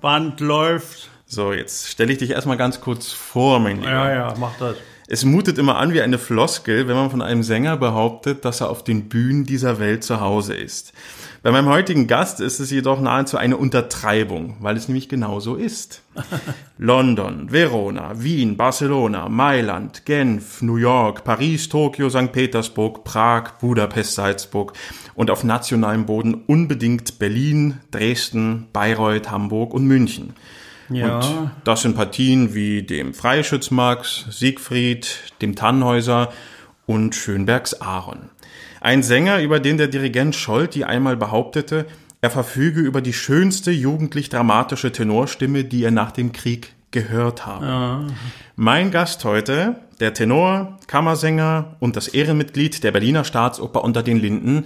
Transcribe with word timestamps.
Band 0.00 0.40
läuft. 0.40 1.10
So, 1.26 1.52
jetzt 1.52 1.88
stelle 1.88 2.12
ich 2.12 2.18
dich 2.18 2.30
erstmal 2.30 2.56
ganz 2.56 2.80
kurz 2.80 3.12
vor, 3.12 3.58
mein 3.60 3.76
Lieber. 3.76 3.90
Ja, 3.90 4.12
ja, 4.12 4.34
mach 4.38 4.56
das. 4.58 4.76
Es 5.06 5.24
mutet 5.24 5.58
immer 5.58 5.76
an 5.76 5.92
wie 5.92 6.00
eine 6.00 6.16
Floskel, 6.18 6.88
wenn 6.88 6.96
man 6.96 7.10
von 7.10 7.20
einem 7.20 7.42
Sänger 7.42 7.76
behauptet, 7.76 8.46
dass 8.46 8.62
er 8.62 8.70
auf 8.70 8.84
den 8.84 9.10
Bühnen 9.10 9.44
dieser 9.44 9.78
Welt 9.78 10.02
zu 10.02 10.20
Hause 10.20 10.54
ist. 10.54 10.94
Bei 11.42 11.50
meinem 11.50 11.68
heutigen 11.68 12.06
Gast 12.06 12.40
ist 12.40 12.58
es 12.58 12.70
jedoch 12.70 13.02
nahezu 13.02 13.36
eine 13.36 13.58
Untertreibung, 13.58 14.56
weil 14.60 14.78
es 14.78 14.88
nämlich 14.88 15.10
genauso 15.10 15.56
ist. 15.56 16.00
London, 16.78 17.52
Verona, 17.52 18.12
Wien, 18.22 18.56
Barcelona, 18.56 19.28
Mailand, 19.28 20.06
Genf, 20.06 20.62
New 20.62 20.76
York, 20.76 21.22
Paris, 21.22 21.68
Tokio, 21.68 22.08
St. 22.08 22.32
Petersburg, 22.32 23.04
Prag, 23.04 23.58
Budapest, 23.60 24.14
Salzburg 24.14 24.72
und 25.14 25.30
auf 25.30 25.44
nationalem 25.44 26.06
Boden 26.06 26.32
unbedingt 26.46 27.18
Berlin, 27.18 27.78
Dresden, 27.90 28.68
Bayreuth, 28.72 29.30
Hamburg 29.30 29.74
und 29.74 29.84
München. 29.84 30.32
Ja. 30.94 31.18
Und 31.18 31.50
das 31.64 31.82
sind 31.82 31.96
Partien 31.96 32.54
wie 32.54 32.82
dem 32.82 33.14
Freischütz 33.14 33.70
Max, 33.70 34.26
Siegfried, 34.30 35.34
dem 35.42 35.54
Tannhäuser 35.54 36.32
und 36.86 37.14
Schönbergs 37.14 37.80
Aaron. 37.80 38.30
Ein 38.80 39.02
Sänger, 39.02 39.40
über 39.40 39.60
den 39.60 39.78
der 39.78 39.88
Dirigent 39.88 40.34
Scholti 40.34 40.84
einmal 40.84 41.16
behauptete, 41.16 41.86
er 42.20 42.30
verfüge 42.30 42.80
über 42.80 43.00
die 43.00 43.12
schönste 43.12 43.70
jugendlich-dramatische 43.70 44.92
Tenorstimme, 44.92 45.64
die 45.64 45.84
er 45.84 45.90
nach 45.90 46.10
dem 46.10 46.32
Krieg 46.32 46.74
gehört 46.90 47.44
habe. 47.44 48.06
Mein 48.56 48.90
Gast 48.90 49.24
heute, 49.24 49.76
der 50.00 50.14
Tenor, 50.14 50.78
Kammersänger 50.86 51.76
und 51.80 51.96
das 51.96 52.08
Ehrenmitglied 52.08 52.84
der 52.84 52.92
Berliner 52.92 53.24
Staatsoper 53.24 53.84
unter 53.84 54.02
den 54.02 54.18
Linden, 54.18 54.64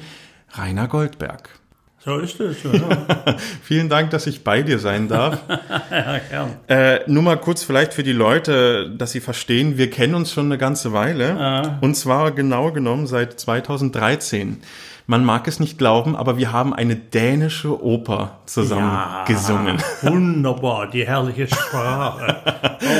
Rainer 0.52 0.88
Goldberg. 0.88 1.57
So 2.04 2.18
ist 2.18 2.38
es. 2.40 2.62
Ja, 2.62 2.70
Vielen 3.62 3.88
Dank, 3.88 4.10
dass 4.10 4.26
ich 4.26 4.44
bei 4.44 4.62
dir 4.62 4.78
sein 4.78 5.08
darf. 5.08 5.40
ja 5.90 6.18
gern. 6.30 6.50
Äh, 6.68 7.00
nur 7.10 7.22
mal 7.22 7.36
kurz 7.36 7.62
vielleicht 7.64 7.92
für 7.92 8.02
die 8.04 8.12
Leute, 8.12 8.90
dass 8.96 9.12
sie 9.12 9.20
verstehen, 9.20 9.76
wir 9.78 9.90
kennen 9.90 10.14
uns 10.14 10.32
schon 10.32 10.46
eine 10.46 10.58
ganze 10.58 10.92
Weile. 10.92 11.78
Und 11.80 11.96
zwar 11.96 12.30
genau 12.30 12.70
genommen 12.72 13.06
seit 13.06 13.38
2013. 13.40 14.62
Man 15.10 15.24
mag 15.24 15.48
es 15.48 15.58
nicht 15.58 15.78
glauben, 15.78 16.14
aber 16.14 16.36
wir 16.36 16.52
haben 16.52 16.74
eine 16.74 16.94
dänische 16.94 17.82
Oper 17.82 18.38
zusammen 18.44 18.82
Ja. 18.92 19.24
gesungen. 19.26 19.78
Wunderbar, 20.02 20.90
die 20.90 21.06
herrliche 21.06 21.46
Sprache. 21.48 22.36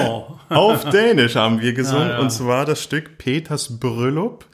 Oh. 0.06 0.24
Auf 0.48 0.88
Dänisch 0.88 1.36
haben 1.36 1.60
wir 1.60 1.74
gesungen. 1.74 2.08
Ja, 2.08 2.14
ja. 2.14 2.19
Und 2.20 2.30
zwar 2.30 2.64
das 2.64 2.82
Stück 2.82 3.19
Peters 3.19 3.78
Brüllup. 3.78 4.46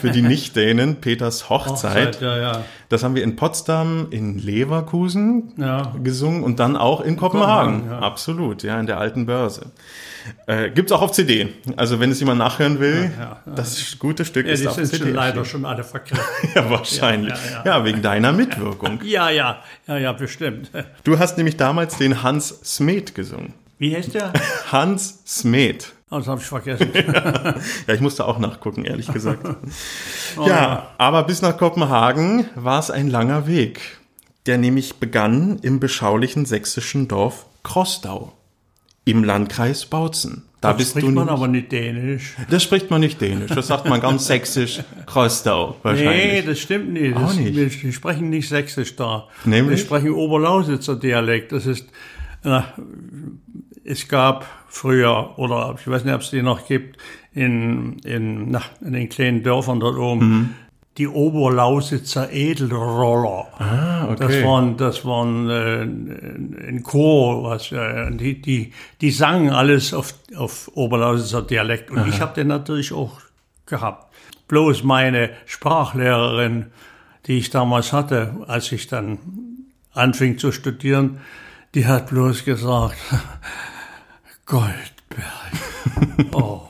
Für 0.00 0.10
die 0.10 0.20
Nicht-Dänen 0.22 0.96
Peters 1.00 1.48
Hochzeit. 1.48 2.08
Hochzeit, 2.18 2.20
ja, 2.20 2.38
ja. 2.38 2.64
Das 2.90 3.02
haben 3.04 3.14
wir 3.14 3.22
in 3.22 3.36
Potsdam, 3.36 4.08
in 4.10 4.38
Leverkusen 4.38 5.52
Ja. 5.56 5.94
gesungen 6.02 6.42
und 6.42 6.58
dann 6.60 6.76
auch 6.76 7.00
in 7.00 7.16
Kopenhagen. 7.16 7.76
Kopenhagen, 7.78 7.90
ja. 8.02 8.06
Absolut, 8.06 8.62
ja, 8.62 8.78
in 8.80 8.86
der 8.86 8.98
alten 8.98 9.26
Börse. 9.26 9.66
Äh, 10.46 10.70
gibt's 10.70 10.92
auch 10.92 11.00
auf 11.00 11.12
CD. 11.12 11.48
Also 11.76 11.98
wenn 12.00 12.10
es 12.10 12.20
jemand 12.20 12.38
nachhören 12.38 12.78
will, 12.80 13.10
Ja, 13.18 13.38
ja. 13.46 13.52
das 13.54 13.96
gute 13.98 14.24
Stück 14.24 14.44
Ja, 14.46 14.52
ist 14.52 14.62
die 14.62 14.68
auf 14.68 14.74
sind 14.74 14.86
CD. 14.86 15.04
schon 15.04 15.14
leider 15.14 15.38
erschienen. 15.38 15.46
schon 15.46 15.64
alle 15.64 15.84
verkehrt. 15.84 16.20
Ja, 16.54 16.68
wahrscheinlich. 16.68 17.32
Ja, 17.32 17.62
Ja, 17.64 17.78
ja, 17.78 17.84
wegen 17.84 18.02
deiner 18.02 18.32
Mitwirkung. 18.32 19.00
Ja, 19.04 19.30
ja, 19.30 19.60
ja, 19.86 19.96
ja, 19.96 20.12
bestimmt. 20.12 20.70
Du 21.04 21.18
hast 21.18 21.36
nämlich 21.38 21.56
damals 21.56 21.96
den 21.96 22.22
Hans 22.22 22.48
Smet 22.64 23.14
gesungen. 23.14 23.54
Wie 23.78 23.96
heißt 23.96 24.14
der? 24.14 24.32
Hans 24.72 25.22
Smet. 25.26 25.92
Oh, 26.12 26.18
das 26.18 26.26
habe 26.26 26.40
ich 26.40 26.46
vergessen. 26.46 26.88
Ja, 27.86 27.94
ich 27.94 28.00
musste 28.00 28.26
auch 28.26 28.38
nachgucken, 28.38 28.84
ehrlich 28.84 29.12
gesagt. 29.12 29.46
Oh, 30.36 30.46
ja, 30.46 30.90
aber 30.96 31.24
bis 31.24 31.42
nach 31.42 31.56
Kopenhagen 31.58 32.46
war 32.54 32.78
es 32.78 32.90
ein 32.90 33.08
langer 33.08 33.48
Weg, 33.48 33.80
der 34.46 34.58
nämlich 34.58 34.96
begann 34.96 35.58
im 35.62 35.80
beschaulichen 35.80 36.46
sächsischen 36.46 37.08
Dorf 37.08 37.46
Krostau 37.64 38.32
im 39.04 39.24
Landkreis 39.24 39.86
Bautzen. 39.86 40.44
Da 40.60 40.72
Das 40.74 40.90
spricht 40.90 41.08
man 41.08 41.28
aber 41.28 41.48
nicht 41.48 41.72
Dänisch. 41.72 42.36
Das 42.48 42.62
spricht 42.62 42.90
man 42.90 43.00
nicht 43.00 43.20
Dänisch, 43.20 43.50
das 43.50 43.66
sagt 43.66 43.86
man 43.88 44.00
ganz 44.00 44.26
sächsisch 44.28 44.80
Krostau 45.06 45.70
Nee, 45.70 45.76
wahrscheinlich. 45.82 46.44
das 46.46 46.58
stimmt 46.60 46.92
nicht. 46.92 47.16
Auch 47.16 47.22
Das, 47.22 47.36
nicht. 47.36 47.56
Wir, 47.56 47.82
wir 47.82 47.92
sprechen 47.92 48.30
nicht 48.30 48.48
Sächsisch 48.48 48.94
da. 48.94 49.26
Nämlich? 49.44 49.78
Wir 49.78 49.84
sprechen 49.84 50.10
Oberlausitzer 50.12 50.94
Dialekt. 50.96 51.50
Das 51.52 51.66
ist, 51.66 51.86
na, 52.44 52.72
es 53.84 54.06
gab 54.06 54.46
früher, 54.72 55.36
oder 55.38 55.74
ich 55.78 55.86
weiß 55.86 56.04
nicht, 56.04 56.14
ob 56.14 56.20
es 56.22 56.30
die 56.30 56.42
noch 56.42 56.66
gibt, 56.66 56.96
in, 57.34 57.98
in, 58.04 58.50
na, 58.52 58.62
in 58.80 58.92
den 58.94 59.08
kleinen 59.08 59.42
Dörfern 59.42 59.80
dort 59.80 59.98
oben, 59.98 60.28
Mhm. 60.28 60.54
die 60.96 61.08
Oberlausitzer 61.08 62.32
Edelroller. 62.32 63.46
ah, 63.58 64.08
okay. 64.10 64.16
Das 64.26 64.42
waren, 64.44 64.76
das 64.76 65.04
waren 65.04 65.50
äh, 65.50 65.82
ein 66.68 66.82
Chor, 66.84 67.42
was 67.44 67.72
äh, 67.72 68.10
die, 68.12 68.40
die, 68.40 68.72
die 69.00 69.10
sangen 69.10 69.50
alles 69.50 69.92
auf, 69.92 70.14
auf 70.36 70.70
Oberlausitzer 70.74 71.42
Dialekt. 71.42 71.90
Und 71.90 72.08
ich 72.08 72.20
habe 72.20 72.34
den 72.34 72.46
natürlich 72.48 72.92
auch 72.92 73.18
gehabt. 73.66 74.06
Bloß 74.48 74.82
meine 74.84 75.30
Sprachlehrerin, 75.46 76.66
die 77.26 77.38
ich 77.38 77.50
damals 77.50 77.92
hatte, 77.92 78.34
als 78.48 78.70
ich 78.72 78.86
dann 78.88 79.18
anfing 79.92 80.38
zu 80.38 80.50
studieren, 80.52 81.18
die 81.74 81.86
hat 81.86 82.08
bloß 82.10 82.44
gesagt, 82.44 82.96
Goldberg. 84.50 86.34
Oh. 86.34 86.62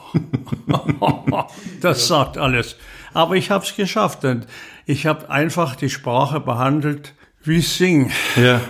das 1.80 2.06
sagt 2.06 2.36
alles. 2.36 2.76
Aber 3.14 3.36
ich 3.36 3.50
habe 3.50 3.64
es 3.64 3.74
geschafft 3.74 4.24
und 4.24 4.46
ich 4.86 5.06
habe 5.06 5.30
einfach 5.30 5.76
die 5.76 5.88
Sprache 5.88 6.40
behandelt 6.40 7.14
wie 7.42 7.60
Sing. 7.60 8.10
ja. 8.36 8.60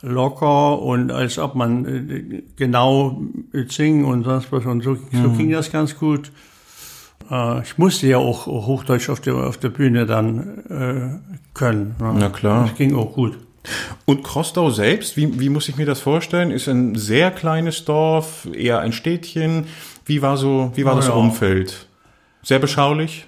Locker 0.00 0.80
und 0.80 1.10
als 1.10 1.38
ob 1.40 1.56
man 1.56 1.84
äh, 1.84 2.42
genau 2.54 3.20
singen 3.66 4.04
und 4.04 4.22
sonst 4.22 4.52
was. 4.52 4.64
Und 4.64 4.84
so, 4.84 4.96
so 5.12 5.30
ging 5.30 5.50
das 5.50 5.72
ganz 5.72 5.98
gut. 5.98 6.30
Äh, 7.28 7.62
Ich 7.62 7.78
musste 7.78 8.06
ja 8.06 8.18
auch 8.18 8.46
Hochdeutsch 8.46 9.08
auf 9.08 9.18
der, 9.20 9.34
auf 9.34 9.56
der 9.56 9.70
Bühne 9.70 10.06
dann 10.06 10.58
äh, 10.70 11.38
können. 11.52 11.96
ne? 11.98 12.14
Na 12.16 12.28
klar. 12.28 12.68
Das 12.68 12.76
ging 12.76 12.94
auch 12.94 13.12
gut. 13.12 13.38
Und 14.04 14.24
Krostau 14.24 14.70
selbst, 14.70 15.16
wie, 15.16 15.38
wie 15.40 15.48
muss 15.48 15.68
ich 15.68 15.76
mir 15.76 15.86
das 15.86 16.00
vorstellen? 16.00 16.50
Ist 16.50 16.68
ein 16.68 16.94
sehr 16.94 17.30
kleines 17.30 17.84
Dorf, 17.84 18.48
eher 18.52 18.80
ein 18.80 18.92
Städtchen. 18.92 19.66
Wie 20.06 20.22
war 20.22 20.36
so, 20.36 20.72
wie 20.74 20.84
war 20.84 20.94
Na 20.94 21.00
das 21.00 21.08
ja. 21.08 21.14
Umfeld? 21.14 21.86
Sehr 22.42 22.58
beschaulich? 22.58 23.26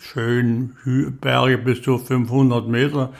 schön 0.00 0.74
Berge 1.20 1.58
bis 1.58 1.82
zu 1.82 1.98
500 1.98 2.68
Meter 2.68 3.10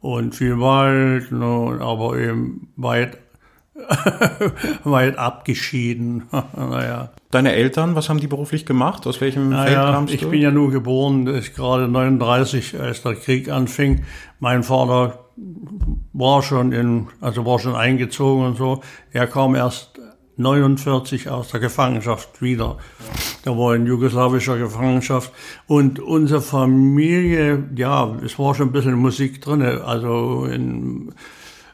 und 0.00 0.34
viel 0.34 0.60
Wald, 0.60 1.32
ne, 1.32 1.78
aber 1.80 2.18
eben 2.18 2.68
weit, 2.76 3.18
weit 4.84 5.18
abgeschieden. 5.18 6.24
naja, 6.56 7.10
Deine 7.30 7.52
Eltern, 7.52 7.96
was 7.96 8.08
haben 8.08 8.20
die 8.20 8.28
beruflich 8.28 8.66
gemacht? 8.66 9.06
Aus 9.06 9.20
welchem 9.20 9.50
Feld 9.50 9.74
naja 9.74 9.92
kamst 9.92 10.14
ich 10.14 10.20
du? 10.20 10.30
bin 10.30 10.40
ja 10.40 10.50
nur 10.50 10.70
geboren, 10.70 11.26
ist 11.26 11.54
gerade 11.54 11.88
39, 11.88 12.78
als 12.80 13.02
der 13.02 13.14
Krieg 13.14 13.50
anfing. 13.50 14.04
Mein 14.38 14.62
Vater 14.62 15.26
war 16.16 16.42
schon 16.42 16.72
in, 16.72 17.08
also 17.20 17.44
war 17.44 17.58
schon 17.58 17.76
eingezogen 17.76 18.46
und 18.46 18.56
so. 18.56 18.80
Er 19.12 19.26
kam 19.26 19.54
erst 19.54 20.00
49 20.38 21.28
aus 21.28 21.48
der 21.48 21.60
Gefangenschaft 21.60 22.40
wieder. 22.42 22.78
Der 23.44 23.56
war 23.56 23.74
in 23.74 23.86
jugoslawischer 23.86 24.58
Gefangenschaft. 24.58 25.32
Und 25.66 25.98
unsere 25.98 26.40
Familie, 26.40 27.68
ja, 27.76 28.16
es 28.24 28.38
war 28.38 28.54
schon 28.54 28.68
ein 28.68 28.72
bisschen 28.72 28.94
Musik 28.94 29.40
drinne. 29.42 29.82
Also 29.84 30.46
in, 30.46 31.12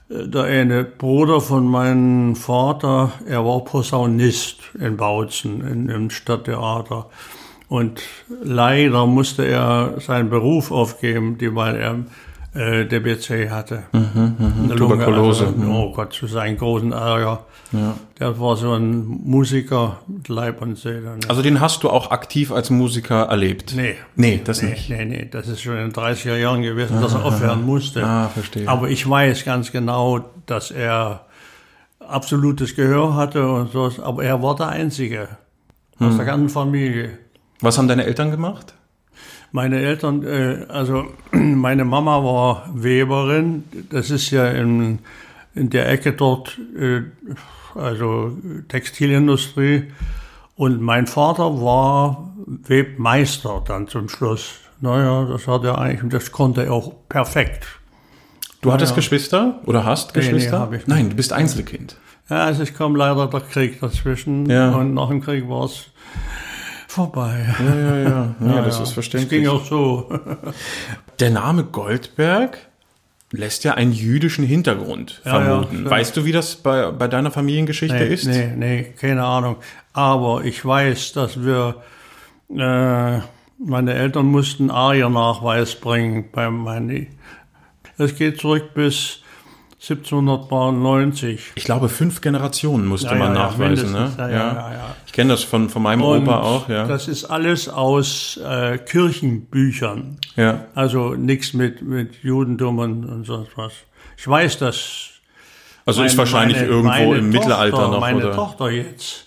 äh, 0.08 0.26
der 0.26 0.44
eine 0.44 0.84
Bruder 0.84 1.40
von 1.40 1.66
meinem 1.66 2.34
Vater, 2.34 3.12
er 3.26 3.44
war 3.44 3.64
Posaunist 3.64 4.58
in 4.78 4.96
Bautzen, 4.96 5.60
in, 5.66 5.88
im 5.88 6.10
Stadttheater. 6.10 7.10
Und 7.68 8.02
leider 8.42 9.06
musste 9.06 9.46
er 9.46 10.00
seinen 10.00 10.30
Beruf 10.30 10.70
aufgeben, 10.70 11.38
die, 11.38 11.54
weil 11.54 11.76
er 11.76 12.04
äh, 12.54 12.84
DBC 12.84 13.50
hatte. 13.50 13.84
Eine 13.92 14.74
Lunge, 14.74 14.76
Tuberkulose, 14.76 15.46
Also, 15.46 15.70
oh 15.70 15.92
Gott, 15.92 16.12
zu 16.12 16.26
seinem 16.26 16.58
großen 16.58 16.92
Ärger. 16.92 17.46
Ja. 17.72 17.94
Der 18.20 18.38
war 18.38 18.56
so 18.56 18.74
ein 18.74 19.00
Musiker 19.06 19.98
mit 20.06 20.28
Leib 20.28 20.60
und 20.60 20.76
Seele. 20.76 21.16
ne? 21.16 21.18
Also 21.28 21.40
den 21.40 21.60
hast 21.60 21.82
du 21.82 21.88
auch 21.90 22.10
aktiv 22.10 22.52
als 22.52 22.68
Musiker 22.68 23.22
erlebt? 23.24 23.72
Nee. 23.74 23.94
Nee, 24.16 24.42
das 24.44 24.60
Nee, 24.60 24.70
nicht. 24.70 24.90
nee, 24.90 25.04
nee, 25.06 25.28
das 25.30 25.48
ist 25.48 25.62
schon 25.62 25.78
in 25.78 25.90
den 25.90 25.92
30er 25.92 26.36
Jahren 26.36 26.60
gewesen, 26.62 27.00
dass 27.00 27.14
er 27.14 27.24
aufhören 27.24 27.64
musste. 27.64 28.04
Ah, 28.06 28.28
verstehe. 28.28 28.68
Aber 28.68 28.90
ich 28.90 29.08
weiß 29.08 29.44
ganz 29.46 29.72
genau, 29.72 30.20
dass 30.44 30.70
er 30.70 31.24
absolutes 32.00 32.74
Gehör 32.76 33.14
hatte 33.14 33.46
und 33.48 33.72
so, 33.72 33.90
aber 34.02 34.24
er 34.24 34.42
war 34.42 34.54
der 34.56 34.68
Einzige 34.68 35.28
aus 35.98 36.10
Hm. 36.10 36.16
der 36.18 36.26
ganzen 36.26 36.48
Familie. 36.50 37.18
Was 37.60 37.78
haben 37.78 37.88
deine 37.88 38.04
Eltern 38.04 38.30
gemacht? 38.30 38.74
Meine 39.52 39.80
Eltern, 39.80 40.24
äh, 40.24 40.64
also 40.68 41.06
meine 41.32 41.84
Mama 41.84 42.24
war 42.24 42.70
Weberin. 42.74 43.64
Das 43.90 44.10
ist 44.10 44.30
ja 44.30 44.48
in, 44.48 45.00
in 45.54 45.70
der 45.70 45.88
Ecke 45.90 46.12
dort, 46.12 46.58
äh, 46.76 47.02
also 47.74 48.36
Textilindustrie. 48.68 49.92
Und 50.56 50.80
mein 50.80 51.06
Vater 51.06 51.60
war 51.62 52.32
Webmeister 52.46 53.62
dann 53.66 53.88
zum 53.88 54.08
Schluss. 54.08 54.54
Naja, 54.80 55.26
das 55.26 55.46
hat 55.46 55.64
er 55.64 55.78
eigentlich, 55.78 56.10
das 56.10 56.32
konnte 56.32 56.64
er 56.64 56.72
auch 56.72 56.92
perfekt. 57.08 57.66
Du 58.62 58.72
hattest 58.72 58.94
Geschwister 58.94 59.60
oder 59.66 59.84
hast 59.84 60.14
Nee, 60.14 60.22
nee, 60.22 60.26
Geschwister? 60.28 60.64
ich 60.66 60.70
nicht. 60.70 60.88
Nein, 60.88 61.10
du 61.10 61.16
bist 61.16 61.32
Einzelkind. 61.32 61.96
Ja, 62.30 62.44
also 62.44 62.62
es 62.62 62.72
kam 62.72 62.96
leider 62.96 63.26
der 63.26 63.40
Krieg 63.40 63.80
dazwischen. 63.80 64.48
Ja. 64.48 64.70
Und 64.70 64.94
nach 64.94 65.08
dem 65.08 65.20
Krieg 65.20 65.48
war 65.48 65.64
es 65.64 65.90
vorbei. 66.92 67.46
Ja, 67.58 67.74
ja, 67.74 67.96
ja. 67.98 68.34
ja, 68.40 68.60
das 68.64 68.76
ist 68.76 68.88
Es 68.88 68.92
verständlich. 68.92 69.30
ging 69.42 69.48
auch 69.48 69.64
so. 69.64 70.08
Der 71.20 71.30
Name 71.30 71.64
Goldberg 71.64 72.58
lässt 73.30 73.64
ja 73.64 73.74
einen 73.74 73.92
jüdischen 73.92 74.44
Hintergrund 74.44 75.22
Ja, 75.24 75.38
ja, 75.38 75.44
vermuten. 75.44 75.84
ja. 75.84 75.90
Weißt 75.90 76.16
du, 76.16 76.24
wie 76.24 76.32
das 76.32 76.56
bei, 76.56 76.90
bei 76.90 77.08
deiner 77.08 77.30
Familiengeschichte 77.30 77.96
Nee, 77.96 78.06
ist? 78.14 78.26
nee, 78.26 78.52
nee, 78.56 78.82
keine 78.98 79.24
Ahnung. 79.24 79.56
Aber 79.94 80.44
ich 80.44 80.64
weiß, 80.64 81.12
dass 81.14 81.42
wir, 81.42 81.76
äh, 82.50 83.20
meine 83.64 83.94
Eltern 83.94 84.26
mussten 84.26 84.70
Ariernachweis 84.70 85.76
bringen 85.76 86.26
bei 86.32 86.50
meinen. 86.50 87.06
Es 87.96 88.16
geht 88.16 88.40
zurück 88.40 88.74
bis 88.74 89.21
1790. 89.82 91.52
Ich 91.56 91.64
glaube, 91.64 91.88
fünf 91.88 92.20
Generationen 92.20 92.86
musste 92.86 93.08
Ja, 93.08 93.14
man 93.16 93.34
ja, 93.34 93.40
ja, 93.40 93.46
nachweisen. 93.48 93.92
Ne? 93.92 94.12
Ja, 94.16 94.28
ja, 94.28 94.36
ja, 94.36 94.72
ja. 94.74 94.96
Ich 95.06 95.12
kenne 95.12 95.30
das 95.32 95.42
von, 95.42 95.68
von 95.68 95.82
meinem 95.82 96.02
Und 96.02 96.22
Opa 96.22 96.38
auch. 96.40 96.68
Ja. 96.68 96.86
das 96.86 97.08
ist 97.08 97.24
alles 97.24 97.68
aus 97.68 98.36
äh, 98.44 98.78
Kirchenbüchern. 98.78 100.18
ja. 100.36 100.66
Also 100.74 101.14
nichts 101.14 101.52
mit, 101.52 101.82
mit 101.82 102.22
Judentum 102.22 102.78
und, 102.78 103.04
und 103.04 103.24
so 103.26 103.46
was. 103.56 103.72
Ich 104.16 104.28
weiß, 104.28 104.58
dass 104.58 105.10
Also 105.84 106.02
ist 106.04 106.12
meine- 106.12 106.18
wahrscheinlich 106.18 106.56
meine- 106.58 106.68
irgendwo 106.68 106.88
meine 106.88 107.16
im 107.16 107.28
Mittelalter 107.30 107.76
Tochter, 107.76 107.90
noch. 107.90 108.00
Meine 108.00 108.16
oder? 108.18 108.34
Tochter 108.36 108.70
jetzt, 108.70 109.26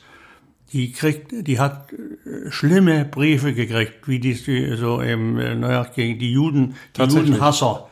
die 0.72 0.92
kriegt, 0.94 1.31
die 1.48 1.60
hat 1.60 1.92
äh, 1.92 2.50
schlimme 2.50 3.04
Briefe 3.04 3.54
gekriegt, 3.54 4.08
wie 4.08 4.19
die 4.19 4.34
so 4.78 5.01
im, 5.01 5.38
äh, 5.38 5.54
naja, 5.56 5.86
gegen 5.94 6.18
die 6.18 6.31
Juden, 6.31 6.75
die? 6.98 7.01
Judenhasser. 7.04 7.88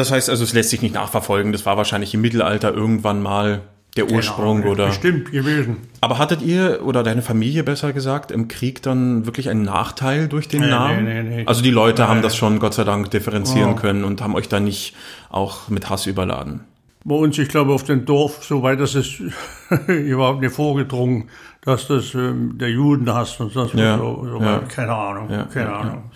Das 0.00 0.10
heißt 0.10 0.30
also, 0.30 0.44
es 0.44 0.52
lässt 0.54 0.70
sich 0.70 0.80
nicht 0.82 0.94
nachverfolgen. 0.94 1.52
Das 1.52 1.66
war 1.66 1.76
wahrscheinlich 1.76 2.14
im 2.14 2.22
Mittelalter 2.22 2.72
irgendwann 2.72 3.20
mal 3.22 3.60
der 3.96 4.10
Ursprung 4.10 4.60
Genau, 4.62 4.72
oder. 4.72 4.86
Bestimmt 4.86 5.30
gewesen. 5.32 5.76
Aber 6.00 6.16
hattet 6.18 6.40
ihr 6.42 6.80
oder 6.84 7.02
deine 7.02 7.22
Familie 7.22 7.64
besser 7.64 7.92
gesagt 7.92 8.30
im 8.30 8.48
Krieg 8.48 8.80
dann 8.82 9.26
wirklich 9.26 9.50
einen 9.50 9.62
Nachteil 9.62 10.28
durch 10.28 10.48
den 10.48 10.68
Namen? 10.68 11.04
nee, 11.04 11.22
nee, 11.22 11.36
nee. 11.38 11.42
Also 11.46 11.60
die 11.62 11.70
Leute 11.72 12.08
haben 12.08 12.18
Nee. 12.18 12.22
das 12.22 12.36
schon 12.36 12.60
Gott 12.60 12.72
sei 12.74 12.84
Dank 12.84 13.10
differenzieren 13.10 13.72
Oh. 13.72 13.76
können 13.76 14.04
und 14.04 14.22
haben 14.22 14.34
euch 14.36 14.48
da 14.48 14.58
nicht 14.60 14.94
auch 15.28 15.68
mit 15.68 15.90
Hass 15.90 16.06
überladen. 16.06 16.60
Bei 17.04 17.14
uns, 17.14 17.36
ich 17.38 17.48
glaube, 17.48 17.72
auf 17.74 17.82
dem 17.84 18.04
Dorf, 18.04 18.44
soweit 18.44 18.78
das 18.78 18.94
ist 18.94 19.20
überhaupt 19.88 20.40
nicht 20.40 20.54
vorgedrungen, 20.54 21.28
dass 21.62 21.88
das 21.88 22.14
ähm, 22.14 22.56
der 22.58 22.70
Juden 22.70 23.12
hast 23.12 23.38
und 23.40 23.52
sonst 23.52 23.74
Ja. 23.74 23.98
So, 23.98 24.26
so 24.30 24.40
ja. 24.40 24.60
Keine 24.60 24.94
Ahnung, 24.94 25.30
Ja, 25.30 25.44
keine 25.44 25.72
Ahnung. 25.72 26.10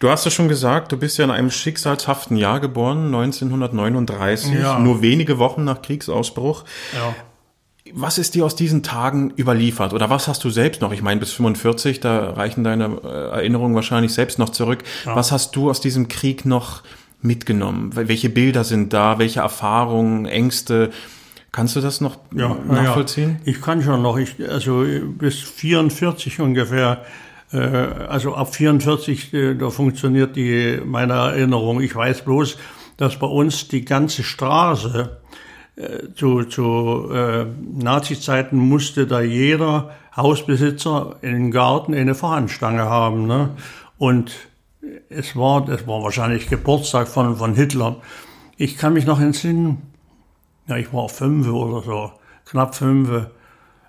Du 0.00 0.08
hast 0.10 0.26
es 0.26 0.34
schon 0.34 0.48
gesagt, 0.48 0.90
du 0.92 0.96
bist 0.96 1.18
ja 1.18 1.24
in 1.24 1.30
einem 1.30 1.50
schicksalshaften 1.50 2.36
Jahr 2.36 2.58
geboren, 2.60 3.06
1939, 3.06 4.54
Ja. 4.60 4.78
nur 4.78 5.02
wenige 5.02 5.38
Wochen 5.38 5.64
nach 5.64 5.82
Kriegsausbruch. 5.82 6.64
Ja. 6.94 7.14
Was 7.94 8.18
ist 8.18 8.34
dir 8.34 8.44
aus 8.44 8.54
diesen 8.54 8.82
Tagen 8.82 9.32
überliefert? 9.38 9.94
Oder 9.94 10.10
was 10.10 10.28
hast 10.28 10.44
du 10.44 10.50
selbst 10.50 10.82
noch? 10.82 10.92
Ich 10.92 11.00
meine, 11.00 11.20
bis 11.20 11.32
45, 11.32 12.00
da 12.00 12.32
reichen 12.32 12.62
deine 12.62 12.98
äh, 13.02 13.08
Erinnerungen 13.36 13.74
wahrscheinlich 13.74 14.12
selbst 14.12 14.38
noch 14.38 14.50
zurück. 14.50 14.80
Was 15.06 15.32
hast 15.32 15.56
du 15.56 15.70
aus 15.70 15.80
diesem 15.80 16.08
Krieg 16.08 16.44
noch 16.44 16.82
mitgenommen? 17.22 17.92
Wel- 17.94 18.08
Welche 18.08 18.28
Bilder 18.28 18.64
sind 18.64 18.92
da? 18.92 19.18
Welche 19.18 19.40
Erfahrungen, 19.40 20.26
Ängste? 20.26 20.90
Kannst 21.58 21.74
du 21.74 21.80
das 21.80 22.00
noch 22.00 22.18
Ja, 22.32 22.56
na 22.68 22.82
nachvollziehen? 22.82 23.40
Ja. 23.44 23.50
Ich 23.50 23.60
kann 23.60 23.82
schon 23.82 24.00
noch, 24.00 24.16
ich, 24.16 24.36
also 24.48 24.84
bis 25.18 25.40
44 25.40 26.38
ungefähr, 26.38 27.04
äh, 27.52 27.58
also 27.58 28.36
ab 28.36 28.54
44, 28.54 29.34
äh, 29.34 29.54
da 29.56 29.68
funktioniert 29.68 30.36
die 30.36 30.80
meine 30.84 31.14
Erinnerung. 31.14 31.80
Ich 31.80 31.96
weiß 31.96 32.22
bloß, 32.22 32.58
dass 32.96 33.18
bei 33.18 33.26
uns 33.26 33.66
die 33.66 33.84
ganze 33.84 34.22
Straße 34.22 35.18
äh, 35.74 36.14
zu, 36.14 36.44
zu 36.44 37.10
äh, 37.12 37.46
Nazi-Zeiten 37.76 38.56
musste 38.56 39.08
da 39.08 39.20
jeder 39.20 39.90
Hausbesitzer 40.14 41.16
im 41.22 41.50
Garten 41.50 41.92
eine 41.92 42.14
Fahnenstange 42.14 42.84
haben. 42.84 43.26
Ne? 43.26 43.50
Und 43.96 44.30
es 45.08 45.34
war, 45.34 45.64
das 45.64 45.88
war 45.88 46.04
wahrscheinlich 46.04 46.48
Geburtstag 46.48 47.08
von, 47.08 47.34
von 47.34 47.56
Hitler. 47.56 47.96
Ich 48.56 48.78
kann 48.78 48.92
mich 48.92 49.06
noch 49.06 49.18
entsinnen, 49.20 49.82
ja, 50.68 50.76
ich 50.76 50.92
war 50.92 51.08
fünf 51.08 51.48
oder 51.48 51.82
so, 51.82 52.12
knapp 52.44 52.74
fünf, 52.74 53.26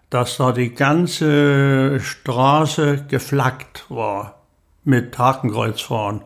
dass 0.10 0.38
da 0.38 0.52
die 0.52 0.74
ganze 0.74 2.00
Straße 2.00 3.06
geflaggt 3.08 3.86
war 3.90 4.40
mit 4.86 5.18
Hakenkreuzfahren. 5.18 6.22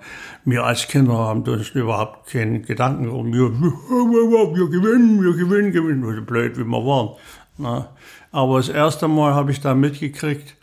Wir 0.46 0.64
als 0.64 0.88
Kinder 0.88 1.18
haben 1.18 1.44
uns 1.44 1.70
überhaupt 1.72 2.30
keinen 2.32 2.64
Gedanken 2.64 3.10
um 3.10 3.34
wir, 3.34 3.52
wir 3.52 4.70
gewinnen, 4.70 5.22
wir 5.22 5.34
gewinnen, 5.36 5.72
gewinnen, 5.72 6.16
so 6.16 6.22
blöd 6.22 6.58
wie 6.58 6.64
wir 6.64 6.86
waren. 6.86 7.16
Na, 7.58 7.90
aber 8.32 8.58
das 8.58 8.70
erste 8.70 9.08
Mal 9.08 9.34
habe 9.34 9.52
ich 9.52 9.60
da 9.60 9.74
mitgekriegt, 9.76 10.56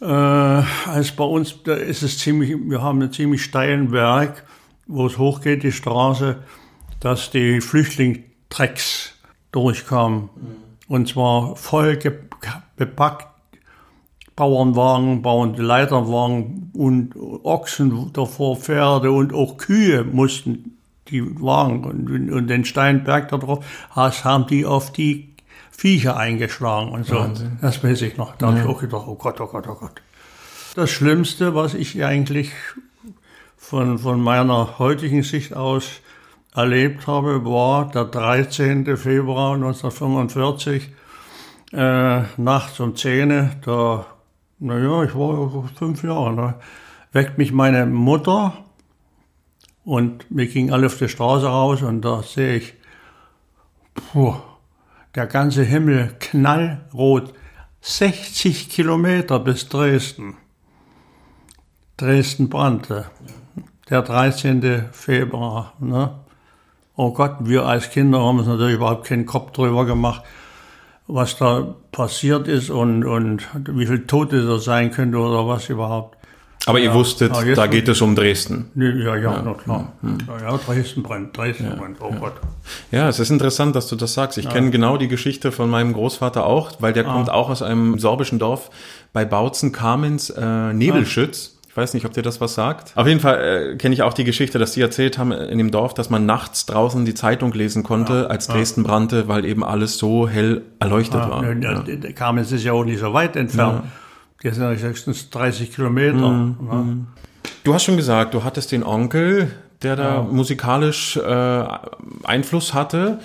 äh, 0.00 0.04
als 0.06 1.12
bei 1.12 1.24
uns, 1.24 1.62
da 1.64 1.74
ist 1.74 2.02
es 2.02 2.18
ziemlich, 2.18 2.56
wir 2.56 2.82
haben 2.82 3.00
einen 3.00 3.12
ziemlich 3.12 3.42
steilen 3.42 3.90
Berg, 3.90 4.44
wo 4.86 5.06
es 5.06 5.18
hochgeht, 5.18 5.62
die 5.62 5.72
Straße, 5.72 6.42
dass 7.00 7.30
die 7.30 7.60
Flüchtlingstrecks 8.52 9.12
durchkamen. 9.50 10.28
Und 10.88 11.08
zwar 11.08 11.56
voll 11.56 11.98
bepackt. 12.76 13.28
Bauernwagen, 14.34 15.20
Bauern, 15.20 15.54
Leiterwagen 15.54 16.70
und 16.72 17.14
Ochsen 17.44 18.12
davor, 18.14 18.56
Pferde 18.56 19.12
und 19.12 19.34
auch 19.34 19.58
Kühe 19.58 20.04
mussten 20.04 20.78
die 21.08 21.22
Wagen 21.40 21.84
und, 21.84 22.30
und 22.32 22.46
den 22.48 22.64
Steinberg 22.64 23.28
da 23.28 23.36
drauf, 23.36 23.64
haben 23.94 24.46
die 24.46 24.64
auf 24.64 24.90
die 24.90 25.34
Viecher 25.70 26.16
eingeschlagen 26.16 26.92
und 26.92 27.04
so. 27.04 27.28
Das 27.60 27.84
weiß 27.84 28.00
ich 28.02 28.16
noch. 28.16 28.34
Da 28.36 28.48
habe 28.48 28.60
ich 28.60 28.64
auch 28.64 28.80
gedacht, 28.80 29.04
oh 29.06 29.16
Gott, 29.16 29.38
oh 29.40 29.46
Gott, 29.46 29.68
oh 29.68 29.74
Gott. 29.74 30.00
Das 30.76 30.90
Schlimmste, 30.90 31.54
was 31.54 31.74
ich 31.74 32.02
eigentlich 32.02 32.52
von, 33.58 33.98
von 33.98 34.20
meiner 34.22 34.78
heutigen 34.78 35.22
Sicht 35.22 35.54
aus 35.54 36.00
erlebt 36.54 37.06
habe, 37.06 37.44
war 37.44 37.90
der 37.90 38.04
13. 38.04 38.96
Februar 38.96 39.54
1945, 39.54 40.90
äh, 41.72 42.22
nachts 42.36 42.80
um 42.80 42.94
10, 42.94 43.62
da, 43.64 44.06
naja, 44.58 45.04
ich 45.04 45.14
war 45.14 45.68
fünf 45.76 46.04
Jahre, 46.04 46.32
ne, 46.34 46.54
weckt 47.12 47.38
mich 47.38 47.52
meine 47.52 47.86
Mutter 47.86 48.52
und 49.84 50.26
wir 50.28 50.46
gingen 50.46 50.72
alle 50.72 50.86
auf 50.86 50.98
die 50.98 51.08
Straße 51.08 51.46
raus 51.46 51.82
und 51.82 52.02
da 52.02 52.22
sehe 52.22 52.56
ich, 52.56 52.74
puh, 53.94 54.34
der 55.14 55.26
ganze 55.26 55.62
Himmel 55.62 56.14
knallrot, 56.20 57.32
60 57.80 58.68
Kilometer 58.68 59.40
bis 59.40 59.68
Dresden. 59.68 60.36
Dresden 61.96 62.48
brannte. 62.48 63.06
Der 63.90 64.02
13. 64.02 64.88
Februar. 64.92 65.74
Ne? 65.80 66.14
Oh 66.96 67.12
Gott, 67.12 67.36
wir 67.40 67.64
als 67.64 67.90
Kinder 67.90 68.20
haben 68.20 68.38
uns 68.38 68.48
natürlich 68.48 68.74
überhaupt 68.76 69.06
keinen 69.06 69.24
Kopf 69.26 69.52
drüber 69.52 69.86
gemacht, 69.86 70.22
was 71.06 71.36
da 71.36 71.74
passiert 71.90 72.48
ist 72.48 72.70
und, 72.70 73.04
und 73.04 73.46
wie 73.68 73.86
viel 73.86 74.06
Tote 74.06 74.46
da 74.46 74.58
sein 74.58 74.90
könnte 74.90 75.18
oder 75.18 75.46
was 75.48 75.68
überhaupt. 75.68 76.18
Aber 76.66 76.78
ihr 76.78 76.94
wusstet, 76.94 77.32
Ah, 77.34 77.42
jetzt 77.42 77.58
da 77.58 77.66
geht 77.66 77.88
es 77.88 78.00
um 78.02 78.14
Dresden. 78.14 78.70
Nee, 78.74 78.90
Ja, 78.90 79.16
ja, 79.16 79.42
na 79.44 79.52
klar. 79.54 79.92
Ja, 80.02 80.50
ja, 80.50 80.56
Dresden 80.58 81.02
brennt, 81.02 81.36
Dresden 81.36 81.76
brennt, 81.76 81.96
oh 82.00 82.12
Gott. 82.20 82.34
Ja, 82.92 83.08
es 83.08 83.18
ist 83.18 83.30
interessant, 83.30 83.74
dass 83.74 83.88
du 83.88 83.96
das 83.96 84.14
sagst. 84.14 84.38
Ich 84.38 84.48
kenne 84.48 84.70
genau 84.70 84.96
die 84.96 85.08
Geschichte 85.08 85.50
von 85.50 85.68
meinem 85.68 85.92
Großvater 85.92 86.46
auch, 86.46 86.70
weil 86.78 86.92
der 86.92 87.02
kommt 87.04 87.30
auch 87.30 87.48
aus 87.50 87.62
einem 87.62 87.98
sorbischen 87.98 88.38
Dorf 88.38 88.70
bei 89.12 89.24
Bautzen, 89.24 89.72
Kamenz, 89.72 90.30
äh, 90.30 90.72
Nebelschütz. 90.72 91.51
Ich 91.72 91.76
weiß 91.78 91.94
nicht, 91.94 92.04
ob 92.04 92.12
dir 92.12 92.20
das 92.20 92.38
was 92.38 92.52
sagt. 92.52 92.92
Auf 92.96 93.06
jeden 93.06 93.18
Fall 93.20 93.72
äh, 93.72 93.76
kenne 93.76 93.94
ich 93.94 94.02
auch 94.02 94.12
die 94.12 94.24
Geschichte, 94.24 94.58
dass 94.58 94.72
die 94.72 94.82
erzählt 94.82 95.16
haben 95.16 95.32
in 95.32 95.56
dem 95.56 95.70
Dorf, 95.70 95.94
dass 95.94 96.10
man 96.10 96.26
nachts 96.26 96.66
draußen 96.66 97.06
die 97.06 97.14
Zeitung 97.14 97.50
lesen 97.54 97.82
konnte, 97.82 98.28
als 98.28 98.46
Dresden 98.46 98.82
brannte, 98.82 99.26
weil 99.26 99.46
eben 99.46 99.64
alles 99.64 99.96
so 99.96 100.28
hell 100.28 100.60
erleuchtet 100.80 101.20
war. 101.30 101.42
Ja, 101.42 101.52
Ja. 101.52 101.78
der- 101.80 101.96
der 101.96 102.12
Kamenz 102.12 102.52
ist 102.52 102.62
ja 102.64 102.72
auch 102.74 102.84
nicht 102.84 103.00
so 103.00 103.14
weit 103.14 103.36
entfernt. 103.36 103.84
Die 104.42 104.50
sind 104.50 104.62
ja 104.62 104.70
höchstens 104.86 105.30
30 105.30 105.74
Kilometer. 105.74 106.28
Mhm. 106.28 106.56
ne? 106.60 106.96
Du 107.64 107.72
hast 107.72 107.84
schon 107.84 107.96
gesagt, 107.96 108.34
du 108.34 108.44
hattest 108.44 108.70
den 108.72 108.84
Onkel, 108.84 109.50
der 109.80 109.96
da 109.96 110.22
musikalisch 110.22 111.16
äh, 111.16 111.64
Einfluss 112.24 112.74
hatte. 112.74 113.18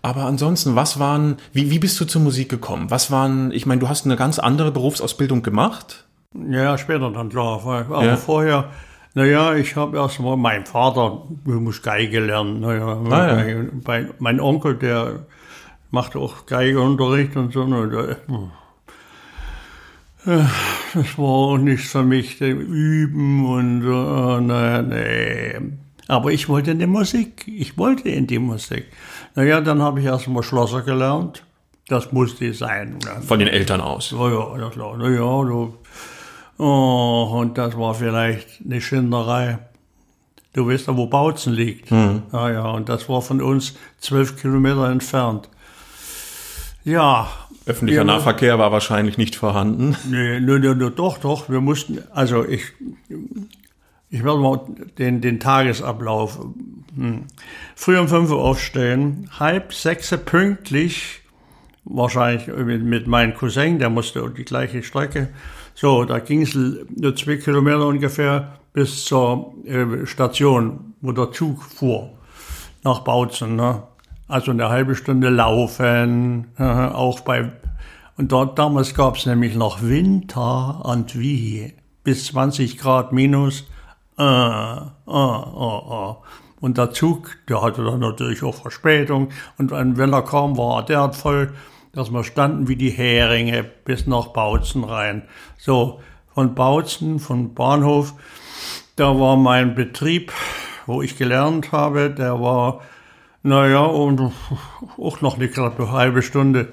Aber 0.00 0.24
ansonsten, 0.24 0.74
was 0.74 0.98
waren, 0.98 1.36
wie, 1.52 1.70
wie 1.70 1.78
bist 1.78 2.00
du 2.00 2.06
zur 2.06 2.22
Musik 2.22 2.48
gekommen? 2.48 2.90
Was 2.90 3.10
waren, 3.10 3.52
ich 3.52 3.66
meine, 3.66 3.80
du 3.80 3.88
hast 3.90 4.06
eine 4.06 4.16
ganz 4.16 4.38
andere 4.38 4.70
Berufsausbildung 4.72 5.42
gemacht. 5.42 6.04
Ja, 6.34 6.78
später 6.78 7.10
dann 7.10 7.28
klar. 7.28 7.60
Aber 7.66 8.04
Ja. 8.04 8.16
vorher, 8.16 8.70
naja, 9.14 9.54
ich 9.56 9.74
habe 9.74 9.96
erst 9.96 10.20
mal, 10.20 10.36
mein 10.36 10.64
Vater 10.64 11.24
muss 11.44 11.82
Geige 11.82 12.20
lernen. 12.20 12.60
Naja, 12.60 12.86
Ah, 13.10 13.42
ja. 13.44 13.64
Bei, 13.84 14.06
mein 14.20 14.38
Onkel, 14.40 14.76
der 14.76 15.26
macht 15.90 16.14
auch 16.14 16.46
Geigeunterricht 16.46 17.36
und 17.36 17.52
so. 17.52 17.62
Und, 17.62 17.92
äh, 17.94 18.14
das 20.94 21.18
war 21.18 21.24
auch 21.26 21.58
nichts 21.58 21.90
für 21.90 22.04
mich, 22.04 22.38
das 22.38 22.48
Üben 22.50 23.44
und 23.46 23.82
äh, 23.82 24.40
naja, 24.40 24.82
nee. 24.82 25.58
Aber 26.06 26.30
ich 26.30 26.48
wollte 26.48 26.70
in 26.72 26.78
die 26.78 26.86
Musik. 26.86 27.44
Ich 27.48 27.76
wollte 27.76 28.08
in 28.08 28.26
die 28.28 28.38
Musik. 28.38 28.86
Naja, 29.34 29.60
dann 29.60 29.82
habe 29.82 29.98
ich 30.00 30.06
erst 30.06 30.28
mal 30.28 30.42
Schlosser 30.44 30.82
gelernt. 30.82 31.42
Das 31.88 32.12
musste 32.12 32.52
sein. 32.54 32.98
Von 33.26 33.40
den 33.40 33.48
Eltern 33.48 33.80
aus. 33.80 34.12
Ja, 34.12 34.28
ja, 34.30 34.58
ja 34.58 34.70
klar. 34.70 34.94
Na 34.96 35.08
ja, 35.08 35.18
du. 35.20 35.74
Oh, 36.60 37.38
und 37.40 37.56
das 37.56 37.78
war 37.78 37.94
vielleicht 37.94 38.60
eine 38.62 38.82
Schinderei. 38.82 39.58
Du 40.52 40.68
weißt 40.68 40.88
ja, 40.88 40.96
wo 40.96 41.06
Bautzen 41.06 41.54
liegt. 41.54 41.90
Ja, 41.90 42.50
ja, 42.50 42.70
und 42.72 42.90
das 42.90 43.08
war 43.08 43.22
von 43.22 43.40
uns 43.40 43.76
zwölf 43.98 44.38
Kilometer 44.38 44.90
entfernt. 44.90 45.48
Ja. 46.84 47.30
Öffentlicher 47.64 48.00
Ja, 48.00 48.04
Nahverkehr 48.04 48.58
war 48.58 48.72
wahrscheinlich 48.72 49.16
nicht 49.16 49.36
vorhanden. 49.36 49.96
Nee, 50.10 50.40
nee, 50.40 50.58
nee, 50.58 50.74
nee, 50.74 50.90
doch, 50.90 51.16
doch. 51.16 51.48
Wir 51.48 51.62
mussten, 51.62 52.00
also 52.12 52.44
ich, 52.44 52.64
ich 54.10 54.22
werde 54.22 54.40
mal 54.40 54.60
den, 54.98 55.22
den 55.22 55.40
Tagesablauf. 55.40 56.40
Hm. 56.94 57.24
Früh 57.74 57.98
um 57.98 58.08
fünf 58.08 58.30
Uhr 58.30 58.44
aufstehen, 58.44 59.30
halb 59.38 59.72
sechs 59.72 60.14
pünktlich, 60.26 61.22
wahrscheinlich 61.84 62.48
mit, 62.48 62.82
mit 62.82 63.06
meinem 63.06 63.34
Cousin, 63.34 63.78
der 63.78 63.88
musste 63.88 64.28
die 64.36 64.44
gleiche 64.44 64.82
Strecke. 64.82 65.30
So, 65.80 66.04
da 66.04 66.18
ging 66.18 66.42
es 66.42 66.54
nur 66.54 67.16
zwei 67.16 67.36
Kilometer 67.36 67.86
ungefähr 67.86 68.58
bis 68.74 69.06
zur 69.06 69.54
äh, 69.64 70.04
Station, 70.04 70.92
wo 71.00 71.12
der 71.12 71.32
Zug 71.32 71.62
fuhr, 71.62 72.10
nach 72.84 72.98
Bautzen. 72.98 73.56
Ne? 73.56 73.82
Also 74.28 74.50
eine 74.50 74.68
halbe 74.68 74.94
Stunde 74.94 75.30
laufen, 75.30 76.48
äh, 76.58 76.64
auch 76.64 77.20
bei 77.20 77.50
und 78.18 78.30
dort 78.30 78.58
damals 78.58 78.94
gab 78.94 79.16
es 79.16 79.24
nämlich 79.24 79.54
noch 79.54 79.80
Winter 79.80 80.84
und 80.84 81.18
wie 81.18 81.72
bis 82.04 82.26
20 82.26 82.76
Grad 82.76 83.14
minus. 83.14 83.64
Äh, 84.18 84.22
äh, 84.22 84.26
äh, 84.26 84.80
äh. 85.08 86.14
Und 86.60 86.76
der 86.76 86.90
Zug, 86.90 87.38
der 87.48 87.62
hatte 87.62 87.82
dann 87.82 88.00
natürlich 88.00 88.42
auch 88.42 88.56
Verspätung. 88.56 89.30
Und 89.56 89.70
wenn 89.70 90.12
er 90.12 90.20
kam, 90.20 90.58
war 90.58 90.80
er 90.80 90.82
derart 90.82 91.16
voll, 91.16 91.54
dass 91.92 92.10
wir 92.10 92.24
standen 92.24 92.68
wie 92.68 92.76
die 92.76 92.90
Heringe 92.90 93.64
bis 93.84 94.06
nach 94.06 94.28
Bautzen 94.28 94.84
rein. 94.84 95.22
So, 95.58 96.00
von 96.34 96.54
Bautzen, 96.54 97.18
von 97.18 97.54
Bahnhof, 97.54 98.14
da 98.96 99.18
war 99.18 99.36
mein 99.36 99.74
Betrieb, 99.74 100.32
wo 100.86 101.02
ich 101.02 101.16
gelernt 101.16 101.72
habe, 101.72 102.10
der 102.10 102.40
war, 102.40 102.80
naja, 103.42 103.82
und 103.84 104.32
auch 104.98 105.20
noch 105.20 105.36
eine 105.36 105.48
knappe 105.48 105.90
halbe 105.90 106.22
Stunde 106.22 106.72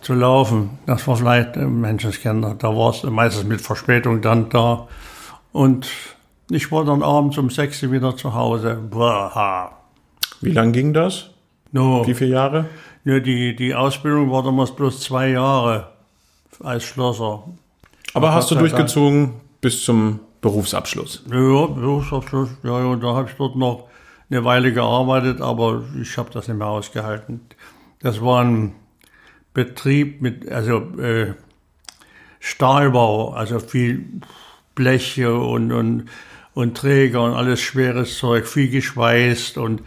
zu 0.00 0.14
laufen. 0.14 0.78
Das 0.86 1.06
war 1.06 1.16
vielleicht 1.16 1.56
äh, 1.56 1.64
Menschenskinder. 1.64 2.54
Da 2.54 2.68
war 2.76 2.90
es 2.90 3.02
meistens 3.04 3.44
mit 3.44 3.60
Verspätung 3.60 4.20
dann 4.20 4.48
da. 4.50 4.88
Und 5.52 5.88
ich 6.50 6.70
war 6.72 6.84
dann 6.84 7.02
abends 7.02 7.38
um 7.38 7.50
sechs 7.50 7.82
wieder 7.90 8.16
zu 8.16 8.34
Hause. 8.34 8.78
Boah. 8.90 9.78
Wie 10.40 10.50
lang 10.50 10.72
ging 10.72 10.92
das? 10.92 11.30
No, 11.70 12.06
Wie 12.06 12.14
viele 12.14 12.32
Jahre? 12.32 12.66
Ja, 13.04 13.20
die, 13.20 13.56
die 13.56 13.74
Ausbildung 13.74 14.30
war 14.30 14.42
damals 14.42 14.74
bloß 14.74 15.00
zwei 15.00 15.30
Jahre 15.30 15.92
als 16.60 16.84
Schlosser. 16.84 17.44
Aber 18.14 18.34
hast 18.34 18.50
du 18.50 18.54
durchgezogen 18.54 19.40
bis 19.60 19.84
zum 19.84 20.20
Berufsabschluss? 20.40 21.24
Ja, 21.30 21.66
Berufsabschluss, 21.66 22.50
ja, 22.62 22.80
ja, 22.80 22.96
da 22.96 23.14
habe 23.14 23.28
ich 23.28 23.36
dort 23.36 23.56
noch 23.56 23.88
eine 24.30 24.44
Weile 24.44 24.72
gearbeitet, 24.72 25.40
aber 25.40 25.84
ich 26.00 26.16
habe 26.16 26.30
das 26.30 26.48
nicht 26.48 26.56
mehr 26.56 26.68
ausgehalten. 26.68 27.40
Das 28.00 28.20
war 28.20 28.44
ein 28.44 28.74
Betrieb 29.54 30.22
mit, 30.22 30.50
also 30.50 30.78
äh, 30.98 31.34
Stahlbau, 32.40 33.32
also 33.32 33.60
viel 33.60 34.04
Bleche 34.74 35.34
und, 35.34 35.70
und, 35.70 36.06
und 36.54 36.76
Träger 36.76 37.22
und 37.22 37.34
alles 37.34 37.60
schweres 37.60 38.18
Zeug, 38.18 38.46
viel 38.46 38.68
geschweißt 38.68 39.58
und 39.58 39.82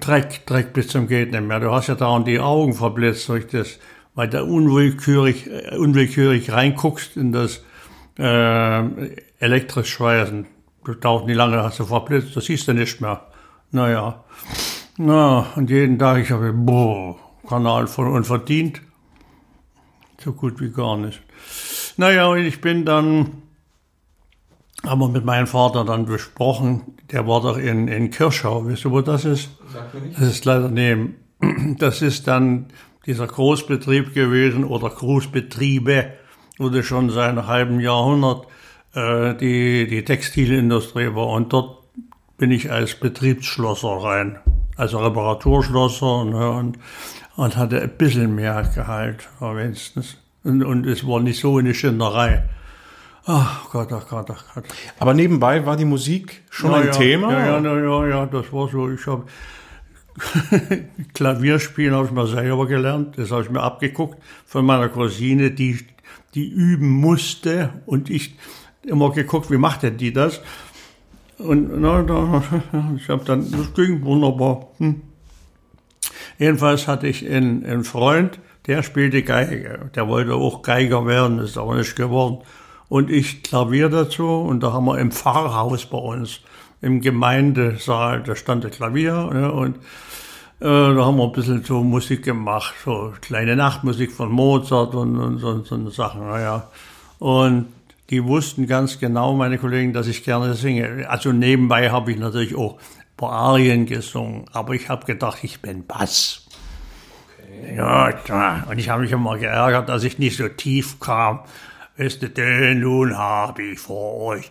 Dreck, 0.00 0.46
Dreck 0.46 0.72
bis 0.72 0.88
zum 0.88 1.06
geht 1.06 1.32
nicht 1.32 1.42
mehr. 1.42 1.60
Du 1.60 1.70
hast 1.70 1.88
ja 1.88 1.94
dauernd 1.94 2.26
die 2.26 2.40
Augen 2.40 2.74
verblitzt 2.74 3.28
durch 3.28 3.46
das, 3.46 3.78
weil 4.14 4.28
du 4.28 4.42
unwillkürlich, 4.44 5.50
äh, 5.50 5.76
unwillkürlich 5.76 6.52
reinguckst 6.52 7.16
in 7.16 7.32
das 7.32 7.62
äh, 8.18 9.14
elektrisch 9.38 9.90
schweißen. 9.90 10.46
Du 10.84 10.94
dauert 10.94 11.26
nicht 11.26 11.36
lange, 11.36 11.62
hast 11.62 11.80
du 11.80 11.84
verblitzt, 11.84 12.36
das 12.36 12.44
siehst 12.44 12.68
du 12.68 12.74
nicht 12.74 13.00
mehr. 13.00 13.26
Naja. 13.70 14.24
Na, 14.96 15.46
und 15.56 15.70
jeden 15.70 15.98
Tag, 15.98 16.22
ich 16.22 16.30
habe, 16.30 16.52
boah, 16.52 17.16
Kanal 17.48 17.86
voll 17.86 18.08
unverdient. 18.08 18.80
So 20.22 20.32
gut 20.32 20.60
wie 20.60 20.70
gar 20.70 20.96
nicht. 20.96 21.20
Naja, 21.96 22.26
und 22.26 22.38
ich 22.38 22.60
bin 22.60 22.84
dann, 22.84 23.42
haben 24.86 25.00
wir 25.00 25.08
mit 25.08 25.24
meinem 25.24 25.46
Vater 25.46 25.84
dann 25.84 26.06
besprochen, 26.06 26.82
der 27.10 27.26
war 27.26 27.40
doch 27.40 27.56
in, 27.56 27.88
in 27.88 28.10
Kirschau, 28.10 28.66
weißt 28.66 28.84
du, 28.84 28.90
wo 28.90 29.00
das 29.00 29.24
ist? 29.24 29.50
Das 30.18 30.28
ist 30.28 30.44
leider 30.44 30.68
neben. 30.68 31.16
Das 31.78 32.00
ist 32.00 32.26
dann 32.26 32.66
dieser 33.06 33.26
Großbetrieb 33.26 34.14
gewesen 34.14 34.64
oder 34.64 34.88
Großbetriebe, 34.88 36.06
wurde 36.58 36.82
schon 36.82 37.10
seit 37.10 37.30
einem 37.30 37.46
halben 37.46 37.80
Jahrhundert 37.80 38.46
äh, 38.94 39.34
die, 39.34 39.86
die 39.86 40.04
Textilindustrie 40.04 41.14
war. 41.14 41.28
Und 41.28 41.52
dort 41.52 41.84
bin 42.38 42.50
ich 42.50 42.70
als 42.70 42.94
Betriebsschlosser 42.94 43.88
rein, 43.88 44.38
also 44.76 44.98
Reparaturschlosser 44.98 46.24
ne, 46.24 46.50
und, 46.50 46.78
und 47.36 47.56
hatte 47.56 47.82
ein 47.82 47.96
bisschen 47.96 48.34
mehr 48.34 48.70
Gehalt, 48.74 49.28
wenigstens. 49.40 50.16
Und, 50.44 50.62
und 50.62 50.86
es 50.86 51.06
war 51.06 51.20
nicht 51.20 51.40
so 51.40 51.58
eine 51.58 51.74
Schinderei. 51.74 52.44
Ach 53.26 53.70
Gott, 53.70 53.92
ach 53.92 54.06
Gott, 54.08 54.30
ach 54.30 54.54
Gott. 54.54 54.64
Aber 54.98 55.14
nebenbei 55.14 55.64
war 55.64 55.76
die 55.76 55.84
Musik 55.84 56.42
schon 56.50 56.70
Ja, 56.72 56.76
ein 56.78 56.86
ja, 56.86 56.92
Thema? 56.92 57.32
Ja, 57.32 57.58
ja, 57.58 57.78
ja, 57.78 58.06
ja, 58.06 58.26
das 58.26 58.52
war 58.52 58.68
so. 58.68 58.90
Ich 58.90 59.06
habe 59.06 59.24
Klavierspielen 61.14 61.94
habe 61.94 62.06
ich 62.06 62.12
mir 62.12 62.26
selber 62.26 62.66
gelernt. 62.66 63.18
Das 63.18 63.30
habe 63.30 63.42
ich 63.42 63.50
mir 63.50 63.62
abgeguckt 63.62 64.18
von 64.46 64.64
meiner 64.64 64.88
Cousine, 64.88 65.50
die, 65.50 65.78
die 66.34 66.48
üben 66.48 66.88
musste. 66.88 67.70
Und 67.86 68.10
ich 68.10 68.36
immer 68.82 69.10
geguckt, 69.10 69.50
wie 69.50 69.56
macht 69.56 69.82
denn 69.82 69.96
die 69.96 70.12
das? 70.12 70.40
Und 71.38 71.80
na, 71.80 72.02
da, 72.02 72.42
ich 72.96 73.08
habe 73.08 73.24
dann, 73.24 73.50
das 73.50 73.74
ging 73.74 74.04
wunderbar. 74.04 74.68
Hm. 74.78 75.02
Jedenfalls 76.38 76.86
hatte 76.86 77.06
ich 77.06 77.28
einen, 77.28 77.64
einen 77.64 77.84
Freund, 77.84 78.38
der 78.66 78.82
spielte 78.82 79.22
Geige. 79.22 79.90
Der 79.94 80.08
wollte 80.08 80.34
auch 80.34 80.62
Geiger 80.62 81.06
werden, 81.06 81.38
ist 81.38 81.58
aber 81.58 81.76
nicht 81.76 81.96
geworden. 81.96 82.38
Und 82.88 83.10
ich 83.10 83.42
Klavier 83.42 83.88
dazu 83.88 84.26
und 84.26 84.62
da 84.62 84.72
haben 84.72 84.84
wir 84.84 84.98
im 84.98 85.10
Pfarrhaus 85.10 85.86
bei 85.86 85.98
uns, 85.98 86.40
im 86.80 87.00
Gemeindesaal, 87.00 88.22
da 88.22 88.36
stand 88.36 88.64
das 88.64 88.72
Klavier 88.72 89.30
ne, 89.32 89.50
und 89.50 89.76
äh, 90.60 90.94
da 90.94 91.04
haben 91.04 91.16
wir 91.16 91.24
ein 91.24 91.32
bisschen 91.32 91.64
so 91.64 91.82
Musik 91.82 92.24
gemacht, 92.24 92.74
so 92.84 93.12
kleine 93.20 93.56
Nachtmusik 93.56 94.12
von 94.12 94.30
Mozart 94.30 94.94
und, 94.94 95.18
und 95.18 95.38
so, 95.38 95.62
so 95.62 95.90
Sachen, 95.90 96.26
naja. 96.26 96.68
Und 97.18 97.66
die 98.10 98.22
wussten 98.22 98.66
ganz 98.66 98.98
genau, 98.98 99.34
meine 99.34 99.58
Kollegen, 99.58 99.92
dass 99.92 100.06
ich 100.06 100.24
gerne 100.24 100.54
singe. 100.54 101.08
Also 101.08 101.32
nebenbei 101.32 101.90
habe 101.90 102.12
ich 102.12 102.18
natürlich 102.18 102.54
auch 102.54 102.74
ein 102.74 103.16
paar 103.16 103.32
Arien 103.32 103.86
gesungen, 103.86 104.44
aber 104.52 104.74
ich 104.74 104.88
habe 104.88 105.06
gedacht, 105.06 105.38
ich 105.42 105.60
bin 105.60 105.86
Bass. 105.86 106.46
Ja. 107.74 108.12
Und 108.68 108.78
ich 108.78 108.88
habe 108.90 109.02
mich 109.02 109.12
immer 109.12 109.38
geärgert, 109.38 109.88
dass 109.88 110.04
ich 110.04 110.18
nicht 110.18 110.36
so 110.36 110.48
tief 110.48 111.00
kam. 111.00 111.40
Ihr, 111.96 112.08
denn 112.10 112.80
nun 112.80 113.16
habe 113.16 113.62
ich 113.62 113.78
vor 113.78 114.20
euch. 114.22 114.50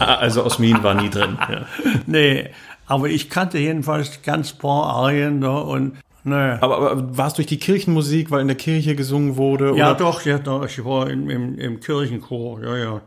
Ah, 0.00 0.16
Also 0.16 0.44
Osmin 0.44 0.82
war 0.82 0.94
nie 0.94 1.08
drin. 1.10 1.38
Ja. 1.40 1.66
Nee, 2.06 2.50
aber 2.86 3.08
ich 3.08 3.30
kannte 3.30 3.58
jedenfalls 3.58 4.20
ganz 4.22 4.52
paar 4.52 4.84
Arien 4.86 5.40
da 5.40 5.56
und, 5.58 5.92
ne. 6.24 6.58
Aber, 6.60 6.76
aber 6.78 7.16
war 7.16 7.28
es 7.28 7.34
durch 7.34 7.46
die 7.46 7.58
Kirchenmusik, 7.58 8.30
weil 8.30 8.40
in 8.42 8.48
der 8.48 8.56
Kirche 8.56 8.94
gesungen 8.94 9.36
wurde? 9.36 9.74
Ja, 9.76 9.90
oder? 9.90 9.94
doch, 9.94 10.22
ja, 10.26 10.38
doch, 10.38 10.66
ich 10.66 10.84
war 10.84 11.08
im, 11.08 11.30
im, 11.30 11.58
im 11.58 11.80
Kirchenchor, 11.80 12.62
ja, 12.62 12.76
ja. 12.76 13.00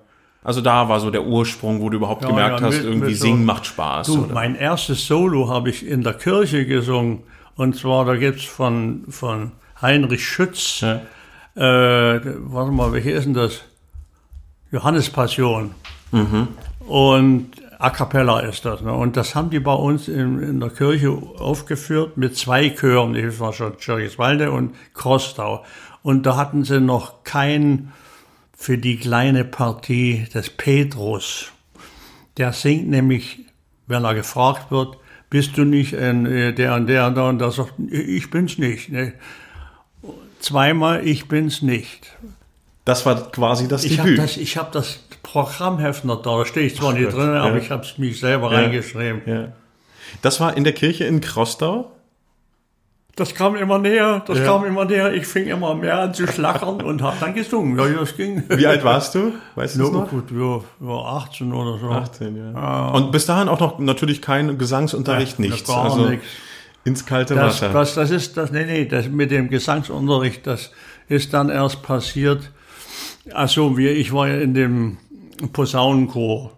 Also 0.44 0.62
da 0.62 0.88
war 0.90 1.00
so 1.00 1.10
der 1.12 1.26
Ursprung, 1.26 1.82
wo 1.82 1.90
du 1.90 1.98
überhaupt 1.98 2.24
Ja, 2.24 2.30
gemerkt 2.30 2.60
ja, 2.62 2.66
hast, 2.68 2.76
mit- 2.78 2.84
irgendwie 2.86 3.08
mit 3.10 3.18
singen 3.18 3.46
macht 3.46 3.66
Spaß. 3.68 4.08
Du, 4.08 4.24
oder? 4.26 4.34
mein 4.34 4.56
erstes 4.56 5.06
Solo 5.06 5.50
habe 5.50 5.70
ich 5.70 5.86
in 5.88 6.04
der 6.04 6.14
Kirche 6.14 6.66
gesungen. 6.66 7.24
Und 7.56 7.76
zwar, 7.76 8.06
da 8.06 8.16
gibt's 8.16 8.44
von, 8.46 9.06
von 9.10 9.54
Heinrich 9.82 10.24
Schütz, 10.28 10.82
Ja. 10.82 11.02
Äh, 11.56 11.62
warte 11.62 12.72
mal, 12.72 12.92
welche 12.92 13.12
ist 13.12 13.26
denn 13.26 13.34
das? 13.34 13.62
Johannes 14.72 15.10
Passion. 15.10 15.72
Und 16.80 17.52
A 17.80 17.90
Cappella 17.90 18.40
ist 18.42 18.66
das. 18.66 18.82
Ne? 18.82 18.94
Und 18.94 19.18
das 19.18 19.36
haben 19.36 19.50
die 19.50 19.60
bei 19.60 19.74
uns 19.74 20.08
in, 20.08 20.42
in 20.42 20.60
der 20.60 20.70
Kirche 20.70 21.12
aufgeführt 21.12 22.18
mit 22.18 22.36
zwei 22.36 22.70
Chören. 22.70 23.14
Das 23.14 23.40
war 23.40 23.54
schon 23.54 23.74
Schirgiswalde 23.80 24.52
und 24.52 24.76
Krostau. 24.94 25.64
Und 26.02 26.26
da 26.26 26.38
hatten 26.38 26.64
sie 26.64 26.80
noch 26.80 27.24
kein 27.24 27.92
für 28.58 28.78
die 28.78 28.98
kleine 28.98 29.44
Partie 29.44 30.28
des 30.34 30.50
Petrus. 30.50 31.52
Der 32.38 32.54
singt 32.54 32.90
nämlich, 32.90 33.46
wenn 33.88 34.04
er 34.04 34.14
gefragt 34.14 34.72
wird, 34.72 34.98
bist 35.30 35.58
du 35.58 35.66
nicht 35.66 35.96
ein, 35.96 36.26
äh, 36.26 36.54
der 36.54 36.76
und 36.76 36.88
der 36.88 37.08
und 37.08 37.16
der 37.16 37.26
und 37.26 37.40
der 37.40 37.52
sagt, 37.52 37.74
ich 37.90 38.30
bin's 38.30 38.58
nicht. 38.58 38.90
Ne? 38.90 39.14
Zweimal, 40.46 41.08
ich 41.08 41.28
bin's 41.28 41.64
nicht. 41.64 42.16
Das 42.86 43.04
war 43.08 43.32
quasi 43.32 43.68
das 43.68 43.84
Ich 43.84 43.98
habe 43.98 44.10
Debüt. 44.12 44.24
das, 44.24 44.38
ich 44.38 44.58
hab 44.58 44.72
das 44.72 45.00
Programmheft 45.24 46.06
noch 46.06 46.22
da, 46.22 46.38
da 46.38 46.46
stehe 46.46 46.68
ich 46.68 46.76
zwar 46.76 46.94
nicht 46.94 47.06
Gott, 47.06 47.16
drin, 47.16 47.30
aber 47.30 47.56
ja. 47.56 47.58
ich 47.58 47.72
habe 47.72 47.82
es 47.84 47.98
mich 47.98 48.20
selber 48.20 48.52
Ja. 48.52 48.60
reingeschrieben. 48.60 49.24
ja. 49.26 49.54
Das 50.22 50.40
war 50.40 50.56
in 50.56 50.64
der 50.64 50.74
Kirche 50.74 51.06
in 51.06 51.20
Krostau. 51.20 51.92
Das 53.16 53.34
kam 53.34 53.56
immer 53.56 53.80
näher, 53.80 54.24
das 54.28 54.44
kam 54.44 54.66
immer 54.66 54.86
näher. 54.86 55.14
Ich 55.14 55.26
fing 55.26 55.48
immer 55.48 55.74
mehr 55.74 55.98
an 56.00 56.14
zu 56.14 56.28
schlackern 56.28 56.82
und 56.82 57.02
habe 57.02 57.18
dann 57.20 57.34
gesungen. 57.34 57.76
Ja, 57.80 57.88
das 58.00 58.16
ging. 58.16 58.44
Wie 58.50 58.68
alt 58.68 58.84
warst 58.84 59.16
du? 59.16 59.32
Weißt 59.56 59.78
du 59.78 59.90
noch? 59.90 60.10
gut, 60.10 60.30
ja, 60.32 60.60
ja, 60.86 60.94
18 61.18 61.52
oder 61.54 61.80
so. 61.80 61.90
18, 61.90 62.54
ja. 62.54 62.90
Und 62.90 63.12
bis 63.12 63.26
dahin 63.26 63.48
auch 63.50 63.60
noch 63.60 63.80
natürlich 63.80 64.22
kein 64.22 64.60
Gesangsunterricht, 64.60 65.40
nichts. 65.40 65.68
gar 65.68 65.86
also 65.86 66.08
nichts. 66.08 66.28
Ins 66.86 67.06
kalte 67.06 67.36
Das, 67.36 67.62
Wasser. 67.62 67.74
das, 67.74 67.96
das 67.96 68.12
ist 68.12 68.38
das, 68.38 68.52
nee, 68.52 68.66
nee, 68.66 68.86
das 68.86 69.10
mit 69.10 69.32
dem 69.32 69.50
Gesangsunterricht, 69.50 70.48
das 70.48 70.72
ist 71.10 71.34
dann 71.34 71.50
erst 71.50 71.84
passiert. 71.84 72.52
Also 73.34 73.78
wir, 73.78 73.96
ich 73.96 74.14
war 74.14 74.28
ja 74.28 74.36
in 74.36 74.54
dem 74.54 74.98
Posaunenchor, 75.52 76.52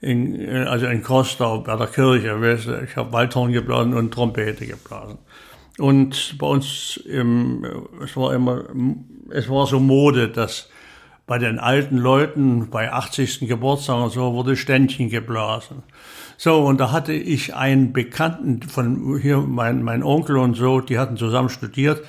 in, 0.00 0.40
äh, 0.40 0.64
also 0.64 0.86
in 0.86 1.02
Kostau 1.02 1.60
bei 1.60 1.76
der 1.76 1.86
Kirche, 1.86 2.40
weißt 2.40 2.66
du, 2.66 2.82
ich 2.82 2.96
habe 2.96 3.12
Waldhorn 3.12 3.52
geblasen 3.52 3.94
und 3.94 4.12
Trompete 4.12 4.66
geblasen. 4.66 5.18
Und 5.78 6.36
bei 6.38 6.46
uns, 6.46 6.96
im, 7.06 7.64
es 8.02 8.16
war 8.16 8.34
immer, 8.34 8.64
es 9.30 9.48
war 9.48 9.66
so 9.66 9.80
Mode, 9.80 10.28
dass 10.28 10.68
bei 11.26 11.38
den 11.38 11.58
alten 11.58 11.96
Leuten, 11.98 12.68
bei 12.70 12.92
80. 12.92 13.40
Geburtstag 13.48 14.02
und 14.02 14.10
so, 14.10 14.34
wurde 14.34 14.56
Ständchen 14.56 15.08
geblasen. 15.08 15.82
So, 16.44 16.64
und 16.64 16.80
da 16.80 16.90
hatte 16.90 17.12
ich 17.12 17.54
einen 17.54 17.92
Bekannten 17.92 18.62
von 18.62 19.16
hier, 19.22 19.36
mein, 19.36 19.84
mein 19.84 20.02
Onkel 20.02 20.38
und 20.38 20.54
so, 20.54 20.80
die 20.80 20.98
hatten 20.98 21.16
zusammen 21.16 21.50
studiert. 21.50 22.02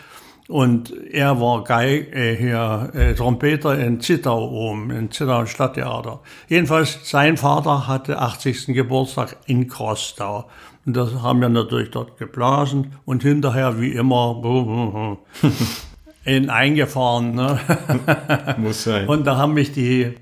Und 0.48 0.92
er 1.12 1.40
war 1.40 1.64
Geig, 1.64 2.12
äh, 2.16 2.36
hier, 2.36 2.90
äh, 2.96 3.14
Trompeter 3.14 3.78
in 3.78 4.02
Zittau 4.02 4.50
oben, 4.50 4.90
in 4.90 5.12
Zittau 5.12 5.46
Stadttheater. 5.46 6.22
Jedenfalls, 6.48 6.98
sein 7.04 7.38
Vater 7.38 7.88
hatte 7.88 8.18
80. 8.18 8.74
Geburtstag 8.74 9.38
in 9.46 9.68
Krostau. 9.68 10.50
Und 10.84 10.98
das 10.98 11.14
haben 11.22 11.40
wir 11.40 11.50
natürlich 11.50 11.92
dort 11.92 12.18
geblasen 12.18 12.94
und 13.06 13.22
hinterher, 13.22 13.80
wie 13.80 13.92
immer, 13.92 15.20
in 16.26 16.50
eingefahren. 16.50 17.36
Ne? 17.36 17.60
Muss 18.58 18.84
sein. 18.86 19.08
Und 19.08 19.28
da 19.28 19.38
haben 19.38 19.54
mich 19.54 19.74
die, 19.74 20.16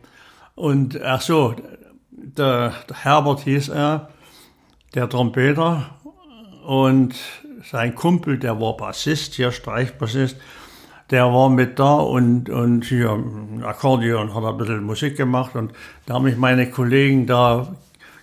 und 0.55 1.01
ach 1.01 1.21
so, 1.21 1.55
der, 2.37 2.73
der 2.89 3.03
Herbert 3.03 3.41
hieß 3.41 3.69
er, 3.69 4.09
der 4.93 5.09
Trompeter, 5.09 5.89
und 6.65 7.15
sein 7.69 7.95
Kumpel, 7.95 8.37
der 8.37 8.59
war 8.59 8.77
Bassist, 8.77 9.33
hier 9.35 9.51
Streichbassist, 9.51 10.37
der 11.09 11.25
war 11.25 11.49
mit 11.49 11.79
da 11.79 11.95
und, 11.95 12.49
und 12.49 12.85
hier 12.85 13.21
Akkordeon 13.63 14.33
hat 14.33 14.43
ein 14.43 14.57
bisschen 14.57 14.83
Musik 14.83 15.17
gemacht 15.17 15.55
und 15.55 15.73
da 16.05 16.15
haben 16.15 16.23
mich 16.23 16.37
meine 16.37 16.69
Kollegen 16.69 17.25
da 17.27 17.75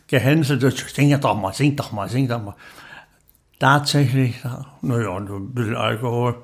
gehänselt, 0.07 0.63
sing 0.63 1.21
doch 1.21 1.35
mal, 1.35 1.53
sing 1.53 1.77
doch 1.77 1.93
mal, 1.93 2.09
sing 2.09 2.29
doch 2.29 2.43
mal. 2.43 2.55
Tatsächlich, 3.59 4.37
naja, 4.81 5.17
ein 5.17 5.53
bisschen 5.53 5.77
Alkohol, 5.77 6.37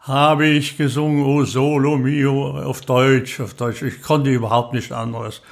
habe 0.00 0.46
ich 0.46 0.76
gesungen, 0.76 1.24
oh 1.24 1.44
Solo 1.44 1.96
Mio, 1.96 2.58
auf 2.58 2.80
Deutsch, 2.80 3.40
auf 3.40 3.54
Deutsch. 3.54 3.82
Ich 3.82 4.02
konnte 4.02 4.30
überhaupt 4.30 4.74
nicht 4.74 4.92
anderes. 4.92 5.42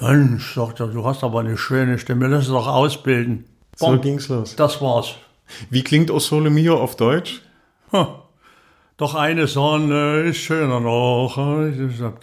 Dann 0.00 0.38
sagt 0.54 0.80
er, 0.80 0.88
du 0.88 1.04
hast 1.04 1.24
aber 1.24 1.40
eine 1.40 1.56
schöne 1.58 1.98
Stimme, 1.98 2.26
lass 2.28 2.44
es 2.44 2.48
doch 2.48 2.66
ausbilden. 2.68 3.44
So 3.76 3.86
Bom, 3.86 4.00
ging's 4.00 4.28
los. 4.28 4.56
das 4.56 4.80
war's. 4.80 5.14
Wie 5.70 5.82
klingt 5.82 6.10
O 6.10 6.18
Sole 6.18 6.50
Mio 6.50 6.78
auf 6.80 6.96
Deutsch? 6.96 7.40
Ha. 7.92 8.22
Doch 8.96 9.14
eine 9.14 9.46
Sonne 9.46 10.22
ist 10.22 10.38
schöner 10.38 10.80
noch. 10.80 11.36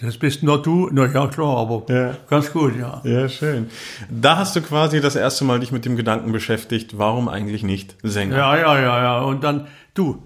Das 0.02 0.18
bist 0.18 0.44
nur 0.44 0.62
du. 0.62 0.90
Na 0.92 1.06
ja, 1.06 1.28
klar, 1.28 1.58
aber 1.58 1.84
Ja. 1.94 2.18
ganz 2.30 2.52
gut, 2.52 2.74
ja. 2.78 3.02
Ja, 3.06 3.30
schön. 3.30 3.70
Da 4.10 4.36
hast 4.38 4.58
du 4.58 4.62
quasi 4.62 5.00
das 5.00 5.16
erste 5.16 5.46
Mal 5.46 5.62
dich 5.62 5.72
mit 5.72 5.86
dem 5.86 5.96
Gedanken 5.96 6.34
beschäftigt, 6.34 6.98
warum 6.98 7.30
eigentlich 7.30 7.64
nicht 7.64 7.96
Sänger? 8.04 8.36
Ja, 8.38 8.58
ja, 8.58 8.80
ja, 8.80 9.04
ja. 9.04 9.22
Und 9.22 9.44
dann, 9.46 9.68
du, 9.94 10.22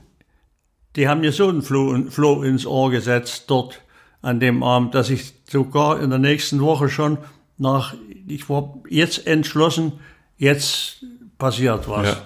die 0.95 1.08
haben 1.08 1.21
mir 1.21 1.32
so 1.32 1.47
einen 1.50 1.62
Floh, 1.62 1.95
Floh 2.10 2.41
ins 2.41 2.65
Ohr 2.65 2.89
gesetzt 2.89 3.43
dort 3.47 3.82
an 4.24 4.39
dem 4.39 4.63
Abend, 4.63 4.95
dass 4.95 5.12
ich 5.12 5.34
sogar 5.50 6.02
in 6.02 6.10
der 6.10 6.19
nächsten 6.19 6.62
Woche 6.62 6.89
schon 6.89 7.19
nach, 7.60 7.93
ich 8.28 8.50
war 8.50 8.76
jetzt 8.89 9.28
entschlossen, 9.28 9.93
jetzt 10.38 11.06
passiert 11.38 11.88
was. 11.89 12.08
Ja. 12.08 12.17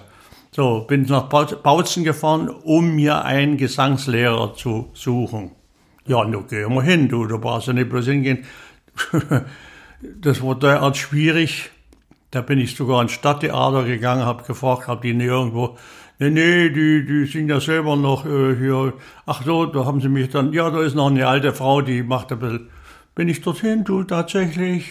So, 0.52 0.84
bin 0.86 1.02
nach 1.02 1.24
Bau- 1.24 1.56
Bautzen 1.62 2.04
gefahren, 2.04 2.48
um 2.48 2.94
mir 2.94 3.24
einen 3.24 3.56
Gesangslehrer 3.56 4.54
zu 4.54 4.90
suchen. 4.94 5.50
Ja, 6.06 6.24
nu 6.24 6.44
geh 6.48 6.66
mal 6.66 6.84
hin, 6.84 7.08
du, 7.08 7.26
da 7.26 7.36
brauchst 7.38 7.66
du 7.68 7.72
nicht 7.72 7.88
bloß 7.88 8.04
hingehen. 8.06 8.44
das 10.20 10.42
war 10.42 10.54
derart 10.58 10.96
schwierig. 10.96 11.70
Da 12.30 12.40
bin 12.40 12.58
ich 12.58 12.76
sogar 12.76 13.00
ins 13.02 13.12
Stadttheater 13.12 13.84
gegangen, 13.84 14.24
habe 14.24 14.44
gefragt, 14.44 14.88
hab 14.88 15.02
die 15.02 15.14
nicht 15.14 15.26
irgendwo, 15.26 15.76
nee, 16.18 16.30
nee, 16.30 16.68
die, 16.68 17.04
die 17.06 17.26
sind 17.26 17.48
ja 17.48 17.60
selber 17.60 17.96
noch 17.96 18.26
äh, 18.26 18.56
hier. 18.56 18.92
Ach 19.26 19.44
so, 19.44 19.66
da 19.66 19.84
haben 19.84 20.00
sie 20.00 20.08
mich 20.08 20.30
dann, 20.30 20.52
ja, 20.52 20.70
da 20.70 20.82
ist 20.82 20.94
noch 20.94 21.10
eine 21.10 21.26
alte 21.26 21.52
Frau, 21.52 21.80
die 21.80 22.02
macht 22.02 22.32
ein 22.32 22.38
bisschen. 22.38 22.68
Bin 23.14 23.28
ich 23.28 23.40
dorthin, 23.40 23.84
du, 23.84 24.02
tatsächlich? 24.02 24.86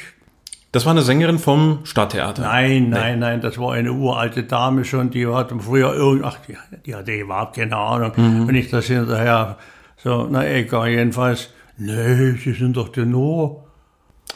Das 0.73 0.85
war 0.85 0.91
eine 0.91 1.03
Sängerin 1.03 1.37
vom 1.37 1.81
Stadttheater. 1.83 2.41
Nein, 2.41 2.89
nein, 2.89 3.19
nein, 3.19 3.41
das 3.41 3.59
war 3.59 3.73
eine 3.73 3.91
uralte 3.91 4.41
Dame 4.43 4.83
schon, 4.85 5.11
die 5.11 5.27
hatte 5.27 5.55
früher 5.59 5.93
irgend, 5.93 6.25
ach, 6.25 6.39
die, 6.47 6.57
die 6.83 6.95
hatte 6.95 7.11
überhaupt 7.11 7.55
keine 7.55 7.77
Ahnung, 7.77 8.11
wenn 8.17 8.55
ich 8.55 8.71
das 8.71 8.87
hinterher, 8.87 9.59
so, 9.97 10.27
na 10.31 10.47
egal, 10.47 10.89
jedenfalls, 10.89 11.51
nee, 11.77 12.31
sie 12.31 12.53
sind 12.53 12.75
doch 12.75 12.89
Tenor. 12.89 13.65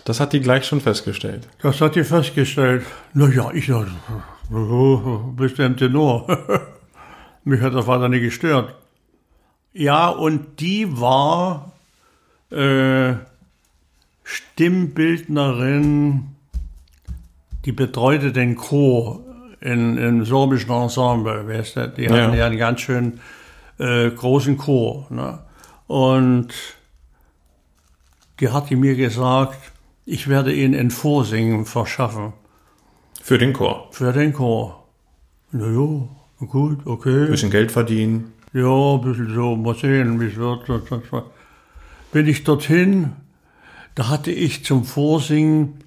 Das 0.06 0.20
hat 0.20 0.32
die 0.32 0.40
gleich 0.40 0.66
schon 0.66 0.80
festgestellt. 0.80 1.48
Das 1.64 1.82
hat 1.82 1.96
die 1.96 2.04
festgestellt. 2.04 2.86
Na 3.16 3.28
ja, 3.30 3.50
ich 3.52 3.66
dachte, 3.66 3.90
bist 5.36 5.58
du 5.58 5.64
ein 5.64 5.76
Tenor? 5.76 6.28
Mich 7.46 7.62
hat 7.62 7.74
das 7.74 7.88
weiter 7.88 8.10
nicht 8.10 8.22
gestört. 8.22 8.76
Ja, 9.74 10.10
und 10.10 10.60
die 10.60 11.02
war 11.02 11.72
äh, 12.52 13.16
Stimmbildnerin, 14.28 16.36
die 17.64 17.72
betreute 17.72 18.34
den 18.34 18.58
Chor 18.58 19.22
in, 19.62 19.98
im 19.98 20.26
sorbischen 20.26 20.70
Ensemble, 20.70 21.48
weißt 21.48 21.78
du? 21.78 21.88
Die 21.96 22.10
hatten 22.10 22.36
ja 22.36 22.46
einen 22.46 22.58
ganz 22.58 22.82
schön 22.82 23.22
äh, 23.80 24.10
großen 24.10 24.58
Chor. 24.58 25.08
Ne? 25.10 25.40
Und 25.88 26.50
die 28.42 28.50
hatte 28.50 28.76
mir 28.76 28.96
gesagt, 28.96 29.58
ich 30.06 30.28
werde 30.28 30.54
Ihnen 30.54 30.78
ein 30.78 30.92
Vorsingen 30.92 31.66
verschaffen 31.66 32.34
Für 33.22 33.38
den 33.38 33.54
Chor. 33.54 33.88
für 33.92 34.12
den 34.12 34.34
Chor. 34.34 34.84
Na 35.54 35.68
ja, 35.68 36.46
gut, 36.46 36.86
okay. 36.86 37.28
Bisschen 37.28 37.50
Geld 37.50 37.72
verdienen. 37.72 38.34
Ja, 38.52 38.96
ein 38.96 39.02
bisschen 39.02 39.34
so, 39.34 39.56
mal 39.56 39.76
sehen, 39.76 40.20
wie 40.20 40.26
es 40.26 40.36
wird. 40.36 40.68
Bin 42.12 42.28
ich 42.28 42.44
dorthin, 42.44 43.14
da 43.98 44.10
hatte 44.10 44.32
ich 44.32 44.64
zum 44.64 44.86
Vorsingen, 44.86 45.84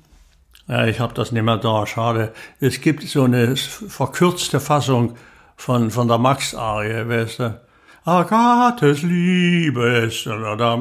ja, 0.66 0.84
ich 0.86 0.98
habe 0.98 1.14
das 1.14 1.30
nicht 1.30 1.44
mehr 1.44 1.58
da, 1.58 1.86
schade. 1.86 2.32
Es 2.58 2.80
gibt 2.80 3.04
so 3.04 3.22
eine 3.22 3.54
verkürzte 3.56 4.58
Fassung 4.58 5.14
von, 5.54 5.92
von 5.92 6.08
der 6.08 6.18
Max-Arie, 6.18 7.08
weißt 7.08 7.38
du. 7.38 7.60
Agathes 8.04 9.02
Liebes, 9.02 10.24
da 10.24 10.40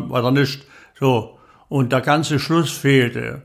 war 0.09 0.21
da 0.23 0.31
nicht 0.31 0.65
so. 0.99 1.37
Und 1.67 1.91
der 1.91 2.01
ganze 2.01 2.39
Schluss 2.39 2.71
fehlte. 2.71 3.43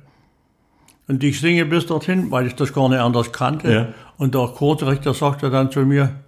Und 1.06 1.22
ich 1.22 1.38
singe 1.38 1.66
bis 1.66 1.84
dorthin, 1.84 2.30
weil 2.30 2.46
ich 2.46 2.54
das 2.54 2.72
gar 2.72 2.88
nicht 2.88 3.00
anders 3.00 3.32
kannte. 3.32 3.70
Ja. 3.70 3.88
Und 4.16 4.34
der 4.34 4.46
Chordirektor 4.46 5.12
sagte 5.12 5.50
dann 5.50 5.70
zu 5.70 5.80
mir, 5.80 6.20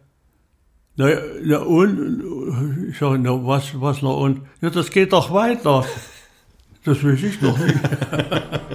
na, 0.96 1.08
na 1.42 1.58
und? 1.60 2.90
Ich 2.90 2.98
sage, 2.98 3.18
na 3.18 3.30
was, 3.30 3.80
was 3.80 4.02
noch 4.02 4.20
und? 4.20 4.42
Ja, 4.60 4.68
das 4.68 4.90
geht 4.90 5.14
doch 5.14 5.32
weiter. 5.32 5.86
Das 6.86 7.02
weiß 7.02 7.20
ich 7.24 7.40
doch 7.40 7.58
nicht. 7.58 7.74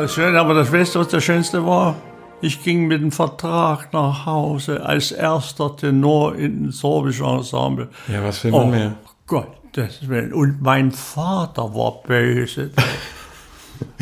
Das 0.00 0.14
Schöne, 0.14 0.40
aber 0.40 0.54
das 0.54 0.70
Beste, 0.70 0.98
was 0.98 1.08
das 1.08 1.22
Schönste 1.22 1.66
war, 1.66 1.94
ich 2.40 2.64
ging 2.64 2.86
mit 2.86 3.02
dem 3.02 3.12
Vertrag 3.12 3.92
nach 3.92 4.24
Hause 4.24 4.82
als 4.82 5.12
erster 5.12 5.76
Tenor 5.76 6.36
in 6.36 6.68
ein 6.68 6.70
sorbisches 6.70 7.26
Ensemble. 7.26 7.88
Ja, 8.08 8.24
was 8.24 8.42
will 8.42 8.50
man 8.50 8.60
Oh 8.62 8.64
mehr? 8.64 8.94
Gott, 9.26 9.48
das 9.72 10.08
Willen. 10.08 10.32
Und 10.32 10.62
mein 10.62 10.90
Vater 10.90 11.74
war 11.74 12.02
böse. 12.02 12.70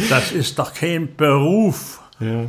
Das 0.08 0.30
ist 0.30 0.56
doch 0.60 0.72
kein 0.72 1.16
Beruf. 1.16 2.00
Ja. 2.20 2.44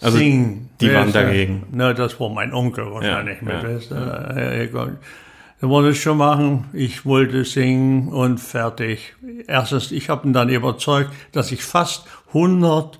Also, 0.00 0.16
Singen. 0.16 0.70
die 0.80 0.94
waren 0.94 1.08
Weißt 1.08 1.14
dagegen. 1.14 1.66
Na, 1.72 1.92
das 1.92 2.18
war 2.18 2.30
mein 2.30 2.54
Onkel 2.54 2.90
wahrscheinlich. 2.90 3.36
Ja, 3.42 3.44
mit, 3.44 3.62
ja, 3.62 3.68
weißt? 3.68 3.90
Ja. 3.90 4.86
Er 5.60 5.68
wollte 5.68 5.90
es 5.90 5.98
schon 5.98 6.18
machen. 6.18 6.64
Ich 6.72 7.06
wollte 7.06 7.44
singen 7.44 8.08
und 8.08 8.38
fertig. 8.38 9.14
Erstens, 9.46 9.92
ich 9.92 10.08
habe 10.08 10.26
ihn 10.28 10.32
dann 10.32 10.48
überzeugt, 10.48 11.10
dass 11.32 11.52
ich 11.52 11.62
fast 11.64 12.06
100 12.28 12.98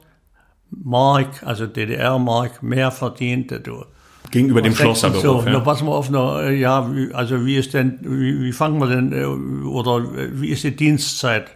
Mark, 0.70 1.42
also 1.44 1.66
DDR-Mark, 1.66 2.62
mehr 2.62 2.90
verdiente. 2.90 3.60
Du. 3.60 3.84
Gegenüber 4.30 4.62
dem 4.62 4.72
So, 4.72 4.82
Schlosserberuf. 4.82 5.44
na, 5.44 5.52
ja. 5.52 5.60
pass 5.60 5.82
mal 5.82 5.92
auf, 5.92 6.10
na, 6.10 6.50
ja, 6.50 6.92
wie, 6.94 7.12
also 7.12 7.44
wie 7.44 7.56
ist 7.56 7.74
denn, 7.74 7.98
wie, 8.02 8.40
wie 8.40 8.52
fangen 8.52 8.78
wir 8.80 8.88
denn, 8.88 9.12
äh, 9.12 9.24
oder 9.24 9.98
äh, 9.98 10.40
wie 10.40 10.48
ist 10.48 10.64
die 10.64 10.74
Dienstzeit? 10.74 11.48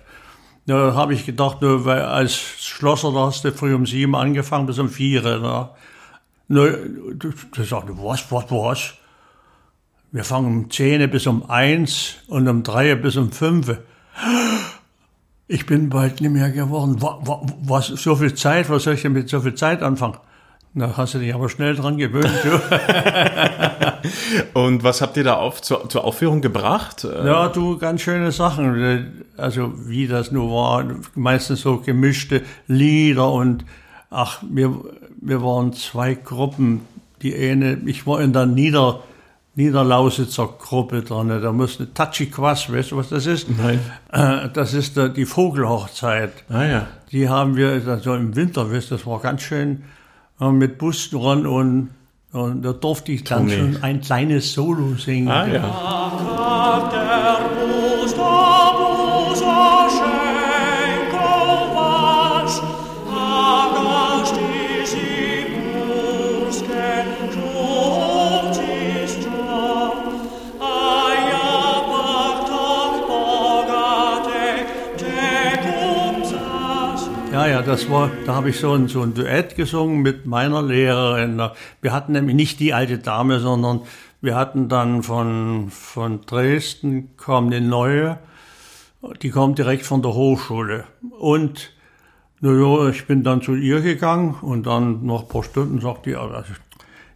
Da 0.67 0.95
habe 0.95 1.15
ich 1.15 1.25
gedacht, 1.25 1.59
na, 1.61 1.85
weil 1.85 2.03
als 2.03 2.35
Schlosser, 2.35 3.13
da 3.13 3.27
hast 3.27 3.45
du 3.45 3.53
früh 3.53 3.75
um 3.75 3.87
sieben 3.87 4.15
angefangen 4.15 4.67
bis 4.67 4.79
um 4.79 4.91
vier. 4.91 5.23
Na, 5.23 5.71
na, 6.49 6.67
da 7.57 7.65
sagte, 7.65 7.97
was, 7.97 8.31
was, 8.31 8.45
was? 8.51 8.95
Wir 10.11 10.25
fangen 10.25 10.47
um 10.47 10.71
zehn 10.71 11.09
bis 11.11 11.27
um 11.27 11.49
eins 11.51 12.17
und 12.29 12.49
um 12.49 12.63
drei 12.63 12.95
bis 12.95 13.17
um 13.17 13.31
fünf. 13.31 13.77
Ich 15.47 15.67
bin 15.67 15.91
bald 15.91 16.21
nicht 16.21 16.31
mehr 16.31 16.51
geworden. 16.51 17.01
Wa- 17.03 17.19
wa- 17.23 17.43
Was, 17.63 17.87
so 17.89 18.17
viel 18.17 18.35
Zeit, 18.35 18.71
was 18.71 18.85
soll 18.85 18.95
ich 18.95 19.03
denn 19.03 19.13
mit 19.13 19.29
so 19.29 19.41
viel 19.41 19.55
Zeit 19.55 19.83
anfangen? 19.83 20.17
Da 20.75 20.97
hast 20.97 21.15
du 21.15 21.19
dich 21.19 21.35
aber 21.35 21.49
schnell 21.49 21.75
dran 21.75 21.97
gewöhnt. 21.97 22.31
Und 24.55 24.85
was 24.85 25.01
habt 25.01 25.17
ihr 25.17 25.25
da 25.25 25.35
auf, 25.35 25.63
zur, 25.63 25.89
zur 25.89 26.05
Aufführung 26.05 26.41
gebracht? 26.41 27.05
Äh, 27.05 27.27
Ja, 27.27 27.49
du, 27.49 27.79
ganz 27.79 28.03
schöne 28.03 28.33
Sachen. 28.33 29.25
Also 29.37 29.73
wie 29.89 30.07
das 30.07 30.31
nur 30.31 30.51
war, 30.51 30.85
meistens 31.15 31.63
so 31.63 31.79
gemischte 31.79 32.43
Lieder 32.67 33.31
und 33.33 33.65
ach, 34.11 34.43
wir, 34.49 34.75
wir 35.21 35.43
waren 35.43 35.73
zwei 35.73 36.15
Gruppen. 36.15 36.83
Die 37.23 37.35
eine, 37.35 37.79
ich 37.87 38.07
war 38.07 38.21
in 38.21 38.33
der 38.33 38.47
Nieder, 38.47 39.01
Niederlausitzer 39.59 40.49
Gruppe 40.57 41.03
dran. 41.03 41.29
Da 41.29 41.51
musste 41.53 41.93
Tatschiquas, 41.93 42.73
weißt 42.73 42.93
du, 42.93 42.97
was 42.97 43.09
das 43.09 43.27
ist? 43.27 43.49
Nein. 43.59 43.81
Äh, 44.13 44.49
Das 44.55 44.73
ist 44.73 44.97
äh, 44.97 45.13
die 45.13 45.27
Vogelhochzeit. 45.27 46.33
Ah 46.49 46.65
ja. 46.65 46.87
Die 47.11 47.29
haben 47.29 47.57
wir 47.57 47.99
so 48.01 48.15
im 48.15 48.37
Winter, 48.37 48.71
weißt 48.71 48.93
du, 48.93 48.95
das 48.95 49.05
war 49.05 49.19
ganz 49.21 49.43
schön 49.43 49.83
äh, 50.41 50.49
mit 50.51 50.79
Bus 50.79 51.11
dran 51.11 51.45
und, 51.45 51.91
und 52.33 52.63
da 52.63 52.73
durfte 52.73 53.11
ich 53.11 53.25
dann 53.25 53.49
Tommy. 53.49 53.57
schon 53.57 53.83
ein 53.83 54.01
kleines 54.01 54.53
Solo 54.53 54.95
singen. 54.95 55.29
Ah 55.29 55.47
ja. 55.49 55.65
Das 77.69 77.91
war, 77.91 78.11
da 78.25 78.35
habe 78.35 78.49
ich 78.49 78.59
so 78.59 78.73
ein, 78.73 78.89
so 78.89 79.03
ein 79.03 79.13
Duett 79.13 79.55
gesungen 79.55 80.01
mit 80.01 80.25
meiner 80.25 80.63
Lehrerin. 80.63 81.41
Wir 81.83 81.93
hatten 81.93 82.13
nämlich 82.13 82.35
nicht 82.35 82.61
die 82.61 82.73
alte 82.73 82.97
Dame, 82.97 83.41
sondern 83.41 83.83
wir 84.23 84.37
hatten 84.37 84.71
dann 84.71 85.03
von, 85.03 85.69
von 85.71 86.23
Dresden 86.23 87.15
kam 87.19 87.49
eine 87.49 87.61
neue, 87.61 88.19
die 89.21 89.29
kommt 89.29 89.59
direkt 89.59 89.85
von 89.85 90.01
der 90.01 90.15
Hochschule. 90.15 90.85
Und, 91.19 91.71
naja, 92.41 92.89
ich 92.89 93.07
bin 93.07 93.23
dann 93.23 93.43
zu 93.43 93.55
ihr 93.55 93.83
gegangen 93.83 94.37
und 94.41 94.67
dann 94.67 95.05
nach 95.05 95.21
ein 95.21 95.29
paar 95.29 95.45
Stunden 95.45 95.81
sagt 95.81 96.07
die, 96.07 96.17
also, 96.17 96.55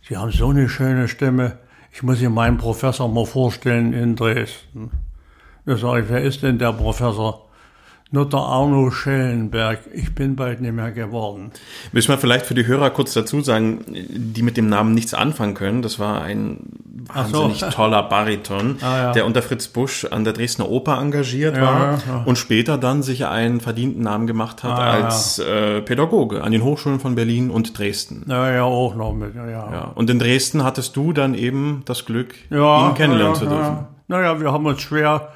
Sie 0.06 0.18
haben 0.18 0.32
so 0.32 0.48
eine 0.48 0.68
schöne 0.68 1.08
Stimme. 1.08 1.58
Ich 1.92 2.02
muss 2.02 2.20
Ihnen 2.20 2.34
meinen 2.34 2.58
Professor 2.58 3.08
mal 3.08 3.24
vorstellen 3.24 3.94
in 3.94 4.16
Dresden. 4.16 4.90
Da 5.64 5.78
sage 5.78 6.02
ich, 6.02 6.08
wer 6.10 6.20
ist 6.20 6.42
denn 6.42 6.58
der 6.58 6.72
Professor? 6.72 7.48
Nur 8.14 8.28
der 8.28 8.40
Arno 8.40 8.90
Schellenberg. 8.90 9.80
Ich 9.94 10.14
bin 10.14 10.36
bald 10.36 10.60
nicht 10.60 10.74
mehr 10.74 10.92
geworden. 10.92 11.50
Müssen 11.92 12.10
wir 12.10 12.18
vielleicht 12.18 12.44
für 12.44 12.52
die 12.54 12.66
Hörer 12.66 12.90
kurz 12.90 13.14
dazu 13.14 13.40
sagen, 13.40 13.80
die 13.88 14.42
mit 14.42 14.58
dem 14.58 14.68
Namen 14.68 14.92
nichts 14.92 15.14
anfangen 15.14 15.54
können. 15.54 15.80
Das 15.80 15.98
war 15.98 16.20
ein 16.20 16.58
Ach 17.08 17.26
so. 17.26 17.44
wahnsinnig 17.44 17.74
toller 17.74 18.02
Bariton, 18.02 18.76
Ah, 18.82 18.98
ja. 18.98 19.12
der 19.12 19.24
unter 19.24 19.40
Fritz 19.40 19.66
Busch 19.68 20.04
an 20.04 20.24
der 20.24 20.34
Dresdner 20.34 20.68
Oper 20.68 20.98
engagiert 21.00 21.56
Ja, 21.56 21.62
war 21.62 21.98
ja. 22.06 22.22
und 22.26 22.36
später 22.36 22.76
dann 22.76 23.02
sich 23.02 23.24
einen 23.26 23.60
verdienten 23.60 24.02
Namen 24.02 24.26
gemacht 24.26 24.62
hat 24.62 24.78
Ah, 24.78 24.90
als 25.06 25.38
äh, 25.38 25.80
Pädagoge 25.80 26.44
an 26.44 26.52
den 26.52 26.62
Hochschulen 26.62 27.00
von 27.00 27.14
Berlin 27.14 27.48
und 27.50 27.78
Dresden. 27.78 28.26
Ja, 28.28 28.52
ja, 28.52 28.62
auch 28.64 28.94
noch 28.94 29.14
mit. 29.14 29.34
Ja. 29.34 29.90
Und 29.94 30.10
in 30.10 30.18
Dresden 30.18 30.62
hattest 30.64 30.94
du 30.96 31.14
dann 31.14 31.32
eben 31.32 31.80
das 31.86 32.04
Glück, 32.04 32.34
ihn 32.50 32.94
kennenlernen 32.94 33.34
ja, 33.34 33.40
zu 33.40 33.46
dürfen. 33.46 33.62
Ja. 33.64 33.88
Naja, 34.08 34.38
wir 34.38 34.52
haben 34.52 34.66
uns 34.66 34.82
schwer. 34.82 35.28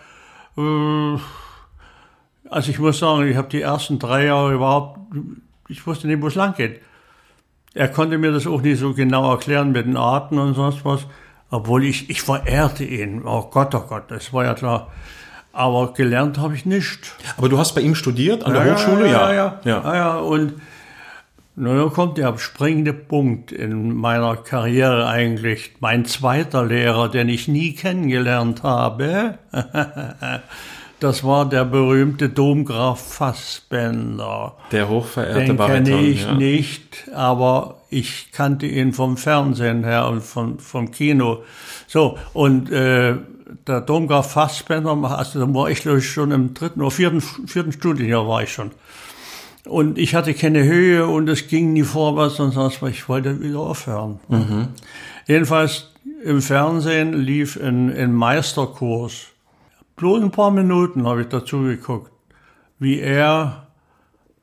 Äh, 0.59 1.17
also 2.51 2.71
ich 2.71 2.79
muss 2.79 2.99
sagen, 2.99 3.29
ich 3.29 3.37
habe 3.37 3.49
die 3.49 3.63
ersten 3.63 3.99
drei 3.99 4.27
Jahre 4.27 4.55
überhaupt, 4.55 5.01
ich 5.69 5.87
wusste 5.87 6.07
nicht, 6.07 6.23
wo 6.23 6.29
es 6.29 6.35
lang 6.35 6.55
geht. 6.55 6.81
Er 7.75 7.89
konnte 7.89 8.19
mir 8.19 8.33
das 8.33 8.47
auch 8.47 8.63
nicht 8.63 8.81
so 8.81 8.95
genau 8.95 9.31
erklären 9.31 9.73
mit 9.73 9.87
den 9.87 9.97
Arten 9.97 10.39
und 10.39 10.55
sonst 10.55 10.85
was, 10.85 11.07
obwohl 11.51 11.85
ich, 11.85 12.09
ich 12.09 12.23
verehrte 12.23 12.85
ihn. 12.85 13.23
Oh 13.25 13.49
Gott, 13.51 13.75
oh 13.75 13.85
Gott, 13.89 14.05
das 14.09 14.33
war 14.33 14.45
ja 14.45 14.55
klar. 14.55 14.91
Aber 15.53 15.93
gelernt 15.93 16.39
habe 16.39 16.55
ich 16.55 16.67
nicht. 16.67 17.15
Aber 17.37 17.49
du 17.49 17.59
hast 17.59 17.75
bei 17.75 17.81
ihm 17.81 17.95
studiert 17.95 18.45
an 18.45 18.53
der 18.53 18.75
Hochschule? 18.75 19.11
Ja, 19.11 19.33
ja. 19.33 19.61
ja. 19.65 19.83
ja, 19.85 19.95
ja. 19.95 20.17
Und 20.19 20.55
nun 21.59 21.91
kommt 21.91 22.19
der 22.19 22.37
springende 22.37 22.93
Punkt 22.93 23.53
in 23.53 23.97
meiner 23.97 24.37
Karriere 24.37 25.07
eigentlich. 25.09 25.77
Mein 25.81 26.05
zweiter 26.05 26.67
Lehrer, 26.67 27.09
den 27.09 27.31
ich 27.31 27.49
nie 27.49 27.75
kennengelernt 27.75 28.63
habe, 28.63 29.39
das 31.01 31.25
war 31.25 31.49
der 31.49 31.65
berühmte 31.65 32.29
Domgraf 32.29 33.01
Fassbender. 33.01 34.55
Der 34.73 34.89
hochverehrte 34.89 35.45
Den 35.45 35.57
Bariton. 35.57 35.85
kenne 35.85 36.01
ich 36.03 36.23
ja. 36.23 36.35
nicht, 36.35 37.09
aber 37.15 37.83
ich 37.91 38.33
kannte 38.33 38.67
ihn 38.67 38.93
vom 38.93 39.17
Fernsehen 39.17 39.85
her 39.85 40.09
und 40.09 40.23
vom, 40.23 40.59
vom 40.59 40.91
Kino. 40.91 41.43
So, 41.87 42.19
und 42.33 42.71
äh, 42.71 43.17
der 43.67 43.81
Domgraf 43.81 44.33
Fassbender, 44.33 44.91
also 45.19 45.39
da 45.45 45.55
war 45.55 45.71
ich 45.71 45.83
glaube 45.83 45.99
ich 45.99 46.11
schon 46.11 46.31
im 46.31 46.55
dritten 46.55 46.81
oder 46.81 46.91
vierten, 46.91 47.21
vierten 47.21 47.73
Studienjahr 47.73 48.27
war 48.27 48.43
ich 48.43 48.53
schon. 48.53 48.71
Und 49.67 49.99
ich 49.99 50.15
hatte 50.15 50.33
keine 50.33 50.63
Höhe 50.63 51.07
und 51.07 51.29
es 51.29 51.49
ging 51.49 51.73
nie 51.73 51.83
vorwärts 51.83 52.39
und 52.39 52.53
sonst 52.53 52.81
was. 52.83 52.91
Ich 52.91 53.09
wollte 53.09 53.41
wieder 53.43 53.59
aufhören. 53.59 54.21
Jedenfalls 55.27 55.91
im 56.23 56.41
Fernsehen 56.41 57.13
lief 57.15 57.59
ein, 57.61 57.93
ein 57.95 58.13
Meisterkurs. 58.13 59.27
Bloß 59.97 60.23
ein 60.23 60.31
paar 60.31 60.51
Minuten 60.51 61.07
habe 61.07 61.23
ich 61.23 61.29
dazu 61.29 61.63
geguckt, 61.63 62.13
wie 62.79 63.01
er 63.01 63.69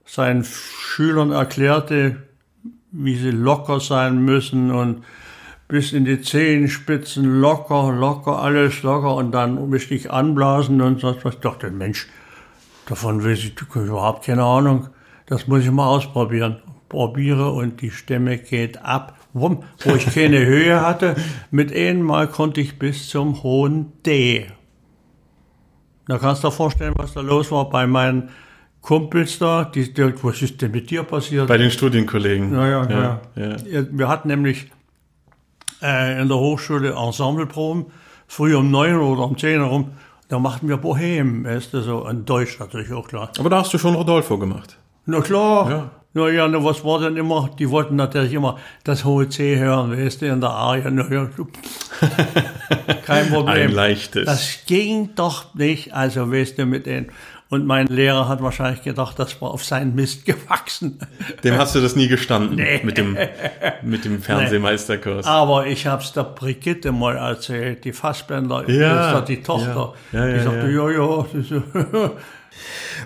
seinen 0.03 0.43
Schülern 0.43 1.31
erklärte, 1.31 2.23
wie 2.91 3.15
sie 3.15 3.29
locker 3.29 3.79
sein 3.79 4.25
müssen 4.25 4.71
und 4.71 5.03
bis 5.67 5.93
in 5.93 6.05
die 6.05 6.21
Zehenspitzen 6.21 7.39
locker, 7.39 7.91
locker, 7.91 8.39
alles 8.39 8.81
locker 8.81 9.15
und 9.15 9.31
dann 9.31 9.57
richtig 9.71 10.11
anblasen 10.11 10.81
und 10.81 10.99
sonst 10.99 11.23
was. 11.23 11.35
Ich 11.35 11.39
dachte, 11.39 11.69
Mensch, 11.69 12.07
davon 12.87 13.23
weiß 13.23 13.39
ich 13.39 13.53
überhaupt 13.75 14.25
keine 14.25 14.43
Ahnung. 14.43 14.89
Das 15.27 15.47
muss 15.47 15.63
ich 15.63 15.71
mal 15.71 15.87
ausprobieren. 15.87 16.61
Probiere 16.89 17.51
und 17.51 17.81
die 17.81 17.91
Stimme 17.91 18.39
geht 18.39 18.83
ab. 18.83 19.17
Wumm, 19.33 19.63
wo 19.83 19.95
ich 19.95 20.05
keine 20.13 20.45
Höhe 20.45 20.81
hatte, 20.81 21.15
mit 21.49 21.71
einmal 21.75 22.27
konnte 22.27 22.61
ich 22.61 22.77
bis 22.77 23.07
zum 23.07 23.41
hohen 23.41 23.93
D. 24.03 24.47
Da 26.07 26.17
kannst 26.17 26.43
du 26.43 26.47
dir 26.47 26.51
vorstellen, 26.51 26.93
was 26.97 27.13
da 27.13 27.21
los 27.21 27.51
war 27.51 27.69
bei 27.69 27.87
meinen 27.87 28.29
Kumpels 28.81 29.39
da. 29.39 29.63
Die, 29.63 29.93
die, 29.93 30.13
was 30.23 30.41
ist 30.41 30.61
denn 30.61 30.71
mit 30.71 30.89
dir 30.89 31.03
passiert? 31.03 31.47
Bei 31.47 31.57
den 31.57 31.71
Studienkollegen. 31.71 32.53
Ja, 32.53 32.67
ja, 32.67 32.89
ja. 32.89 33.21
ja. 33.35 33.55
Ja, 33.65 33.85
Wir 33.89 34.07
hatten 34.09 34.27
nämlich 34.27 34.69
äh, 35.81 36.21
in 36.21 36.27
der 36.27 36.37
Hochschule 36.37 36.93
Ensembleproben, 36.93 37.85
früh 38.27 38.55
um 38.55 38.71
neun 38.71 38.97
oder 38.97 39.23
um 39.23 39.37
zehn 39.37 39.61
herum, 39.61 39.91
da 40.29 40.39
machten 40.39 40.67
wir 40.67 40.77
Bohem, 40.77 41.45
weißt 41.45 41.73
du, 41.73 41.81
so, 41.81 42.07
in 42.07 42.25
Deutsch 42.25 42.59
natürlich 42.59 42.91
auch 42.91 43.07
klar. 43.07 43.31
Aber 43.37 43.49
da 43.49 43.59
hast 43.59 43.73
du 43.73 43.77
schon 43.77 43.93
Rodolfo 43.93 44.37
gemacht. 44.37 44.77
Na 45.05 45.21
klar. 45.21 45.69
Ja. 45.69 45.91
Na 46.15 46.29
ja, 46.29 46.47
na, 46.47 46.63
was 46.63 46.83
war 46.85 46.99
denn 46.99 47.17
immer? 47.17 47.49
Die 47.57 47.69
wollten 47.69 47.95
natürlich 47.95 48.33
immer 48.33 48.57
das 48.83 49.03
hohe 49.03 49.27
C 49.29 49.57
hören, 49.57 49.91
weißt 49.97 50.21
du, 50.21 50.27
in 50.27 50.41
der 50.41 50.51
Arie. 50.51 50.83
Na 50.91 51.11
ja, 51.11 51.27
kein 53.05 53.29
Problem. 53.29 53.69
Ein 53.69 53.71
leichtes. 53.71 54.25
Das 54.25 54.59
ging 54.67 55.09
doch 55.15 55.53
nicht, 55.55 55.93
also 55.93 56.31
weißt 56.31 56.57
du, 56.57 56.65
mit 56.65 56.85
denen. 56.85 57.07
Und 57.49 57.67
mein 57.67 57.85
Lehrer 57.87 58.27
hat 58.27 58.41
wahrscheinlich 58.41 58.81
gedacht, 58.81 59.19
das 59.19 59.39
war 59.39 59.51
auf 59.51 59.63
seinen 59.63 59.93
Mist 59.93 60.25
gewachsen. 60.25 60.97
Dem 61.43 61.55
hast 61.57 61.75
du 61.75 61.81
das 61.81 61.95
nie 61.95 62.07
gestanden 62.07 62.55
Nee. 62.55 62.81
mit 62.83 62.97
dem, 62.97 63.15
mit 63.83 64.05
dem 64.05 64.21
Fernsehmeisterkurs. 64.23 65.27
Aber 65.27 65.67
ich 65.67 65.85
habe 65.85 66.01
es 66.01 66.13
der 66.13 66.23
Brigitte 66.23 66.91
mal 66.91 67.15
erzählt, 67.15 67.85
die 67.85 67.91
Fassbänder, 67.93 68.67
Ja, 68.69 69.21
die 69.21 69.41
Tochter. 69.43 69.93
ja, 70.11 70.19
ja, 70.19 70.31
die 70.31 70.37
ja, 70.37 70.43
sagte, 70.43 70.71
ja, 70.71 70.89
ja, 70.89 72.11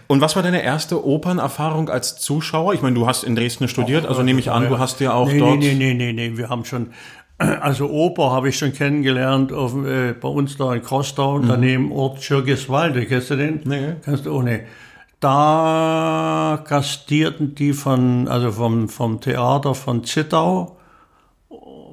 Und 0.07 0.21
was 0.21 0.35
war 0.35 0.43
deine 0.43 0.63
erste 0.63 1.05
Opernerfahrung 1.05 1.89
als 1.89 2.17
Zuschauer? 2.17 2.73
Ich 2.73 2.81
meine, 2.81 2.95
du 2.95 3.07
hast 3.07 3.23
in 3.23 3.35
Dresden 3.35 3.67
studiert, 3.67 4.05
also 4.05 4.23
nehme 4.23 4.39
ich 4.39 4.51
an, 4.51 4.67
du 4.67 4.79
hast 4.79 4.99
ja 4.99 5.13
auch 5.13 5.27
nee, 5.27 5.39
dort. 5.39 5.59
Nee, 5.59 5.73
nee, 5.73 5.93
nee, 5.93 6.13
nee, 6.13 6.37
wir 6.37 6.49
haben 6.49 6.65
schon, 6.65 6.91
also 7.37 7.89
Oper 7.89 8.31
habe 8.31 8.49
ich 8.49 8.57
schon 8.57 8.73
kennengelernt 8.73 9.51
auf, 9.53 9.75
äh, 9.85 10.13
bei 10.13 10.27
uns 10.27 10.57
da 10.57 10.73
in 10.73 10.81
Krostau, 10.81 11.39
daneben 11.39 11.91
Ort 11.91 12.23
Schirgiswalde, 12.23 13.05
kennst 13.05 13.29
du 13.29 13.35
den? 13.35 13.55
Mhm. 13.55 13.61
Nee. 13.65 13.93
Kennst 14.03 14.25
du? 14.25 14.31
Oh, 14.31 14.41
nee. 14.41 14.61
Da 15.19 16.63
gastierten 16.67 17.55
die 17.55 17.73
von, 17.73 18.27
also 18.27 18.51
vom, 18.51 18.87
vom 18.87 19.19
Theater 19.19 19.73
von 19.73 20.03
Zittau, 20.03 20.77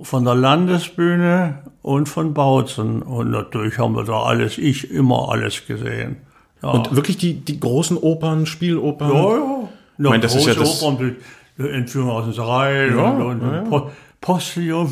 von 0.02 0.24
der 0.24 0.34
Landesbühne 0.34 1.62
und 1.80 2.08
von 2.08 2.34
Bautzen. 2.34 3.00
Und 3.00 3.30
natürlich 3.30 3.78
haben 3.78 3.96
wir 3.96 4.04
da 4.04 4.22
alles, 4.22 4.58
ich 4.58 4.90
immer 4.90 5.30
alles 5.30 5.66
gesehen. 5.66 6.18
Ja. 6.64 6.70
Und 6.70 6.94
wirklich 6.96 7.18
die, 7.18 7.34
die 7.34 7.60
großen 7.60 7.96
Opern, 7.98 8.46
Spielopern. 8.46 9.12
Ja, 9.12 9.30
ja. 9.36 9.68
Ich 9.98 10.04
meine, 10.08 10.20
das 10.22 10.34
ist 10.34 10.46
ja 10.46 10.54
das- 10.54 10.82
Opern, 10.82 11.16
die 11.58 11.68
Entführung 11.68 12.10
aus 12.10 12.24
dem 12.24 12.32
Sarai 12.32 12.88
Ja, 12.88 13.10
und, 13.10 13.22
und, 13.22 13.42
ja, 13.42 13.64
ja. 13.70 13.86
Postillon 14.20 14.88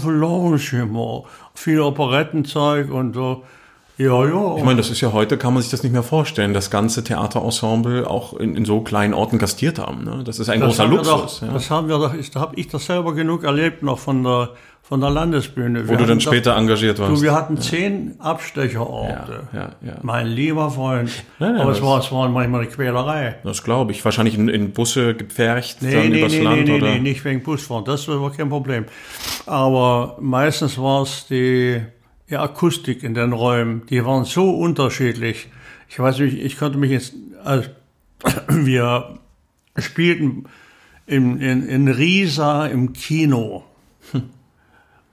immer. 0.72 1.22
Viel 1.54 1.80
Operettenzeug 1.80 2.90
und 2.92 3.14
so. 3.14 3.42
Ja, 3.98 4.24
ja. 4.26 4.56
Ich 4.56 4.64
meine, 4.64 4.76
das 4.78 4.90
ist 4.90 5.00
ja 5.00 5.12
heute, 5.12 5.36
kann 5.38 5.52
man 5.54 5.62
sich 5.62 5.70
das 5.70 5.82
nicht 5.82 5.92
mehr 5.92 6.02
vorstellen, 6.02 6.54
das 6.54 6.70
ganze 6.70 7.04
Theaterensemble 7.04 8.08
auch 8.08 8.34
in, 8.34 8.56
in 8.56 8.64
so 8.64 8.80
kleinen 8.80 9.14
Orten 9.14 9.38
gastiert 9.38 9.78
haben. 9.78 10.04
Ne? 10.04 10.22
Das 10.24 10.38
ist 10.38 10.48
ein 10.48 10.60
großer 10.60 10.84
haben 10.84 10.90
wir 10.92 10.98
Luxus. 10.98 11.40
Doch, 11.40 11.46
ja. 11.46 11.52
Das 11.54 11.70
haben 11.70 11.88
wir 11.88 11.98
doch, 11.98 12.14
ist- 12.14 12.34
da 12.36 12.40
habe 12.40 12.56
ich 12.56 12.68
das 12.68 12.86
selber 12.86 13.14
genug 13.14 13.44
erlebt 13.44 13.82
noch 13.82 13.98
von 13.98 14.22
der, 14.24 14.50
von 14.82 15.00
der 15.00 15.10
Landesbühne. 15.10 15.88
Wo 15.88 15.94
du 15.96 16.04
dann 16.06 16.20
später 16.20 16.56
engagiert 16.56 16.98
warst. 16.98 17.16
Du, 17.16 17.22
wir 17.22 17.32
hatten 17.32 17.56
zehn 17.56 18.16
Abstecherorte. 18.20 19.44
Ja, 19.52 19.58
ja, 19.60 19.70
ja. 19.86 19.98
Mein 20.02 20.26
lieber 20.26 20.70
Freund. 20.70 21.10
Ja, 21.38 21.50
ja, 21.54 21.62
Aber 21.62 21.70
es 21.70 21.78
das- 21.78 21.86
war, 21.86 22.00
es 22.00 22.12
war 22.12 22.28
manchmal 22.28 22.62
eine 22.62 22.68
Quälerei. 22.70 23.36
Das 23.44 23.62
glaube 23.62 23.92
ich. 23.92 24.04
Wahrscheinlich 24.04 24.36
in, 24.36 24.48
in 24.48 24.72
Busse 24.72 25.14
gepfercht, 25.14 25.80
Nee, 25.82 25.92
dann 25.94 26.08
nee, 26.10 26.18
übers 26.18 26.32
nee, 26.32 26.40
Land 26.42 26.64
nee, 26.66 26.72
oder. 26.76 26.90
nee, 26.94 26.98
nicht 26.98 27.24
wegen 27.24 27.42
Busfahren. 27.42 27.84
Das 27.84 28.06
war 28.08 28.32
kein 28.32 28.48
Problem. 28.48 28.84
Aber 29.46 30.16
meistens 30.20 30.76
war 30.78 31.02
es 31.02 31.26
die, 31.28 31.80
die 32.28 32.36
Akustik 32.36 33.02
in 33.02 33.14
den 33.14 33.32
Räumen. 33.32 33.86
Die 33.88 34.04
waren 34.04 34.24
so 34.24 34.50
unterschiedlich. 34.50 35.48
Ich 35.88 35.98
weiß 35.98 36.18
nicht, 36.18 36.38
ich 36.42 36.58
konnte 36.58 36.76
mich 36.78 36.90
jetzt, 36.90 37.14
als 37.44 37.70
wir 38.48 39.18
spielten 39.78 40.44
in, 41.06 41.40
in, 41.40 41.66
in 41.68 41.88
Riesa 41.88 42.66
im 42.66 42.92
Kino. 42.92 43.64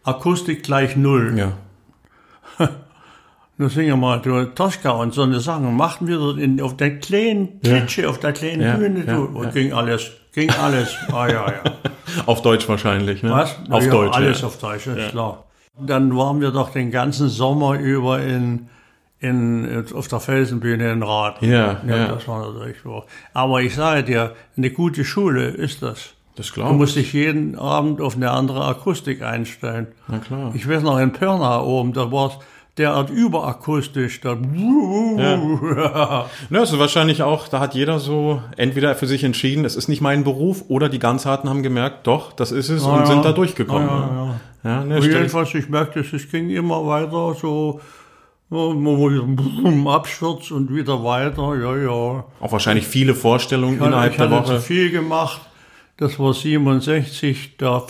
Akustik 0.04 0.64
gleich 0.64 0.96
null. 0.96 1.34
Ja. 1.38 1.54
Nur 3.58 3.70
singen 3.70 3.88
wir 3.90 3.98
mal, 3.98 4.22
du, 4.22 4.46
Tosca 4.56 4.92
und 4.92 5.14
so 5.14 5.24
eine 5.24 5.42
Sachen 5.42 5.76
machten 5.76 6.08
wir 6.08 6.18
dort 6.18 6.38
in, 6.38 6.62
auf 6.62 6.78
der 6.78 6.98
kleinen 7.00 7.60
Klitsche, 7.60 8.10
auf 8.10 8.18
der 8.18 8.32
kleinen 8.32 8.62
Ja, 8.62 8.78
Bühne. 8.78 9.04
ja, 9.06 9.16
du, 9.16 9.26
und 9.26 9.46
ja. 9.48 9.52
ging 9.52 9.74
alles, 9.74 10.12
ging 10.34 10.50
alles. 10.52 10.96
Ah, 11.12 11.28
ja, 11.28 11.46
ja. 11.52 11.64
Auf 12.26 12.42
Deutsch 12.42 12.70
wahrscheinlich, 12.70 13.22
ne? 13.22 13.32
Was? 13.32 13.58
Auf 13.70 13.84
ja, 13.84 13.92
Deutsch. 13.92 14.16
Alles 14.16 14.42
ja. 14.42 14.48
auf 14.48 14.58
Deutsch, 14.60 14.88
ist 14.88 15.10
klar. 15.12 15.44
Dann 15.78 16.16
waren 16.16 16.40
wir 16.40 16.52
doch 16.52 16.70
den 16.70 16.90
ganzen 16.90 17.28
Sommer 17.28 17.78
über 17.78 18.22
in, 18.22 18.70
in, 19.20 19.86
auf 19.94 20.08
der 20.08 20.22
Felsenbühne 20.22 20.94
in 20.94 21.04
Rad. 21.04 21.42
Ja, 21.42 21.82
ja, 21.86 21.98
ja. 21.98 22.08
Das 22.08 22.28
war 22.30 22.50
natürlich 22.54 22.78
so. 22.82 23.04
Aber 23.34 23.62
ich 23.62 23.76
sage 23.76 24.04
dir, 24.04 24.36
eine 24.56 24.72
gute 24.72 25.04
Schule 25.04 25.48
ist 25.50 25.82
das. 25.84 26.14
Das 26.40 26.48
Du 26.48 26.54
glaube 26.54 26.76
musst 26.76 26.96
dich 26.96 27.12
jeden 27.12 27.58
Abend 27.58 28.00
auf 28.00 28.16
eine 28.16 28.32
andere 28.32 28.64
Akustik 28.64 29.22
einstellen. 29.22 29.88
Na 30.08 30.20
klar. 30.20 30.54
Ich 30.56 30.70
weiß 30.70 30.84
noch, 30.84 30.98
in 30.98 31.12
Pirna 31.12 31.62
oben, 31.62 31.92
da 31.92 32.14
war 32.14 32.30
es 32.30 32.34
derart 32.78 33.10
überakustisch. 33.10 34.22
Da, 34.22 34.36
Ne, 34.36 35.50
das 36.50 36.50
ist 36.72 36.80
wahrscheinlich 36.80 37.24
auch, 37.24 37.50
da 37.50 37.60
hat 37.60 37.76
jeder 37.76 38.00
so 38.00 38.42
entweder 38.56 38.96
für 38.96 39.06
sich 39.06 39.26
entschieden, 39.26 39.66
es 39.66 39.76
ist 39.76 39.90
nicht 39.90 40.00
mein 40.00 40.24
Beruf, 40.24 40.64
oder 40.70 40.88
die 40.88 41.00
Ganzharten 41.00 41.50
haben 41.50 41.62
gemerkt, 41.62 42.08
doch, 42.08 42.32
das 42.32 42.54
ist 42.54 42.70
es 42.70 42.84
und 42.84 43.00
ja. 43.00 43.06
sind 43.06 43.26
da 43.26 43.34
durchgekommen. 43.34 43.90
Ja, 43.90 44.06
ne? 44.06 44.40
ja, 44.64 44.84
ne, 44.86 45.00
jedenfalls, 45.00 45.54
ich 45.56 45.68
merkte, 45.68 46.00
es 46.00 46.32
ging 46.32 46.50
immer 46.50 46.88
weiter, 46.88 47.36
so, 47.38 47.82
Absturz 48.50 50.52
und 50.52 50.74
wieder 50.74 51.04
weiter, 51.04 51.54
ja, 51.56 51.76
ja. 51.76 52.24
auch 52.40 52.52
wahrscheinlich 52.54 52.88
viele 52.88 53.14
Vorstellungen 53.14 53.78
innerhalb 53.78 54.12
ich 54.12 54.18
der 54.18 54.30
hatte 54.30 54.46
zu 54.46 54.54
Woche. 54.54 54.62
viel 54.62 54.90
gemacht, 54.90 55.42
das 56.00 56.18
war 56.18 56.34
67, 56.34 57.58
da 57.58 57.84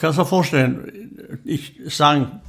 kannst 0.00 0.18
du 0.18 0.22
dir 0.22 0.26
vorstellen, 0.26 1.40
ich 1.44 1.78
sang 1.86 2.40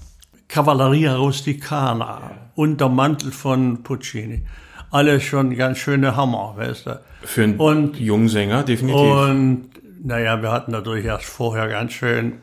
Cavalleria 0.47 1.15
Rusticana 1.15 2.31
und 2.55 2.79
der 2.79 2.89
Mantel 2.89 3.31
von 3.31 3.83
Puccini. 3.83 4.43
Alles 4.91 5.23
schon 5.23 5.55
ganz 5.55 5.79
schöne 5.79 6.15
Hammer, 6.15 6.53
weißt 6.55 6.85
du. 6.85 6.99
Für 7.23 7.43
einen 7.43 7.57
Und- 7.57 7.99
jungen 7.99 8.29
Sänger, 8.29 8.63
definitiv. 8.63 8.99
Und 8.99 9.69
naja, 10.03 10.41
wir 10.41 10.51
hatten 10.51 10.71
natürlich 10.71 11.05
erst 11.05 11.25
vorher 11.25 11.67
ganz 11.67 11.93
schön 11.93 12.33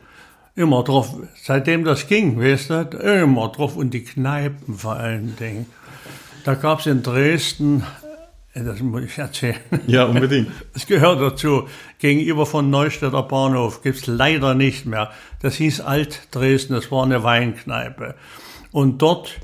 immer 0.55 0.83
drauf, 0.83 1.15
seitdem 1.41 1.85
das 1.85 2.07
ging, 2.07 2.39
weißt 2.39 2.69
du, 2.69 2.75
immer 2.97 3.47
drauf 3.49 3.77
und 3.77 3.93
die 3.93 4.03
Kneipen 4.03 4.75
vor 4.75 4.95
allen 4.97 5.35
Dingen. 5.37 5.65
Da 6.43 6.55
gab 6.55 6.79
es 6.79 6.87
in 6.87 7.03
Dresden, 7.03 7.83
das 8.53 8.81
muss 8.81 9.03
ich 9.03 9.17
erzählen, 9.17 9.55
ja, 9.87 10.05
unbedingt. 10.05 10.51
das 10.73 10.85
gehört 10.85 11.21
dazu, 11.21 11.67
gegenüber 11.99 12.45
von 12.45 12.69
Neustädter 12.69 13.23
Bahnhof 13.23 13.81
gibt's 13.81 14.07
leider 14.07 14.53
nicht 14.53 14.85
mehr. 14.85 15.11
Das 15.41 15.55
hieß 15.55 15.81
Alt-Dresden, 15.81 16.73
das 16.73 16.91
war 16.91 17.03
eine 17.03 17.23
Weinkneipe. 17.23 18.15
Und 18.71 19.01
dort 19.01 19.39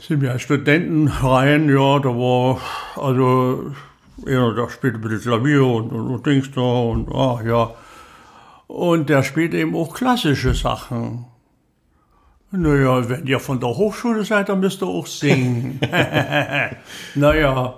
sind 0.00 0.22
wir 0.22 0.32
als 0.32 0.42
Studenten 0.42 1.08
rein, 1.08 1.68
ja, 1.68 1.98
da 1.98 2.08
war, 2.08 2.60
also, 2.96 3.72
ja, 4.26 4.50
da 4.52 4.68
spielte 4.70 4.98
ein 4.98 5.02
bisschen 5.02 5.32
Klavier 5.32 5.64
und, 5.64 5.90
und, 5.92 6.08
und 6.08 6.26
Dings 6.26 6.50
da 6.52 6.60
und, 6.60 7.12
ah, 7.12 7.42
ja. 7.44 7.74
Und 8.66 9.10
der 9.10 9.22
spielt 9.22 9.52
eben 9.54 9.76
auch 9.76 9.94
klassische 9.94 10.54
Sachen. 10.54 11.26
Naja, 12.56 13.08
wenn 13.08 13.26
ihr 13.26 13.40
von 13.40 13.58
der 13.58 13.70
Hochschule 13.70 14.24
seid, 14.24 14.48
dann 14.48 14.60
müsst 14.60 14.82
ihr 14.82 14.86
auch 14.86 15.06
singen. 15.06 15.80
naja, 17.14 17.74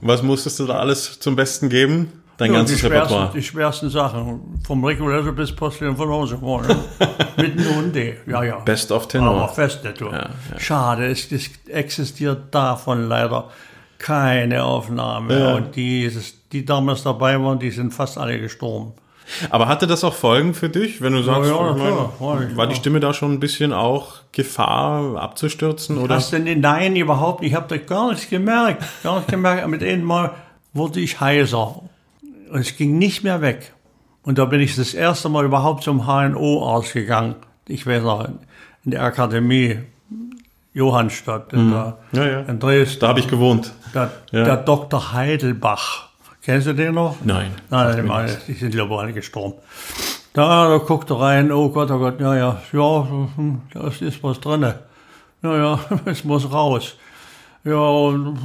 Was 0.00 0.22
musstest 0.22 0.60
du 0.60 0.66
da 0.66 0.78
alles 0.78 1.18
zum 1.18 1.36
Besten 1.36 1.68
geben? 1.68 2.12
Dein 2.36 2.52
ja, 2.52 2.58
ganzes 2.58 2.80
die 2.80 2.86
Repertoire. 2.86 3.32
die 3.34 3.42
schwersten 3.42 3.90
Sachen. 3.90 4.60
Vom 4.64 4.84
Rigoletto 4.84 5.32
bis 5.32 5.50
Postillon 5.54 5.96
von 5.96 6.08
Hause. 6.08 6.38
vorne. 6.38 6.68
Mit 7.36 7.58
einem 7.58 7.92
D. 7.92 8.16
Ja, 8.26 8.44
ja. 8.44 8.58
Best 8.60 8.92
of 8.92 9.02
Aber 9.02 9.08
Tenor. 9.08 9.48
fest 9.48 9.82
nicht, 9.82 10.00
du. 10.00 10.06
ja. 10.06 10.30
Schade, 10.56 11.06
es, 11.06 11.28
existiert 11.66 12.54
davon 12.54 13.08
leider 13.08 13.50
keine 13.98 14.62
Aufnahme. 14.62 15.36
Ja. 15.38 15.54
Und 15.56 15.74
die, 15.74 16.08
die 16.52 16.64
damals 16.64 17.02
dabei 17.02 17.40
waren, 17.42 17.58
die 17.58 17.72
sind 17.72 17.92
fast 17.92 18.16
alle 18.16 18.38
gestorben. 18.40 18.92
Aber 19.50 19.68
hatte 19.68 19.86
das 19.86 20.04
auch 20.04 20.14
Folgen 20.14 20.54
für 20.54 20.68
dich, 20.68 21.00
wenn 21.02 21.12
du 21.12 21.22
sagst, 21.22 21.50
ja, 21.50 21.56
klar, 21.74 22.12
freilich, 22.18 22.56
war 22.56 22.66
die 22.66 22.72
ja. 22.74 22.78
Stimme 22.80 23.00
da 23.00 23.12
schon 23.12 23.32
ein 23.32 23.40
bisschen 23.40 23.72
auch 23.72 24.16
Gefahr 24.32 25.16
abzustürzen? 25.20 25.98
Oder? 25.98 26.16
Was 26.16 26.30
denn? 26.30 26.60
Nein, 26.60 26.96
überhaupt 26.96 27.40
nicht. 27.42 27.50
Ich 27.50 27.56
habe 27.56 27.66
da 27.68 27.76
gar 27.76 28.10
nichts 28.10 28.28
gemerkt. 28.30 28.82
Gar 29.02 29.16
nichts 29.16 29.30
gemerkt. 29.30 29.66
Mit 29.68 29.82
einem 29.82 30.04
Mal 30.04 30.32
wurde 30.72 31.00
ich 31.00 31.20
heiser. 31.20 31.82
Und 32.50 32.60
es 32.60 32.76
ging 32.76 32.98
nicht 32.98 33.22
mehr 33.24 33.40
weg. 33.42 33.74
Und 34.22 34.38
da 34.38 34.44
bin 34.46 34.60
ich 34.60 34.76
das 34.76 34.94
erste 34.94 35.28
Mal 35.28 35.44
überhaupt 35.44 35.82
zum 35.84 36.06
HNO 36.06 36.62
ausgegangen. 36.62 37.34
Ich 37.66 37.86
weiß 37.86 38.02
noch, 38.02 38.26
in 38.84 38.90
der 38.90 39.02
Akademie 39.02 39.78
Johannstadt, 40.74 41.52
in, 41.52 41.70
der, 41.70 41.98
Ja, 42.12 42.26
ja. 42.26 42.40
in 42.42 42.58
Dresden. 42.60 43.00
Da 43.00 43.08
habe 43.08 43.20
ich 43.20 43.28
gewohnt. 43.28 43.72
Der, 43.94 44.10
Ja. 44.30 44.44
der 44.44 44.56
Dr. 44.58 45.12
Heidelbach. 45.12 46.07
Kennst 46.48 46.66
du 46.66 46.72
den 46.72 46.94
noch? 46.94 47.16
Nein. 47.24 47.50
Nein, 47.68 48.06
sagt 48.06 48.48
die, 48.48 48.54
sind 48.54 48.70
glaube 48.70 48.94
ich 48.94 49.00
alle 49.00 49.12
gestorben. 49.12 49.58
Da, 50.32 50.66
da 50.66 50.78
guckt 50.78 51.10
er 51.10 51.20
rein, 51.20 51.52
oh 51.52 51.68
Gott, 51.68 51.90
oh 51.90 51.98
Gott, 51.98 52.18
ja, 52.22 52.34
ja, 52.34 52.62
ja, 52.72 53.08
hm, 53.36 53.60
da 53.74 53.88
ist 53.88 54.22
was 54.22 54.40
drinne. 54.40 54.78
Ja, 55.42 55.56
ja, 55.58 55.80
es 56.06 56.24
muss 56.24 56.50
raus. 56.50 56.96
Ja, 57.64 57.76
und, 57.76 58.38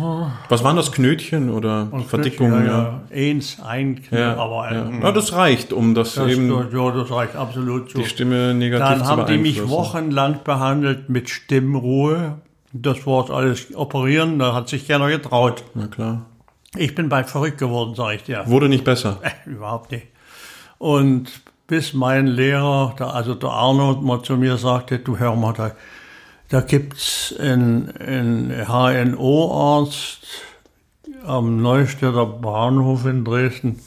Was 0.50 0.66
waren 0.66 0.76
das 0.76 0.92
Knötchen 0.92 1.50
oder 1.50 1.88
Verdickungen? 2.10 2.66
ja, 2.66 2.72
Ja, 2.74 3.02
ja. 3.10 3.30
Eins, 3.30 3.60
ein, 3.64 4.02
ja. 4.12 4.36
aber 4.36 4.70
ja. 4.70 4.84
ein, 4.84 5.02
ja, 5.02 5.12
das 5.14 5.32
reicht, 5.32 5.72
um 5.72 5.96
das, 5.96 6.16
das, 6.16 6.28
eben 6.28 6.50
ja, 6.50 6.92
das 6.92 7.10
reicht 7.10 7.38
absolut 7.38 7.90
so. 7.90 8.00
die 8.00 8.06
Stimme 8.06 8.54
negativ 8.54 8.86
Dann 8.86 9.00
zu 9.00 9.06
haben 9.06 9.26
die 9.28 9.38
mich 9.38 9.70
wochenlang 9.70 10.42
behandelt 10.44 11.08
mit 11.08 11.30
Stimmruhe. 11.30 12.40
Das 12.74 13.08
war 13.08 13.30
alles 13.30 13.74
operieren, 13.74 14.40
da 14.40 14.54
hat 14.54 14.68
sich 14.68 14.90
keiner 14.90 15.08
getraut. 15.08 15.64
Na 15.74 15.88
klar. 15.88 16.26
Ich 16.76 16.96
bin 16.96 17.10
bald 17.10 17.30
verrückt 17.30 17.58
geworden, 17.58 17.96
sage 17.96 18.16
ich 18.16 18.24
dir. 18.24 18.44
Wurde 18.48 18.70
nicht 18.70 18.84
besser. 18.84 19.20
Äh, 19.22 19.32
überhaupt 19.50 19.92
nicht. 19.92 20.08
Und 20.78 21.30
bis 21.68 21.94
mein 21.94 22.28
Lehrer, 22.28 22.96
der, 22.98 23.14
also 23.14 23.36
der 23.36 23.50
Arnold, 23.50 24.02
mal 24.02 24.22
zu 24.22 24.38
mir 24.38 24.58
sagte, 24.58 25.00
du 25.00 25.18
hör 25.18 25.36
mal, 25.36 25.54
da, 25.54 25.72
Da 26.50 26.62
gibt's 26.62 27.34
einen, 27.40 27.90
einen 27.98 28.68
HNO-Arzt 28.68 30.28
am 31.26 31.62
Neustädter 31.64 32.28
Bahnhof 32.28 33.08
in 33.08 33.26
Dresden. 33.26 33.80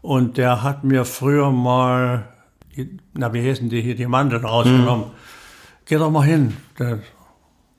Und 0.00 0.38
der 0.38 0.62
hat 0.62 0.84
mir 0.84 1.04
früher 1.04 1.50
mal, 1.50 2.28
na, 3.12 3.34
wie 3.34 3.46
heißen 3.46 3.68
die 3.68 3.82
hier, 3.82 3.94
die 3.94 4.06
Mandeln 4.06 4.44
rausgenommen. 4.44 5.06
Geh 5.84 5.96
doch 5.96 6.10
mal 6.10 6.24
hin. 6.24 6.56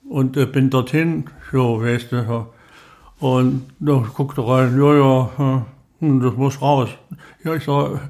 Und 0.07 0.37
äh, 0.37 0.45
bin 0.45 0.69
dorthin, 0.69 1.25
so, 1.51 1.81
weißt 1.81 2.11
du, 2.11 2.23
so. 2.25 2.52
Und 3.23 3.67
da 3.79 4.03
guckt 4.13 4.37
er 4.37 4.45
rein, 4.45 4.77
ja, 4.77 4.95
ja, 4.97 5.65
hm, 5.99 6.19
das 6.19 6.33
muss 6.33 6.61
raus. 6.61 6.89
Ja, 7.45 7.55
ich 7.55 7.63
sag, 7.63 8.09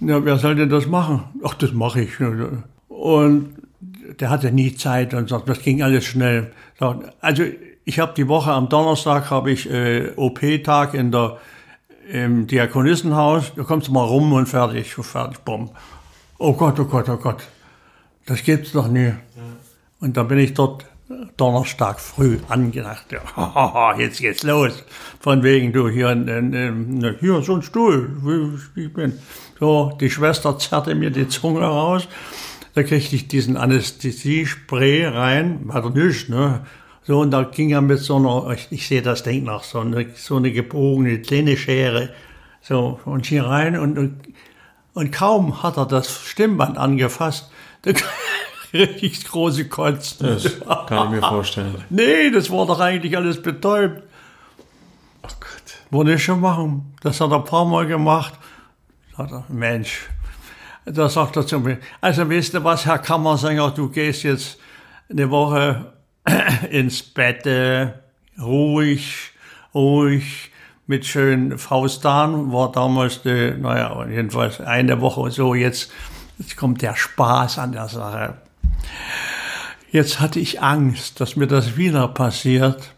ja, 0.00 0.24
wer 0.24 0.36
soll 0.36 0.56
denn 0.56 0.68
das 0.68 0.88
machen? 0.88 1.22
Ach, 1.44 1.54
das 1.54 1.70
mache 1.70 2.00
ich. 2.00 2.10
Und 2.88 3.54
der 4.18 4.30
hatte 4.30 4.50
nie 4.50 4.74
Zeit 4.74 5.14
und 5.14 5.28
sagt, 5.28 5.48
das 5.48 5.62
ging 5.62 5.80
alles 5.80 6.06
schnell. 6.06 6.50
Also 7.20 7.44
ich 7.84 8.00
habe 8.00 8.14
die 8.16 8.26
Woche 8.26 8.50
am 8.50 8.68
Donnerstag 8.68 9.30
habe 9.30 9.52
ich 9.52 9.70
äh, 9.70 10.10
OP-Tag 10.16 10.94
in 10.94 11.12
der 11.12 11.38
im 12.10 12.48
Diakonissenhaus. 12.48 13.52
Da 13.54 13.62
kommst 13.62 13.86
du 13.86 13.92
mal 13.92 14.06
rum 14.06 14.32
und 14.32 14.48
fertig, 14.48 14.92
fertig, 14.92 15.38
bumm. 15.44 15.70
Oh 16.38 16.54
Gott, 16.54 16.80
oh 16.80 16.84
Gott, 16.86 17.08
oh 17.08 17.16
Gott, 17.16 17.44
das 18.26 18.42
gibt's 18.42 18.72
doch 18.72 18.88
nie. 18.88 19.12
Und 20.00 20.16
dann 20.16 20.26
bin 20.26 20.40
ich 20.40 20.54
dort 20.54 20.84
Donnerstag 21.36 22.00
früh 22.00 22.38
angedacht, 22.48 23.06
ja, 23.10 23.94
jetzt 23.98 24.20
geht's 24.20 24.42
los. 24.42 24.84
Von 25.20 25.42
wegen, 25.42 25.72
du, 25.72 25.88
hier, 25.88 26.14
hier 27.20 27.42
so 27.42 27.54
ein 27.54 27.62
Stuhl, 27.62 28.60
ich 28.76 28.92
bin. 28.92 29.18
So, 29.58 29.96
die 30.00 30.10
Schwester 30.10 30.58
zerrte 30.58 30.94
mir 30.94 31.10
die 31.10 31.28
Zunge 31.28 31.62
raus. 31.62 32.08
Da 32.74 32.82
kriegte 32.82 33.16
ich 33.16 33.26
diesen 33.26 33.56
Anästhesiespray 33.56 35.06
rein, 35.06 35.60
war 35.64 35.82
doch 35.82 35.94
nichts, 35.94 36.28
ne? 36.28 36.66
So, 37.02 37.20
und 37.20 37.30
da 37.30 37.42
ging 37.42 37.70
er 37.70 37.80
mit 37.80 38.00
so 38.00 38.16
einer, 38.16 38.52
ich, 38.52 38.68
ich 38.70 38.86
sehe 38.86 39.00
das 39.00 39.22
Ding 39.22 39.44
noch, 39.44 39.64
so 39.64 39.80
eine, 39.80 40.10
so 40.14 40.36
eine 40.36 40.52
gebogene 40.52 41.20
kleine 41.20 41.56
Schere, 41.56 42.10
so, 42.60 43.00
und 43.06 43.24
hier 43.24 43.46
rein 43.46 43.78
und, 43.78 43.98
und, 43.98 44.20
und 44.92 45.10
kaum 45.10 45.62
hat 45.62 45.78
er 45.78 45.86
das 45.86 46.20
Stimmband 46.26 46.76
angefasst, 46.76 47.50
da 47.82 47.92
richtig 48.72 49.24
große 49.24 49.68
Kotzen. 49.68 50.26
Das 50.26 50.60
kann 50.86 51.06
ich 51.06 51.20
mir 51.20 51.26
vorstellen. 51.26 51.76
Nee, 51.90 52.30
das 52.30 52.50
war 52.50 52.66
doch 52.66 52.80
eigentlich 52.80 53.16
alles 53.16 53.40
betäubt. 53.40 54.02
Oh 55.22 55.28
Gott. 55.40 55.78
Wollte 55.90 56.14
ich 56.14 56.24
schon 56.24 56.40
machen. 56.40 56.94
Das 57.02 57.20
hat 57.20 57.30
er 57.30 57.38
ein 57.38 57.44
paar 57.44 57.64
Mal 57.64 57.86
gemacht. 57.86 58.34
Sagt 59.16 59.32
er, 59.32 59.44
Mensch. 59.48 60.08
Da 60.84 61.08
sagt 61.08 61.36
er 61.36 61.46
zu 61.46 61.60
mir, 61.60 61.78
also 62.00 62.30
weißt 62.30 62.54
du 62.54 62.64
was, 62.64 62.86
Herr 62.86 62.98
Kammersänger, 62.98 63.72
du 63.72 63.90
gehst 63.90 64.22
jetzt 64.22 64.58
eine 65.10 65.28
Woche 65.30 65.92
ins 66.70 67.02
Bett, 67.02 67.44
äh, 67.46 67.92
ruhig, 68.40 69.32
ruhig, 69.74 70.50
mit 70.86 71.04
schön 71.04 71.58
Faustan, 71.58 72.50
war 72.50 72.72
damals, 72.72 73.22
die, 73.22 73.52
naja, 73.58 74.06
jedenfalls 74.08 74.60
eine 74.60 75.00
Woche 75.02 75.30
so, 75.30 75.54
jetzt, 75.54 75.92
jetzt 76.38 76.56
kommt 76.56 76.80
der 76.80 76.96
Spaß 76.96 77.58
an 77.58 77.72
der 77.72 77.88
Sache. 77.88 78.38
Jetzt 79.90 80.20
hatte 80.20 80.38
ich 80.38 80.60
Angst, 80.60 81.20
dass 81.20 81.36
mir 81.36 81.46
das 81.46 81.76
wieder 81.76 82.08
passiert. 82.08 82.94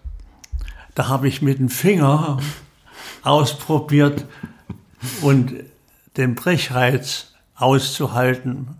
Da 0.94 1.08
habe 1.08 1.28
ich 1.28 1.40
mit 1.40 1.58
dem 1.58 1.68
Finger 1.68 2.38
ausprobiert 3.22 4.24
und 5.22 5.52
den 6.16 6.34
Brechreiz 6.34 7.32
auszuhalten. 7.54 8.76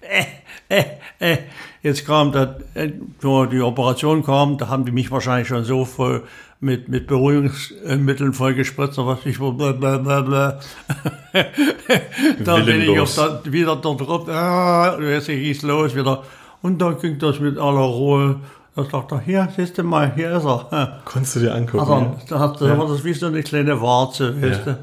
äh, 0.00 0.24
äh, 0.68 0.84
äh. 1.18 1.38
Jetzt 1.82 2.04
kam 2.04 2.30
da, 2.32 2.58
äh, 2.74 2.90
die 3.22 3.60
Operation 3.60 4.22
kam, 4.22 4.58
da 4.58 4.68
haben 4.68 4.84
die 4.84 4.92
mich 4.92 5.10
wahrscheinlich 5.10 5.48
schon 5.48 5.64
so 5.64 5.86
voll 5.86 6.26
mit, 6.60 6.88
mit 6.88 7.06
Beruhigungsmitteln 7.06 8.34
vollgespritzt, 8.34 8.98
was 8.98 9.24
ich 9.24 9.38
blablabla. 9.38 10.60
dann 12.44 12.66
bin 12.66 12.82
ich 12.82 13.00
auf 13.00 13.14
da, 13.14 13.40
wieder 13.44 13.76
dort 13.76 14.00
drauf, 14.00 14.28
ah, 14.28 14.98
jetzt 15.00 15.26
ging's 15.26 15.62
los 15.62 15.94
wieder. 15.94 16.22
Und 16.62 16.78
dann 16.80 16.98
ging 16.98 17.18
das 17.18 17.40
mit 17.40 17.56
aller 17.56 17.80
Ruhe. 17.80 18.40
Da 18.76 18.84
sagt 18.84 19.12
er, 19.12 19.20
hier, 19.20 19.48
siehst 19.56 19.78
du 19.78 19.82
mal, 19.82 20.12
hier 20.14 20.36
ist 20.36 20.44
er. 20.44 21.00
Konntest 21.06 21.36
du 21.36 21.40
dir 21.40 21.54
angucken? 21.54 21.80
Also, 21.80 21.94
ja. 21.94 22.16
da, 22.28 22.38
hat, 22.38 22.60
da 22.60 22.66
ja. 22.66 22.78
war 22.78 22.86
das 22.86 23.02
wie 23.04 23.14
so 23.14 23.26
eine 23.26 23.42
kleine 23.42 23.80
Warze, 23.80 24.40
weißt 24.40 24.66
ja. 24.66 24.72
du. 24.72 24.78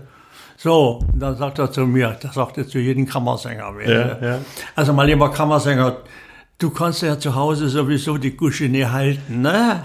So, 0.60 1.04
dann 1.14 1.38
sagt 1.38 1.60
er 1.60 1.72
zu 1.72 1.86
mir, 1.86 2.18
das 2.20 2.34
sagt 2.34 2.58
er 2.58 2.68
zu 2.68 2.80
jedem 2.80 3.06
Kammersänger. 3.06 3.74
Ja, 3.86 4.18
ja. 4.20 4.40
Also 4.76 4.92
mein 4.92 5.06
lieber 5.06 5.30
Kammersänger, 5.30 5.98
du 6.60 6.70
kannst 6.72 7.02
ja 7.02 7.20
zu 7.20 7.36
Hause 7.36 7.70
sowieso 7.70 8.18
die 8.18 8.36
Gusche 8.36 8.66
nicht 8.66 8.92
halten, 8.92 9.42
ne? 9.42 9.84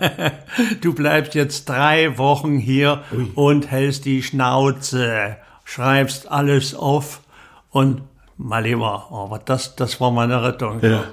du 0.80 0.94
bleibst 0.94 1.34
jetzt 1.34 1.68
drei 1.68 2.18
Wochen 2.18 2.58
hier 2.58 3.02
Ui. 3.12 3.30
und 3.34 3.70
hältst 3.70 4.04
die 4.04 4.22
Schnauze, 4.22 5.36
schreibst 5.64 6.30
alles 6.30 6.74
auf 6.74 7.22
und 7.70 8.02
mein 8.36 8.64
Lieber, 8.64 9.08
aber 9.10 9.38
das, 9.38 9.76
das 9.76 10.00
war 10.00 10.10
meine 10.10 10.42
Rettung. 10.42 10.80
Ja. 10.82 10.90
ja 10.90 11.04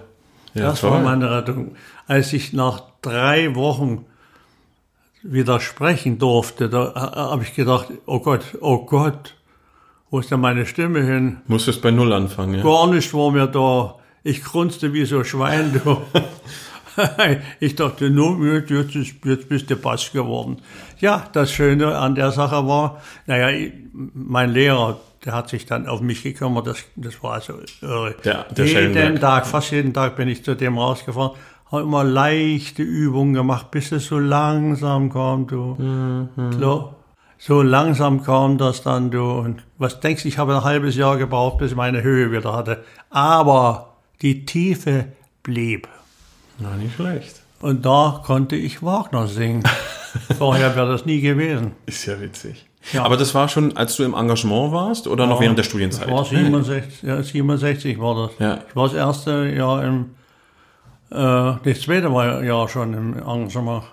das 0.54 0.82
toll. 0.82 0.92
war 0.92 1.02
meine 1.02 1.32
Rettung. 1.32 1.76
Als 2.08 2.34
ich 2.34 2.52
nach 2.52 2.84
drei 3.02 3.56
Wochen 3.56 4.06
widersprechen 5.24 6.18
durfte, 6.18 6.68
da 6.68 6.94
habe 6.96 7.44
ich 7.44 7.54
gedacht, 7.54 7.88
oh 8.08 8.20
Gott, 8.20 8.42
oh 8.60 8.86
Gott, 8.86 9.36
wo 10.10 10.20
ist 10.20 10.32
denn 10.32 10.42
meine 10.42 10.66
Stimme 10.66 11.04
hin? 11.04 11.38
Musstest 11.48 11.82
bei 11.82 11.92
Null 11.92 12.12
anfangen, 12.12 12.56
ja. 12.56 12.64
Gar 12.64 12.88
nicht 12.88 13.14
war 13.14 13.32
mir 13.32 13.48
da. 13.48 14.01
Ich 14.24 14.44
grunzte 14.44 14.94
wie 14.94 15.06
so 15.06 15.20
ein 15.20 15.26
Schwein, 15.26 15.82
du. 15.84 16.02
ich 17.60 17.76
dachte 17.76 18.10
nur, 18.10 18.44
jetzt, 18.46 18.96
ist, 18.96 19.16
jetzt 19.24 19.50
bist 19.50 19.70
du 19.70 19.76
Pass 19.76 20.12
geworden. 20.12 20.62
Ja, 21.00 21.26
das 21.34 21.52
Schöne 21.52 21.98
an 21.98 22.16
der 22.16 22.32
Sache 22.32 22.68
war, 22.68 23.02
naja, 23.26 23.72
mein 23.94 24.52
Lehrer, 24.52 25.00
der 25.26 25.34
hat 25.34 25.50
sich 25.50 25.66
dann 25.66 25.88
auf 25.88 26.02
mich 26.02 26.24
gekümmert, 26.24 26.68
das, 26.68 26.84
das 26.96 27.22
war 27.24 27.34
also 27.34 27.54
irre. 27.82 28.16
Der 28.24 28.66
jeden 28.66 29.20
Tag, 29.20 29.48
fast 29.48 29.72
jeden 29.72 29.94
Tag 29.94 30.16
bin 30.16 30.28
ich 30.28 30.44
zu 30.44 30.56
dem 30.56 30.78
rausgefahren 30.78 31.32
habe 31.72 31.84
immer 31.84 32.04
leichte 32.04 32.84
Übungen 32.84 33.34
gemacht, 33.34 33.72
bis 33.72 33.92
es 33.92 34.08
so 34.08 34.20
langsam 34.20 35.10
kam, 35.10 35.48
du. 35.48 35.76
Mhm. 35.78 36.30
So, 36.60 36.96
so 37.38 37.62
langsam 37.62 38.24
kam 38.24 38.58
das 38.58 38.84
dann, 38.84 39.10
du. 39.10 39.24
Und 39.24 39.64
was 39.78 40.00
denkst 40.02 40.24
du, 40.24 40.28
ich 40.28 40.38
habe 40.38 40.56
ein 40.56 40.64
halbes 40.64 40.96
Jahr 40.98 41.18
gebraucht, 41.18 41.60
bis 41.60 41.72
ich 41.72 41.78
meine 41.78 42.04
Höhe 42.04 42.32
wieder 42.32 42.54
hatte. 42.54 42.84
Aber 43.10 43.91
die 44.22 44.46
Tiefe 44.46 45.06
blieb. 45.44 45.88
Na, 46.60 46.76
nicht 46.76 46.96
schlecht. 46.96 47.42
Und 47.60 47.86
da 47.86 48.22
konnte 48.26 48.56
ich 48.56 48.84
Wagner 48.84 49.28
singen. 49.28 49.64
Vorher 50.38 50.76
wäre 50.76 50.92
das 50.92 51.06
nie 51.06 51.22
gewesen. 51.22 51.74
Ist 51.86 52.06
ja 52.06 52.20
witzig. 52.20 52.68
Ja. 52.94 53.04
Aber 53.04 53.16
das 53.16 53.36
war 53.36 53.48
schon, 53.48 53.78
als 53.78 53.96
du 53.96 54.04
im 54.04 54.16
Engagement 54.16 54.72
warst 54.72 55.08
oder 55.08 55.26
ja, 55.26 55.30
noch 55.30 55.40
während 55.40 55.58
der 55.58 55.64
Studienzeit? 55.64 56.08
Das 56.08 56.14
war 56.14 56.26
67, 56.26 57.04
ja, 57.04 57.22
67 57.22 58.00
war 58.00 58.16
das. 58.16 58.32
Ja. 58.40 58.60
Ich 58.68 58.76
war 58.76 58.88
das 58.88 58.96
erste 58.96 59.48
Jahr 59.50 59.84
im 59.84 60.12
äh, 61.12 61.54
das 61.64 61.82
zweite 61.82 62.12
war 62.14 62.44
ja 62.44 62.68
schon 62.68 62.94
im 62.94 63.18
Engagement. 63.18 63.84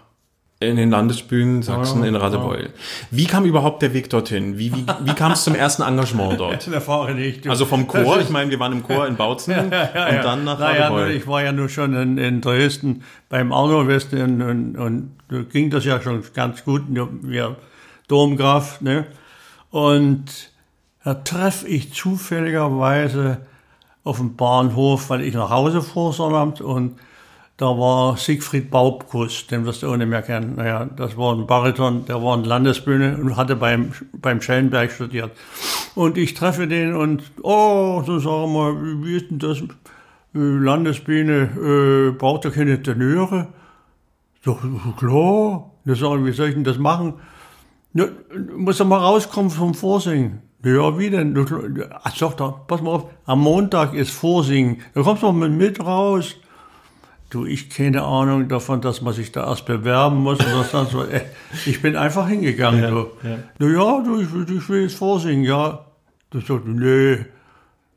In 0.60 0.74
den 0.74 0.90
Landesbühnen 0.90 1.62
Sachsen 1.62 2.02
ja, 2.02 2.08
in 2.08 2.16
Radebeul. 2.16 2.62
Ja. 2.62 2.68
Wie 3.12 3.26
kam 3.26 3.44
überhaupt 3.44 3.80
der 3.80 3.94
Weg 3.94 4.10
dorthin? 4.10 4.58
Wie, 4.58 4.74
wie, 4.74 4.84
wie 5.04 5.14
kam 5.14 5.30
es 5.30 5.44
zum 5.44 5.54
ersten 5.54 5.82
Engagement 5.82 6.34
dort? 6.40 6.66
Erfahre 6.66 7.18
ich. 7.20 7.48
Also 7.48 7.64
vom 7.64 7.86
Chor, 7.86 8.18
ich 8.20 8.28
meine, 8.28 8.50
wir 8.50 8.58
waren 8.58 8.72
im 8.72 8.82
Chor 8.82 9.06
in 9.06 9.16
Bautzen 9.16 9.52
ja, 9.70 10.08
und 10.08 10.24
dann 10.24 10.44
nach 10.44 10.58
naja, 10.58 10.88
Radebeul. 10.88 11.10
Ich 11.12 11.28
war 11.28 11.44
ja 11.44 11.52
nur 11.52 11.68
schon 11.68 11.94
in, 11.94 12.18
in 12.18 12.40
Dresden 12.40 13.04
beim 13.28 13.52
Arno 13.52 13.86
West 13.86 14.12
und, 14.12 14.42
und, 14.42 14.76
und 14.76 15.12
da 15.28 15.42
ging 15.42 15.70
das 15.70 15.84
ja 15.84 16.00
schon 16.00 16.24
ganz 16.34 16.64
gut. 16.64 16.82
Wir 16.88 17.56
Domgraf, 18.08 18.80
ne? 18.80 19.06
Und 19.70 20.50
da 21.04 21.14
treffe 21.14 21.68
ich 21.68 21.92
zufälligerweise 21.92 23.38
auf 24.02 24.16
dem 24.16 24.34
Bahnhof, 24.34 25.10
weil 25.10 25.20
ich 25.20 25.34
nach 25.34 25.50
Hause 25.50 25.82
fuhr 25.82 26.12
Sonnabend 26.12 26.60
und 26.60 26.98
da 27.58 27.66
war 27.76 28.16
Siegfried 28.16 28.70
Baubkus, 28.70 29.48
den 29.48 29.66
wirst 29.66 29.82
du 29.82 29.94
nicht 29.96 30.08
mehr 30.08 30.22
kennen. 30.22 30.54
Naja, 30.56 30.84
das 30.84 31.16
war 31.16 31.34
ein 31.34 31.46
Bariton, 31.48 32.06
der 32.06 32.22
war 32.22 32.38
in 32.38 32.44
Landesbühne 32.44 33.18
und 33.18 33.36
hatte 33.36 33.56
beim, 33.56 33.92
beim 34.12 34.40
Schellenberg 34.40 34.92
studiert. 34.92 35.32
Und 35.96 36.16
ich 36.18 36.34
treffe 36.34 36.68
den 36.68 36.94
und, 36.94 37.24
oh, 37.42 38.04
so 38.06 38.20
sagen 38.20 38.52
wir, 38.52 39.04
wie 39.04 39.16
ist 39.16 39.30
denn 39.30 39.40
das? 39.40 39.58
Äh, 39.60 39.64
Landesbühne, 40.34 42.10
äh, 42.12 42.16
braucht 42.16 42.44
er 42.44 42.52
keine 42.52 42.80
Tenöre? 42.80 43.48
So, 44.44 44.56
klar. 44.96 45.72
Da 45.84 45.94
sagen, 45.96 46.26
wie 46.26 46.32
soll 46.32 46.50
ich 46.50 46.54
denn 46.54 46.64
das 46.64 46.78
machen? 46.78 47.14
Ja, 47.92 48.04
muss 48.56 48.78
er 48.78 48.86
mal 48.86 48.98
rauskommen 48.98 49.50
vom 49.50 49.74
Vorsingen. 49.74 50.42
Ja, 50.62 50.96
wie 50.96 51.10
denn? 51.10 51.36
Ach, 52.04 52.14
sag 52.14 52.36
doch, 52.36 52.68
pass 52.68 52.82
mal 52.82 52.90
auf, 52.90 53.10
am 53.24 53.40
Montag 53.40 53.94
ist 53.94 54.10
Vorsingen. 54.10 54.82
Da 54.94 55.02
kommst 55.02 55.24
du 55.24 55.32
mal 55.32 55.48
mit 55.48 55.84
raus. 55.84 56.36
Du, 57.30 57.44
ich 57.44 57.68
keine 57.68 58.04
Ahnung 58.04 58.48
davon, 58.48 58.80
dass 58.80 59.02
man 59.02 59.12
sich 59.12 59.32
da 59.32 59.46
erst 59.46 59.66
bewerben 59.66 60.16
muss 60.16 60.40
oder 60.40 60.64
sonst 60.64 60.94
was. 60.94 61.08
Ich 61.66 61.82
bin 61.82 61.94
einfach 61.94 62.26
hingegangen. 62.26 62.82
Ja, 62.82 62.90
du. 62.90 63.06
Ja. 63.22 63.38
Na 63.58 63.66
ja, 63.66 64.02
du, 64.02 64.20
ich, 64.20 64.50
ich 64.50 64.68
will 64.68 64.82
jetzt 64.82 64.96
vorsingen, 64.96 65.44
ja. 65.44 65.84
Du 66.30 66.40
sagst, 66.40 66.66
nee, 66.66 67.26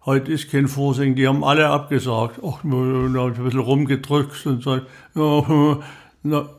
heute 0.05 0.31
ist 0.33 0.51
kein 0.51 0.67
Vorsingen, 0.67 1.15
die 1.15 1.27
haben 1.27 1.43
alle 1.43 1.69
abgesagt. 1.69 2.39
Ach, 2.45 2.59
da 2.63 3.19
hab 3.21 3.31
ich 3.31 3.37
ein 3.37 3.43
bisschen 3.43 3.59
rumgedrückt 3.59 4.45
und 4.45 4.63
so, 4.63 4.75
ja, 4.75 5.79
na, 6.23 6.49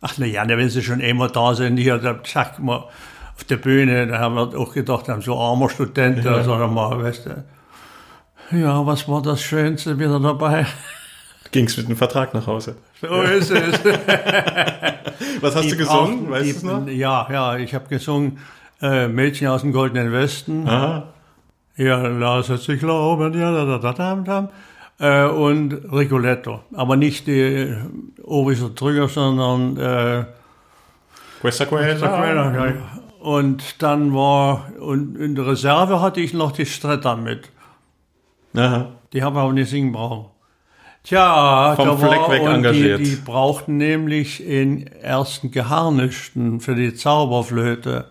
ach 0.00 0.14
na 0.16 0.26
ja, 0.26 0.48
wenn 0.48 0.70
sie 0.70 0.82
schon 0.82 1.00
immer 1.00 1.28
da 1.28 1.54
sind, 1.54 1.76
hier, 1.76 1.98
da 1.98 2.22
zack, 2.22 2.58
mal 2.60 2.88
auf 3.36 3.44
der 3.44 3.56
Bühne, 3.56 4.06
da 4.06 4.20
haben 4.20 4.36
wir 4.36 4.58
auch 4.58 4.72
gedacht, 4.72 5.08
haben 5.08 5.22
so 5.22 5.38
armer 5.38 5.68
Student, 5.68 6.24
ja. 6.24 6.42
sag 6.44 6.70
mal, 6.70 7.02
weißt 7.02 7.26
du. 7.26 7.44
Ja, 8.56 8.86
was 8.86 9.08
war 9.08 9.22
das 9.22 9.42
Schönste 9.42 9.98
wieder 9.98 10.20
dabei? 10.20 10.66
Ging's 11.50 11.76
mit 11.76 11.88
dem 11.88 11.96
Vertrag 11.96 12.34
nach 12.34 12.46
Hause. 12.46 12.76
So 13.00 13.22
ist 13.22 13.50
es. 13.50 13.84
Was 15.40 15.54
hast 15.54 15.64
Die 15.64 15.70
du 15.70 15.76
gesungen? 15.76 16.30
Weißt 16.30 16.44
du 16.44 16.56
es 16.56 16.62
noch? 16.62 16.86
Ja, 16.88 17.28
ja, 17.30 17.56
ich 17.56 17.74
habe 17.74 17.88
gesungen 17.88 18.38
äh, 18.82 19.08
Mädchen 19.08 19.48
aus 19.48 19.60
dem 19.62 19.72
Goldenen 19.72 20.12
Westen. 20.12 20.68
Aha. 20.68 21.08
Ja, 21.76 21.98
lass 22.06 22.48
es 22.48 22.64
sich 22.64 22.80
glauben, 22.80 23.38
ja, 23.38 23.52
da, 23.52 23.64
da, 23.64 23.78
da, 23.78 23.92
da, 23.92 24.14
da. 24.16 24.50
Äh, 24.98 25.28
und 25.28 25.72
Rigoletto. 25.92 26.60
Aber 26.72 26.96
nicht 26.96 27.26
die 27.26 27.40
äh, 27.40 27.76
Orischer 28.22 28.74
Trüger, 28.74 29.08
sondern 29.08 29.76
äh, 29.76 30.24
Questa 31.40 31.66
quella. 31.66 32.66
ja. 32.66 32.74
Und 33.20 33.82
dann 33.82 34.14
war, 34.14 34.70
und 34.80 35.16
in 35.16 35.34
der 35.34 35.46
Reserve 35.46 36.00
hatte 36.00 36.20
ich 36.20 36.32
noch 36.32 36.52
die 36.52 36.66
Stretta 36.66 37.16
mit. 37.16 37.50
Aha. 38.56 38.92
Die 39.12 39.22
haben 39.22 39.36
aber 39.36 39.52
nicht 39.52 39.70
singen 39.70 39.92
brauchen. 39.92 40.26
Tja, 41.04 41.76
Vom 41.76 41.86
da 41.86 41.96
Fleck 41.98 42.18
war, 42.18 42.30
weg 42.30 42.42
und 42.42 42.54
engagiert. 42.54 43.00
Die, 43.00 43.04
die 43.04 43.16
brauchten 43.16 43.76
nämlich 43.76 44.42
in 44.42 44.86
ersten 44.86 45.50
Geharnischten 45.50 46.60
für 46.60 46.74
die 46.74 46.94
Zauberflöte. 46.94 48.06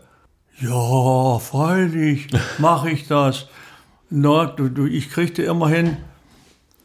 Ja, 0.59 1.39
freilich, 1.39 2.27
mache 2.59 2.91
ich 2.91 3.07
das. 3.07 3.47
Na, 4.11 4.45
du, 4.45 4.69
du, 4.69 4.85
ich 4.85 5.09
kriegte 5.09 5.41
immerhin 5.41 5.97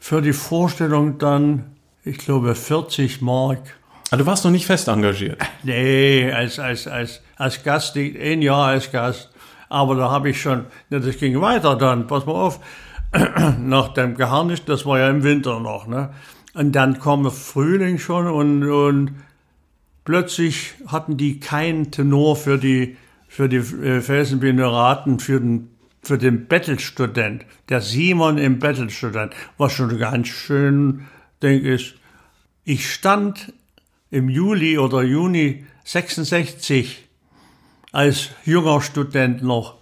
für 0.01 0.23
die 0.23 0.33
Vorstellung 0.33 1.19
dann, 1.19 1.77
ich 2.05 2.17
glaube, 2.17 2.55
40 2.55 3.21
Mark. 3.21 3.59
Ah, 4.11 4.17
du 4.17 4.25
warst 4.25 4.47
noch 4.47 4.51
nicht 4.51 4.65
fest 4.65 4.89
engagiert. 4.89 5.39
Nee, 5.63 6.33
als, 6.33 6.59
als, 6.59 6.87
als, 6.87 7.21
als 7.37 7.63
Gast, 7.63 7.97
ein 7.97 8.41
Jahr 8.41 8.69
als 8.69 8.91
Gast. 8.91 9.29
Aber 9.69 9.95
da 9.95 10.11
habe 10.11 10.31
ich 10.31 10.41
schon, 10.41 10.65
das 10.89 11.19
ging 11.19 11.39
weiter 11.43 11.77
dann, 11.77 12.07
pass 12.07 12.25
mal 12.25 12.33
auf, 12.33 12.61
nach 13.61 13.95
dem 13.95 14.15
Geharnischt, 14.17 14.69
das 14.69 14.85
war 14.85 14.99
ja 14.99 15.09
im 15.09 15.23
Winter 15.23 15.61
noch, 15.61 15.87
ne? 15.87 16.11
Und 16.55 16.73
dann 16.73 16.99
kam 16.99 17.31
Frühling 17.31 17.99
schon 17.99 18.27
und, 18.27 18.69
und 18.69 19.15
plötzlich 20.05 20.75
hatten 20.87 21.17
die 21.17 21.39
keinen 21.39 21.91
Tenor 21.91 22.37
für 22.37 22.59
die, 22.59 22.97
für 23.29 23.49
die 23.49 23.59
äh, 23.59 24.01
für 24.01 25.41
den, 25.41 25.71
für 26.03 26.19
den 26.19 26.47
Bettelstudent. 26.47 27.45
Der 27.69 27.81
Simon 27.81 28.39
im 28.39 28.59
Bettelstudent 28.59 29.35
war 29.57 29.71
schon 29.71 29.99
ganz 29.99 30.29
schön, 30.29 31.07
denke 31.43 31.75
ich. 31.75 31.97
Ich 32.65 32.91
stand 32.93 33.53
im 34.11 34.29
Juli 34.29 34.79
oder 34.79 35.03
Juni 35.03 35.65
66 35.85 37.09
als 37.93 38.31
junger 38.45 38.81
Student 38.81 39.43
noch 39.43 39.78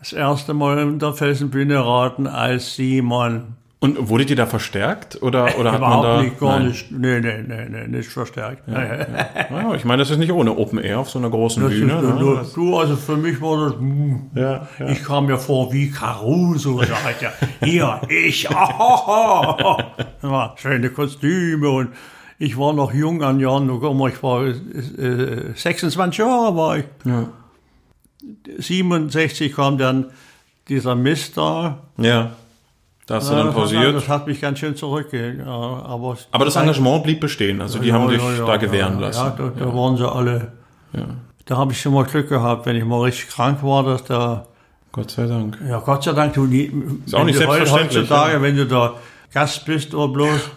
das 0.00 0.12
erste 0.12 0.54
Mal 0.54 0.78
in 0.78 0.98
der 0.98 1.12
Felsenbühne 1.12 1.78
raten 1.84 2.26
als 2.26 2.74
Simon. 2.74 3.54
Und 3.82 4.10
wurde 4.10 4.26
dir 4.26 4.36
da 4.36 4.44
verstärkt? 4.44 5.22
Oder, 5.22 5.58
oder 5.58 5.72
hat 5.72 5.80
man 5.80 6.02
da. 6.02 6.22
nicht, 6.22 6.38
gar 6.38 6.58
Nein. 6.58 6.68
nicht. 6.68 6.90
Nee, 6.92 7.20
nee, 7.20 7.42
nee, 7.48 7.66
nee, 7.70 7.86
nicht 7.88 8.10
verstärkt. 8.10 8.68
Ja, 8.68 9.74
ich 9.74 9.86
meine, 9.86 10.00
das 10.02 10.10
ist 10.10 10.18
nicht 10.18 10.32
ohne 10.32 10.54
Open 10.54 10.78
Air 10.80 10.98
auf 11.00 11.08
so 11.08 11.18
einer 11.18 11.30
großen 11.30 11.62
Das 11.62 11.72
ist 11.72 11.78
Bühne. 11.80 11.94
nur, 11.94 12.12
Ne? 12.12 12.20
nur, 12.20 12.46
du, 12.54 12.76
also 12.78 12.94
für 12.96 13.16
mich 13.16 13.40
war 13.40 13.70
das, 13.70 13.74
Ja, 14.34 14.68
ja. 14.78 14.92
ich 14.92 15.02
kam 15.02 15.24
mir 15.26 15.38
vor 15.38 15.72
wie 15.72 15.90
Caruso, 15.90 16.78
sagt 16.82 17.22
er. 17.22 17.32
Hier, 17.66 18.02
ich, 18.10 18.50
ah, 18.54 19.78
ja, 20.22 20.52
schöne 20.56 20.90
Kostüme 20.90 21.70
und 21.70 21.88
ich 22.38 22.58
war 22.58 22.74
noch 22.74 22.92
jung 22.92 23.22
an 23.22 23.40
Jahren, 23.40 23.66
nur 23.66 23.80
guck 23.80 23.96
mal, 23.96 24.10
ich 24.10 24.22
war 24.22 24.44
äh, 24.44 25.52
26 25.54 26.18
Jahre 26.18 26.54
war 26.54 26.76
ich. 26.78 26.84
Ja. 27.04 27.28
67 28.58 29.54
kam 29.54 29.78
dann 29.78 30.06
dieser 30.68 30.94
Mist 30.94 31.36
da. 31.36 31.78
ja. 31.96 32.32
Da 33.06 33.16
hast 33.16 33.28
du 33.28 33.32
Ja, 33.32 33.38
dann 33.38 33.46
das 33.48 33.54
hat- 33.56 33.60
pausiert. 33.62 33.94
Das 33.96 34.08
hat 34.08 34.26
mich 34.28 34.40
ganz 34.40 34.60
schön 34.60 34.76
zurückgegeben. 34.76 35.40
Ja, 35.44 35.46
aber, 35.52 36.16
Aber 36.30 36.44
das 36.44 36.54
Engagement 36.54 37.02
blieb 37.02 37.18
bestehen. 37.18 37.60
Also 37.60 37.80
die 37.80 37.92
haben 37.92 38.08
dich 38.08 38.22
da 38.46 38.56
gewähren 38.56 39.00
ja, 39.00 39.08
lassen. 39.08 39.18
Ja, 39.24 39.30
da, 39.36 39.48
da 39.64 39.74
waren 39.74 39.96
sie 39.96 40.08
alle. 40.08 40.52
Da 41.46 41.56
habe 41.56 41.72
ich 41.72 41.80
schon 41.80 41.92
mal 41.92 42.04
Glück 42.04 42.28
gehabt, 42.28 42.66
wenn 42.66 42.76
ich 42.76 42.84
mal 42.84 43.00
richtig 43.00 43.30
krank 43.30 43.64
war, 43.64 43.82
dass 43.82 44.04
da, 44.04 44.46
Gott 44.92 45.10
sei 45.10 45.26
Dank. 45.26 45.58
ja 45.68 45.80
Gott 45.80 46.04
sei 46.04 46.12
Dank, 46.12 46.34
du 46.34 46.44
Ist 46.44 47.12
auch 47.12 47.24
nicht 47.24 47.36
selbstverständlich, 47.36 47.96
Heutzutage, 48.02 48.34
ja. 48.34 48.42
wenn 48.42 48.56
du 48.56 48.66
da 48.66 48.94
Gast 49.34 49.64
bist 49.66 49.92
oder 49.92 50.12
bloß 50.12 50.50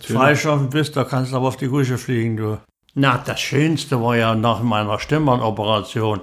freischaffend 0.00 0.70
bist, 0.70 0.96
da 0.96 1.04
kannst 1.04 1.30
du 1.30 1.36
aber 1.36 1.46
auf 1.46 1.56
die 1.56 1.68
Gusche 1.68 1.98
fliegen, 1.98 2.36
du. 2.36 2.58
Na, 2.94 3.22
das 3.24 3.38
Schönste 3.38 4.02
war 4.02 4.16
ja 4.16 4.34
nach 4.34 4.60
meiner 4.60 4.98
Stimmbandоperation. 4.98 6.20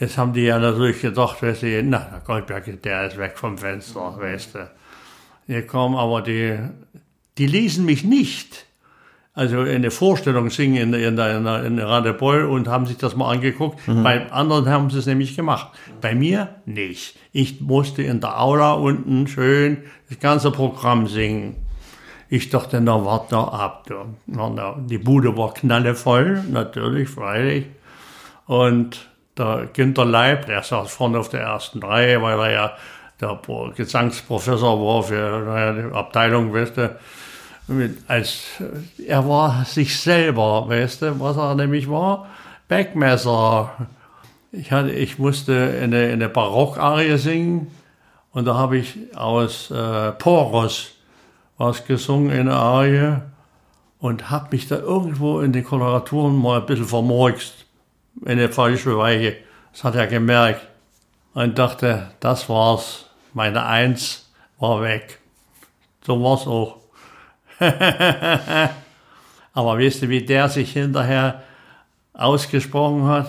Jetzt 0.00 0.18
haben 0.18 0.32
die 0.32 0.42
ja 0.42 0.58
natürlich 0.58 1.00
gedacht, 1.00 1.42
weißt 1.42 1.62
du, 1.62 1.82
na, 1.84 1.98
der 1.98 2.20
Goldberg, 2.26 2.82
der 2.82 3.06
ist 3.06 3.16
weg 3.18 3.38
vom 3.38 3.56
Fenster, 3.58 4.16
weißt 4.18 4.54
du. 4.54 4.70
Hier 5.46 5.66
kommen 5.66 5.94
aber 5.96 6.22
die, 6.22 6.58
die 7.38 7.46
ließen 7.46 7.84
mich 7.84 8.02
nicht. 8.04 8.66
Also 9.36 9.62
in 9.62 9.82
der 9.82 9.90
Vorstellung 9.90 10.48
singen 10.50 10.76
in, 10.76 10.94
in, 10.94 11.16
der- 11.16 11.36
in, 11.38 11.44
der- 11.44 11.64
in 11.64 11.78
Radebeul 11.80 12.44
und 12.44 12.68
haben 12.68 12.86
sich 12.86 12.96
das 12.98 13.16
mal 13.16 13.32
angeguckt. 13.32 13.80
Bei 13.86 14.30
anderen 14.30 14.68
haben 14.68 14.90
sie 14.90 14.98
es 14.98 15.06
nämlich 15.06 15.34
gemacht. 15.36 15.68
Bei 16.00 16.14
mir 16.14 16.54
nicht. 16.66 17.16
Ich 17.32 17.60
musste 17.60 18.02
in 18.04 18.20
der 18.20 18.40
Aula 18.40 18.74
unten 18.74 19.26
schön 19.26 19.78
das 20.08 20.20
ganze 20.20 20.52
Programm 20.52 21.08
singen. 21.08 21.56
Ich 22.28 22.48
dachte, 22.50 22.80
na, 22.80 23.04
warte 23.04 23.34
noch 23.34 23.52
ab. 23.52 23.84
Du. 23.88 23.94
Na, 24.26 24.48
na, 24.50 24.76
die 24.80 24.98
Bude 24.98 25.36
war 25.36 25.52
knallevoll, 25.52 26.42
natürlich, 26.50 27.08
freilich. 27.08 27.66
Und 28.46 29.08
der 29.36 29.68
Günter 29.72 30.04
Leib, 30.04 30.46
der 30.46 30.62
saß 30.62 30.90
vorne 30.92 31.18
auf 31.18 31.28
der 31.28 31.40
ersten 31.40 31.82
Reihe, 31.82 32.22
weil 32.22 32.38
er 32.38 32.50
ja 32.50 32.72
der 33.20 33.34
Pro- 33.36 33.70
Gesangsprofessor 33.74 34.80
war 34.80 35.02
für 35.02 35.88
die 35.90 35.94
Abteilung, 35.94 36.52
weißt 36.52 36.76
du. 36.76 36.98
Als, 38.08 38.42
er 39.06 39.26
war 39.26 39.64
sich 39.64 39.98
selber, 39.98 40.68
weißt 40.68 41.02
du, 41.02 41.20
was 41.20 41.36
er 41.36 41.54
nämlich 41.54 41.88
war? 41.88 42.26
Backmesser. 42.68 43.70
Ich, 44.52 44.70
hatte, 44.70 44.90
ich 44.90 45.18
musste 45.18 45.78
eine, 45.82 46.08
eine 46.08 46.28
Barockarie 46.28 47.16
singen 47.16 47.70
und 48.32 48.44
da 48.44 48.54
habe 48.54 48.76
ich 48.76 48.96
aus 49.16 49.70
äh, 49.70 50.12
Poros 50.12 50.90
was 51.56 51.86
gesungen 51.86 52.30
in 52.30 52.46
der 52.46 52.56
Arie 52.56 53.16
und 53.98 54.30
habe 54.30 54.48
mich 54.50 54.68
da 54.68 54.76
irgendwo 54.76 55.40
in 55.40 55.52
den 55.52 55.64
Koloraturen 55.64 56.36
mal 56.36 56.60
ein 56.60 56.66
bisschen 56.66 56.84
vermurkst 56.84 57.63
in 58.22 58.32
eine 58.32 58.48
falsche 58.48 58.96
Weiche. 58.96 59.36
Das 59.72 59.84
hat 59.84 59.94
er 59.94 60.06
gemerkt 60.06 60.66
und 61.34 61.58
dachte, 61.58 62.10
das 62.20 62.48
war's. 62.48 63.06
Meine 63.32 63.64
Eins 63.66 64.30
war 64.58 64.82
weg. 64.82 65.18
So 66.06 66.22
war's 66.22 66.46
auch. 66.46 66.78
Aber 69.52 69.78
weißt 69.78 70.02
du, 70.02 70.08
wie 70.08 70.22
der 70.22 70.48
sich 70.48 70.72
hinterher 70.72 71.42
ausgesprochen 72.12 73.06
hat? 73.06 73.28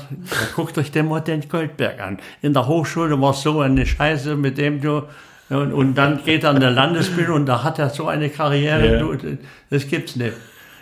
Guckt 0.56 0.78
euch 0.78 0.92
den 0.92 1.08
mal 1.08 1.22
den 1.22 1.48
Goldberg 1.48 2.00
an. 2.00 2.20
In 2.42 2.54
der 2.54 2.68
Hochschule 2.68 3.20
war 3.20 3.34
so 3.34 3.62
eine 3.62 3.86
Scheiße, 3.86 4.36
mit 4.36 4.58
dem 4.58 4.82
du 4.82 5.04
und, 5.50 5.74
und 5.74 5.96
dann 5.96 6.24
geht 6.24 6.44
er 6.44 6.52
an 6.52 6.60
der 6.60 6.72
Landesbühne 6.72 7.34
und 7.34 7.46
da 7.46 7.64
hat 7.64 7.78
er 7.78 7.90
so 7.90 8.08
eine 8.08 8.30
Karriere. 8.30 8.94
Ja. 8.94 9.00
Du, 9.00 9.38
das 9.70 9.88
gibt's 9.88 10.16
nicht. 10.16 10.34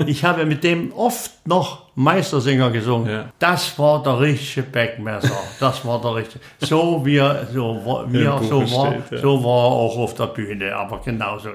Ich 0.05 0.23
habe 0.25 0.45
mit 0.45 0.63
dem 0.63 0.91
oft 0.93 1.31
noch 1.47 1.83
Meistersinger 1.95 2.71
gesungen. 2.71 3.09
Ja. 3.11 3.25
Das 3.39 3.77
war 3.77 4.01
der 4.01 4.19
richtige 4.19 4.63
Backmesser. 4.63 5.29
Das 5.59 5.85
war 5.85 6.01
der 6.01 6.15
richtige. 6.15 6.39
So 6.59 7.01
wie 7.05 7.17
er, 7.17 7.47
so, 7.53 7.81
war- 7.85 8.11
wie 8.11 8.23
er 8.23 8.41
so 8.43 8.61
Buche 8.61 8.71
war, 8.75 8.87
steht, 8.91 9.11
ja. 9.11 9.17
so 9.19 9.43
war 9.43 9.65
er 9.67 9.71
auch 9.71 9.97
auf 9.97 10.13
der 10.15 10.27
Bühne. 10.27 10.75
Aber 10.75 10.99
genauso. 10.99 11.49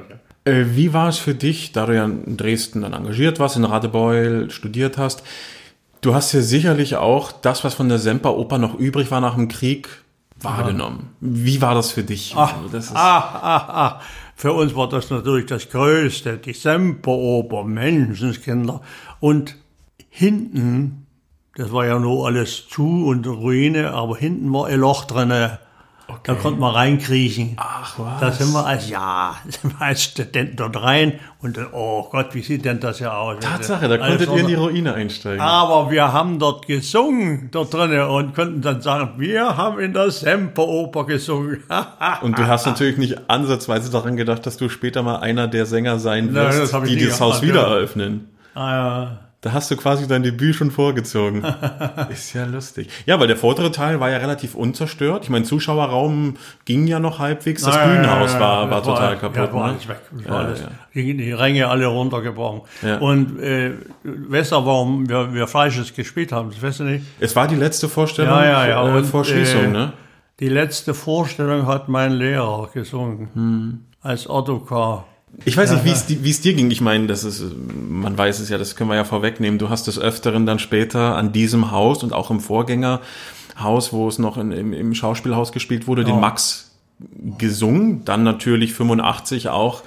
Äh, 0.44 0.64
Wie 0.70 0.92
war 0.94 1.08
es 1.08 1.18
für 1.18 1.34
dich, 1.34 1.72
da 1.72 1.86
du 1.86 1.94
ja 1.96 2.04
in 2.04 2.36
Dresden 2.36 2.82
dann 2.82 2.92
engagiert 2.92 3.38
warst, 3.40 3.56
in 3.56 3.64
Radebeul 3.64 4.50
studiert 4.50 4.96
hast? 4.98 5.22
Du 6.00 6.14
hast 6.14 6.32
ja 6.32 6.40
sicherlich 6.40 6.94
auch 6.96 7.32
das, 7.32 7.64
was 7.64 7.74
von 7.74 7.88
der 7.88 7.98
Semperoper 7.98 8.58
noch 8.58 8.74
übrig 8.78 9.10
war 9.10 9.20
nach 9.20 9.34
dem 9.34 9.48
Krieg, 9.48 9.88
wahrgenommen. 10.40 11.10
Wie 11.20 11.60
war 11.60 11.74
das 11.74 11.90
für 11.90 12.04
dich? 12.04 12.36
Also 12.36 12.54
das 12.70 12.84
ist, 12.86 12.92
Ach, 12.94 13.34
ach, 13.42 13.64
ach. 13.68 14.02
Für 14.40 14.52
uns 14.52 14.76
war 14.76 14.88
das 14.88 15.10
natürlich 15.10 15.46
das 15.46 15.68
Größte, 15.68 16.38
die 16.38 16.52
Semperoper, 16.52 17.64
Menschenskinder. 17.64 18.82
Und 19.18 19.56
hinten, 20.10 21.08
das 21.56 21.72
war 21.72 21.86
ja 21.86 21.98
nur 21.98 22.24
alles 22.24 22.68
zu 22.68 23.06
und 23.06 23.26
Ruine, 23.26 23.90
aber 23.90 24.16
hinten 24.16 24.52
war 24.52 24.66
ein 24.66 24.78
Loch 24.78 25.06
drinne. 25.06 25.58
Da 26.24 26.34
konnten 26.34 26.60
wir 26.60 26.74
reinkriechen. 26.74 27.56
Ach, 27.56 27.98
was? 27.98 28.20
Da 28.20 28.32
sind 28.32 28.52
wir 28.52 28.66
als, 28.66 28.88
ja, 28.88 29.36
sind 29.48 29.78
wir 29.78 29.86
als 29.86 30.02
Studenten 30.02 30.56
dort 30.56 30.82
rein 30.82 31.20
und 31.40 31.58
oh 31.72 32.08
Gott, 32.10 32.34
wie 32.34 32.42
sieht 32.42 32.64
denn 32.64 32.80
das 32.80 32.98
ja 32.98 33.12
aus? 33.16 33.36
Tatsache, 33.40 33.88
da 33.88 33.98
konntet 33.98 34.28
ihr 34.28 34.38
in 34.38 34.46
die 34.48 34.54
Ruine 34.54 34.94
einsteigen. 34.94 35.40
Aber 35.40 35.90
wir 35.90 36.12
haben 36.12 36.38
dort 36.38 36.66
gesungen, 36.66 37.48
dort 37.50 37.72
drinnen, 37.72 38.02
und 38.08 38.34
konnten 38.34 38.60
dann 38.60 38.80
sagen, 38.80 39.12
wir 39.18 39.56
haben 39.56 39.78
in 39.78 39.92
der 39.92 40.10
Semperoper 40.10 41.04
gesungen. 41.04 41.62
Und 42.22 42.38
du 42.38 42.46
hast 42.46 42.66
natürlich 42.66 42.98
nicht 42.98 43.30
ansatzweise 43.30 43.90
daran 43.90 44.16
gedacht, 44.16 44.46
dass 44.46 44.56
du 44.56 44.68
später 44.68 45.02
mal 45.02 45.16
einer 45.16 45.46
der 45.48 45.66
Sänger 45.66 45.98
sein 45.98 46.32
Nein, 46.32 46.52
wirst, 46.52 46.74
ich 46.74 46.82
die 46.82 46.96
dieses 46.96 47.20
Haus 47.20 47.42
wieder 47.42 47.62
eröffnen. 47.62 48.28
ah, 48.54 48.70
ja. 48.70 49.27
Da 49.40 49.52
hast 49.52 49.70
du 49.70 49.76
quasi 49.76 50.08
dein 50.08 50.24
Debüt 50.24 50.56
schon 50.56 50.72
vorgezogen. 50.72 51.44
Ist 52.10 52.32
ja 52.32 52.44
lustig. 52.44 52.88
Ja, 53.06 53.20
weil 53.20 53.28
der 53.28 53.36
vordere 53.36 53.70
Teil 53.70 54.00
war 54.00 54.10
ja 54.10 54.16
relativ 54.16 54.56
unzerstört. 54.56 55.22
Ich 55.24 55.30
meine, 55.30 55.44
Zuschauerraum 55.44 56.34
ging 56.64 56.88
ja 56.88 56.98
noch 56.98 57.20
halbwegs. 57.20 57.62
Das 57.62 57.76
Ja, 57.76 57.82
ja, 57.82 57.86
Bühnenhaus 57.86 58.32
ja, 58.32 58.40
war, 58.40 58.64
ja, 58.64 58.70
war 58.70 58.78
das 58.78 58.86
total 58.88 59.12
Ja, 59.12 59.16
kaputt. 59.16 59.36
das 59.36 59.52
war 59.52 59.66
ne? 59.66 59.72
alles 59.72 59.88
weg. 59.88 60.00
War 60.10 60.24
Ja, 60.42 60.46
alles, 60.48 60.60
ja. 60.60 60.68
Die, 60.92 61.32
Ränge 61.32 61.68
alle 61.68 61.86
runtergebrochen. 61.86 62.62
Ja. 62.82 62.98
Und 62.98 63.38
äh, 63.40 63.74
weißt 64.02 64.50
du, 64.50 64.56
warum 64.66 65.08
wir, 65.08 65.32
wir 65.32 65.46
Fleisches 65.46 65.94
gespielt 65.94 66.32
haben? 66.32 66.50
Das 66.50 66.60
weißt 66.60 66.80
du 66.80 66.84
nicht? 66.84 67.04
Es 67.20 67.36
war 67.36 67.46
die 67.46 67.54
letzte 67.54 67.88
Vorstellung 67.88 68.32
Ja, 68.34 68.44
ja, 68.44 68.66
ja. 68.66 68.88
äh, 68.88 68.96
Und, 68.98 69.04
vor 69.04 69.24
Schließung, 69.24 69.66
äh, 69.66 69.68
ne? 69.68 69.92
Die 70.40 70.48
letzte 70.48 70.94
Vorstellung 70.94 71.66
hat 71.66 71.88
mein 71.88 72.10
Lehrer 72.12 72.70
gesungen. 72.74 73.28
Hm. 73.34 73.80
Als 74.02 74.28
Ottokar. 74.28 75.06
Ich 75.44 75.56
weiß 75.56 75.72
nicht, 75.72 75.84
wie 76.22 76.30
es 76.30 76.40
dir 76.40 76.54
ging. 76.54 76.70
Ich 76.70 76.80
meine, 76.80 77.06
das 77.06 77.24
ist, 77.24 77.44
man 77.88 78.18
weiß 78.18 78.40
es 78.40 78.48
ja, 78.48 78.58
das 78.58 78.76
können 78.76 78.90
wir 78.90 78.96
ja 78.96 79.04
vorwegnehmen. 79.04 79.58
Du 79.58 79.68
hast 79.68 79.86
des 79.86 79.98
Öfteren 79.98 80.46
dann 80.46 80.58
später 80.58 81.16
an 81.16 81.32
diesem 81.32 81.70
Haus 81.70 82.02
und 82.02 82.12
auch 82.12 82.30
im 82.30 82.40
Vorgängerhaus, 82.40 83.92
wo 83.92 84.08
es 84.08 84.18
noch 84.18 84.36
in, 84.36 84.52
im, 84.52 84.72
im 84.72 84.94
Schauspielhaus 84.94 85.52
gespielt 85.52 85.86
wurde, 85.86 86.04
den 86.04 86.20
Max 86.20 86.72
gesungen. 87.38 88.04
Dann 88.04 88.24
natürlich 88.24 88.74
85 88.74 89.48
auch 89.48 89.82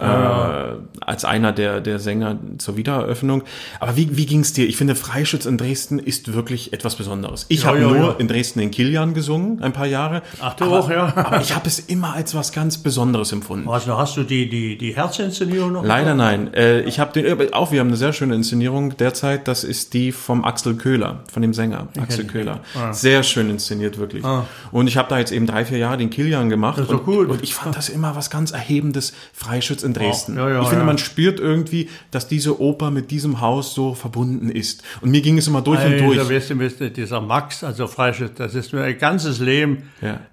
äh, 0.00 0.74
als 1.00 1.24
einer 1.24 1.52
der, 1.52 1.80
der 1.80 1.98
Sänger 1.98 2.38
zur 2.58 2.76
Wiedereröffnung. 2.76 3.42
Aber 3.78 3.96
wie, 3.96 4.16
wie 4.16 4.26
ging 4.26 4.40
es 4.40 4.52
dir? 4.52 4.66
Ich 4.66 4.76
finde, 4.76 4.94
Freischütz 4.94 5.46
in 5.46 5.58
Dresden 5.58 5.98
ist 5.98 6.32
wirklich 6.32 6.72
etwas 6.72 6.96
Besonderes. 6.96 7.46
Ich 7.48 7.62
Ja, 7.62 7.68
habe 7.68 7.80
ja, 7.80 7.88
nur 7.88 7.96
ja. 7.96 8.10
in 8.18 8.28
Dresden 8.28 8.60
in 8.60 8.70
Kilian 8.70 9.14
gesungen, 9.14 9.62
ein 9.62 9.72
paar 9.72 9.86
Jahre. 9.86 10.22
Ach, 10.40 10.54
du 10.54 10.64
aber, 10.64 10.80
auch, 10.80 10.90
ja. 10.90 11.12
aber 11.16 11.40
ich 11.40 11.54
habe 11.54 11.66
es 11.66 11.78
immer 11.78 12.14
als 12.14 12.34
was 12.34 12.52
ganz 12.52 12.78
Besonderes 12.78 13.32
empfunden. 13.32 13.66
Was, 13.66 13.86
noch, 13.86 13.98
hast 13.98 14.16
du 14.16 14.24
die, 14.24 14.48
die, 14.48 14.78
die 14.78 14.94
Herzinszenierung 14.96 15.72
noch? 15.72 15.84
Leider 15.84 16.14
nein. 16.14 16.52
Äh, 16.54 16.80
ich 16.82 16.98
habe 17.00 17.12
den 17.12 17.40
äh, 17.40 17.48
auch. 17.52 17.72
Wir 17.72 17.80
haben 17.80 17.88
eine 17.88 17.96
sehr 17.96 18.12
schöne 18.12 18.34
Inszenierung 18.34 18.96
derzeit. 18.96 19.48
Das 19.48 19.64
ist 19.64 19.94
die 19.94 20.12
vom 20.12 20.44
Axel 20.44 20.74
Köhler, 20.76 21.20
von 21.32 21.42
dem 21.42 21.54
Sänger 21.54 21.88
Axel 22.00 22.26
Köhler. 22.26 22.60
Ah. 22.74 22.92
Sehr 22.92 23.22
schön 23.22 23.50
inszeniert 23.50 23.98
wirklich. 23.98 24.24
Und 24.72 24.86
ich 24.86 24.96
habe 24.96 25.08
da 25.08 25.18
jetzt 25.18 25.32
eben 25.32 25.46
drei 25.46 25.64
vier 25.64 25.78
Jahre 25.78 25.98
den 25.98 26.10
Kilian 26.10 26.48
gemacht. 26.48 26.78
ist 26.78 26.90
doch 26.90 26.98
und, 26.98 27.04
gut. 27.04 27.28
und 27.28 27.42
ich 27.42 27.54
fand 27.54 27.76
das 27.76 27.88
immer 27.88 28.16
was 28.16 28.30
ganz 28.30 28.50
erhebendes. 28.52 29.12
Freischütz 29.32 29.82
in 29.82 29.89
Dresden. 29.94 30.36
Ja, 30.36 30.48
ja, 30.48 30.62
ich 30.62 30.68
finde, 30.68 30.84
man 30.84 30.98
spürt 30.98 31.40
irgendwie, 31.40 31.88
dass 32.10 32.28
diese 32.28 32.60
Oper 32.60 32.90
mit 32.90 33.10
diesem 33.10 33.40
Haus 33.40 33.74
so 33.74 33.94
verbunden 33.94 34.48
ist. 34.50 34.82
Und 35.00 35.10
mir 35.10 35.20
ging 35.20 35.38
es 35.38 35.46
immer 35.46 35.62
durch 35.62 35.84
und 35.84 35.92
Also, 35.92 36.04
durch. 36.14 36.30
weißt 36.30 36.80
du, 36.80 36.90
dieser 36.90 37.20
Max, 37.20 37.64
also 37.64 37.86
Freischütz, 37.86 38.32
das 38.36 38.54
ist 38.54 38.72
mir 38.72 38.82
ein 38.82 38.98
ganzes 38.98 39.38
Leben, 39.40 39.84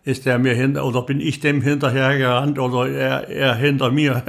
ist 0.03 0.25
der 0.25 0.39
mir 0.39 0.53
hinter, 0.53 0.85
oder 0.85 1.01
bin 1.01 1.19
ich 1.19 1.39
dem 1.39 1.61
hinterhergerannt, 1.61 2.59
oder 2.59 2.89
er, 2.89 3.29
er 3.29 3.55
hinter 3.55 3.91
mir. 3.91 4.23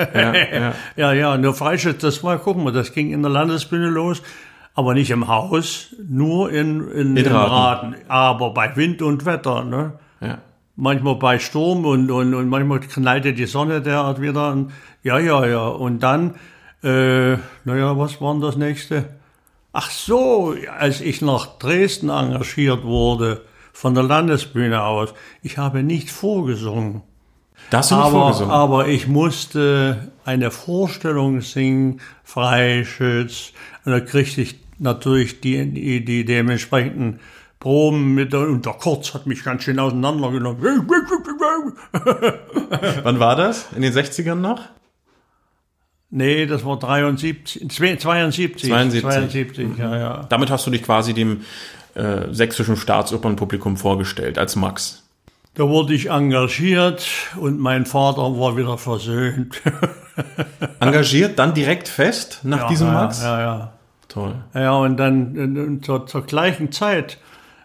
Ja, 0.97 1.12
ja. 1.12 1.39
nur 1.39 1.55
Freischütz, 1.55 2.01
das 2.01 2.22
war, 2.24 2.39
gucken 2.39 2.64
wir, 2.64 2.72
das 2.72 2.93
ging 2.93 3.12
in 3.12 3.22
der 3.22 3.31
Landesbühne 3.31 3.89
los, 3.89 4.22
aber 4.74 4.95
nicht 4.95 5.11
im 5.11 5.26
Haus, 5.26 5.95
nur 6.09 6.51
in, 6.53 6.89
in, 6.91 7.16
in 7.16 7.26
Raten. 7.26 7.53
Raten, 7.53 7.95
aber 8.09 8.55
bei 8.55 8.76
Wind 8.76 9.03
und 9.03 9.24
Wetter, 9.24 9.64
ne? 9.64 9.95
Ja. 10.20 10.39
Manchmal 10.79 11.16
bei 11.16 11.39
Sturm 11.39 11.85
und, 11.85 12.11
und, 12.11 12.35
und 12.35 12.49
manchmal 12.49 12.81
knallte 12.81 13.35
die 13.35 13.47
Sonne 13.47 13.83
derart 13.83 14.20
wieder 14.20 14.43
an. 14.43 14.72
Ja, 15.03 15.18
ja, 15.18 15.45
ja. 15.45 15.66
Und 15.66 16.03
dann, 16.03 16.37
äh, 16.83 17.37
naja, 17.64 17.99
was 17.99 18.20
war 18.20 18.33
denn 18.33 18.41
das 18.41 18.57
nächste? 18.57 19.07
Ach 19.72 19.91
so, 19.91 20.55
als 20.79 21.01
ich 21.01 21.20
nach 21.20 21.59
Dresden 21.59 22.09
engagiert 22.09 22.85
wurde, 22.85 23.43
von 23.72 23.95
der 23.95 24.05
Landesbühne 24.05 24.83
aus, 24.83 25.14
ich 25.43 25.59
habe 25.59 25.83
nicht 25.83 26.11
vorgesungen. 26.11 27.03
Da 27.70 27.79
hast 27.79 27.91
du 27.91 27.97
nicht 27.97 28.05
Aber, 28.05 28.12
vorgesungen. 28.12 28.51
aber 28.51 28.89
ich 28.89 29.09
musste 29.09 30.12
eine 30.24 30.51
Vorstellung 30.51 31.41
singen, 31.41 32.01
Freischütz. 32.24 33.53
Und 33.85 33.93
da 33.93 34.01
kriegte 34.01 34.41
ich 34.41 34.61
natürlich 34.79 35.41
die, 35.41 35.66
die, 35.70 36.05
die 36.05 36.24
dementsprechenden 36.24 37.20
Proben 37.61 38.15
mit. 38.15 38.33
der- 38.33 38.41
Und 38.49 38.65
der 38.67 38.75
Kurz 38.75 39.15
hat 39.15 39.27
mich 39.27 39.43
ganz 39.45 39.65
schön 39.65 39.79
auseinandergenommen. 39.79 40.63
Wann 43.03 43.19
war 43.19 43.37
das? 43.37 43.67
In 43.75 43.83
den 43.83 43.93
60ern 43.93 44.37
noch? 44.37 44.63
Nee, 46.11 46.47
das 46.47 46.65
war 46.65 46.79
73, 46.79 47.69
72. 47.71 48.71
72. 48.71 49.03
72, 49.03 49.69
ja, 49.79 49.97
ja. 49.99 50.27
Damit 50.31 50.51
hast 50.51 50.67
du 50.67 50.71
dich 50.71 50.83
quasi 50.83 51.13
dem 51.13 51.43
äh, 51.95 52.33
sächsischen 52.33 52.77
Staatsopernpublikum 52.77 53.77
vorgestellt 53.77 54.39
als 54.39 54.57
Max. 54.57 55.03
Da 55.55 55.69
wurde 55.69 55.93
ich 55.93 56.09
engagiert 56.11 57.07
und 57.39 57.59
mein 57.59 57.85
Vater 57.85 58.23
war 58.39 58.57
wieder 58.57 58.79
versöhnt. 58.79 59.61
Engagiert, 60.81 61.39
dann 61.39 61.53
direkt 61.53 61.89
fest 61.89 62.41
nach 62.45 62.61
Ja, 62.63 62.69
diesem 62.69 62.93
Max? 62.93 63.23
Ja, 63.23 63.41
ja. 63.41 63.73
Toll. 64.09 64.35
Ja, 64.55 64.73
und 64.77 64.97
dann 64.97 65.81
zur, 65.83 66.07
zur 66.07 66.23
gleichen 66.25 66.73
Zeit 66.73 67.19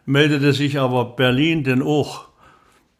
meldete 0.05 0.53
sich 0.53 0.79
aber 0.79 1.05
Berlin 1.05 1.63
denn 1.63 1.81
auch. 1.81 2.25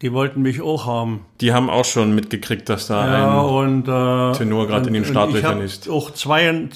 Die 0.02 0.12
wollten 0.12 0.42
mich 0.42 0.62
auch 0.62 0.86
haben. 0.86 1.26
Die 1.40 1.54
haben 1.54 1.70
auch 1.70 1.86
schon 1.86 2.14
mitgekriegt, 2.14 2.68
dass 2.68 2.88
da 2.88 3.08
Ja, 3.08 3.42
ein 3.42 3.46
und 3.46 3.88
äh, 3.88 4.38
Tenor 4.38 4.68
gerade 4.68 4.88
in 4.88 4.94
den 4.94 5.06
Startlöchern 5.06 5.62
ist. 5.62 5.90
Auch 5.90 6.12
72, 6.12 6.74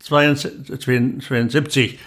72, 0.00 1.98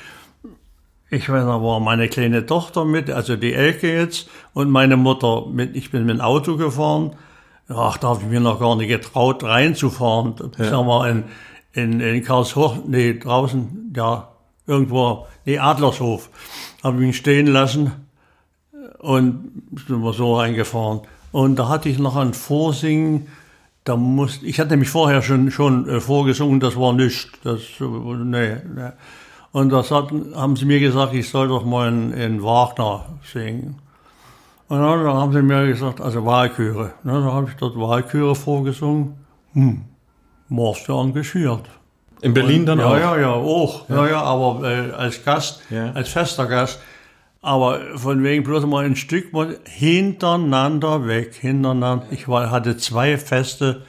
ich 1.12 1.30
weiß 1.30 1.46
noch, 1.46 1.62
war 1.62 1.80
meine 1.80 2.10
kleine 2.10 2.48
Tochter 2.48 2.86
mit, 2.86 3.12
also 3.12 3.36
die 3.36 3.54
Elke 3.54 3.94
jetzt, 3.94 4.28
und 4.54 4.72
meine 4.72 4.98
Mutter 4.98 5.46
mit. 5.46 5.76
Ich 5.76 5.92
bin 5.92 6.06
mit 6.06 6.16
dem 6.16 6.22
Auto 6.22 6.58
gefahren. 6.58 7.16
Ach, 7.70 7.98
da 7.98 8.10
habe 8.10 8.22
ich 8.24 8.28
mir 8.28 8.40
noch 8.40 8.60
gar 8.60 8.76
nicht 8.76 8.88
getraut, 8.88 9.44
reinzufahren. 9.44 10.34
Ich 10.58 10.68
sag 10.68 10.84
mal, 10.84 11.10
in, 11.10 11.24
in, 11.74 12.00
in 12.00 12.24
Karlshoch, 12.24 12.78
nee, 12.88 13.20
draußen, 13.20 13.94
ja, 13.96 14.30
irgendwo, 14.66 15.28
nee, 15.46 15.60
Adlershof, 15.60 16.30
habe 16.84 17.04
ihn 17.04 17.14
stehen 17.14 17.48
lassen 17.48 17.92
und 19.00 19.64
sind 19.88 20.02
wir 20.02 20.14
so 20.14 20.36
reingefahren. 20.36 21.02
Und 21.32 21.58
da 21.58 21.70
hatte 21.70 21.90
ich 21.90 21.98
noch 21.98 22.16
ein 22.16 22.34
Vorsingen, 22.34 23.28
da 23.86 23.98
musste, 23.98 24.46
ich 24.46 24.60
hatte 24.60 24.72
nämlich 24.72 24.90
vorher 24.90 25.22
schon, 25.22 25.52
schon 25.52 25.90
äh, 25.90 26.00
vorgesungen, 26.00 26.60
das 26.60 26.76
war 26.78 26.94
nichts, 26.94 27.28
das, 27.44 27.62
nee, 27.80 28.56
nee. 28.56 28.92
Und 29.52 29.70
das 29.70 29.92
hatten, 29.92 30.36
haben 30.36 30.56
sie 30.56 30.66
mir 30.66 30.80
gesagt, 30.80 31.14
ich 31.14 31.30
soll 31.30 31.48
doch 31.48 31.66
mal 31.66 31.90
in, 31.90 32.12
in 32.14 32.44
Wagner 32.44 33.06
singen. 33.32 33.76
Und 34.68 34.80
dann 34.80 35.06
haben 35.06 35.34
sie 35.34 35.42
mir 35.42 35.68
gesagt, 35.68 36.02
also 36.02 36.26
Wahlchöre. 36.26 36.94
Ne, 37.04 37.12
da 37.12 37.34
habe 37.34 37.50
ich 37.50 37.56
dort 37.58 37.78
Wahlchöre 37.78 38.34
vorgesungen. 38.34 39.14
Hm, 39.54 39.84
warst 40.50 40.88
du 40.88 40.94
engagiert. 40.94 41.70
In 42.24 42.34
Berlin 42.34 42.66
dann 42.66 42.80
ja, 42.80 42.88
auch. 42.88 42.98
Ja, 42.98 43.18
ja, 43.18 43.32
auch. 43.32 43.90
Ja, 43.90 44.08
ja, 44.08 44.22
aber 44.22 44.64
äh, 44.64 44.92
als 44.92 45.24
Gast, 45.24 45.62
Ja. 45.70 45.92
als 45.92 46.10
fester 46.10 46.46
Gast. 46.48 46.80
Aber 47.42 47.80
von 47.96 48.24
wegen 48.24 48.44
bloß 48.44 48.66
mal 48.66 48.86
ein 48.86 48.96
Stück 48.96 49.34
mal 49.34 49.58
hintereinander 49.66 51.06
weg, 51.06 51.34
hintereinander. 51.34 52.06
Ich 52.12 52.30
war, 52.30 52.50
hatte 52.50 52.78
zwei 52.78 53.18
feste 53.18 53.82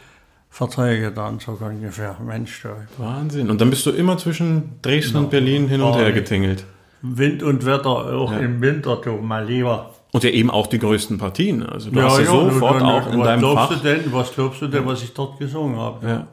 Verträge 0.51 1.13
dann, 1.13 1.39
so 1.39 1.53
ungefähr. 1.61 2.17
Mensch, 2.25 2.63
du. 2.63 2.69
Wahnsinn. 2.99 3.51
Und 3.51 3.61
dann 3.61 3.71
bist 3.71 3.87
du 3.87 3.91
immer 3.91 4.19
zwischen 4.19 4.81
Dresden 4.83 5.17
und 5.19 5.31
Berlin 5.31 5.69
hin 5.69 5.81
und 5.81 5.95
her 5.95 6.11
getingelt. 6.11 6.65
Wind 7.03 7.43
und 7.45 7.65
Wetter, 7.65 7.89
auch 7.89 8.33
im 8.33 8.61
Winter, 8.61 8.97
du, 8.97 9.13
mal 9.13 9.45
lieber. 9.47 9.91
Und 10.11 10.25
ja 10.25 10.31
eben 10.31 10.51
auch 10.51 10.67
die 10.69 10.79
größten 10.79 11.19
Partien. 11.19 11.63
Also 11.65 11.91
du 11.91 12.01
hast 12.03 12.19
ja, 12.19 12.25
du, 12.25 12.51
sofort 12.51 12.81
du, 12.81 12.85
auch 12.85 13.13
in 13.13 13.19
was 13.19 13.27
deinem 13.27 13.41
glaubst 13.41 13.73
Fach. 13.73 13.83
Du 13.83 13.89
denn, 13.89 14.13
was 14.13 14.33
glaubst 14.35 14.63
du 14.63 14.69
denn, 14.69 14.87
was 14.87 15.03
ich 15.03 15.13
dort 15.13 15.39
gesungen 15.39 15.77
habe? 15.77 16.09
Ja. 16.09 16.27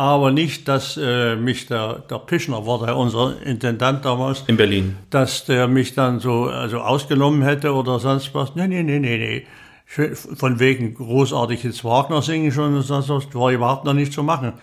Aber 0.00 0.30
nicht, 0.30 0.66
dass 0.66 0.96
äh, 0.96 1.36
mich 1.36 1.66
der, 1.66 1.98
der 2.08 2.20
Pischner 2.20 2.66
war, 2.66 2.78
der 2.86 2.96
unser 2.96 3.34
Intendant 3.44 4.02
damals, 4.02 4.44
In 4.46 4.56
Berlin. 4.56 4.96
dass 5.10 5.44
der 5.44 5.68
mich 5.68 5.94
dann 5.94 6.20
so 6.20 6.44
also 6.44 6.78
ausgenommen 6.78 7.42
hätte 7.42 7.74
oder 7.74 7.98
sonst 7.98 8.34
was. 8.34 8.54
Nee, 8.54 8.66
nee, 8.66 8.82
nee, 8.82 8.98
nee, 8.98 9.18
nee. 9.18 9.46
Schön- 9.84 10.16
Von 10.16 10.58
wegen 10.58 10.94
großartig 10.94 11.64
jetzt 11.64 11.84
Wagner 11.84 12.22
singen 12.22 12.50
schon 12.50 12.74
und 12.76 12.82
sonst 12.82 13.10
was, 13.10 13.34
war 13.34 13.50
überhaupt 13.52 13.84
noch 13.84 13.92
nicht 13.92 14.14
zu 14.14 14.22
machen. 14.22 14.54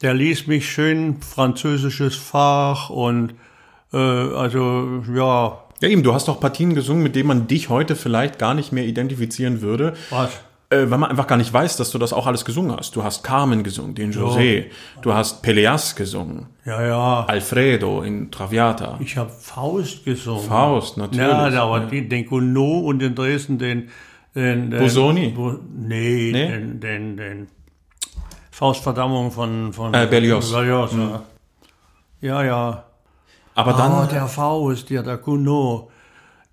Der 0.00 0.14
ließ 0.14 0.48
mich 0.48 0.68
schön 0.68 1.18
französisches 1.20 2.16
Fach 2.16 2.90
und 2.90 3.34
äh, 3.92 3.96
also 3.98 5.02
ja, 5.14 5.58
Ja, 5.80 5.88
eben, 5.88 6.02
du 6.02 6.12
hast 6.12 6.26
doch 6.26 6.40
Partien 6.40 6.74
gesungen, 6.74 7.04
mit 7.04 7.14
denen 7.14 7.28
man 7.28 7.46
dich 7.46 7.68
heute 7.68 7.94
vielleicht 7.94 8.40
gar 8.40 8.54
nicht 8.54 8.72
mehr 8.72 8.84
identifizieren 8.84 9.60
würde, 9.62 9.94
was? 10.10 10.30
Äh, 10.72 10.90
weil 10.90 10.98
man 10.98 11.10
einfach 11.10 11.26
gar 11.26 11.36
nicht 11.36 11.52
weiß, 11.52 11.76
dass 11.76 11.90
du 11.90 11.98
das 11.98 12.12
auch 12.12 12.26
alles 12.26 12.44
gesungen 12.44 12.76
hast. 12.76 12.96
Du 12.96 13.04
hast 13.04 13.22
Carmen 13.22 13.62
gesungen, 13.62 13.94
den 13.94 14.12
José. 14.12 14.64
Du 15.02 15.12
hast 15.14 15.42
Peleas 15.42 15.94
gesungen, 15.94 16.46
Ja, 16.64 16.82
ja. 16.82 17.24
Alfredo 17.26 18.02
in 18.02 18.30
Traviata. 18.30 18.98
Ich 19.00 19.16
habe 19.16 19.30
Faust 19.30 20.04
gesungen. 20.04 20.42
Faust, 20.48 20.96
natürlich. 20.96 21.28
Ja, 21.54 21.62
aber 21.64 21.80
Ja. 21.82 21.86
die, 21.86 22.08
den 22.08 22.26
Gounod 22.26 22.84
und 22.86 23.02
in 23.02 23.14
Dresden 23.14 23.58
den, 23.58 23.88
Den, 24.34 24.70
den, 24.70 24.80
Busoni? 24.80 25.28
Bu, 25.28 25.58
nee, 25.74 26.30
Nee? 26.32 26.48
Den, 26.48 26.80
den, 26.80 27.16
den 27.18 27.48
Faustverdammung 28.50 29.30
von, 29.30 29.72
von 29.72 29.92
Äh, 29.94 30.06
Berlioz. 30.06 30.50
Berlioz, 30.52 30.92
ja. 30.92 31.22
Ja, 32.20 32.42
ja. 32.44 32.84
Aber 33.54 33.72
dann, 33.74 33.92
Ah, 33.92 34.06
der 34.06 34.26
Faust, 34.28 34.88
ja, 34.90 35.02
der 35.02 35.18
Gounod. 35.18 35.88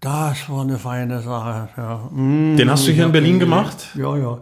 Das 0.02 0.50
war 0.50 0.62
eine 0.62 0.80
feine 0.80 1.22
Sache. 1.22 1.70
Ja. 1.76 2.10
Mm, 2.12 2.56
den 2.56 2.70
hast 2.70 2.86
du 2.88 2.92
ich 2.92 2.96
hier 2.98 3.06
in 3.06 3.12
Berlin 3.12 3.40
gemacht? 3.40 3.88
Ja, 3.96 4.16
ja. 4.16 4.38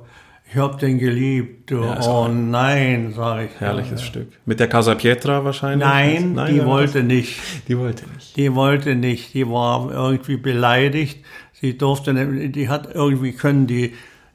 Ich 0.49 0.55
hab 0.57 0.79
den 0.79 0.97
geliebt. 0.97 1.71
Ja, 1.71 1.99
oh 2.07 2.27
nein, 2.29 3.11
sag 3.15 3.41
ich. 3.45 3.59
Herrliches 3.59 4.01
Stück. 4.01 4.31
Mit 4.45 4.59
der 4.61 4.69
Casa 4.69 4.95
Pietra 4.95 5.43
wahrscheinlich? 5.43 5.85
Nein, 5.85 6.39
die 6.49 6.57
ja, 6.57 6.65
wollte 6.65 7.03
nicht. 7.03 7.37
Die 7.67 7.77
wollte 7.77 8.05
nicht. 8.15 8.37
Die 8.37 8.53
wollte 8.55 8.95
nicht. 8.95 9.33
Die 9.33 9.49
war 9.49 9.91
irgendwie 9.91 10.37
beleidigt. 10.37 11.25
Sie 11.59 11.77
durfte, 11.77 12.13
nicht- 12.13 12.55
die 12.55 12.69
hat 12.69 12.93
irgendwie 12.93 13.33
können 13.33 13.67
die 13.67 13.93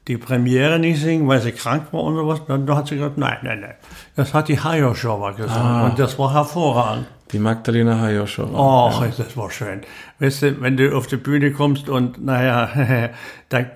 die 0.08 0.18
Premiere 0.18 0.80
nicht 0.80 1.00
singen, 1.00 1.28
weil 1.28 1.40
sie 1.40 1.52
krank 1.52 1.84
war 1.92 2.02
und 2.02 2.16
sowas. 2.16 2.42
Dann 2.48 2.68
hat 2.74 2.88
sie 2.88 2.96
gesagt, 2.96 3.16
nein, 3.18 3.38
nein, 3.42 3.60
nein. 3.60 3.74
Das 4.16 4.34
hat 4.34 4.48
die 4.48 4.58
Hayoshowa 4.60 5.30
gesungen 5.30 5.56
Ah. 5.56 5.86
und 5.86 5.98
das 5.98 6.18
war 6.18 6.34
hervorragend. 6.34 7.06
Die 7.32 7.38
Magdalena 7.38 7.98
Hayoshowa. 7.98 8.58
Och, 8.58 9.06
das 9.16 9.36
war 9.36 9.50
schön. 9.50 9.80
Weißt 10.18 10.42
du, 10.42 10.60
wenn 10.60 10.76
du 10.76 10.94
auf 10.94 11.06
die 11.06 11.16
Bühne 11.16 11.52
kommst 11.52 11.88
und, 11.88 12.22
naja, 12.22 13.10
dann, 13.48 13.70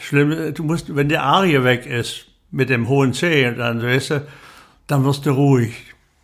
schlimm, 0.00 0.52
du 0.54 0.62
musst, 0.64 0.94
wenn 0.94 1.08
die 1.08 1.18
Arie 1.18 1.62
weg 1.62 1.86
ist, 1.86 2.26
mit 2.50 2.68
dem 2.68 2.88
hohen 2.88 3.12
C, 3.12 3.54
dann, 3.54 3.82
weißt 3.82 4.10
du, 4.10 4.26
dann 4.88 5.04
wirst 5.04 5.26
du 5.26 5.30
ruhig. 5.30 5.74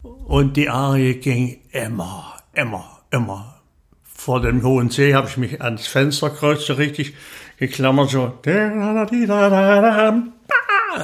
Und 0.02 0.56
die 0.56 0.68
Arie 0.68 1.14
ging 1.14 1.60
immer, 1.70 2.34
immer, 2.52 3.02
immer. 3.10 3.60
Vor 4.02 4.40
dem 4.40 4.62
hohen 4.64 4.90
C 4.90 5.14
habe 5.14 5.28
ich 5.28 5.36
mich 5.36 5.62
ans 5.62 5.86
Fensterkreuz 5.86 6.66
so 6.66 6.74
richtig 6.74 7.14
geklammert, 7.58 8.10
so, 8.10 8.32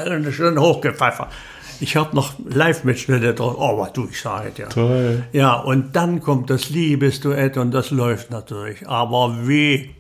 und 0.07 0.33
schön 0.33 0.59
hochgepfeffert. 0.59 1.29
Ich 1.83 1.97
habe 1.97 2.15
noch 2.15 2.35
Live-Mitschnitte 2.49 3.35
drauf. 3.35 3.57
Oh, 3.59 3.77
was 3.79 3.93
du, 3.93 4.07
ich 4.09 4.21
sage 4.21 4.51
dir. 4.51 4.69
Toll. 4.69 5.25
Ja, 5.33 5.55
und 5.55 5.97
dann 5.97 6.21
kommt 6.21 6.49
das 6.49 6.71
Liebesduett 6.71 7.57
und 7.57 7.73
das 7.73 7.91
läuft 7.91 8.31
natürlich. 8.31 8.89
Aber 8.89 9.49
wie? 9.49 9.91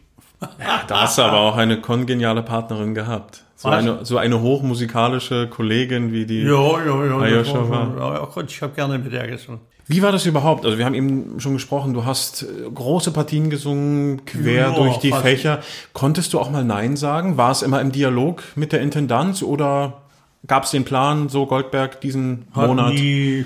Da 0.86 1.02
hast 1.02 1.18
du 1.18 1.22
aber 1.22 1.40
auch 1.40 1.56
eine 1.56 1.80
kongeniale 1.80 2.42
Partnerin 2.42 2.94
gehabt. 2.94 3.44
So 3.56 3.68
Was? 3.68 3.78
eine, 3.78 4.04
so 4.04 4.16
eine 4.16 4.40
hochmusikalische 4.40 5.48
Kollegin 5.48 6.12
wie 6.12 6.24
die. 6.24 6.42
Ja, 6.42 6.84
ja, 6.84 7.04
ja. 7.04 7.18
Ah, 7.18 7.26
ja, 7.28 7.38
das 7.38 7.48
schon 7.48 7.68
war 7.68 7.96
ja, 7.96 8.14
ja, 8.14 8.28
Gott, 8.32 8.50
ich 8.50 8.62
habe 8.62 8.74
gerne 8.74 8.98
mit 8.98 9.12
der 9.12 9.26
gesungen. 9.26 9.60
Wie 9.86 10.02
war 10.02 10.12
das 10.12 10.26
überhaupt? 10.26 10.64
Also 10.64 10.78
wir 10.78 10.84
haben 10.84 10.94
eben 10.94 11.40
schon 11.40 11.54
gesprochen, 11.54 11.94
du 11.94 12.04
hast 12.04 12.44
äh, 12.44 12.46
große 12.72 13.10
Partien 13.10 13.50
gesungen, 13.50 14.24
quer 14.24 14.68
Ja, 14.68 14.74
durch 14.74 14.98
die 14.98 15.10
fast. 15.10 15.22
Fächer. 15.22 15.58
Konntest 15.92 16.32
du 16.32 16.38
auch 16.38 16.50
mal 16.50 16.64
Nein 16.64 16.96
sagen? 16.96 17.36
War 17.36 17.50
es 17.50 17.62
immer 17.62 17.80
im 17.80 17.90
Dialog 17.90 18.42
mit 18.54 18.72
der 18.72 18.80
Intendanz 18.80 19.42
oder 19.42 20.01
gab 20.46 20.64
es 20.64 20.70
den 20.70 20.84
Plan, 20.84 21.28
so 21.28 21.46
Goldberg 21.46 22.00
diesen 22.00 22.46
Hat 22.52 22.68
Monat? 22.68 22.94
Nie, 22.94 23.44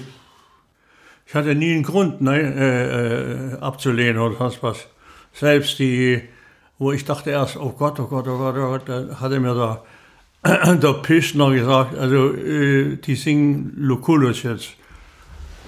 ich 1.27 1.35
hatte 1.35 1.55
nie 1.55 1.75
einen 1.75 1.83
Grund, 1.83 2.21
ne, 2.21 2.41
äh, 2.41 3.55
äh, 3.55 3.61
abzulehnen 3.61 4.19
oder 4.19 4.39
was 4.39 4.63
was. 4.63 4.87
Selbst 5.33 5.79
die, 5.79 6.23
wo 6.79 6.93
ich 6.93 7.05
dachte 7.05 7.31
erst, 7.31 7.57
oh 7.57 7.75
Gott, 7.77 7.99
oh 7.99 8.07
Gott, 8.07 8.29
oh 8.29 8.39
Gott, 8.39 8.55
oh 8.57 8.69
Gott, 8.69 8.89
da 8.89 9.21
hatte 9.21 9.41
mir 9.41 9.83
der, 10.45 10.77
der 10.77 10.93
Pischner 10.95 11.51
gesagt, 11.51 11.97
also 11.97 12.33
äh, 12.33 12.97
die 12.97 13.17
singen 13.17 13.73
Lucullus 13.77 14.45
jetzt. 14.45 14.71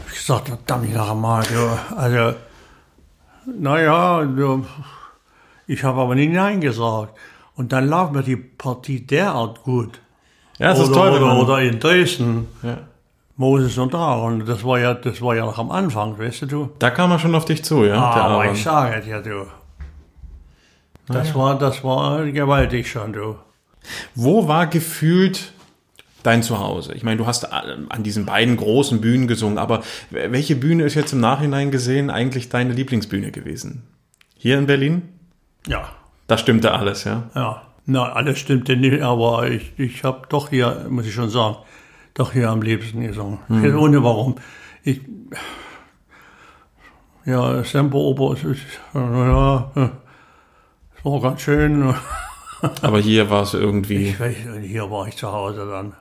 Ich 0.07 0.15
gesagt, 0.15 0.49
verdammt 0.49 0.95
nochmal, 0.95 1.43
du, 1.43 1.97
also, 1.97 2.37
naja, 3.59 4.23
du, 4.25 4.65
ich 5.67 5.83
habe 5.83 6.01
aber 6.01 6.15
nie 6.15 6.29
Nein 6.29 6.61
gesagt. 6.61 7.15
Und 7.57 7.73
dann 7.73 7.89
lag 7.89 8.13
mir 8.13 8.23
die 8.23 8.37
Partie 8.37 9.05
derart 9.05 9.65
gut. 9.65 10.01
Ja, 10.59 10.71
das 10.71 10.81
ist 10.81 10.93
toll, 10.93 11.13
wenn 11.13 11.23
oder, 11.23 11.35
man, 11.35 11.39
oder 11.39 11.61
in 11.61 11.79
Dresden. 11.79 12.49
ja. 12.63 12.79
Moses 13.37 13.79
und 13.79 13.95
Aaron, 13.95 14.45
das 14.47 14.65
war 14.65 14.81
ja, 14.81 14.95
das 14.95 15.23
war 15.23 15.37
ja 15.37 15.45
noch 15.45 15.59
am 15.59 15.71
Anfang, 15.71 16.19
weißt 16.19 16.51
du? 16.51 16.71
Da 16.81 16.91
kam 16.91 17.13
er 17.13 17.21
schon 17.21 17.37
auf 17.37 17.45
dich 17.45 17.63
zu, 17.63 17.85
ja, 17.85 18.13
der 18.13 18.25
Aber 18.25 18.51
ich 18.51 18.61
sage 18.65 19.01
dir, 19.01 19.23
du. 19.23 19.47
Das 21.07 21.35
war, 21.37 21.57
das 21.57 21.85
war 21.85 22.25
gewaltig 22.25 22.91
schon, 22.91 23.13
du. 23.13 23.37
Wo 24.17 24.49
war 24.49 24.67
gefühlt 24.67 25.53
dein 26.25 26.43
Zuhause? 26.43 26.95
Ich 26.95 27.05
meine, 27.05 27.17
du 27.17 27.27
hast 27.27 27.45
an 27.53 28.03
diesen 28.03 28.27
beiden 28.27 28.57
großen 28.57 29.01
Bühnen 29.01 29.29
gesungen, 29.29 29.59
aber 29.59 29.83
welche 30.11 30.57
Bühne 30.57 30.83
ist 30.83 30.95
jetzt 30.95 31.13
im 31.13 31.21
Nachhinein 31.21 31.71
gesehen 31.71 32.11
eigentlich 32.11 32.49
deine 32.49 32.73
Lieblingsbühne 32.73 33.31
gewesen? 33.31 33.85
Hier 34.37 34.59
in 34.59 34.67
Berlin? 34.67 35.09
Ja, 35.69 35.91
Da 36.27 36.39
stimmte 36.39 36.73
alles, 36.73 37.05
ja. 37.05 37.31
ja. 37.37 37.63
Na, 37.91 38.13
alles 38.13 38.39
stimmte 38.39 38.77
nicht, 38.77 39.01
aber 39.01 39.49
ich, 39.49 39.73
ich 39.79 40.05
habe 40.05 40.27
doch 40.29 40.51
hier, 40.51 40.89
muss 40.91 41.07
ich 41.07 41.15
schon 41.15 41.31
sagen, 41.31 41.57
doch 42.13 42.35
hier 42.35 42.51
am 42.51 42.61
liebsten 42.61 43.01
gesungen. 43.01 43.39
Ich 43.49 43.63
weiß 43.63 43.75
Ohne 43.77 44.05
warum. 44.05 44.35
Ich, 44.83 45.01
ja, 47.25 47.65
Semper 47.65 47.97
Oper, 47.97 48.35
es 48.35 48.45
ist, 48.45 48.61
ja, 48.93 49.73
es 49.75 51.05
war 51.05 51.21
ganz 51.23 51.41
schön. 51.41 51.95
Aber 52.83 53.01
hier 53.01 53.31
war 53.31 53.45
es 53.45 53.55
irgendwie. 53.55 54.09
Ich 54.09 54.21
weiß, 54.21 54.37
hier 54.61 54.91
war 54.91 55.09
ich 55.09 55.17
zu 55.17 55.33
Hause 55.33 55.67
dann. 55.67 55.95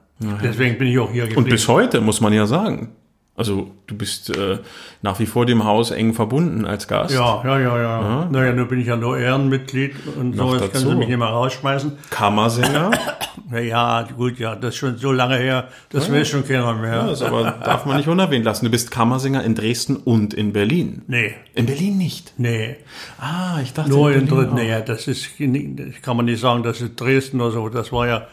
Deswegen 0.43 0.77
bin 0.77 0.89
ich 0.89 0.99
auch 0.99 1.09
hier 1.09 1.23
geblieben. 1.23 1.43
Und 1.45 1.49
bis 1.49 1.69
heute 1.69 2.01
muss 2.01 2.19
man 2.19 2.33
ja 2.33 2.47
sagen. 2.47 2.97
Also 3.37 3.69
du 3.85 3.95
bist 3.95 4.35
äh, 4.35 4.57
nach 5.03 5.19
wie 5.19 5.27
vor 5.27 5.45
dem 5.45 5.63
Haus 5.63 5.91
eng 5.91 6.15
verbunden 6.15 6.65
als 6.65 6.87
Gast. 6.87 7.13
Ja, 7.13 7.41
ja, 7.45 7.59
ja, 7.59 7.79
ja. 7.81 8.27
Naja, 8.31 8.51
nun 8.51 8.67
bin 8.67 8.79
ich 8.81 8.87
ja 8.87 8.95
nur 8.97 9.17
Ehrenmitglied 9.19 9.93
und 10.17 10.35
so, 10.35 10.55
jetzt 10.55 10.73
können 10.73 10.87
sie 10.89 10.95
mich 10.95 11.07
nicht 11.07 11.17
mehr 11.19 11.27
rausschmeißen. 11.27 11.91
Kammersänger. 12.09 12.89
Na 13.49 13.59
ja, 13.59 14.01
gut, 14.17 14.39
ja, 14.39 14.55
das 14.55 14.69
ist 14.73 14.77
schon 14.77 14.97
so 14.97 15.11
lange 15.11 15.37
her, 15.37 15.67
das 15.91 16.11
weiß 16.11 16.27
schon 16.27 16.45
keiner 16.45 16.73
mehr. 16.73 17.05
das 17.05 17.21
aber 17.21 17.51
darf 17.63 17.85
man 17.85 17.97
nicht 17.97 18.09
unerwähnt 18.09 18.43
lassen. 18.43 18.65
Du 18.65 18.71
bist 18.71 18.89
Kammersänger 18.91 19.43
in 19.43 19.53
Dresden 19.55 19.95
und 19.97 20.33
in 20.33 20.51
Berlin. 20.51 21.03
Nee, 21.07 21.35
In 21.53 21.67
Berlin 21.67 21.97
nicht. 21.99 22.33
nee, 22.37 22.75
Ah, 23.19 23.59
ich 23.61 23.71
dachte 23.71 23.91
nur 23.91 24.11
in 24.11 24.27
dritten, 24.27 24.55
auch. 24.57 24.63
ja, 24.63 24.81
das 24.81 25.07
ist, 25.07 25.29
das 25.39 26.01
kann 26.01 26.17
man 26.17 26.25
nicht 26.25 26.41
sagen, 26.41 26.63
das 26.63 26.81
ist 26.81 26.99
Dresden 26.99 27.39
oder 27.39 27.51
so, 27.51 27.69
das 27.69 27.91
war 27.91 28.07
ja 28.07 28.27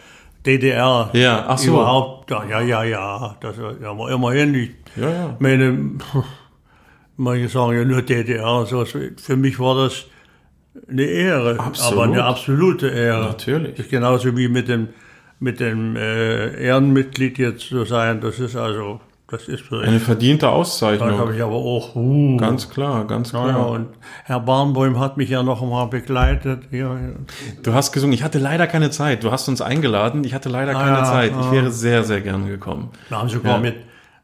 DDR. 0.47 1.11
Ja, 1.13 1.45
ach 1.49 1.59
so. 1.59 1.71
Überhaupt, 1.73 2.31
ja, 2.31 2.45
ja, 2.45 2.61
ja, 2.61 2.85
ja, 2.85 3.37
das 3.41 3.57
war 3.59 4.11
immerhin, 4.11 4.55
ich 4.55 4.71
Ja, 4.97 5.11
ja. 5.11 5.37
meine, 5.39 5.93
manche 7.17 7.49
sagen 7.49 7.77
ja 7.77 7.85
nur 7.85 8.03
DDR, 8.03 8.67
so, 8.67 8.85
für 8.85 9.37
mich 9.37 9.59
war 9.59 9.85
das 9.85 10.07
eine 10.89 11.05
Ehre, 11.05 11.59
Absolut. 11.59 11.93
aber 11.93 12.03
eine 12.13 12.25
absolute 12.25 12.89
Ehre. 12.89 13.25
Natürlich. 13.27 13.77
Das 13.77 13.87
ist 13.87 13.91
genauso 13.91 14.37
wie 14.37 14.49
mit 14.49 14.69
dem, 14.69 14.89
mit 15.39 15.61
dem 15.61 15.97
äh, 15.97 16.63
Ehrenmitglied 16.63 17.39
jetzt 17.39 17.69
zu 17.69 17.85
sein. 17.85 18.21
Das 18.21 18.39
ist 18.41 18.57
also, 18.57 19.01
das 19.35 19.49
ist 19.49 19.63
für 19.65 19.81
Eine 19.81 19.99
verdiente 19.99 20.43
Da 20.47 20.53
habe 20.53 20.59
Auszeichnung. 20.61 21.35
ich 21.35 21.43
aber 21.43 21.55
auch, 21.57 21.97
uh, 21.97 22.37
Ganz 22.37 22.71
klar, 22.71 23.05
ganz 23.07 23.31
klar. 23.31 23.49
ja, 23.49 23.57
und 23.57 23.89
Herr 24.25 24.41
Barnbäum 24.41 25.01
hat 25.01 25.17
mich 25.17 25.29
ja 25.29 25.43
noch 25.43 25.61
mal 25.69 25.87
begleitet. 25.87 26.69
Ja, 26.71 26.95
ja. 26.95 27.13
Du 27.63 27.75
hast 27.75 27.93
gesungen. 27.93 28.15
Ich 28.15 28.23
hatte 28.23 28.39
leider 28.39 28.67
keine 28.67 28.91
Zeit. 28.91 29.25
Du 29.25 29.33
hast 29.33 29.49
uns 29.49 29.61
eingeladen. 29.61 30.23
Ich 30.25 30.35
hatte 30.35 30.49
leider 30.49 30.73
keine 30.73 30.99
Ah, 30.99 31.01
ja, 31.01 31.05
Zeit. 31.05 31.31
Ich 31.33 31.47
ah. 31.47 31.53
wäre 31.53 31.71
sehr, 31.73 32.05
sehr 32.05 32.21
gerne 32.21 32.47
gekommen. 32.47 32.91
Wir 33.09 33.19
haben 33.19 33.29
sogar 33.29 33.59
mit, 33.59 33.77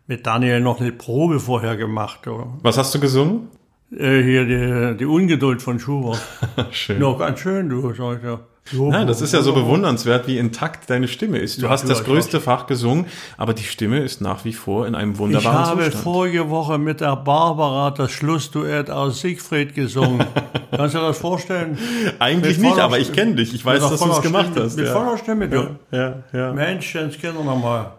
mit 0.06 0.26
Daniel 0.26 0.60
noch 0.60 0.80
eine 0.80 0.92
Probe 0.92 1.40
vorher 1.40 1.76
gemacht. 1.76 2.20
Was 2.62 2.78
hast 2.78 2.94
du 2.94 3.00
gesungen? 3.00 3.48
Äh, 3.92 4.22
hier 4.22 4.44
die, 4.44 4.98
die 4.98 5.06
Ungeduld 5.06 5.60
von 5.60 5.80
Schubert. 5.80 6.22
Schön. 6.70 7.02
ja, 7.02 7.12
ganz 7.14 7.40
schön, 7.40 7.68
du, 7.68 7.92
sag 7.92 8.18
ich 8.18 8.24
ja. 8.24 8.36
So, 8.36 8.40
Nein, 8.72 9.06
das 9.06 9.20
ist 9.20 9.32
ja 9.34 9.42
so 9.42 9.52
bewundernswert, 9.52 10.26
wie 10.26 10.38
intakt 10.38 10.88
deine 10.90 11.08
Stimme 11.08 11.38
ist. 11.38 11.58
Du 11.60 11.66
Ja, 11.66 11.70
hast 11.70 11.88
das 11.88 12.04
größte 12.04 12.40
Fach 12.40 12.66
gesungen, 12.66 13.06
aber 13.36 13.52
die 13.54 13.64
Stimme 13.64 13.98
ist 13.98 14.20
nach 14.20 14.44
wie 14.44 14.52
vor 14.52 14.86
in 14.86 14.94
einem 14.94 15.12
Ich 15.12 15.18
wunderbaren 15.18 15.58
habe 15.66 15.82
Zustand. 15.84 16.04
vorige 16.04 16.50
Woche 16.50 16.78
mit 16.78 17.00
der 17.00 17.16
Barbara 17.16 17.90
das 17.90 18.10
Schlussduett 18.12 18.90
aus 18.90 19.20
Siegfried 19.20 19.74
gesungen. 19.74 20.24
Kannst 20.70 20.94
du 20.94 20.98
dir 20.98 21.06
das 21.08 21.18
vorstellen? 21.18 21.78
Eigentlich 22.18 22.58
Mit 22.58 22.70
nicht, 22.70 22.78
aber 22.80 22.98
ich 22.98 23.12
kenne 23.12 23.34
dich. 23.34 23.54
Ich 23.54 23.64
weiß, 23.64 23.80
dass 23.80 24.00
du 24.00 24.10
es 24.10 24.22
gemacht 24.22 24.50
Stimme, 24.52 24.66
hast. 24.66 24.76
Mit 24.76 24.86
ja. 24.86 24.92
voller 24.92 25.18
Stimme, 25.18 25.48
du. 25.48 25.76
ja, 25.90 26.22
ja. 26.32 26.52
Mensch, 26.52 26.94
jetzt 26.94 27.20
Kinder 27.20 27.42
nochmal. 27.42 27.92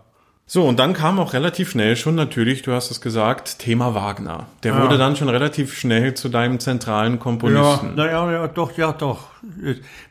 So, 0.53 0.65
und 0.65 0.79
dann 0.79 0.91
kam 0.91 1.17
auch 1.17 1.31
relativ 1.31 1.71
schnell 1.71 1.95
schon 1.95 2.15
natürlich, 2.15 2.61
du 2.61 2.73
hast 2.73 2.91
es 2.91 2.99
gesagt, 2.99 3.59
Thema 3.59 3.95
Wagner. 3.95 4.47
Der 4.63 4.77
wurde 4.81 4.97
dann 4.97 5.15
schon 5.15 5.29
relativ 5.29 5.73
schnell 5.77 6.13
zu 6.13 6.27
deinem 6.27 6.59
zentralen 6.59 7.13
Ja, 7.13 7.19
Komponisten. 7.19 7.95
naja, 7.95 8.29
ja, 8.29 8.47
doch, 8.49 8.77
ja, 8.77 8.91
doch. 8.91 9.29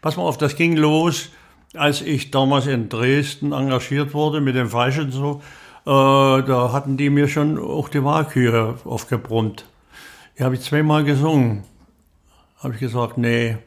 Pass 0.01 0.17
mal 0.17 0.23
auf, 0.23 0.39
das 0.39 0.57
ging 0.57 0.79
los, 0.79 1.29
als 1.75 2.01
ich 2.01 2.31
damals 2.31 2.67
in 2.69 2.89
Dresden 2.89 3.53
engagiert 3.53 4.15
wurde 4.15 4.41
mit 4.41 4.55
dem 4.55 4.71
Falschen 4.71 5.13
so. 5.13 5.43
Äh, 5.85 5.91
da 5.91 6.71
hatten 6.73 6.97
die 6.97 7.11
mir 7.11 7.29
schon 7.29 7.59
auch 7.59 7.91
die 7.91 8.03
Wahlkühe 8.03 8.77
aufgebrummt. 8.87 9.67
Die 10.39 10.43
habe 10.45 10.55
ich 10.55 10.63
zweimal 10.63 11.05
gesungen. 11.05 11.65
Habe 12.63 12.73
ich 12.73 12.81
gesagt, 12.81 13.19
nee. 13.19 13.59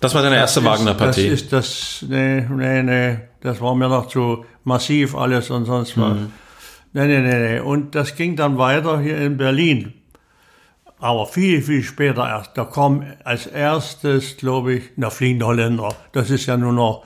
Das 0.00 0.12
war 0.12 0.22
deine 0.22 0.38
erste 0.38 0.60
Das 0.60 0.68
Wagner-Partie. 0.70 1.28
ist 1.28 1.52
das, 1.52 2.04
nee, 2.08 2.40
nee, 2.40 2.82
nee, 2.82 3.18
das 3.46 3.60
war 3.60 3.74
mir 3.74 3.88
noch 3.88 4.08
zu 4.08 4.44
massiv 4.64 5.14
alles 5.14 5.50
und 5.50 5.64
sonst 5.66 5.96
was. 5.96 6.16
Mhm. 6.18 6.32
Nee, 6.92 7.06
nee, 7.06 7.20
nee, 7.20 7.48
nee. 7.54 7.60
Und 7.60 7.94
das 7.94 8.14
ging 8.16 8.36
dann 8.36 8.58
weiter 8.58 9.00
hier 9.00 9.18
in 9.18 9.36
Berlin. 9.36 9.92
aber 10.98 11.26
viel, 11.26 11.60
viel 11.62 11.82
später 11.82 12.26
erst. 12.26 12.56
Da 12.56 12.64
kam 12.64 13.04
als 13.24 13.46
erstes, 13.46 14.36
glaube 14.38 14.74
ich, 14.74 14.82
na, 14.96 15.10
Fliegende 15.10 15.46
Holländer. 15.46 15.90
Das 16.12 16.30
ist 16.30 16.46
ja 16.46 16.56
nur 16.56 16.72
noch 16.72 17.04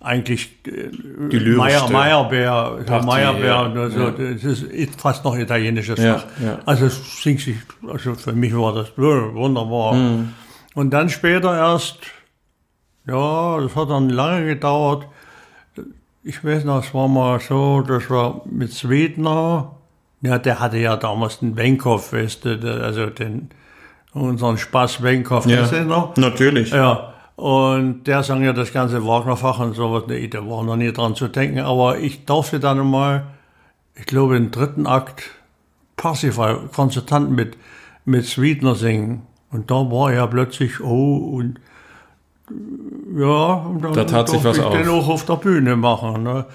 eigentlich 0.00 0.50
äh, 0.66 0.90
Die 1.28 1.38
Meier, 1.56 1.88
Meyerbeer, 1.90 2.76
so 2.80 2.84
Partie, 2.84 3.06
Meyerbeer, 3.06 3.46
ja. 3.46 3.82
also, 3.82 4.00
Ja. 4.00 4.10
das 4.10 4.62
ist 4.62 5.00
fast 5.00 5.24
noch 5.24 5.36
italienisches 5.36 5.98
Ja, 5.98 6.22
ja. 6.44 6.58
Also 6.66 6.86
es 6.86 7.22
singt 7.22 7.40
sich, 7.40 7.56
also 7.88 8.14
für 8.14 8.32
mich 8.32 8.54
war 8.54 8.74
das 8.74 8.88
wunderbar. 8.98 9.94
Mhm. 9.94 10.34
Und 10.74 10.90
dann 10.90 11.08
später 11.08 11.56
erst, 11.56 11.98
ja, 13.06 13.60
das 13.60 13.74
hat 13.76 13.88
dann 13.90 14.10
lange 14.10 14.44
gedauert. 14.46 15.06
Ich 16.24 16.44
weiß 16.44 16.64
noch, 16.64 16.84
es 16.84 16.94
war 16.94 17.08
mal 17.08 17.40
so, 17.40 17.80
das 17.82 18.08
war 18.08 18.42
mit 18.44 18.72
Swedner, 18.72 19.72
ja, 20.20 20.38
der 20.38 20.60
hatte 20.60 20.78
ja 20.78 20.96
damals 20.96 21.40
den 21.40 21.56
Wenkow, 21.56 22.12
weißt 22.12 22.44
du, 22.44 22.82
also 22.84 23.06
den, 23.06 23.50
unseren 24.14 24.56
Spaß 24.56 25.02
Wenkow, 25.02 25.44
Ja. 25.46 25.62
weißt 25.62 25.72
du 25.72 25.84
noch? 25.84 26.16
Natürlich. 26.16 26.70
Ja, 26.70 27.12
und 27.34 28.04
der 28.06 28.22
sang 28.22 28.44
ja 28.44 28.52
das 28.52 28.72
ganze 28.72 29.04
Wagnerfach 29.04 29.58
und 29.58 29.74
sowas. 29.74 30.04
Nee, 30.06 30.28
da 30.28 30.46
war 30.48 30.62
noch 30.62 30.76
nie 30.76 30.92
dran 30.92 31.16
zu 31.16 31.26
denken. 31.26 31.58
Aber 31.60 31.98
ich 31.98 32.24
durfte 32.24 32.60
dann 32.60 32.86
mal, 32.88 33.24
ich 33.96 34.06
glaube, 34.06 34.36
im 34.36 34.52
dritten 34.52 34.86
Akt 34.86 35.24
Parsifal, 35.96 36.68
Konzertant 36.72 37.32
mit, 37.32 37.56
mit 38.04 38.26
Sweetner 38.26 38.76
singen. 38.76 39.22
Und 39.50 39.70
da 39.72 39.74
war 39.74 40.12
er 40.12 40.28
plötzlich, 40.28 40.80
oh, 40.80 41.16
und 41.36 41.58
ja, 43.16 43.54
und 43.54 43.82
dann 43.82 43.92
Da 43.92 44.04
tat 44.04 44.28
sich 44.28 44.42
was 44.44 44.58
ich 44.58 44.64
den 44.64 44.88
auf. 44.88 45.04
auch 45.04 45.08
auf 45.08 45.26
der 45.26 45.36
Bühne 45.36 45.76
machen. 45.76 46.22
Ne? 46.22 46.46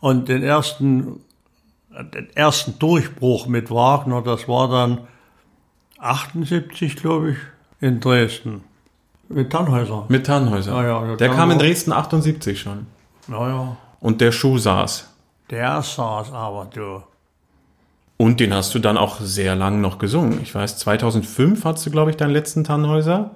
Und 0.00 0.28
den 0.28 0.42
ersten, 0.42 1.20
den 2.14 2.28
ersten 2.34 2.78
Durchbruch 2.78 3.46
mit 3.46 3.70
Wagner, 3.70 4.22
das 4.22 4.48
war 4.48 4.68
dann 4.68 5.00
78, 5.98 6.96
glaube 6.96 7.30
ich, 7.32 7.36
in 7.80 8.00
Dresden. 8.00 8.64
Mit 9.28 9.50
Tannhäuser. 9.50 10.04
Mit 10.08 10.26
Tannhäuser. 10.26 10.72
Ja, 10.72 10.82
ja, 10.84 11.06
ja, 11.08 11.16
der 11.16 11.30
kam 11.30 11.50
in. 11.50 11.58
Dresden 11.58 11.92
78 11.92 12.60
schon. 12.60 12.86
Naja, 13.28 13.76
Und 14.00 14.20
der 14.20 14.30
Schuh 14.32 14.58
saß. 14.58 15.10
der 15.50 15.82
saß 15.82 16.32
aber, 16.32 16.68
du. 16.72 17.02
Und 18.18 18.40
den 18.40 18.54
hast 18.54 18.74
du 18.74 18.78
dann 18.78 18.96
auch 18.96 19.20
sehr 19.20 19.56
lang 19.56 19.80
noch 19.80 19.98
gesungen. 19.98 20.40
Ich 20.42 20.54
weiß, 20.54 20.78
2005 20.78 21.64
hattest 21.64 21.86
du, 21.86 21.90
glaube 21.90 22.10
ich, 22.10 22.16
deinen 22.16 22.30
letzten 22.30 22.64
Tannhäuser. 22.64 23.32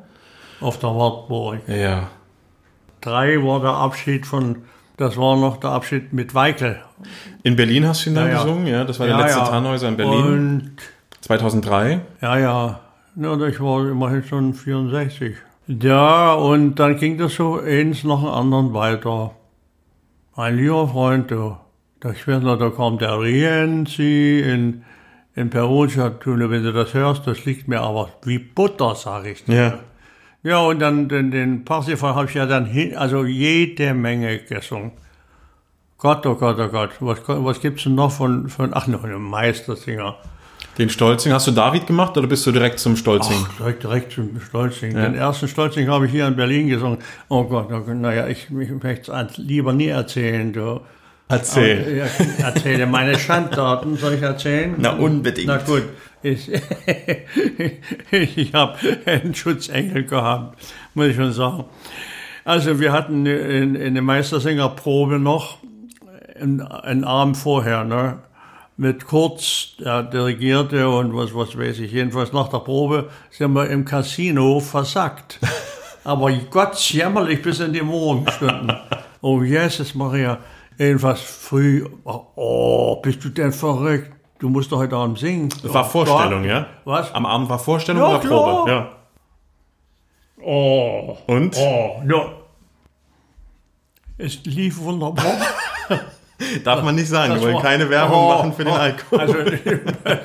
Auf 0.60 0.78
der 0.78 0.90
Wartburg. 0.90 1.60
Ja. 1.68 2.08
Drei 3.00 3.36
war 3.42 3.60
der 3.60 3.70
Abschied 3.70 4.26
von, 4.26 4.62
das 4.96 5.16
war 5.16 5.36
noch 5.36 5.56
der 5.58 5.70
Abschied 5.70 6.12
mit 6.12 6.34
Weikel. 6.34 6.80
In 7.42 7.56
Berlin 7.56 7.86
hast 7.86 8.04
du 8.04 8.10
ihn 8.10 8.16
dann 8.16 8.26
Ja, 8.26 8.32
ja. 8.34 8.42
gesungen, 8.42 8.66
ja. 8.66 8.84
Das 8.84 9.00
war 9.00 9.06
der 9.06 9.16
letzte 9.16 9.40
Tannhäuser 9.40 9.88
in 9.88 9.96
Berlin. 9.96 10.24
Und, 10.24 10.72
2003. 11.22 12.00
ja, 12.20 12.38
ja. 12.38 12.80
Ja, 13.16 13.38
ich 13.46 13.60
war 13.60 13.88
immerhin 13.88 14.22
schon 14.24 14.54
64. 14.54 15.34
Ja, 15.66 16.32
und 16.34 16.76
dann 16.76 16.96
ging 16.96 17.18
das 17.18 17.34
so 17.34 17.58
eins 17.58 18.04
nach 18.04 18.20
dem 18.20 18.28
anderen 18.28 18.72
weiter. 18.74 19.32
Mein 20.36 20.56
lieber 20.56 20.88
Freund, 20.88 21.30
du, 21.30 21.56
weiß 22.02 22.42
noch, 22.42 22.56
da 22.58 22.70
kam 22.70 22.98
der 22.98 23.20
Rienzi 23.20 24.40
in, 24.40 24.84
in 25.34 25.50
Perugia, 25.50 26.12
wenn 26.24 26.62
du 26.62 26.72
das 26.72 26.94
hörst, 26.94 27.26
das 27.26 27.44
liegt 27.44 27.68
mir 27.68 27.80
aber 27.80 28.10
wie 28.24 28.38
Butter, 28.38 28.94
sag 28.94 29.26
ich 29.26 29.44
dir. 29.44 29.54
Ja. 29.54 29.78
Ja, 30.42 30.60
und 30.60 30.78
dann 30.78 31.08
den, 31.08 31.30
den 31.30 31.64
Parsifal 31.64 32.14
habe 32.14 32.26
ich 32.26 32.34
ja 32.34 32.46
dann 32.46 32.64
hin, 32.64 32.96
also 32.96 33.24
jede 33.24 33.92
Menge 33.94 34.38
gesungen. 34.38 34.92
Gott, 35.98 36.24
oh 36.24 36.34
Gott, 36.34 36.58
oh 36.58 36.68
Gott, 36.68 36.90
was, 37.00 37.18
was 37.26 37.60
gibt's 37.60 37.82
denn 37.82 37.94
noch 37.94 38.10
von, 38.10 38.48
von 38.48 38.70
ach, 38.72 38.86
noch 38.86 39.04
einen 39.04 39.20
Meistersinger. 39.20 40.16
Den 40.78 40.88
Stolzing. 40.88 41.32
Hast 41.32 41.46
du 41.46 41.50
David 41.50 41.86
gemacht 41.86 42.16
oder 42.16 42.26
bist 42.26 42.46
du 42.46 42.52
direkt 42.52 42.78
zum 42.78 42.96
Stolzing? 42.96 43.36
Ach, 43.46 43.56
direkt, 43.58 43.82
direkt 43.82 44.12
zum 44.12 44.40
Stolzing. 44.40 44.94
Den 44.94 45.14
ersten 45.14 45.46
Stolzing 45.46 45.88
habe 45.88 46.06
ich 46.06 46.12
hier 46.12 46.26
in 46.26 46.36
Berlin 46.36 46.68
gesungen. 46.68 46.98
Oh 47.28 47.44
Gott, 47.44 47.66
oh 47.70 47.80
Gott, 47.80 47.96
naja, 47.96 48.26
ich, 48.28 48.46
ich 48.50 48.70
möchte 48.82 49.12
es 49.12 49.36
lieber 49.36 49.74
nie 49.74 49.88
erzählen, 49.88 50.52
du. 50.52 50.80
Erzähl. 51.30 52.08
Ich 52.18 52.44
erzähle 52.44 52.86
meine 52.86 53.18
Schandtaten, 53.18 53.96
soll 53.96 54.14
ich 54.14 54.22
erzählen? 54.22 54.74
Na, 54.76 54.90
unbedingt. 54.90 55.46
Na 55.46 55.58
gut, 55.58 55.84
ich, 56.22 56.50
ich 58.10 58.52
habe 58.52 58.76
einen 59.06 59.34
Schutzengel 59.34 60.04
gehabt, 60.04 60.58
muss 60.94 61.06
ich 61.06 61.16
schon 61.16 61.32
sagen. 61.32 61.64
Also 62.44 62.80
wir 62.80 62.92
hatten 62.92 63.26
in, 63.26 63.74
in 63.74 63.94
der 63.94 64.02
Meistersingerprobe 64.02 65.18
noch 65.18 65.58
einen, 66.38 66.62
einen 66.62 67.04
Abend 67.04 67.36
vorher, 67.36 67.84
ne? 67.84 68.18
Mit 68.76 69.06
Kurz, 69.06 69.76
der 69.78 70.02
dirigierte 70.04 70.88
und 70.88 71.14
was, 71.14 71.34
was 71.34 71.56
weiß 71.56 71.80
ich. 71.80 71.92
Jedenfalls 71.92 72.32
nach 72.32 72.48
der 72.48 72.60
Probe 72.60 73.10
sind 73.30 73.52
wir 73.52 73.68
im 73.68 73.84
Casino 73.84 74.58
versackt. 74.58 75.38
Aber 76.04 76.32
Gott 76.50 76.76
jämmerlich 76.76 77.42
bis 77.42 77.60
in 77.60 77.74
die 77.74 77.82
Morgenstunden. 77.82 78.72
Oh, 79.20 79.42
Jesus 79.42 79.94
Maria. 79.94 80.38
Jedenfalls 80.80 81.20
früh, 81.20 81.84
oh, 82.04 82.96
bist 83.02 83.22
du 83.22 83.28
denn 83.28 83.52
verrückt? 83.52 84.10
Du 84.38 84.48
musst 84.48 84.72
doch 84.72 84.78
heute 84.78 84.96
Abend 84.96 85.18
singen. 85.18 85.50
Das 85.62 85.74
war 85.74 85.84
Vorstellung, 85.84 86.42
ja? 86.44 86.68
Was? 86.86 87.12
Am 87.12 87.26
Abend 87.26 87.50
war 87.50 87.58
Vorstellung 87.58 88.00
Ja, 88.00 88.08
oder 88.08 88.18
Probe? 88.20 88.64
klar. 88.64 88.68
Ja. 88.68 90.42
Oh, 90.42 91.18
Und? 91.26 91.54
oh, 91.58 92.02
ja. 92.08 92.32
Es 94.16 94.42
lief 94.46 94.78
wunderbar. 94.80 95.36
Darf 96.64 96.82
man 96.82 96.94
nicht 96.94 97.08
sagen, 97.08 97.34
Das 97.34 97.42
wir 97.42 97.52
wollen 97.52 97.62
keine 97.62 97.88
Werbung 97.90 98.16
Oh, 98.16 98.28
machen 98.28 98.52
für 98.52 98.64
den 98.64 98.72
oh. 98.72 98.76
Alkohol. 98.76 99.20
Also, 99.20 99.34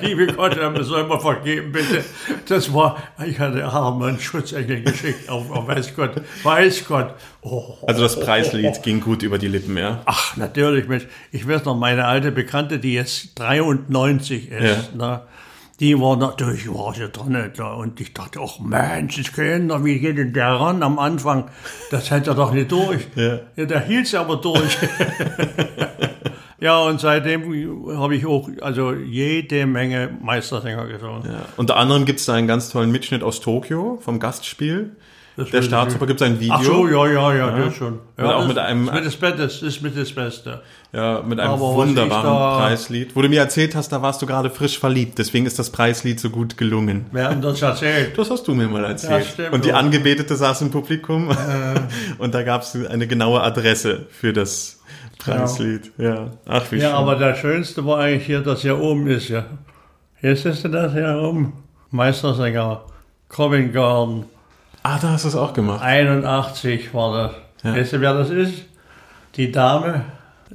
liebe 0.00 0.26
Gott, 0.28 0.56
das 0.56 0.86
soll 0.86 1.06
man 1.06 1.20
vergeben, 1.20 1.72
bitte. 1.72 2.04
Das 2.48 2.72
war, 2.72 2.96
ich 3.24 3.38
hatte 3.38 3.64
Arme 3.64 4.06
einen 4.06 4.20
Schutzengel 4.20 4.82
geschickt, 4.82 5.28
auf, 5.28 5.50
auf 5.50 5.66
weiß 5.68 5.94
Gott, 5.94 6.20
weiß 6.42 6.86
Gott. 6.86 7.14
Oh, 7.42 7.74
Also 7.86 8.02
das 8.02 8.18
Preislied 8.18 8.82
ging 8.82 9.00
gut 9.00 9.22
über 9.22 9.38
die 9.38 9.48
Lippen, 9.48 9.76
ja? 9.76 10.02
Ach, 10.04 10.36
natürlich, 10.36 10.88
Mensch. 10.88 11.06
Ich 11.32 11.46
weiß 11.46 11.64
noch, 11.64 11.76
meine 11.76 12.06
alte 12.06 12.32
Bekannte, 12.32 12.78
die 12.78 12.94
jetzt 12.94 13.38
93 13.38 14.50
ist, 14.50 14.94
ne, 14.94 15.22
die 15.80 15.98
war 16.00 16.16
natürlich, 16.16 16.68
war 16.72 16.94
sie 16.94 17.08
drin. 17.08 17.50
Da, 17.56 17.74
und 17.74 18.00
ich 18.00 18.14
dachte, 18.14 18.40
ach 18.42 18.58
Mensch, 18.60 19.16
das 19.22 19.32
Kinder, 19.32 19.84
wie 19.84 19.98
geht 19.98 20.16
denn 20.16 20.32
der 20.32 20.48
ran 20.48 20.82
am 20.82 20.98
Anfang? 20.98 21.50
Das 21.90 22.10
hält 22.10 22.26
er 22.28 22.34
doch 22.34 22.52
nicht 22.52 22.72
durch. 22.72 23.06
Ja. 23.14 23.40
ja 23.56 23.64
der 23.66 23.80
hielt 23.80 24.06
sie 24.06 24.16
aber 24.16 24.36
durch. 24.36 24.78
ja, 26.60 26.78
und 26.80 27.00
seitdem 27.00 27.88
habe 27.96 28.16
ich 28.16 28.24
auch, 28.24 28.48
also 28.62 28.92
jede 28.92 29.66
Menge 29.66 30.16
Meistersänger 30.22 30.86
gesungen. 30.86 31.24
ja. 31.26 31.40
Unter 31.56 31.76
anderem 31.76 32.06
gibt 32.06 32.20
es 32.20 32.26
da 32.26 32.34
einen 32.34 32.46
ganz 32.48 32.70
tollen 32.70 32.90
Mitschnitt 32.90 33.22
aus 33.22 33.40
Tokio 33.40 33.98
vom 34.02 34.18
Gastspiel. 34.18 34.96
Das 35.36 35.50
Der 35.50 35.60
Staatsoper 35.60 36.06
gibt 36.06 36.22
es 36.22 36.26
ein 36.26 36.40
Video. 36.40 36.54
Ach 36.54 36.62
so, 36.62 36.88
ja, 36.88 37.06
ja, 37.08 37.34
ja, 37.34 37.58
das 37.58 37.74
schon. 37.74 37.98
Ja, 38.16 38.36
auch 38.36 38.38
das, 38.38 38.48
mit 38.48 38.58
einem- 38.58 38.86
das 38.86 39.04
ist 39.04 39.20
mit 39.20 39.32
das 39.34 39.36
Beste, 39.36 39.36
das 39.44 39.62
ist 39.62 39.82
mit 39.82 39.96
das 39.98 40.12
Beste. 40.14 40.62
Ja, 40.96 41.20
mit 41.20 41.38
einem 41.38 41.52
Aber 41.52 41.74
wunderbaren 41.74 42.58
Preislied. 42.58 43.14
Wo 43.14 43.20
du 43.20 43.28
mir 43.28 43.40
erzählt 43.40 43.74
hast, 43.74 43.90
da 43.92 44.00
warst 44.00 44.22
du 44.22 44.26
gerade 44.26 44.48
frisch 44.48 44.78
verliebt. 44.78 45.18
Deswegen 45.18 45.44
ist 45.44 45.58
das 45.58 45.68
Preislied 45.68 46.18
so 46.18 46.30
gut 46.30 46.56
gelungen. 46.56 47.04
Wer 47.12 47.28
hat 47.28 47.44
das 47.44 47.60
erzählt? 47.60 48.16
Das 48.16 48.30
hast 48.30 48.48
du 48.48 48.54
mir 48.54 48.66
mal 48.66 48.82
erzählt. 48.82 49.36
Ja, 49.36 49.50
und 49.50 49.66
die 49.66 49.74
Angebetete 49.74 50.34
saß 50.34 50.62
im 50.62 50.70
Publikum 50.70 51.28
und 52.18 52.34
da 52.34 52.42
gab 52.44 52.62
es 52.62 52.74
eine 52.74 53.06
genaue 53.06 53.42
Adresse 53.42 54.06
für 54.10 54.32
das 54.32 54.80
Preislied. 55.18 55.92
Ja, 55.98 56.30
ach 56.46 56.62
wie 56.70 56.76
Ja, 56.76 56.88
schön. 56.88 56.96
aber 56.96 57.16
das 57.16 57.38
Schönste 57.40 57.84
war 57.84 57.98
eigentlich 57.98 58.24
hier, 58.24 58.40
dass 58.40 58.62
hier 58.62 58.80
oben 58.80 59.06
ist, 59.06 59.28
ja. 59.28 59.44
Hier 60.22 60.34
siehst 60.34 60.64
du 60.64 60.68
das 60.68 60.94
hier 60.94 61.20
oben? 61.22 61.52
Meistersänger, 61.90 62.86
Covent 63.28 63.74
Garden, 63.74 64.24
ah, 64.82 64.98
da 64.98 65.10
hast 65.10 65.24
du 65.24 65.28
es 65.28 65.36
auch 65.36 65.52
gemacht. 65.52 65.82
81 65.82 66.94
war 66.94 67.16
das. 67.16 67.32
Ja. 67.64 67.78
Weißt 67.78 67.92
du, 67.92 68.00
wer 68.00 68.14
das 68.14 68.30
ist? 68.30 68.64
Die 69.36 69.52
Dame, 69.52 70.04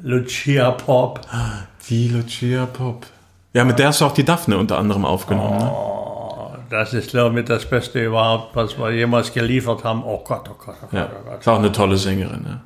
Lucia 0.02 0.72
Pop. 0.72 1.22
Die 1.90 2.08
Lucia 2.10 2.66
Pop. 2.66 3.06
Ja, 3.54 3.64
mit 3.66 3.80
der 3.80 3.88
hast 3.88 4.02
du 4.02 4.06
auch 4.06 4.14
die 4.14 4.24
Daphne 4.24 4.58
unter 4.58 4.78
anderem 4.78 5.04
aufgenommen. 5.06 5.58
Ne? 5.58 5.72
Das 6.70 6.94
ist, 6.94 7.10
glaube 7.10 7.40
ich, 7.42 7.46
das 7.46 7.66
Beste 7.70 8.06
überhaupt, 8.06 8.56
was 8.56 8.78
wir 8.78 8.92
jemals 8.92 9.34
geliefert 9.34 9.84
haben. 9.84 10.04
Oh 10.06 10.24
Gott, 10.24 10.50
oh 10.50 10.56
Gott, 10.58 10.76
oh 10.82 10.88
Gott, 10.90 10.94
Ja, 10.94 11.10
oh 11.14 11.30
Gott. 11.30 11.40
ist 11.42 11.48
auch 11.50 11.60
eine 11.60 11.72
tolle 11.72 11.98
Sängerin. 11.98 12.44
Ne? 12.44 12.62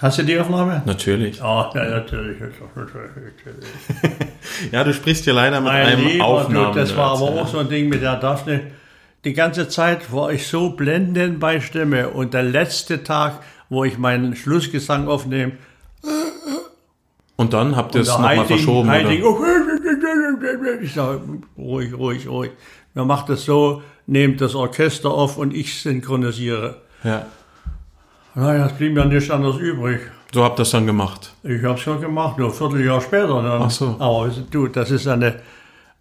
Hast 0.00 0.18
du 0.18 0.24
die 0.24 0.36
Aufnahme? 0.38 0.82
Natürlich. 0.86 1.40
Oh, 1.40 1.66
ja, 1.74 1.84
natürlich. 1.84 2.38
Ja, 4.72 4.84
du 4.84 4.92
sprichst 4.92 5.24
hier 5.24 5.32
leider 5.32 5.60
mit 5.60 5.72
Mein 5.72 5.86
einem 5.86 6.06
Lieber, 6.06 6.24
Aufnahmen. 6.24 6.72
du, 6.74 6.78
das 6.80 6.96
war 6.96 7.12
aber 7.12 7.22
auch 7.42 7.46
so 7.48 7.58
ein 7.58 7.68
Ding 7.68 7.88
mit 7.88 8.02
der 8.02 8.16
Daphne. 8.16 8.60
Die 9.24 9.32
ganze 9.32 9.68
Zeit 9.68 10.12
war 10.12 10.30
ich 10.32 10.46
so 10.46 10.70
blendend 10.70 11.40
bei 11.40 11.60
Stimme. 11.60 12.10
Und 12.10 12.34
der 12.34 12.42
letzte 12.42 13.02
Tag, 13.04 13.38
wo 13.68 13.84
ich 13.84 13.98
meinen 13.98 14.36
Schlussgesang 14.36 15.08
aufnehme, 15.08 15.52
Und 17.36 17.52
dann 17.52 17.74
habt 17.74 17.94
ihr 17.94 18.02
es 18.02 18.08
nochmal 18.08 18.44
verschoben. 18.44 18.88
Heiting, 18.88 19.22
Oder? 19.24 19.40
oh, 19.40 20.80
ich 20.82 20.94
sage, 20.94 21.20
ruhig, 21.58 21.92
ruhig, 21.92 22.28
ruhig. 22.28 22.50
Man 22.94 23.08
macht 23.08 23.28
es 23.30 23.44
so, 23.44 23.82
nehmt 24.06 24.40
das 24.40 24.54
Orchester 24.54 25.10
auf 25.10 25.36
und 25.36 25.52
ich 25.52 25.80
synchronisiere. 25.80 26.76
Ja. 27.02 27.26
Naja, 28.36 28.66
es 28.66 28.72
blieb 28.72 28.94
mir 28.94 29.04
nichts 29.04 29.30
anderes 29.30 29.58
übrig. 29.58 30.00
So 30.32 30.42
habt 30.42 30.58
ihr 30.58 30.62
es 30.62 30.70
dann 30.70 30.86
gemacht. 30.86 31.32
Ich 31.42 31.62
habe 31.62 31.74
es 31.74 31.80
schon 31.80 32.00
gemacht, 32.00 32.38
nur 32.38 32.48
ein 32.48 32.54
Vierteljahr 32.54 33.00
später. 33.00 33.42
Dann. 33.42 33.62
Ach 33.62 33.70
so. 33.70 33.96
Aber 33.98 34.30
du, 34.50 34.68
das 34.68 34.90
ist 34.90 35.06
eine, 35.06 35.36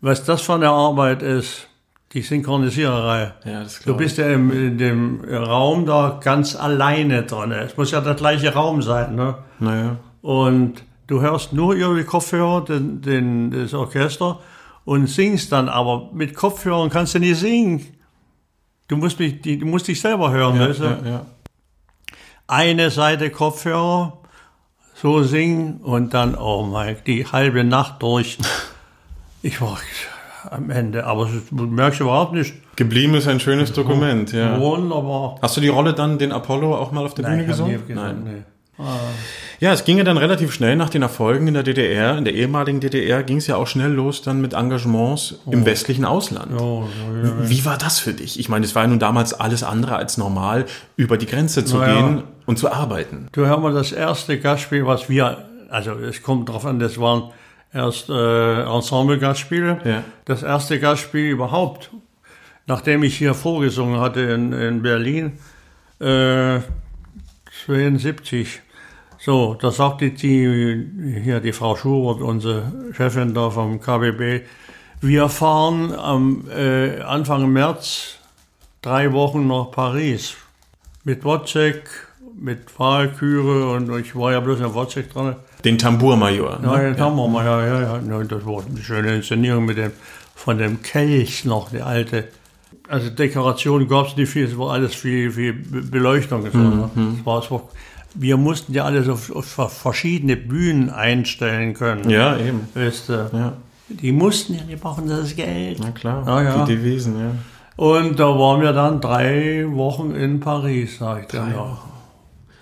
was 0.02 0.24
das 0.24 0.42
für 0.42 0.56
eine 0.56 0.70
Arbeit 0.70 1.22
ist, 1.22 1.68
die 2.14 2.22
Synchronisiererei. 2.22 3.34
Ja, 3.46 3.64
das 3.64 3.80
Du 3.82 3.96
bist 3.96 4.18
ja 4.18 4.28
im, 4.30 4.52
in 4.52 4.78
dem 4.78 5.24
Raum 5.24 5.86
da 5.86 6.20
ganz 6.24 6.56
alleine 6.56 7.24
drin. 7.24 7.52
Es 7.52 7.76
muss 7.76 7.92
ja 7.92 8.02
der 8.02 8.14
gleiche 8.14 8.54
Raum 8.54 8.82
sein, 8.82 9.16
ne? 9.16 9.36
Naja. 9.60 9.98
Und 10.22 10.84
du 11.08 11.22
hörst 11.22 11.54
nur 11.54 11.74
über 11.74 11.96
die 11.96 12.04
Kopfhörer 12.04 12.66
den, 12.66 13.02
den, 13.02 13.52
das 13.52 13.74
Orchester 13.74 14.40
und 14.86 15.08
singst 15.08 15.52
dann, 15.52 15.70
aber 15.70 16.10
mit 16.14 16.36
Kopfhörern 16.36 16.90
kannst 16.90 17.16
du 17.16 17.20
nicht 17.20 17.40
singen. 17.40 17.86
Du 18.88 18.98
musst, 18.98 19.20
mich, 19.20 19.42
du 19.42 19.66
musst 19.66 19.88
dich 19.88 20.02
selber 20.02 20.32
hören. 20.32 20.58
Ja, 20.58 20.70
weißt 20.70 20.80
du? 20.80 20.84
ja, 20.84 21.00
ja. 21.06 21.26
Eine 22.48 22.92
Seite 22.92 23.30
Kopfhörer, 23.30 24.20
so 24.94 25.24
singen 25.24 25.78
und 25.78 26.14
dann, 26.14 26.36
oh 26.36 26.64
mein, 26.64 26.98
die 27.08 27.26
halbe 27.26 27.64
Nacht 27.64 28.02
durch. 28.04 28.38
Ich 29.42 29.62
war 29.62 29.78
am 30.50 30.70
Ende, 30.70 31.06
aber 31.06 31.26
das 31.26 31.52
merkst 31.52 32.00
du 32.00 32.06
überhaupt 32.06 32.34
nicht. 32.34 32.54
Geblieben 32.76 33.16
ist 33.16 33.28
ein 33.28 33.40
schönes 33.40 33.72
Dokument, 33.72 34.32
ja. 34.34 34.60
Wunderbar. 34.60 35.38
Hast 35.42 35.58
du 35.58 35.62
die 35.62 35.70
Rolle 35.70 35.94
dann, 35.94 36.18
den 36.18 36.32
Apollo, 36.32 36.76
auch 36.76 36.92
mal 36.92 37.06
auf 37.06 37.14
der 37.14 37.24
Bühne 37.24 37.44
ich 37.44 37.50
hab 37.50 37.52
gesungen? 37.52 37.82
nie 37.82 37.88
gesungen, 37.88 38.24
nee. 38.24 38.84
Ja, 39.64 39.72
es 39.72 39.86
ging 39.86 39.98
ja 39.98 40.04
dann 40.04 40.18
relativ 40.18 40.54
schnell 40.54 40.76
nach 40.76 40.90
den 40.90 41.04
Erfolgen 41.04 41.48
in 41.48 41.54
der 41.54 41.64
DDR, 41.64 42.18
in 42.18 42.26
der 42.26 42.34
ehemaligen 42.34 42.82
DDR, 42.82 43.24
ging 43.24 43.38
es 43.38 43.48
ja 43.48 43.56
auch 43.56 43.66
schnell 43.66 43.94
los 43.94 44.22
dann 44.22 44.42
mit 44.42 44.52
Engagements 44.52 45.36
im 45.50 45.66
westlichen 45.66 46.04
Ausland. 46.04 46.60
Oh, 46.60 46.86
ja, 47.16 47.30
ja. 47.30 47.50
Wie 47.50 47.64
war 47.64 47.78
das 47.78 47.98
für 47.98 48.12
dich? 48.12 48.38
Ich 48.38 48.50
meine, 48.50 48.66
es 48.66 48.76
war 48.76 48.84
ja 48.84 48.90
nun 48.90 49.00
damals 49.00 49.34
alles 49.34 49.64
andere 49.64 49.96
als 49.96 50.18
normal, 50.18 50.66
über 50.98 51.16
die 51.16 51.28
Grenze 51.28 51.64
zu 51.64 51.78
Na 51.78 51.88
ja. 51.88 51.94
gehen 51.94 52.24
und 52.46 52.60
zu 52.60 52.74
arbeiten. 52.74 53.30
Du 53.32 53.46
hör 53.46 53.58
mal, 53.58 53.74
das 53.74 53.94
erste 53.94 54.38
Gastspiel, 54.38 54.86
was 54.86 55.08
wir, 55.08 55.46
also 55.70 55.94
es 55.94 56.22
kommt 56.22 56.50
drauf 56.50 56.66
an, 56.66 56.80
das 56.80 57.00
waren 57.00 57.32
erst 57.74 58.10
äh, 58.10 58.64
Ensemble-Gastspiele. 58.64 59.80
Ja. 59.86 60.04
Das 60.26 60.44
erste 60.44 60.78
Gastspiel 60.78 61.30
überhaupt, 61.30 61.90
nachdem 62.68 63.02
ich 63.04 63.18
hier 63.18 63.34
vorgesungen 63.34 64.02
hatte 64.02 64.20
in, 64.20 64.52
in 64.52 64.82
Berlin, 64.82 65.40
äh, 66.02 66.60
72. 67.66 68.62
So, 69.24 69.54
da 69.60 69.72
sagte 69.72 70.10
die, 70.12 70.86
hier 71.24 71.40
die 71.40 71.54
Frau 71.54 71.76
Schubert, 71.76 72.22
unsere 72.22 72.72
Chefin 72.94 73.34
da 73.34 73.50
vom 73.50 73.80
KBB, 73.80 74.42
wir 75.02 75.30
fahren 75.30 75.94
am 75.94 76.46
äh, 76.54 77.00
Anfang 77.02 77.52
März 77.52 78.16
drei 78.82 79.12
Wochen 79.14 79.48
nach 79.48 79.72
Paris. 79.72 80.36
Mit 81.06 81.24
Wozzeck, 81.26 81.84
mit 82.38 82.60
Wahlküre 82.80 83.72
und 83.72 83.98
ich 84.00 84.16
war 84.16 84.32
ja 84.34 84.40
bloß 84.40 84.60
in 84.62 84.74
Wozzeck 84.74 85.12
dran. 85.14 85.36
Den 85.64 85.78
Tambourmajor. 85.78 86.60
Ja, 86.64 86.78
Ne? 86.78 86.96
haben 87.00 87.16
wir 87.16 87.28
mal, 87.28 87.46
ja, 87.46 87.66
ja, 87.66 87.82
ja. 87.82 88.00
ja. 88.00 88.24
Das 88.26 88.46
war 88.46 88.64
eine 88.66 88.82
schöne 88.82 89.16
Inszenierung 89.16 89.66
mit 89.66 89.78
dem, 89.78 89.92
von 90.36 90.58
dem 90.58 90.82
Kelch 90.82 91.46
noch, 91.46 91.70
die 91.70 91.82
alte. 91.82 92.28
Also 92.90 93.10
Dekoration 93.10 93.88
gab 93.88 94.08
es 94.08 94.18
nicht 94.18 94.30
viel, 94.30 94.46
es 94.46 94.58
war 94.58 94.72
alles 94.74 94.94
viel, 94.96 95.32
viel 95.32 95.54
Be- 95.54 95.82
Beleuchtung. 95.82 96.44
und 96.44 96.52
So, 96.52 96.58
ne? 96.58 96.90
es 97.20 97.26
war, 97.26 97.40
es 97.44 97.52
war, 97.52 97.62
wir 98.16 98.38
mussten 98.38 98.74
ja 98.74 98.84
alles 98.86 99.10
auf, 99.10 99.36
auf 99.36 99.74
verschiedene 99.74 100.36
Bühnen 100.38 100.90
einstellen 100.90 101.74
können. 101.74 102.10
Ja, 102.10 102.38
eben. 102.38 102.68
Weißt 102.74 103.10
du? 103.10 103.14
Ja, 103.34 103.54
Die 103.90 104.12
mussten 104.12 104.54
ja, 104.56 104.62
die 104.70 104.76
brauchen 104.76 105.08
das 105.08 105.36
Geld. 105.36 105.80
na 105.82 105.92
klar. 105.92 106.28
Ah, 106.28 106.42
ja. 106.44 106.66
Die 106.66 106.76
Devisen, 106.76 107.20
ja. 107.20 107.32
Und 107.76 108.20
da 108.20 108.28
waren 108.38 108.62
wir 108.62 108.72
dann 108.72 109.02
drei 109.02 109.66
Wochen 109.68 110.12
in 110.12 110.40
Paris, 110.40 111.00
sag 111.00 111.22
ich 111.24 111.28
dann. 111.30 111.52
Ja, 111.54 111.78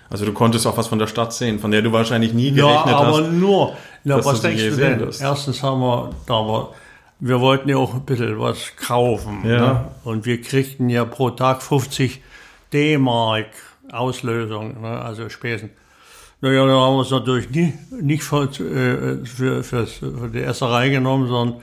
Also 0.08 0.24
du 0.24 0.32
konntest 0.32 0.66
auch 0.66 0.76
was 0.78 0.86
von 0.86 0.98
der 0.98 1.06
Stadt 1.06 1.32
sehen, 1.34 1.58
von 1.58 1.70
der 1.70 1.82
du 1.82 1.92
wahrscheinlich 1.92 2.32
nie 2.32 2.50
ja 2.50 2.66
gerechnet 2.66 2.94
aber 2.94 3.18
hast. 3.24 3.30
nur. 3.32 3.72
Na, 4.04 4.16
dass 4.16 4.26
was 4.26 4.40
du 4.40 4.48
denkst 4.48 4.64
du 4.70 4.76
denn? 4.76 5.00
wirst. 5.00 5.20
Erstens 5.20 5.62
haben 5.62 5.80
wir, 5.80 6.10
da 6.26 6.34
war, 6.34 6.70
wir 7.20 7.40
wollten 7.40 7.68
ja 7.68 7.76
auch 7.76 7.92
ein 7.94 8.00
bisschen 8.04 8.38
was 8.40 8.74
kaufen. 8.76 9.42
Ja. 9.44 9.58
Ne? 9.60 9.84
Und 10.04 10.24
wir 10.26 10.40
kriegten 10.40 10.88
ja 10.88 11.04
pro 11.04 11.30
Tag 11.30 11.62
50 11.62 12.20
D-Mark 12.72 13.46
Auslösung, 13.92 14.80
ne? 14.80 15.00
also 15.00 15.28
Spesen. 15.28 15.70
Naja, 16.40 16.66
da 16.66 16.72
haben 16.72 16.96
wir 16.96 17.02
es 17.02 17.10
natürlich 17.10 17.50
nie, 17.50 17.72
nicht 17.90 18.24
für, 18.24 18.44
äh, 18.44 19.24
für, 19.24 19.62
für, 19.62 19.86
für 19.86 20.28
die 20.32 20.42
Esserei 20.42 20.88
genommen, 20.88 21.28
sondern 21.28 21.60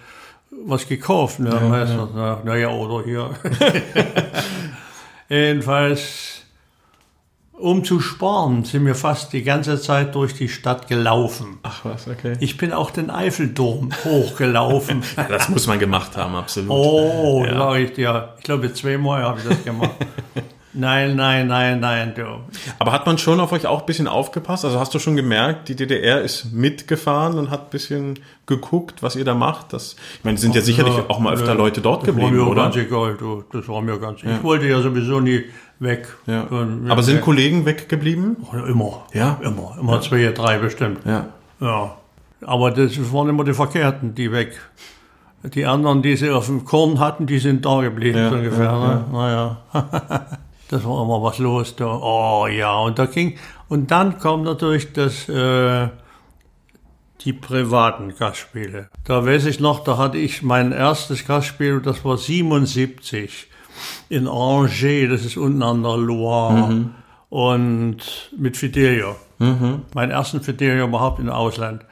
was 0.66 0.88
gekauft. 0.88 1.40
Ne? 1.40 1.50
Meistens, 1.70 2.14
ne? 2.14 2.38
Naja, 2.46 2.70
oder 2.70 3.04
hier. 3.04 3.32
Jedenfalls, 5.30 6.44
um 7.54 7.84
zu 7.84 8.00
sparen, 8.00 8.64
sind 8.64 8.86
wir 8.86 8.96
fast 8.96 9.34
die 9.34 9.44
ganze 9.44 9.80
Zeit 9.82 10.16
durch 10.16 10.34
die 10.34 10.48
Stadt 10.50 10.88
gelaufen. 10.88 11.60
Ach 11.64 11.84
was, 11.84 12.08
okay. 12.08 12.38
Ich 12.40 12.58
bin 12.58 12.72
auch 12.72 12.90
den 12.92 13.10
Eiffelturm 13.10 13.90
hochgelaufen. 14.06 15.04
Ja, 15.18 15.24
das 15.24 15.50
muss 15.50 15.68
man 15.68 15.78
gemacht 15.78 16.16
haben, 16.18 16.36
absolut. 16.36 16.70
oh, 16.72 17.44
Ja. 17.46 17.58
sag 17.58 17.80
ich 17.80 17.94
dir. 17.94 18.34
Ich 18.38 18.44
glaube, 18.46 18.74
zweimal 18.74 19.24
habe 19.24 19.40
ich 19.40 19.48
das 19.48 19.64
gemacht. 19.64 19.92
nein, 20.74 21.16
nein, 21.16 21.48
nein, 21.48 21.80
nein, 21.80 22.14
du. 22.16 22.24
Aber 22.80 22.92
hat 22.92 23.06
man 23.06 23.18
schon 23.18 23.40
auf 23.40 23.52
euch 23.52 23.66
auch 23.68 23.82
ein 23.82 23.86
bisschen 23.86 24.08
aufgepasst? 24.08 24.66
Also 24.66 24.80
hast 24.80 24.94
du 24.94 25.00
schon 25.00 25.16
gemerkt, 25.16 25.70
die 25.70 25.76
DDR 25.76 26.22
ist 26.22 26.52
mitgefahren 26.54 27.38
und 27.38 27.50
hat 27.50 27.62
ein 27.68 27.70
bisschen 27.70 28.20
geguckt, 28.46 29.02
was 29.04 29.16
ihr 29.16 29.26
da 29.26 29.34
macht? 29.34 29.74
Das, 29.74 29.96
ich 30.18 30.24
meine, 30.24 30.36
es 30.36 30.42
sind 30.42 30.56
ja 30.56 30.62
sicherlich 30.62 30.96
Ja, 30.96 31.06
auch 31.08 31.20
mal 31.20 31.34
öfter 31.34 31.48
ja. 31.50 31.54
Leute 31.54 31.82
dort 31.82 32.02
das 32.02 32.08
geblieben, 32.08 32.38
war 32.38 32.46
mir 32.46 32.52
oder? 32.52 32.64
ganz 32.64 32.76
egal, 32.76 33.16
du. 33.20 33.44
Das 33.52 33.68
war 33.68 33.82
mir 33.82 33.98
ganz 34.00 34.22
Ich 34.24 34.44
wollte 34.44 34.68
ja 34.68 34.82
sowieso 34.82 35.20
nie 35.20 35.46
weg. 35.80 36.08
Ja. 36.28 36.44
Und- 36.44 36.90
Aber 36.92 37.04
sind 37.04 37.16
ja, 37.18 37.22
Kollegen 37.22 37.66
weggeblieben? 37.66 38.38
Immer. 38.68 39.06
Ja? 39.14 39.38
Immer. 39.42 39.76
Immer 39.80 40.02
zwei, 40.02 40.26
drei 40.34 40.58
bestimmt. 40.58 41.00
Ja. 41.06 41.28
Ja, 41.62 41.96
aber 42.46 42.72
das 42.72 42.98
waren 43.14 43.28
immer 43.30 43.44
die 43.44 43.54
Verkehrten, 43.54 44.16
die 44.16 44.32
weg. 44.32 44.60
Die 45.44 45.66
anderen, 45.66 46.02
die 46.02 46.18
sie 46.18 46.30
auf 46.32 46.48
dem 46.48 46.66
Korn 46.66 47.00
hatten, 47.00 47.26
die 47.26 47.40
sind 47.40 47.66
da 47.66 47.80
geblieben, 47.82 48.18
Ja, 48.18 48.30
so 48.30 48.36
ungefähr. 48.36 48.66
ja, 48.66 48.88
ne? 48.88 49.06
Naja, 49.12 49.58
das 50.70 50.86
war 50.86 51.04
immer 51.04 51.22
was 51.22 51.40
los. 51.40 51.76
Da. 51.76 52.00
Oh 52.02 52.48
ja, 52.48 52.78
und 52.80 52.98
da 52.98 53.06
ging, 53.06 53.38
und 53.68 53.92
dann 53.92 54.20
kam 54.20 54.44
natürlich 54.44 54.94
das, 54.94 55.28
äh, 55.28 55.90
die 57.22 57.34
privaten 57.34 58.16
Gastspiele. 58.16 58.90
Da 59.04 59.26
weiß 59.26 59.46
ich 59.48 59.60
noch, 59.60 59.84
da 59.84 59.98
hatte 59.98 60.18
ich 60.18 60.42
mein 60.42 60.72
erstes 60.72 61.28
Gastspiel, 61.28 61.82
das 61.82 62.06
war 62.06 62.18
77 62.18 63.48
in 64.10 64.28
Angers, 64.28 65.10
das 65.10 65.26
ist 65.26 65.38
unten 65.38 65.64
an 65.64 65.84
der 65.84 65.98
Loire. 65.98 66.86
Und 67.30 68.32
mit 68.38 68.58
Fidelio. 68.58 69.16
Meinen 69.94 70.12
ersten 70.12 70.42
Fidelio 70.42 70.86
überhaupt 70.86 71.20
im 71.20 71.30
Ausland. 71.30 71.86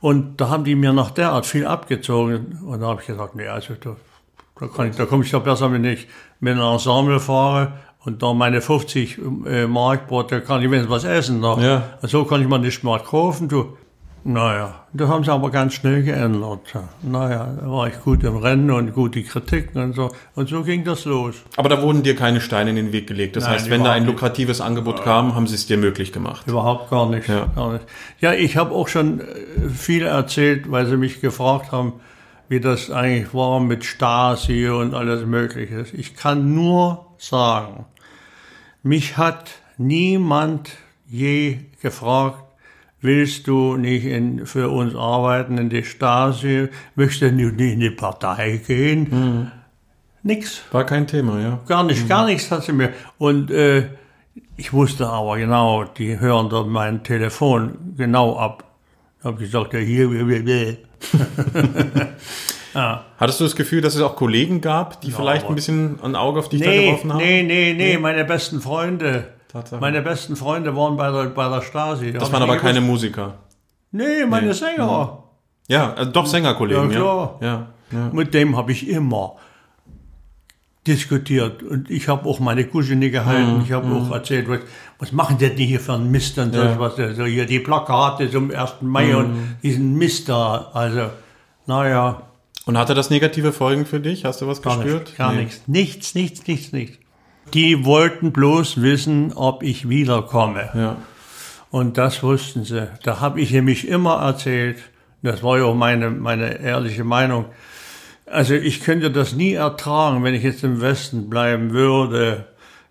Und 0.00 0.40
da 0.40 0.48
haben 0.48 0.64
die 0.64 0.74
mir 0.74 0.92
nach 0.92 1.12
derart 1.12 1.46
viel 1.46 1.66
abgezogen. 1.66 2.58
Und 2.64 2.80
da 2.80 2.88
habe 2.88 3.00
ich 3.00 3.06
gesagt, 3.06 3.36
nee, 3.36 3.46
also 3.46 3.74
da, 3.74 3.96
da, 4.58 4.66
kann 4.66 4.90
ich, 4.90 4.96
da 4.96 5.06
komme 5.06 5.24
ich 5.24 5.30
doch 5.30 5.44
besser, 5.44 5.70
wenn 5.70 5.84
ich 5.84 6.08
mit 6.40 6.54
einem 6.54 6.72
Ensemble 6.72 7.20
fahre 7.20 7.74
und 8.04 8.22
da 8.22 8.32
meine 8.32 8.60
50 8.60 9.18
äh, 9.46 9.66
Mark 9.66 10.08
brauche, 10.08 10.26
da 10.26 10.40
kann 10.40 10.60
ich 10.62 10.70
wenigstens 10.70 10.90
was 10.90 11.04
essen. 11.04 11.40
Da. 11.42 11.58
Ja. 11.58 11.82
So 12.02 12.24
kann 12.24 12.40
ich 12.40 12.48
mir 12.48 12.58
nicht 12.58 12.82
mal 12.82 12.98
kaufen. 12.98 13.48
Du. 13.48 13.76
Naja, 14.24 14.84
das 14.92 15.08
haben 15.08 15.24
sie 15.24 15.32
aber 15.32 15.50
ganz 15.50 15.74
schnell 15.74 16.04
geändert. 16.04 16.60
Naja, 17.02 17.56
da 17.60 17.68
war 17.68 17.88
ich 17.88 18.00
gut 18.00 18.22
im 18.22 18.36
Rennen 18.36 18.70
und 18.70 18.92
gute 18.92 19.20
Kritiken 19.24 19.82
und 19.82 19.94
so. 19.94 20.12
Und 20.36 20.48
so 20.48 20.62
ging 20.62 20.84
das 20.84 21.04
los. 21.06 21.34
Aber 21.56 21.68
da 21.68 21.82
wurden 21.82 22.04
dir 22.04 22.14
keine 22.14 22.40
Steine 22.40 22.70
in 22.70 22.76
den 22.76 22.92
Weg 22.92 23.08
gelegt. 23.08 23.34
Das 23.34 23.44
Nein, 23.44 23.54
heißt, 23.54 23.70
wenn 23.70 23.82
da 23.82 23.90
ein 23.90 24.04
überhaupt 24.04 24.22
nicht. 24.22 24.22
lukratives 24.22 24.60
Angebot 24.60 25.02
kam, 25.02 25.34
haben 25.34 25.48
sie 25.48 25.56
es 25.56 25.66
dir 25.66 25.76
möglich 25.76 26.12
gemacht. 26.12 26.46
Überhaupt 26.46 26.90
gar 26.90 27.08
nicht. 27.08 27.28
Ja. 27.28 27.46
Gar 27.56 27.72
nicht. 27.72 27.84
ja 28.20 28.32
ich 28.32 28.56
habe 28.56 28.72
auch 28.72 28.86
schon 28.86 29.20
äh, 29.20 29.24
viel 29.74 30.04
erzählt, 30.04 30.70
weil 30.70 30.86
sie 30.86 30.96
mich 30.96 31.20
gefragt 31.20 31.72
haben, 31.72 31.94
wie 32.48 32.60
das 32.60 32.92
eigentlich 32.92 33.34
war 33.34 33.58
mit 33.58 33.84
Stasi 33.84 34.68
und 34.68 34.94
alles 34.94 35.26
Mögliche. 35.26 35.84
Ich 35.94 36.14
kann 36.14 36.54
nur 36.54 37.06
sagen, 37.18 37.86
mich 38.82 39.16
hat 39.16 39.50
niemand 39.76 40.70
je 41.06 41.58
gefragt, 41.80 42.42
willst 43.00 43.46
du 43.46 43.76
nicht 43.76 44.04
in, 44.04 44.46
für 44.46 44.70
uns 44.70 44.94
arbeiten 44.94 45.58
in 45.58 45.68
die 45.68 45.84
Stasi? 45.84 46.68
Möchtest 46.94 47.22
du 47.22 47.32
nicht 47.32 47.58
in 47.58 47.80
die 47.80 47.90
Partei 47.90 48.58
gehen? 48.58 49.50
Nix. 50.22 50.62
War 50.70 50.86
kein 50.86 51.06
Thema, 51.06 51.40
ja. 51.40 51.60
Gar 51.66 51.84
nicht, 51.84 52.08
gar 52.08 52.26
nichts 52.26 52.50
hat 52.50 52.62
sie 52.62 52.72
mir. 52.72 52.92
Und 53.18 53.50
äh, 53.50 53.88
ich 54.56 54.72
wusste 54.72 55.08
aber 55.08 55.36
genau, 55.36 55.84
die 55.84 56.20
hören 56.20 56.48
da 56.48 56.62
mein 56.62 57.02
Telefon 57.02 57.94
genau 57.96 58.38
ab. 58.38 58.64
Ich 59.18 59.24
habe 59.24 59.38
gesagt, 59.38 59.74
ja, 59.74 59.80
hier, 59.80 60.08
blablabla. 62.72 63.04
Hattest 63.18 63.40
du 63.40 63.44
das 63.44 63.56
Gefühl, 63.56 63.80
dass 63.80 63.94
es 63.94 64.02
auch 64.02 64.16
Kollegen 64.16 64.60
gab, 64.60 65.00
die 65.00 65.10
vielleicht 65.12 65.42
aber- 65.44 65.52
ein 65.52 65.56
bisschen 65.56 65.98
ein 66.02 66.16
Auge 66.16 66.40
auf 66.40 66.48
dich 66.48 66.60
da 66.62 66.68
Nee, 66.70 66.86
geworfen 66.86 67.12
haben? 67.12 67.18
nee, 67.18 67.42
nee, 67.42 67.74
nee, 67.74 67.98
meine 67.98 68.24
besten 68.24 68.60
Freunde. 68.60 69.28
Tatsache. 69.52 69.80
Meine 69.80 70.00
besten 70.02 70.34
Freunde 70.36 70.74
waren 70.74 70.96
bei 70.96 71.10
der, 71.10 71.24
bei 71.30 71.48
der 71.48 71.60
Stasi. 71.62 72.12
Das 72.12 72.32
waren 72.32 72.42
aber 72.42 72.56
keine 72.56 72.80
Musiker. 72.80 73.34
Nee, 73.90 74.24
meine 74.26 74.46
Nee. 74.48 74.52
Sänger. 74.54 75.24
Ja, 75.68 75.94
äh, 75.94 76.06
doch 76.06 76.26
Sängerkollegen, 76.26 76.90
Ja, 76.90 76.96
ja. 76.96 77.00
klar. 77.00 77.38
Ja, 77.40 77.66
ja. 77.92 78.10
Mit 78.12 78.32
dem 78.32 78.56
habe 78.56 78.72
ich 78.72 78.88
immer 78.88 79.36
diskutiert. 80.86 81.62
Und 81.62 81.90
ich 81.90 82.08
habe 82.08 82.28
auch 82.28 82.40
meine 82.40 82.64
Kuschel 82.66 82.98
gehalten. 83.10 83.62
Ich 83.64 83.72
habe 83.72 83.86
auch 83.94 84.10
erzählt, 84.10 84.48
was, 84.48 84.60
was 84.98 85.12
machen 85.12 85.38
die 85.38 85.48
denn 85.48 85.56
hier 85.58 85.78
für 85.80 85.92
einen 85.92 86.10
Mist 86.10 86.38
und 86.38 86.52
so, 86.54 86.60
Ja. 86.62 86.78
was, 86.78 86.96
so 86.96 87.24
hier 87.24 87.46
die 87.46 87.60
Plakate 87.60 88.30
zum 88.30 88.50
1. 88.50 88.82
Mai 88.86 89.14
und 89.14 89.56
diesen 89.62 89.96
Mist 89.96 90.28
da. 90.28 90.70
Also, 90.72 91.10
naja, 91.66 92.22
Und 92.64 92.78
hatte 92.78 92.94
das 92.94 93.10
negative 93.10 93.52
Folgen 93.52 93.86
für 93.86 94.00
dich? 94.00 94.24
Hast 94.24 94.40
du 94.40 94.46
was 94.46 94.62
Gar 94.62 94.76
gespürt? 94.78 95.00
nichts, 95.04 95.16
gar 95.18 95.32
Nee. 95.32 95.42
nichts. 95.42 95.62
Nichts, 95.66 96.14
nichts, 96.14 96.46
nichts, 96.46 96.72
nichts. 96.72 96.98
Die 97.54 97.84
wollten 97.84 98.32
bloß 98.32 98.80
wissen, 98.82 99.32
ob 99.32 99.62
ich 99.62 99.88
wiederkomme. 99.88 100.70
Ja. 100.74 100.96
Und 101.70 101.98
das 101.98 102.22
wussten 102.22 102.64
sie. 102.64 102.88
Da 103.02 103.20
habe 103.20 103.40
ich 103.40 103.50
nämlich 103.50 103.88
immer 103.88 104.16
erzählt, 104.22 104.78
das 105.22 105.42
war 105.42 105.58
ja 105.58 105.64
auch 105.64 105.74
meine, 105.74 106.10
meine 106.10 106.60
ehrliche 106.60 107.02
Meinung, 107.04 107.46
also 108.26 108.54
ich 108.54 108.80
könnte 108.82 109.10
das 109.10 109.34
nie 109.34 109.54
ertragen, 109.54 110.22
wenn 110.24 110.34
ich 110.34 110.42
jetzt 110.42 110.62
im 110.64 110.80
Westen 110.80 111.28
bleiben 111.28 111.72
würde, 111.72 112.46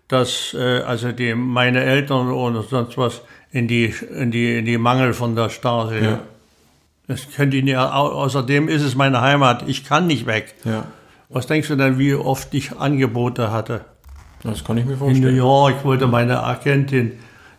dass 0.08 0.54
äh, 0.54 0.80
also 0.82 1.12
die, 1.12 1.34
meine 1.34 1.82
Eltern 1.82 2.30
oder 2.30 2.62
sonst 2.62 2.98
was 2.98 3.22
in 3.50 3.66
die, 3.68 3.94
in 4.14 4.30
die, 4.30 4.58
in 4.58 4.64
die 4.66 4.78
Mangel 4.78 5.14
von 5.14 5.34
der 5.34 5.48
Stasi. 5.48 5.98
Ja. 6.04 6.20
Das 7.12 7.30
könnte 7.36 7.56
ich 7.58 7.64
nie, 7.64 7.76
au- 7.76 7.82
außerdem 7.82 8.68
ist 8.68 8.82
es 8.82 8.94
meine 8.94 9.20
Heimat, 9.20 9.68
ich 9.68 9.84
kann 9.84 10.06
nicht 10.06 10.26
weg. 10.26 10.54
Ja. 10.64 10.84
Was 11.28 11.46
denkst 11.46 11.68
du 11.68 11.76
denn, 11.76 11.98
wie 11.98 12.14
oft 12.14 12.52
ich 12.54 12.76
Angebote 12.78 13.50
hatte? 13.52 13.84
Das 14.42 14.64
kann 14.64 14.76
ich 14.78 14.84
mir 14.84 14.92
In 14.92 14.98
New 14.98 15.04
vorstellen. 15.06 15.36
York 15.36 15.84
wollte 15.84 16.06
meine 16.06 16.42
Agentin, 16.42 17.12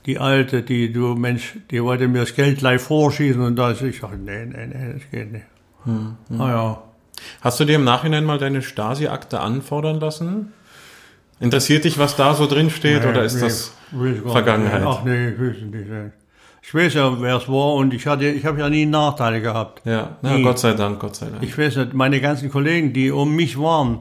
die 0.06 0.20
alte, 0.20 0.62
die 0.64 0.92
du 0.92 1.16
Mensch, 1.16 1.56
die 1.72 1.82
wollte 1.84 2.08
mir 2.08 2.20
das 2.22 2.36
Geld 2.36 2.58
gleich 2.60 2.82
vorschießen 2.82 3.42
und 3.42 3.56
da 3.56 3.72
ist 3.72 3.82
ich 3.82 4.00
sag, 4.00 4.18
nee, 4.18 4.46
nee, 4.46 4.68
nee, 4.68 4.94
das 4.94 5.02
geht 5.12 5.32
nicht. 5.32 5.46
Hm, 5.86 6.16
Naja. 6.30 6.82
Hast 7.42 7.60
du 7.60 7.66
dir 7.66 7.76
im 7.76 7.84
Nachhinein 7.84 8.26
mal 8.26 8.38
deine 8.38 8.62
Stasi-Akte 8.62 9.40
anfordern 9.40 10.00
lassen? 10.00 10.52
Interessiert 11.40 11.84
dich, 11.86 11.98
was 11.98 12.16
da 12.16 12.34
so 12.34 12.48
drin 12.48 12.70
steht, 12.70 13.06
oder 13.06 13.24
ist 13.24 13.42
das 13.42 13.74
Vergangenheit? 14.26 14.84
Ach 14.86 15.04
nee, 15.04 15.30
ich 15.30 15.40
es 15.40 15.62
nicht. 15.64 16.14
Ich 16.66 16.74
weiß 16.74 16.94
ja, 16.94 17.22
wer 17.22 17.36
es 17.36 17.50
war 17.50 17.74
und 17.74 17.94
ich 17.94 18.08
hatte, 18.08 18.26
ich 18.26 18.46
habe 18.46 18.60
ja 18.62 18.70
nie 18.70 18.86
Nachteile 18.86 19.42
gehabt. 19.42 19.86
Ja, 19.86 20.16
na, 20.22 20.38
Nie. 20.38 20.44
Gott 20.44 20.60
sei 20.60 20.74
Dank, 20.74 20.98
Gott 20.98 21.18
sei 21.18 21.28
Dank. 21.28 21.44
Ich 21.44 21.58
weiß 21.58 21.76
nicht, 21.76 21.94
meine 21.94 22.22
ganzen 22.22 22.50
Kollegen, 22.50 22.94
die 22.94 23.12
um 23.12 23.36
mich 23.36 23.60
waren, 23.60 24.00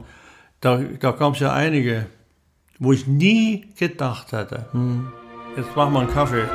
da, 0.61 0.79
da 0.99 1.11
gab 1.11 1.33
es 1.33 1.41
ja 1.41 1.51
einige, 1.51 2.05
wo 2.79 2.93
ich 2.93 3.05
nie 3.05 3.65
gedacht 3.77 4.31
hätte. 4.31 4.67
Hm. 4.71 5.11
Jetzt 5.57 5.75
machen 5.75 5.93
wir 5.93 5.99
einen 5.99 6.09
Kaffee. 6.09 6.47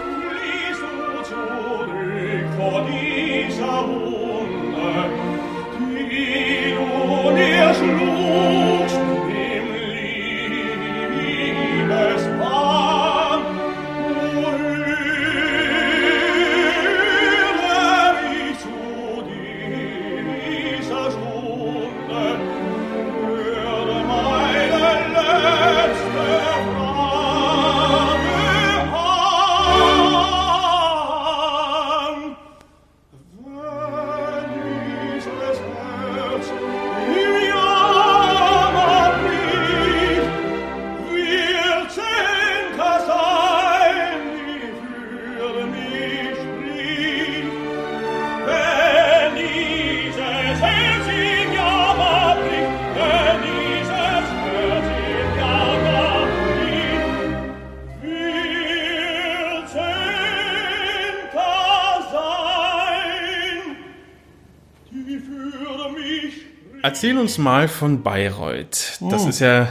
Erzähl 67.00 67.16
uns 67.16 67.38
mal 67.38 67.68
von 67.68 68.02
Bayreuth. 68.02 68.98
Das 69.08 69.24
Oh. 69.24 69.28
ist 69.28 69.38
ja 69.38 69.68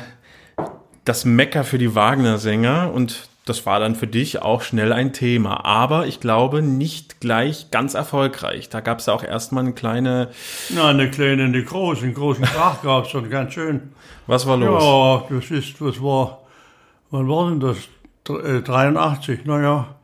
das 1.03 1.25
Mecker 1.25 1.65
für 1.65 1.77
die 1.77 1.93
Wagner-Sänger 1.93 2.89
und 2.93 3.27
das 3.43 3.65
war 3.65 3.81
dann 3.81 3.95
für 3.97 4.07
dich 4.07 4.41
auch 4.41 4.61
schnell 4.61 4.93
ein 4.93 5.11
Thema. 5.11 5.65
Aber 5.65 6.07
ich 6.07 6.21
glaube 6.21 6.61
nicht 6.61 7.19
gleich 7.19 7.69
ganz 7.69 7.95
erfolgreich. 7.95 8.69
Da 8.69 8.79
gab 8.79 8.99
es 8.99 9.07
ja 9.07 9.13
auch 9.13 9.25
erstmal 9.25 9.65
eine 9.65 9.73
kleine. 9.73 10.29
Na, 10.69 10.87
eine 10.87 11.11
kleine, 11.11 11.43
eine 11.43 11.61
große, 11.61 12.03
einen 12.05 12.13
großen 12.13 12.45
Krach 12.45 12.81
gab's 12.81 13.13
und 13.13 13.29
ganz 13.29 13.53
schön. 13.53 13.91
Was 14.25 14.47
war 14.47 14.55
los? 14.55 14.81
Ja, 15.29 15.35
das 15.37 15.51
ist, 15.51 15.81
was 15.81 16.01
war, 16.01 16.43
wann 17.11 17.27
war 17.27 17.49
denn 17.49 17.59
das? 17.59 17.75
Dr- 18.23 18.41
äh, 18.45 18.61
83, 18.61 19.43
naja. 19.43 19.95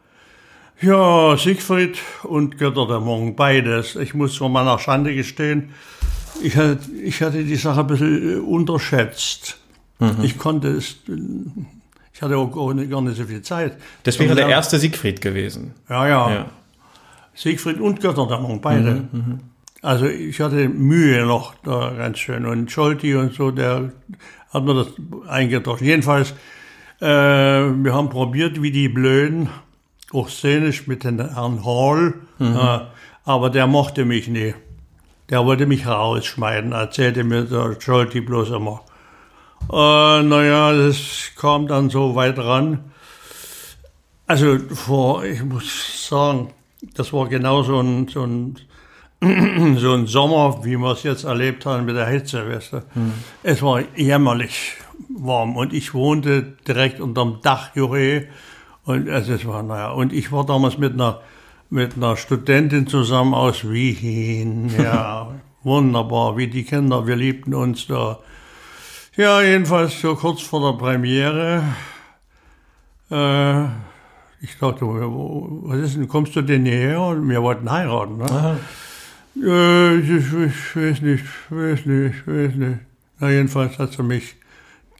Ja, 0.82 1.38
Siegfried 1.38 2.00
und 2.24 2.58
Götterdämmerung, 2.58 3.38
beides. 3.38 3.96
Ich 3.96 4.14
muss 4.14 4.36
vor 4.36 4.50
meiner 4.50 4.78
Schande 4.78 5.16
gestehen, 5.16 5.74
ich 6.42 6.56
hatte, 6.56 6.80
ich 7.04 7.22
hatte 7.22 7.44
die 7.44 7.56
Sache 7.56 7.82
ein 7.82 7.88
bisschen 7.88 8.38
äh, 8.38 8.40
unterschätzt. 8.40 9.58
Ich 10.22 10.38
konnte 10.38 10.70
es, 10.70 10.98
äh, 11.08 11.14
ich 12.14 12.22
hatte 12.22 12.38
auch 12.38 12.52
gar 12.52 12.74
nicht, 12.74 13.18
so 13.18 13.24
viel 13.24 13.42
Zeit. 13.42 13.78
Das 14.04 14.20
wäre 14.20 14.36
der 14.36 14.48
erste 14.48 14.80
Siegfried 14.80 15.22
gewesen. 15.22 15.74
Ja, 15.90 16.08
ja. 16.08 16.34
Ja. 16.34 16.46
Siegfried 17.36 17.80
und 17.80 18.00
Götterdämmerung, 18.02 18.62
beide. 18.62 19.06
Also 19.82 20.06
ich 20.06 20.40
hatte 20.40 20.70
Mühe 20.70 21.26
noch 21.26 21.56
da 21.64 21.92
ganz 21.92 22.20
schön. 22.20 22.46
Und 22.46 22.72
Scholti 22.72 23.16
und 23.16 23.34
so, 23.34 23.52
der 23.52 23.92
hat 24.52 24.64
mir 24.64 24.74
das 24.76 24.88
eingetauscht. 25.28 25.82
Jedenfalls, 25.82 26.34
äh, 27.02 27.06
wir 27.06 27.94
haben 27.94 28.10
probiert, 28.10 28.62
wie 28.62 28.72
die 28.72 28.88
Blöden, 28.88 29.50
auch 30.14 30.30
szenisch 30.30 30.88
mit 30.88 31.04
den 31.04 31.20
Herrn 31.20 31.66
Hall, 31.66 32.14
äh, 32.40 32.80
aber 33.26 33.50
der 33.50 33.68
mochte 33.68 34.06
mich 34.06 34.28
nie. 34.28 34.54
Der 35.30 35.46
wollte 35.46 35.66
mich 35.66 35.88
rausschneiden, 35.88 36.74
erzählte 36.74 37.24
mir 37.24 37.44
der 37.44 37.80
Scholti 37.80 38.22
bloß 38.22 38.50
immer. 38.52 38.82
Äh, 39.72 40.24
naja, 40.24 40.74
das 40.74 41.32
kam 41.36 41.68
dann 41.68 41.90
so 41.90 42.16
weit 42.16 42.38
ran. 42.38 42.92
Also 44.28 44.58
vor, 44.60 45.24
ich 45.24 45.44
muss 45.44 46.08
sagen, 46.08 46.50
das 46.96 47.14
war 47.14 47.28
genau 47.28 47.64
so 47.64 47.80
ein, 47.80 48.08
so 48.08 48.24
ein, 48.24 48.58
so 49.78 49.94
ein 49.94 50.08
Sommer, 50.08 50.64
wie 50.64 50.78
wir 50.78 50.92
es 50.92 51.04
jetzt 51.04 51.24
erlebt 51.24 51.66
haben 51.66 51.86
mit 51.86 51.96
der 51.96 52.08
Hitze, 52.08 52.50
weißt 52.50 52.74
du. 52.74 52.84
Es 53.44 53.62
war 53.62 53.82
jämmerlich 53.96 54.74
warm 55.10 55.56
und 55.56 55.74
ich 55.74 55.94
wohnte 55.94 56.56
direkt 56.68 57.00
unterm 57.00 57.40
Dach 57.42 57.76
Jure 57.76 58.28
und 58.86 59.10
also 59.10 59.34
es 59.34 59.46
war, 59.46 59.64
naja, 59.64 59.92
und 59.92 60.12
ich 60.12 60.32
war 60.32 60.46
damals 60.46 60.78
mit 60.78 60.94
einer, 60.94 61.22
mit 61.74 61.96
einer 61.96 62.16
Studentin 62.16 62.86
zusammen 62.86 63.34
aus 63.34 63.68
Wien, 63.68 64.72
ja, 64.78 65.34
wunderbar, 65.64 66.38
wie 66.38 66.48
die 66.48 66.64
Kinder, 66.64 67.08
wir 67.08 67.16
liebten 67.16 67.56
uns 67.56 67.88
da. 67.88 68.20
Ja, 69.18 69.42
jedenfalls 69.42 70.00
so 70.00 70.16
kurz 70.16 70.44
vor 70.44 70.72
der 70.72 70.78
Premiere, 70.78 71.64
äh, 73.10 73.64
ich 74.44 74.56
dachte, 74.60 74.86
was 74.86 75.80
ist 75.80 75.96
denn, 75.96 76.08
kommst 76.08 76.36
du 76.36 76.44
denn 76.44 76.64
hierher? 76.64 77.02
Und 77.02 77.28
wir 77.28 77.42
wollten 77.42 77.72
heiraten, 77.72 78.18
ne? 78.18 78.60
Äh, 79.44 79.98
ich, 79.98 80.10
ich 80.10 80.76
weiß 80.76 81.02
nicht, 81.02 81.26
weiß 81.50 81.88
nicht, 81.88 82.28
weiß 82.28 82.54
nicht. 82.54 82.80
Na, 83.18 83.32
jedenfalls 83.32 83.80
hat 83.80 83.94
sie 83.94 84.04
mich 84.04 84.36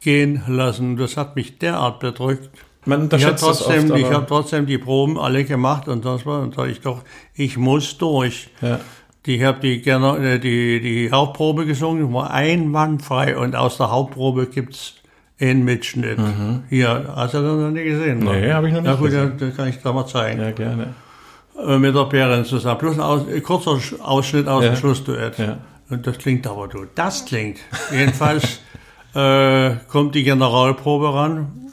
gehen 0.00 0.42
lassen. 0.48 0.96
Das 0.96 1.16
hat 1.16 1.36
mich 1.36 1.58
derart 1.58 2.00
bedrückt. 2.00 2.50
Man 2.86 2.98
Ich 3.06 3.24
habe 3.24 3.32
unterschätzt 3.32 3.42
es 3.42 3.58
trotzdem, 3.58 3.90
oft, 3.90 3.98
ich 4.00 4.06
aber- 4.06 4.14
hab 4.16 4.28
trotzdem 4.28 4.66
die 4.66 4.78
Proben 4.78 5.18
alle 5.18 5.44
gemacht 5.44 5.88
und 5.88 6.04
das 6.04 6.24
war, 6.26 6.40
und 6.42 6.56
da 6.58 6.66
ich 6.66 6.80
doch, 6.80 7.02
ich 7.34 7.56
muss 7.56 7.96
durch. 7.98 8.48
Ja. 8.60 8.80
Die 9.26 9.44
habe 9.44 9.58
die, 9.60 9.82
Gener- 9.82 10.18
äh, 10.20 10.38
die, 10.38 10.80
die 10.80 11.10
Hauptprobe 11.10 11.64
gesungen, 11.64 12.12
war 12.12 12.30
einwandfrei 12.30 13.36
und 13.38 13.56
aus 13.56 13.78
der 13.78 13.90
Hauptprobe 13.90 14.46
gibt's 14.46 14.94
einen 15.40 15.64
Mitschnitt. 15.64 16.18
Hier, 16.68 17.12
hast 17.16 17.34
du 17.34 17.38
das 17.42 17.58
noch 17.58 17.70
nie 17.70 17.84
gesehen? 17.84 18.18
Mhm. 18.20 18.24
Nee, 18.26 18.52
hab 18.52 18.64
ich 18.64 18.72
noch 18.72 18.80
nicht 18.82 18.90
Ja 18.90 18.94
gut, 18.96 19.06
gesehen. 19.06 19.32
das 19.38 19.56
kann 19.56 19.68
ich 19.68 19.78
da 19.82 19.92
mal 19.92 20.06
zeigen. 20.06 20.40
ja, 20.40 20.50
gerne. 20.52 20.94
Äh, 21.66 21.78
mit 21.78 21.94
der 21.94 22.04
Bärin 22.04 22.44
zusammen. 22.44 22.78
Plus 22.78 22.94
ein, 22.96 23.00
Aus, 23.00 23.22
ein 23.26 23.42
kurzer 23.42 23.72
Sch- 23.72 23.98
Ausschnitt 24.00 24.46
aus 24.46 24.62
Ja. 24.64 24.70
dem 24.70 24.76
Schlussduett. 24.76 25.38
Ja. 25.38 25.56
Und 25.90 26.06
das 26.06 26.18
klingt 26.18 26.46
aber 26.46 26.68
du. 26.68 26.84
Das 26.94 27.24
klingt. 27.24 27.58
Jedenfalls 27.92 28.60
äh, 29.14 29.70
kommt 29.88 30.14
die 30.14 30.22
Generalprobe 30.24 31.14
ran. 31.14 31.63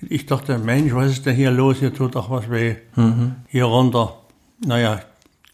Ich 0.00 0.26
dachte, 0.26 0.58
Mensch, 0.58 0.94
was 0.94 1.10
ist 1.10 1.26
denn 1.26 1.34
hier 1.34 1.50
los? 1.50 1.78
Hier 1.78 1.92
tut 1.92 2.14
doch 2.14 2.30
was 2.30 2.50
weh. 2.50 2.76
Mhm. 2.94 3.36
Hier 3.48 3.64
runter. 3.64 4.18
Naja, 4.64 5.00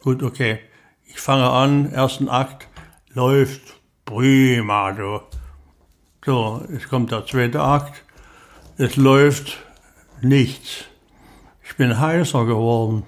gut, 0.01 0.23
okay. 0.23 0.59
Ich 1.07 1.21
fange 1.21 1.49
an, 1.49 1.93
ersten 1.93 2.29
Akt, 2.29 2.69
läuft 3.11 3.63
prima, 4.05 4.93
du. 4.93 5.21
So, 6.25 6.63
es 6.75 6.89
kommt 6.89 7.11
der 7.13 7.27
zweite 7.27 7.63
Akt, 7.63 8.03
es 8.77 8.97
läuft 8.97 9.59
nichts. 10.21 10.85
Ich 11.67 11.77
bin 11.77 11.99
heißer 11.99 12.45
geworden. 12.45 13.05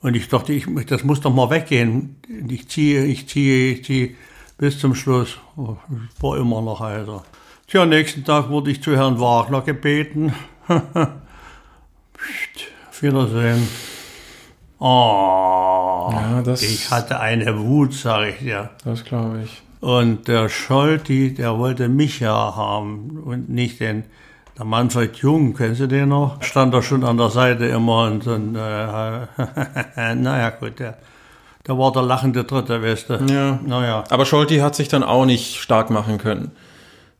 Und 0.00 0.14
ich 0.14 0.28
dachte, 0.28 0.52
ich, 0.52 0.66
das 0.86 1.02
muss 1.02 1.20
doch 1.20 1.34
mal 1.34 1.50
weggehen. 1.50 2.16
Ich 2.48 2.68
ziehe, 2.68 3.04
ich 3.04 3.28
ziehe, 3.28 3.72
ich 3.72 3.84
ziehe. 3.84 4.14
bis 4.58 4.78
zum 4.78 4.94
Schluss. 4.94 5.38
Ich 5.56 6.22
war 6.22 6.36
immer 6.36 6.60
noch 6.60 6.80
heiter. 6.80 7.22
Tja, 7.68 7.84
nächsten 7.84 8.24
Tag 8.24 8.48
wurde 8.48 8.70
ich 8.70 8.82
zu 8.82 8.96
Herrn 8.96 9.20
Wagner 9.20 9.60
gebeten. 9.60 10.32
Auf 10.68 11.08
Wiedersehen. 13.02 13.68
Oh, 14.78 16.08
Ja, 16.12 16.40
das- 16.42 16.62
ich 16.62 16.90
hatte 16.90 17.20
eine 17.20 17.58
Wut, 17.58 17.92
sage 17.92 18.30
ich 18.30 18.38
dir. 18.38 18.70
Das 18.84 19.04
glaube 19.04 19.42
ich. 19.44 19.60
Und 19.80 20.26
der 20.28 20.48
Scholti, 20.48 21.34
der 21.34 21.58
wollte 21.58 21.88
mich 21.88 22.20
ja 22.20 22.56
haben 22.56 23.22
und 23.24 23.48
nicht 23.50 23.80
den. 23.80 24.04
Der 24.56 24.64
Manfred 24.64 25.14
Jung, 25.18 25.54
kennen 25.54 25.76
Sie 25.76 25.86
den 25.86 26.08
noch? 26.08 26.42
Stand 26.42 26.74
da 26.74 26.82
schon 26.82 27.04
an 27.04 27.16
der 27.16 27.30
Seite 27.30 27.66
immer 27.66 28.04
und, 28.06 28.26
und 28.26 28.56
äh, 28.56 28.58
naja 30.16 30.50
gut, 30.50 30.80
der, 30.80 30.98
der 31.66 31.78
war 31.78 31.92
der 31.92 32.02
lachende 32.02 32.42
Dritte, 32.42 32.82
weißt 32.82 33.10
du. 33.10 33.14
Ja. 33.32 33.60
Naja. 33.64 34.02
Aber 34.10 34.26
Scholti 34.26 34.58
hat 34.58 34.74
sich 34.74 34.88
dann 34.88 35.04
auch 35.04 35.26
nicht 35.26 35.56
stark 35.58 35.90
machen 35.90 36.18
können. 36.18 36.50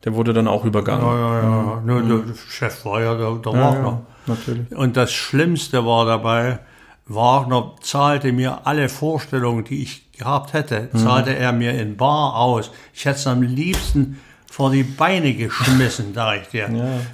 Der 0.05 0.13
wurde 0.15 0.31
dann 0.33 0.47
auch 0.47 0.63
übergangen. 0.65 1.05
Ja, 1.05 1.41
ja, 1.41 1.41
ja. 1.41 1.81
Nur 1.83 2.01
der 2.23 2.33
Chef 2.49 2.85
war 2.85 3.01
ja 3.01 3.15
der, 3.15 3.33
der 3.35 3.53
Wagner. 3.53 4.01
natürlich. 4.27 4.71
Und 4.71 4.95
das 4.95 5.11
Schlimmste 5.11 5.85
war 5.85 6.05
dabei, 6.05 6.59
Wagner 7.05 7.73
zahlte 7.81 8.31
mir 8.31 8.65
alle 8.65 8.87
Vorstellungen, 8.87 9.63
die 9.65 9.81
ich 9.83 10.11
gehabt 10.13 10.53
hätte, 10.53 10.89
zahlte 10.95 11.35
er 11.35 11.51
mir 11.51 11.73
in 11.73 11.97
Bar 11.97 12.35
aus. 12.35 12.71
Ich 12.93 13.05
hätte 13.05 13.17
es 13.17 13.27
am 13.27 13.41
liebsten 13.41 14.19
vor 14.51 14.71
die 14.71 14.83
Beine 14.83 15.33
geschmissen, 15.33 16.11
sag 16.15 16.41
ich 16.43 16.47
dir. 16.49 16.69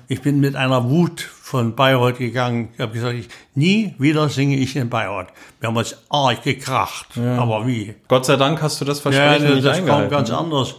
Ich 0.08 0.22
bin 0.22 0.40
mit 0.40 0.56
einer 0.56 0.90
Wut 0.90 1.22
von 1.22 1.76
Bayreuth 1.76 2.18
gegangen. 2.18 2.70
Ich 2.74 2.80
habe 2.82 2.92
gesagt, 2.94 3.14
ich, 3.16 3.30
nie 3.56 3.96
wieder 4.00 4.30
singe 4.30 4.58
ich 4.58 4.76
in 4.76 4.90
Bayreuth. 4.90 5.28
Wir 5.60 5.68
haben 5.70 5.78
uns 5.78 5.96
arg 6.10 6.44
gekracht. 6.44 7.18
Aber 7.18 7.66
wie? 7.66 7.96
Gott 8.08 8.26
sei 8.26 8.36
Dank 8.36 8.62
hast 8.62 8.82
du 8.82 8.86
das 8.86 8.98
Ja, 8.98 9.12
Versprechen 9.12 9.44
das, 9.46 9.54
nicht 9.56 9.66
das 9.66 9.78
kam 9.78 9.86
eingehalten. 9.86 10.12
ganz 10.12 10.30
anders. 10.32 10.76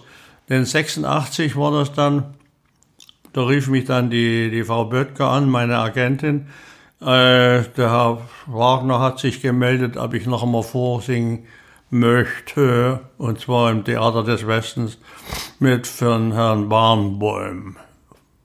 Denn 0.49 0.65
86 0.65 1.57
war 1.57 1.73
das 1.73 1.93
dann, 1.93 2.35
da 3.33 3.43
rief 3.45 3.69
mich 3.69 3.85
dann 3.85 4.11
die, 4.11 4.51
die 4.51 4.65
Frau 4.65 4.85
Böttger 4.85 5.31
an, 5.31 5.49
meine 5.51 5.79
Agentin. 5.79 6.49
Äh, 7.01 7.65
der 7.77 7.91
Herr 7.91 8.23
Wagner 8.47 9.01
hat 9.01 9.19
sich 9.19 9.43
gemeldet, 9.43 9.97
ob 9.97 10.15
ich 10.15 10.27
noch 10.27 10.43
einmal 10.43 10.63
vorsingen 10.63 11.47
möchte, 11.91 13.01
und 13.19 13.41
zwar 13.41 13.71
im 13.71 13.85
Theater 13.85 14.25
des 14.25 14.47
Westens 14.47 14.99
mit 15.59 15.87
für 15.87 16.17
den 16.19 16.33
Herrn 16.33 16.69
Barnbäum, 16.69 17.77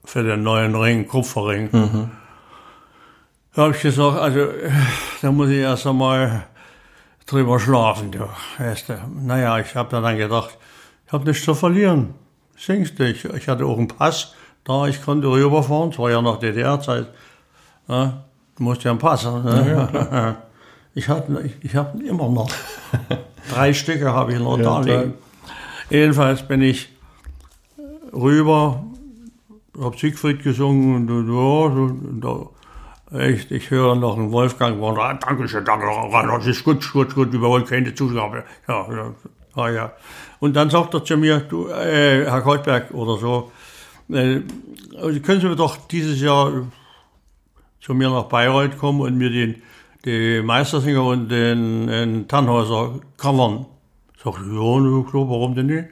für 0.04 0.22
den 0.22 0.42
neuen 0.42 0.74
Ring, 0.74 1.08
Kupferring. 1.08 1.70
Da 3.54 3.62
habe 3.62 3.74
ich 3.74 3.82
gesagt, 3.82 4.18
also 4.18 4.48
da 5.20 5.32
muss 5.32 5.48
ich 5.48 5.58
erst 5.58 5.86
einmal 5.86 6.44
drüber 7.26 7.58
schlafen, 7.58 8.10
du. 8.10 8.28
Weißt 8.58 8.88
du. 8.88 8.98
Naja, 9.14 9.58
ich 9.58 9.74
habe 9.74 9.90
dann 9.90 10.16
gedacht, 10.16 10.56
ich 11.12 11.14
habe 11.14 11.28
nichts 11.28 11.44
zu 11.44 11.54
verlieren. 11.54 12.14
Singst 12.56 12.98
du. 12.98 13.06
Ich, 13.06 13.22
ich 13.26 13.46
hatte 13.46 13.66
auch 13.66 13.76
einen 13.76 13.86
Pass 13.86 14.32
da, 14.64 14.86
ich 14.86 15.02
konnte 15.02 15.28
rüberfahren. 15.28 15.90
Es 15.90 15.98
war 15.98 16.10
ja 16.10 16.22
noch 16.22 16.38
DDR-Zeit. 16.38 17.06
Ja, 17.86 18.24
du 18.56 18.62
musst 18.62 18.82
ja 18.82 18.92
einen 18.92 18.98
Pass 18.98 19.26
haben. 19.26 19.44
Ne? 19.44 20.38
ich 20.94 21.06
hatte, 21.10 21.42
ich, 21.44 21.52
ich 21.66 21.76
habe 21.76 21.98
ihn 21.98 22.06
immer 22.06 22.30
noch. 22.30 22.50
Drei 23.52 23.74
Stücke 23.74 24.10
habe 24.10 24.32
ich 24.32 24.38
noch 24.38 24.56
Ja, 24.56 24.64
da 24.64 24.80
liegen. 24.80 25.14
Jedenfalls 25.90 26.48
bin 26.48 26.62
ich 26.62 26.88
rüber, 28.14 28.82
habe 29.78 29.98
Siegfried 29.98 30.42
gesungen 30.42 31.10
und, 31.10 32.24
ja, 32.24 33.18
echt, 33.18 33.50
ich 33.50 33.70
höre 33.70 33.96
noch 33.96 34.16
einen 34.16 34.32
Wolfgang, 34.32 34.82
ah, 34.82 35.12
danke 35.12 35.46
schön, 35.46 35.62
danke, 35.62 35.84
das 36.38 36.46
ist 36.46 36.64
gut, 36.64 36.90
gut, 36.90 37.14
gut, 37.14 37.32
wir 37.32 37.40
wollen 37.42 37.66
keine. 37.66 37.92
Ja, 37.92 38.34
ja, 38.66 39.14
ah, 39.54 39.68
ja. 39.68 39.92
Und 40.40 40.54
dann 40.54 40.70
sagt 40.70 40.94
er 40.94 41.04
zu 41.04 41.16
mir, 41.16 41.40
du, 41.40 41.68
äh, 41.68 42.24
Herr 42.24 42.40
Goldberg 42.40 42.92
oder 42.92 43.16
so, 43.18 43.52
äh, 44.10 44.40
also 45.00 45.20
können 45.20 45.40
Sie 45.40 45.48
mir 45.48 45.56
doch 45.56 45.76
dieses 45.88 46.20
Jahr 46.20 46.52
zu 47.80 47.94
mir 47.94 48.10
nach 48.10 48.24
Bayreuth 48.24 48.78
kommen 48.78 49.00
und 49.00 49.16
mir 49.16 49.30
den, 49.30 49.62
die 50.04 50.40
Meistersinger 50.42 51.04
und 51.04 51.28
den, 51.28 51.86
den 51.86 52.28
Tannhäuser 52.28 53.00
covern. 53.16 53.66
Sag 54.22 54.34
ich, 54.34 54.46
ja, 54.46 55.10
klar, 55.10 55.28
warum 55.28 55.54
denn 55.54 55.66
nicht? 55.66 55.88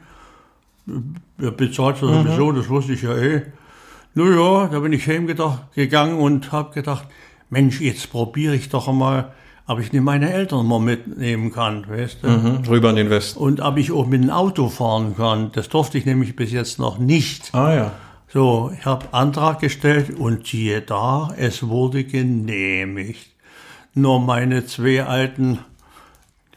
Wer 1.37 1.51
bezahlt 1.51 1.97
das 1.97 2.09
sowieso, 2.09 2.53
das 2.53 2.69
wusste 2.69 2.93
ich 2.93 3.03
ja 3.03 3.17
eh. 3.17 3.43
Nun 4.15 4.37
ja, 4.37 4.67
da 4.67 4.81
bin 4.81 4.93
ich 4.93 5.07
heimgedacht, 5.07 5.73
gegangen 5.75 6.19
und 6.19 6.53
habe 6.53 6.73
gedacht, 6.75 7.07
Mensch, 7.49 7.81
jetzt 7.81 8.11
probiere 8.11 8.55
ich 8.55 8.69
doch 8.69 8.89
einmal, 8.89 9.33
ob 9.67 9.81
ich 9.81 9.93
nicht 9.93 10.03
meine 10.03 10.33
Eltern 10.33 10.67
mal 10.67 10.81
mitnehmen 10.81 11.53
kann, 11.53 11.89
weißt 11.89 12.19
du? 12.23 12.29
Mhm, 12.29 12.63
rüber 12.69 12.91
in 12.91 12.97
den 12.97 13.11
Westen. 13.11 13.39
Und 13.39 13.61
ob 13.61 13.77
ich 13.77 13.93
auch 13.93 14.07
mit 14.07 14.23
dem 14.23 14.31
Auto 14.31 14.69
fahren 14.69 15.15
kann. 15.17 15.53
Das 15.53 15.69
durfte 15.69 15.99
ich 15.99 16.07
nämlich 16.07 16.35
bis 16.37 16.53
jetzt 16.53 16.79
noch 16.79 16.99
nicht. 16.99 17.55
Ah 17.55 17.75
ja. 17.75 17.93
So, 18.33 18.73
ich 18.79 18.85
habe 18.87 19.07
Antrag 19.13 19.59
gestellt 19.59 20.11
und 20.17 20.47
siehe 20.47 20.83
da, 20.83 21.35
es 21.37 21.67
wurde 21.67 22.05
genehmigt. 22.05 23.31
Nur 23.95 24.21
meine 24.21 24.67
zwei 24.67 25.03
alten, 25.05 25.59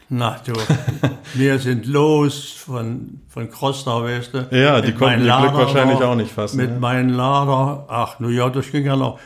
na 0.08 0.36
du, 0.46 0.52
wir 1.34 1.58
sind 1.58 1.86
los 1.86 2.52
von, 2.52 3.20
von 3.28 3.50
Krosnau, 3.50 4.04
weißt 4.04 4.34
du. 4.34 4.48
Ja, 4.52 4.80
die 4.80 4.92
konnten 4.92 5.24
ihr 5.24 5.36
Glück 5.36 5.54
wahrscheinlich 5.54 5.98
noch, 5.98 6.10
auch 6.10 6.14
nicht 6.14 6.30
fassen, 6.30 6.58
Mit 6.58 6.70
ja. 6.70 6.78
meinem 6.78 7.08
Lader, 7.08 7.86
ach, 7.88 8.20
nu 8.20 8.28
ja, 8.28 8.48
das 8.50 8.70
ging 8.70 8.86
ja 8.86 8.94
noch. 8.94 9.18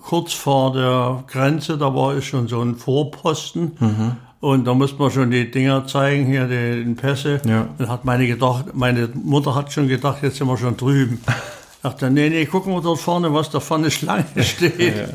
Kurz 0.00 0.32
vor 0.32 0.72
der 0.72 1.24
Grenze, 1.26 1.78
da 1.78 1.94
war 1.94 2.14
es 2.14 2.24
schon 2.24 2.48
so 2.48 2.60
ein 2.60 2.76
Vorposten. 2.76 3.76
Mhm. 3.78 4.16
Und 4.40 4.64
da 4.66 4.72
musste 4.72 4.98
man 4.98 5.10
schon 5.10 5.30
die 5.30 5.50
Dinger 5.50 5.86
zeigen, 5.86 6.26
hier 6.26 6.46
die, 6.46 6.94
Pässe. 6.94 7.40
Ja. 7.46 7.68
Dann 7.76 7.88
hat 7.88 8.06
meine 8.06 8.26
gedacht, 8.26 8.66
meine 8.72 9.08
Mutter 9.14 9.54
hat 9.54 9.70
schon 9.70 9.86
gedacht, 9.86 10.22
jetzt 10.22 10.36
sind 10.36 10.46
wir 10.46 10.56
schon 10.56 10.76
drüben. 10.76 11.20
Dachte, 11.82 12.10
nee, 12.10 12.28
nee, 12.28 12.44
gucken 12.44 12.74
wir 12.74 12.82
dort 12.82 13.00
vorne, 13.00 13.32
was 13.32 13.50
da 13.50 13.58
vorne 13.58 13.90
Schlange 13.90 14.24
steht. 14.42 15.08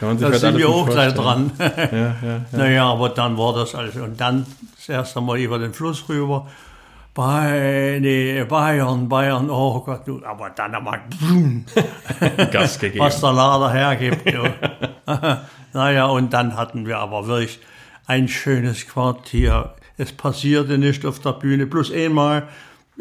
Man 0.00 0.18
sich 0.18 0.26
Da 0.26 0.32
halt 0.32 0.40
sind 0.40 0.58
wir 0.58 0.68
auch 0.68 0.88
gleich 0.88 1.14
dran. 1.14 1.52
Ja, 1.58 1.66
ja, 1.66 2.16
ja. 2.22 2.40
Naja, 2.52 2.86
aber 2.92 3.08
dann 3.10 3.38
war 3.38 3.54
das 3.54 3.74
alles. 3.74 3.96
Und 3.96 4.20
dann 4.20 4.46
das 4.76 4.88
erste 4.88 5.20
Mal 5.20 5.38
über 5.38 5.58
den 5.58 5.72
Fluss 5.72 6.06
rüber. 6.08 6.46
Bei, 7.18 7.98
nee, 8.00 8.44
Bayern, 8.44 9.08
Bayern, 9.08 9.50
oh 9.50 9.80
Gott, 9.80 10.06
du, 10.06 10.24
aber 10.24 10.50
dann 10.50 10.72
aber, 10.72 10.98
boom, 11.18 11.64
Gas 12.52 12.78
gegeben. 12.78 13.04
was 13.04 13.20
der 13.20 13.32
Lader 13.32 13.72
hergibt. 13.72 14.22
Naja, 15.72 16.06
und 16.06 16.32
dann 16.32 16.56
hatten 16.56 16.86
wir 16.86 16.98
aber 16.98 17.26
wirklich 17.26 17.58
ein 18.06 18.28
schönes 18.28 18.86
Quartier. 18.86 19.74
Es 19.96 20.12
passierte 20.12 20.78
nicht 20.78 21.04
auf 21.04 21.18
der 21.18 21.32
Bühne. 21.32 21.66
Plus 21.66 21.92
einmal 21.92 22.44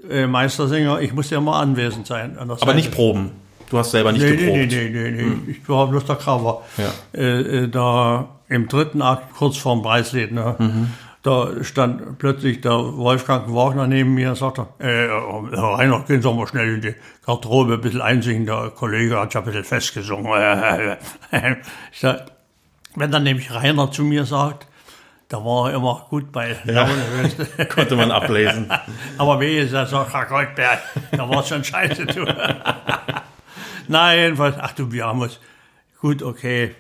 äh, 0.10 0.26
Meistersänger, 0.26 1.00
ich 1.00 1.14
musste 1.14 1.36
ja 1.36 1.42
mal 1.42 1.62
anwesend 1.62 2.08
sein. 2.08 2.40
an 2.40 2.50
Aber 2.50 2.58
Seite. 2.60 2.74
nicht 2.76 2.92
proben. 2.92 3.30
Du 3.70 3.78
hast 3.78 3.92
selber 3.92 4.12
nicht 4.14 4.24
Nee, 4.24 4.32
nee, 4.32 4.38
geprobt. 4.38 4.72
nee, 4.72 4.90
nee, 4.90 5.12
nee, 5.12 5.24
nee. 5.46 5.52
Ich 5.52 5.70
war 5.70 5.86
bloß 5.88 6.06
der 6.06 6.16
Cover. 6.16 6.64
Ja. 6.78 6.92
Äh, 7.14 7.40
äh, 7.66 7.68
da 7.70 8.30
im 8.50 8.68
dritten 8.68 9.02
Akt, 9.04 9.36
kurz 9.36 9.58
vorm 9.58 9.84
Preislied, 9.84 10.32
ne, 10.32 10.56
da 11.28 11.62
stand 11.62 12.20
plötzlich 12.20 12.62
der 12.62 12.72
Wolfgang 12.72 13.54
Wagner 13.54 13.86
neben 13.86 14.14
mir 14.14 14.30
und 14.30 14.36
sagte, 14.36 14.68
äh, 14.80 15.08
Herr 15.08 15.78
Rainer, 15.78 16.00
gehen 16.08 16.22
Sie 16.22 16.34
mal 16.34 16.48
schnell 16.48 16.76
in 16.76 16.82
die 16.82 16.96
Garderobe 17.26 17.74
ein 17.74 17.82
bisschen 17.82 18.02
einsingen, 18.02 18.46
der 18.46 18.72
Kollege 18.74 19.20
hat 19.20 19.34
ja 19.34 19.42
ein 19.42 19.46
bisschen 19.46 19.66
festgesungen. 19.66 20.32
ich 21.92 22.00
sag, 22.00 22.28
wenn 22.96 23.12
dann 23.12 23.24
nämlich 23.24 23.54
Rainer 23.54 23.92
zu 23.92 24.04
mir 24.04 24.24
sagt, 24.24 24.68
da 25.28 25.44
war 25.44 25.70
er 25.70 25.76
immer 25.76 26.06
gut 26.10 26.32
bei 26.32 26.56
Laune. 26.64 26.94
du. 27.38 27.66
Konnte 27.76 27.98
man 27.98 28.10
ablesen. 28.10 28.72
Aber 29.18 29.42
wie 29.42 29.58
ist 29.58 29.74
das 29.74 29.90
sagt 29.90 30.14
Herr 30.14 30.28
Goldberg, 30.28 30.80
da 31.12 31.28
war 31.28 31.44
schon 31.44 31.62
scheiße, 31.62 32.06
du. 32.06 32.26
Nein, 33.90 34.20
jedenfalls, 34.20 34.56
ach 34.58 34.72
du, 34.72 34.90
wir 34.94 35.06
haben 35.06 35.20
uns, 35.20 35.42
gut, 36.00 36.24
okay. 36.24 36.74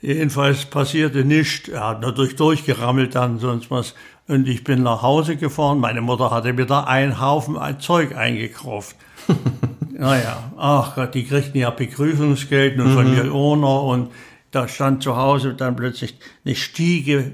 Jedenfalls 0.00 0.64
passierte 0.66 1.24
nichts. 1.24 1.68
Er 1.68 1.88
hat 1.88 2.00
natürlich 2.00 2.36
durchgerammelt 2.36 3.14
dann, 3.14 3.38
sonst 3.38 3.70
was. 3.70 3.94
Und 4.26 4.46
ich 4.46 4.64
bin 4.64 4.82
nach 4.82 5.02
Hause 5.02 5.36
gefahren. 5.36 5.80
Meine 5.80 6.00
Mutter 6.00 6.30
hatte 6.30 6.52
mir 6.52 6.66
da 6.66 6.84
einen 6.84 7.20
Haufen 7.20 7.56
Zeug 7.80 8.16
eingekauft. 8.16 8.96
naja, 9.90 10.52
ach 10.56 10.94
Gott, 10.94 11.14
die 11.14 11.24
kriegten 11.24 11.60
ja 11.60 11.70
Begrüßungsgeld 11.70 12.78
und 12.78 12.92
von 12.92 13.10
mir 13.10 13.32
auch 13.32 13.56
noch. 13.56 13.88
Und 13.88 14.10
da 14.50 14.68
stand 14.68 15.02
zu 15.02 15.16
Hause 15.16 15.54
dann 15.54 15.76
plötzlich 15.76 16.14
eine 16.44 16.54
Stiege 16.54 17.32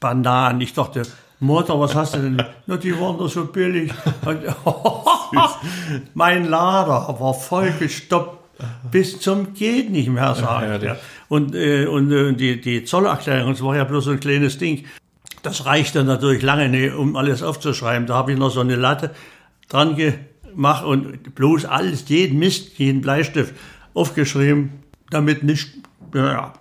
Bananen. 0.00 0.60
Ich 0.60 0.74
dachte, 0.74 1.02
Mutter, 1.40 1.78
was 1.78 1.94
hast 1.94 2.16
du 2.16 2.18
denn? 2.18 2.42
Na, 2.66 2.76
die 2.76 2.98
waren 3.00 3.16
doch 3.16 3.28
so 3.28 3.46
billig. 3.46 3.92
Und, 4.24 4.40
mein 6.14 6.48
Lader 6.48 7.16
war 7.18 7.34
voll 7.34 7.72
gestoppt 7.78 8.44
bis 8.90 9.20
zum 9.20 9.54
geht 9.54 9.90
nicht 9.90 10.08
mehr, 10.08 10.34
sag 10.34 10.76
ich. 10.76 10.82
Ja. 10.82 10.96
Und, 11.34 11.52
äh, 11.56 11.86
und 11.86 12.12
äh, 12.12 12.32
die, 12.32 12.60
die 12.60 12.84
Zollerklärung, 12.84 13.54
das 13.54 13.62
war 13.64 13.74
ja 13.74 13.82
bloß 13.82 14.04
so 14.04 14.12
ein 14.12 14.20
kleines 14.20 14.56
Ding. 14.56 14.84
Das 15.42 15.66
reichte 15.66 16.04
natürlich 16.04 16.42
lange 16.44 16.68
nicht, 16.68 16.94
um 16.94 17.16
alles 17.16 17.42
aufzuschreiben. 17.42 18.06
Da 18.06 18.14
habe 18.14 18.30
ich 18.30 18.38
noch 18.38 18.50
so 18.50 18.60
eine 18.60 18.76
Latte 18.76 19.10
dran 19.68 19.96
gemacht 19.96 20.84
und 20.84 21.34
bloß 21.34 21.64
alles, 21.64 22.08
jeden 22.08 22.38
Mist, 22.38 22.78
jeden 22.78 23.00
Bleistift 23.00 23.52
aufgeschrieben, 23.94 24.74
damit 25.10 25.42
nicht, 25.42 25.70
ja, 26.14 26.52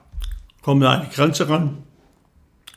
kommen 0.64 0.82
wir 0.82 0.90
an 0.90 1.06
die 1.08 1.16
Grenze 1.16 1.48
ran. 1.48 1.84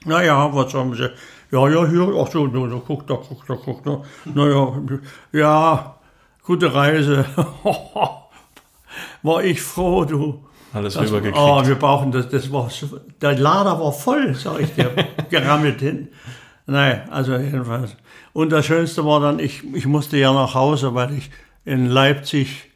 Naja, 0.05 0.55
was 0.55 0.75
haben 0.75 0.95
sie? 0.95 1.09
Ja, 1.51 1.67
ja, 1.67 1.87
hier, 1.87 2.13
ach 2.15 2.31
so, 2.31 2.47
da, 2.47 2.67
da 2.67 2.83
guck, 2.87 3.07
da 3.07 3.15
guck, 3.15 3.47
da 3.47 3.55
guck, 3.55 3.83
da. 3.85 4.03
Naja, 4.35 4.83
ja, 5.33 5.99
gute 6.43 6.75
Reise. 6.75 7.25
war 9.23 9.43
ich 9.43 9.63
froh, 9.63 10.05
du. 10.05 10.46
Alles 10.77 10.95
Das, 10.95 11.05
rübergekriegt. 11.09 11.39
oh, 11.39 11.67
wir 11.67 11.75
brauchen 11.77 12.13
das, 12.13 12.29
das 12.29 12.53
war, 12.53 12.69
der 13.21 13.39
Lader 13.39 13.81
war 13.81 13.93
voll, 13.93 14.35
sag 14.35 14.61
ich 14.61 14.73
dir, 14.75 14.91
gerammelt 15.31 15.81
hin. 15.81 16.09
Nein, 16.67 17.03
also 17.11 17.37
jedenfalls. 17.37 17.97
Und 18.33 18.51
das 18.51 18.67
Schönste 18.67 19.05
war 19.05 19.21
dann, 19.21 19.39
ich, 19.39 19.63
ich 19.75 19.87
musste 19.87 20.17
ja 20.19 20.33
nach 20.33 20.55
Hause, 20.55 20.95
weil 20.95 21.13
ich 21.15 21.31
in 21.65 21.87
Leipzig 21.87 22.71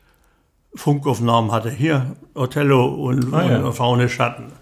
Funkaufnahmen 0.75 1.51
hatte. 1.53 1.71
Hier, 1.71 2.15
Othello 2.35 2.87
und, 2.87 3.35
Ah, 3.35 3.45
ja. 3.51 3.59
und 3.59 3.73
Faune 3.73 4.09
Schatten. 4.09 4.53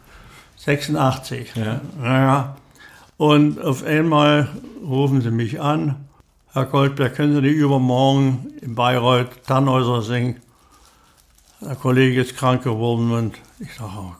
86. 0.57 1.53
Ja. 1.55 1.81
Naja. 2.01 2.57
Und 3.17 3.61
auf 3.63 3.85
einmal 3.85 4.49
rufen 4.83 5.21
sie 5.21 5.31
mich 5.31 5.61
an. 5.61 5.97
Herr 6.53 6.65
Goldberg, 6.65 7.15
können 7.15 7.35
Sie 7.35 7.43
nicht 7.43 7.57
übermorgen 7.57 8.47
in 8.63 8.75
Bayreuth 8.75 9.45
Tannhäuser 9.47 10.03
singen? 10.03 10.37
Der 11.61 11.75
Kollege 11.75 12.21
ist 12.21 12.37
krank 12.37 12.63
geworden 12.63 13.11
und 13.11 13.35
ich 13.59 13.75
sage, 13.75 13.91
oh, 13.97 14.13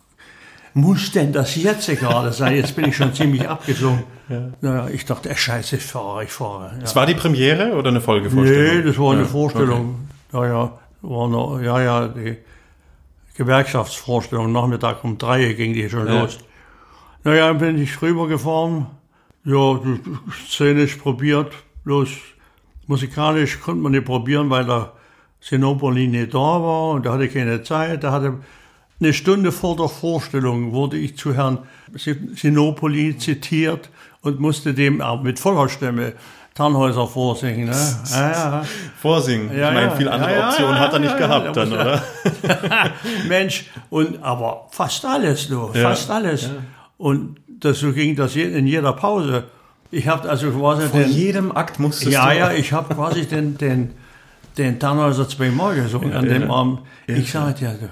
muss 0.75 1.13
denn 1.13 1.33
das 1.33 1.55
jetzt 1.57 1.87
gerade 1.89 2.33
sein? 2.33 2.57
Jetzt 2.57 2.75
bin 2.75 2.87
ich 2.87 2.97
schon 2.97 3.15
ziemlich 3.15 3.49
abgezogen. 3.49 4.03
Naja, 4.61 4.89
ich 4.89 5.05
dachte, 5.07 5.35
scheiße, 5.35 5.77
ich 5.77 5.83
fahre, 5.83 6.25
ich 6.25 6.31
fahre. 6.31 6.73
Ja. 6.75 6.81
Das 6.81 6.95
war 6.97 7.07
die 7.07 7.15
Premiere 7.15 7.73
oder 7.75 7.89
eine 7.89 8.01
Folgevorstellung? 8.01 8.77
Nee, 8.79 8.83
das 8.83 8.99
war 8.99 9.13
eine 9.13 9.23
Ja, 9.23 9.27
Vorstellung. 9.29 10.09
Ja, 10.33 10.47
ja, 10.47 10.79
war 11.03 11.29
noch, 11.29 11.61
ja, 11.61 11.81
ja, 11.81 12.09
die 12.09 12.37
Gewerkschaftsvorstellung. 13.37 14.53
Nachmittag 14.53 15.03
um 15.05 15.17
drei 15.17 15.53
ging 15.55 15.73
die 15.73 15.89
schon 15.89 16.07
Ja. 16.07 16.21
los. 16.23 16.39
Naja, 17.25 17.49
dann 17.49 17.59
bin 17.59 17.81
ich 17.83 18.01
rübergefahren. 18.03 18.87
Ja, 19.45 19.75
die 19.79 20.01
szenisch 20.51 20.97
probiert. 20.97 21.53
Bloß 21.85 22.09
musikalisch 22.87 23.61
konnte 23.61 23.81
man 23.83 23.93
nicht 23.93 24.05
probieren, 24.05 24.51
weil 24.51 24.67
der 24.67 24.93
Sinopoli 25.41 26.09
nicht 26.09 26.35
da 26.35 26.39
war 26.39 26.91
und 26.91 27.05
der 27.05 27.13
hatte 27.13 27.29
keine 27.29 27.63
Zeit. 27.63 28.03
Der 28.03 28.13
hatte 28.13 28.35
eine 29.01 29.13
Stunde 29.13 29.53
vor 29.53 29.77
der 29.77 29.89
Vorstellung 29.89 30.73
wurde 30.73 30.97
ich 30.97 31.17
zu 31.17 31.35
Herrn 31.35 31.59
Sin- 31.95 32.35
Sinopoli 32.35 33.17
zitiert 33.17 33.91
und 34.23 34.41
musste 34.41 34.75
dem 34.75 35.01
auch 35.01 35.23
mit 35.23 35.39
voller 35.39 35.69
Stimme 35.69 36.15
Tannhäuser 36.55 37.07
vorsingen. 37.07 37.67
Ne? 37.67 37.77
Ja, 38.11 38.31
ja. 38.33 38.65
Vorsingen. 39.01 39.57
Ja, 39.57 39.69
ich 39.69 39.75
meine, 39.75 39.87
ja. 39.87 39.97
viel 39.97 40.09
andere 40.09 40.33
Ja, 40.33 40.39
ja, 40.41 40.49
Optionen 40.49 40.75
ja, 40.75 40.81
hat 40.81 40.93
er 40.93 40.99
nicht 40.99 41.13
ja, 41.13 41.21
ja, 41.21 41.27
gehabt 41.27 41.57
da 41.57 41.65
dann, 41.65 41.73
oder? 41.73 42.03
Mensch, 43.29 43.67
und 43.91 44.21
aber 44.25 44.67
fast 44.73 45.05
alles, 45.05 45.49
Ja. 45.49 45.67
fast 45.73 46.11
alles. 46.11 46.51
Und 46.97 47.37
das, 47.47 47.79
so 47.79 47.93
ging 47.93 48.17
das 48.17 48.35
in 48.35 48.67
jeder 48.67 48.93
Pause. 48.93 49.45
Ich 49.93 50.09
habe 50.09 50.29
also 50.29 50.51
quasi 50.51 50.89
Vor 50.89 50.99
den, 51.01 51.11
jedem 51.13 51.57
Akt 51.57 51.79
musstest 51.79 52.11
ja, 52.11 52.29
du... 52.29 52.37
ja, 52.37 52.51
ich 52.53 52.73
habe 52.73 52.93
quasi 52.93 53.27
den, 53.27 53.57
den, 53.57 53.93
den 54.59 54.79
Tannhäuser 54.79 55.29
zweimal 55.29 55.75
gesungen 55.77 56.13
an 56.13 56.25
dem 56.27 56.51
Abend. 56.51 56.81
Ich 57.07 57.31
sage 57.31 57.55
dir, 57.55 57.75
du, 57.81 57.89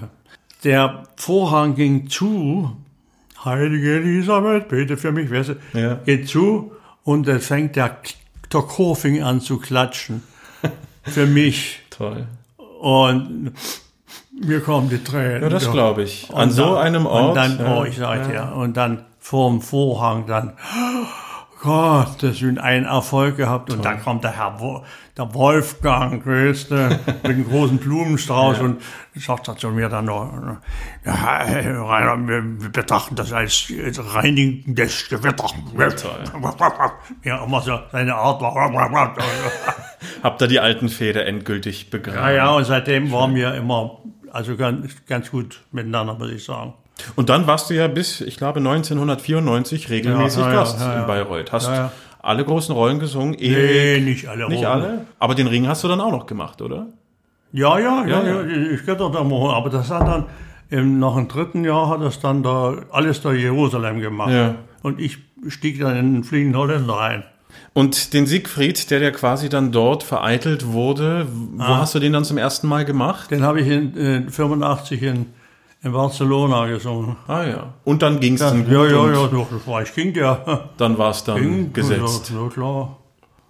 der 0.63 1.03
Vorhang 1.15 1.75
ging 1.75 2.09
zu, 2.09 2.75
Heilige 3.45 3.97
Elisabeth, 3.97 4.67
bete 4.67 4.97
für 4.97 5.11
mich, 5.11 5.31
weißt 5.31 5.49
du, 5.73 5.79
Ja. 5.79 5.95
geht 6.05 6.27
zu 6.27 6.71
und 7.03 7.27
dann 7.27 7.39
fängt 7.39 7.75
der, 7.75 7.97
der 8.51 8.61
Chor 8.61 8.95
fing 8.95 9.21
an 9.23 9.39
zu 9.41 9.57
klatschen. 9.59 10.23
für 11.03 11.25
mich. 11.25 11.79
Toll. 11.89 12.25
Und 12.81 13.53
mir 14.39 14.59
kommen 14.59 14.89
die 14.89 15.03
Tränen. 15.03 15.43
Ja, 15.43 15.49
das 15.49 15.71
glaube 15.71 16.03
ich. 16.03 16.29
Und 16.29 16.35
An 16.35 16.51
so 16.51 16.75
dann- 16.75 16.77
einem 16.77 17.05
Ort. 17.05 17.29
Und 17.29 17.35
dann, 17.35 17.59
ja. 17.59 17.77
oh, 17.79 17.85
ich 17.85 17.97
sag 17.97 18.27
dir, 18.29 18.53
und 18.55 18.75
dann 18.75 19.05
vorm 19.19 19.61
Vorhang 19.61 20.25
dann, 20.27 20.53
Gott, 21.61 22.21
das 22.21 22.41
ist 22.41 22.57
ein 22.59 22.85
Erfolg 22.85 23.37
gehabt. 23.37 23.71
Und 23.73 23.83
dann 23.83 24.01
kommt 24.01 24.23
der 24.23 24.31
Herr, 24.37 24.59
Wo- 24.59 24.83
der 25.17 25.33
Wolfgang, 25.33 26.23
du, 26.23 26.75
mit 26.75 27.25
einem 27.25 27.49
großen 27.49 27.77
Blumenstrauß 27.79 28.59
und 28.59 28.81
sagt 29.15 29.47
er 29.47 29.57
zu 29.57 29.69
mir 29.71 29.89
dann 29.89 30.05
noch, 30.05 30.31
ja, 31.03 31.13
Rainer, 31.13 32.27
wir, 32.27 32.43
wir 32.61 32.69
betrachten 32.69 33.15
das 33.15 33.33
als 33.33 33.71
reinigendes 33.97 35.09
Gewitter. 35.09 35.47
Ja, 37.23 37.43
immer 37.43 37.61
so 37.61 37.79
seine 37.91 38.13
Art 38.15 38.39
war. 38.41 39.15
Habt 40.23 40.41
ihr 40.41 40.47
die 40.47 40.59
alten 40.59 40.89
Fäden 40.89 41.23
endgültig 41.23 41.89
begraben? 41.89 42.19
Ja, 42.19 42.29
ja, 42.31 42.49
und 42.51 42.65
seitdem 42.65 43.11
waren 43.11 43.33
wir 43.33 43.55
immer, 43.55 43.99
also 44.31 44.55
ganz, 44.55 44.95
ganz 45.07 45.31
gut 45.31 45.61
miteinander, 45.71 46.13
muss 46.13 46.29
ich 46.31 46.43
sagen. 46.43 46.75
Und 47.15 47.29
dann 47.29 47.47
warst 47.47 47.69
du 47.69 47.73
ja 47.75 47.87
bis, 47.87 48.21
ich 48.21 48.37
glaube, 48.37 48.59
1994 48.59 49.89
regelmäßig 49.89 50.41
Ja, 50.41 50.49
ja, 50.51 50.55
Gast 50.55 50.79
ja, 50.79 51.01
in 51.01 51.07
Bayreuth. 51.07 51.51
Hast 51.51 51.69
alle 52.21 52.43
großen 52.43 52.73
Rollen 52.75 52.99
gesungen. 52.99 53.35
Nee, 53.39 53.47
Erik, 53.47 54.03
nicht 54.05 54.27
alle. 54.27 54.47
nicht 54.49 54.57
Rollen. 54.65 54.65
alle. 54.83 55.05
Aber 55.19 55.35
den 55.35 55.47
Ring 55.47 55.67
hast 55.67 55.83
du 55.83 55.87
dann 55.87 56.01
auch 56.01 56.11
noch 56.11 56.25
gemacht, 56.25 56.61
oder? 56.61 56.87
Ja, 57.53 57.79
ja, 57.79 58.05
ja, 58.05 58.23
Ja, 58.23 58.43
ich 58.43 58.81
doch 58.85 59.11
da 59.11 59.23
mal, 59.23 59.53
aber 59.55 59.69
das 59.69 59.89
hat 59.89 60.05
dann, 60.07 60.25
im, 60.69 60.99
nach 60.99 61.15
dem 61.15 61.27
dritten 61.29 61.63
Jahr 61.63 61.87
hat 61.89 62.01
das 62.01 62.19
dann 62.19 62.43
da, 62.43 62.73
alles 62.91 63.21
da 63.21 63.31
Jerusalem 63.31 64.01
gemacht. 64.01 64.31
Ja. 64.31 64.55
Und 64.83 64.99
ich 64.99 65.19
stieg 65.47 65.79
dann 65.79 65.95
in 65.95 66.13
den 66.15 66.23
fliegenden 66.25 66.59
Holländer 66.59 66.99
ein. 66.99 67.23
Und 67.73 68.13
den 68.13 68.25
Siegfried, 68.25 68.89
der 68.91 68.99
ja 68.99 69.11
quasi 69.11 69.49
dann 69.49 69.71
dort 69.71 70.03
vereitelt 70.03 70.67
wurde, 70.73 71.27
wo 71.31 71.61
Ah. 71.63 71.77
hast 71.79 71.95
du 71.95 71.99
den 71.99 72.11
dann 72.11 72.25
zum 72.25 72.37
ersten 72.37 72.67
Mal 72.67 72.83
gemacht? 72.85 73.31
Den 73.31 73.43
habe 73.43 73.61
ich 73.61 73.67
in, 73.67 73.95
in 73.95 74.29
85 74.29 75.01
in, 75.03 75.25
in 75.83 75.91
Barcelona 75.91 76.67
gesungen. 76.67 77.15
Ah 77.27 77.43
ja. 77.43 77.73
Und 77.83 78.01
dann 78.01 78.19
ging 78.19 78.35
es 78.35 78.41
Ja, 78.41 78.49
dann 78.49 78.63
gut 78.63 78.73
ja, 78.73 78.85
ja, 78.85 79.07
ja, 79.07 79.27
doch, 79.27 79.47
das 79.49 79.67
war 79.67 79.81
ich 79.81 79.93
ging 79.93 80.13
ja. 80.15 80.69
dann 80.77 80.97
war 80.97 81.11
es 81.11 81.23
dann 81.23 81.41
Ging, 81.41 81.73
gesetzt. 81.73 82.31
Ja, 82.33 82.43
ja, 82.43 82.49
klar. 82.49 82.97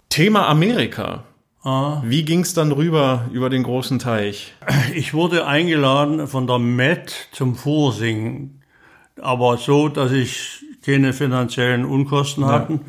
Thema 0.08 0.48
Amerika. 0.48 1.24
Ah. 1.64 2.02
Wie 2.04 2.24
ging 2.24 2.40
es 2.40 2.54
dann 2.54 2.72
rüber 2.72 3.26
über 3.32 3.50
den 3.50 3.62
großen 3.62 3.98
Teich? 3.98 4.54
Ich 4.94 5.12
wurde 5.12 5.46
eingeladen 5.46 6.26
von 6.28 6.46
der 6.46 6.58
Met 6.58 7.28
zum 7.32 7.56
Vorsingen, 7.56 8.62
aber 9.20 9.56
so, 9.56 9.88
dass 9.88 10.12
ich 10.12 10.64
keine 10.84 11.12
finanziellen 11.12 11.84
Unkosten 11.84 12.46
hatten. 12.46 12.80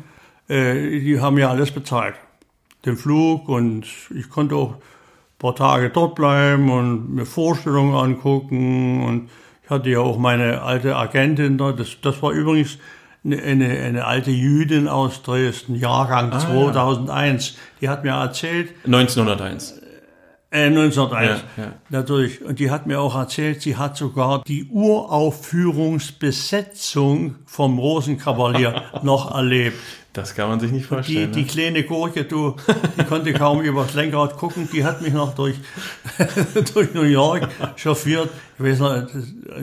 Äh, 0.48 1.00
die 1.00 1.20
haben 1.20 1.36
ja 1.38 1.50
alles 1.50 1.70
bezahlt. 1.70 2.14
Den 2.86 2.96
Flug 2.96 3.48
und 3.48 3.86
ich 4.14 4.30
konnte 4.30 4.54
auch 4.54 4.76
paar 5.40 5.56
Tage 5.56 5.90
dort 5.90 6.14
bleiben 6.14 6.70
und 6.70 7.14
mir 7.14 7.26
Vorstellungen 7.26 7.96
angucken 7.96 9.02
und 9.04 9.30
ich 9.64 9.70
hatte 9.70 9.90
ja 9.90 10.00
auch 10.00 10.18
meine 10.18 10.62
alte 10.62 10.96
Agentin 10.96 11.58
da. 11.58 11.72
Das, 11.72 11.96
das 12.02 12.22
war 12.22 12.30
übrigens 12.30 12.78
eine, 13.24 13.42
eine, 13.42 13.68
eine 13.68 14.04
alte 14.04 14.30
Jüdin 14.30 14.86
aus 14.86 15.22
Dresden, 15.22 15.74
Jahrgang 15.74 16.30
2001. 16.38 17.56
Die 17.80 17.88
hat 17.88 18.04
mir 18.04 18.12
erzählt, 18.12 18.74
1901. 18.84 19.79
äh, 20.50 20.64
1901. 20.66 21.40
Ja, 21.56 21.62
ja. 21.64 21.72
Natürlich. 21.90 22.42
Und 22.44 22.58
die 22.58 22.70
hat 22.70 22.86
mir 22.86 23.00
auch 23.00 23.16
erzählt, 23.16 23.62
sie 23.62 23.76
hat 23.76 23.96
sogar 23.96 24.42
die 24.46 24.66
Uraufführungsbesetzung 24.70 27.36
vom 27.46 27.78
Rosenkavalier 27.78 28.82
noch 29.02 29.34
erlebt. 29.34 29.76
Das 30.12 30.34
kann 30.34 30.48
man 30.48 30.58
sich 30.58 30.72
nicht 30.72 30.86
Die, 30.86 30.88
vorstellen. 30.88 31.30
die 31.32 31.42
ne? 31.42 31.46
kleine 31.46 31.84
Gurke, 31.84 32.24
du, 32.24 32.56
die 32.98 33.04
konnte 33.04 33.32
kaum 33.32 33.60
übers 33.62 33.94
Lenkrad 33.94 34.36
gucken, 34.36 34.68
die 34.72 34.84
hat 34.84 35.00
mich 35.02 35.12
noch 35.12 35.36
durch, 35.36 35.54
durch 36.74 36.92
New 36.94 37.02
York 37.04 37.48
chauffiert. 37.76 38.28
Ich 38.58 38.64
weiß 38.64 38.80
noch, 38.80 39.06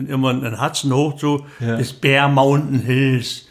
immer 0.08 0.30
ein 0.30 0.58
Hudson 0.58 0.94
hoch 0.94 1.16
zu, 1.16 1.44
Ja. 1.60 1.76
des 1.76 1.92
Bear 1.92 2.28
Mountain 2.30 2.80
Hills. 2.80 3.46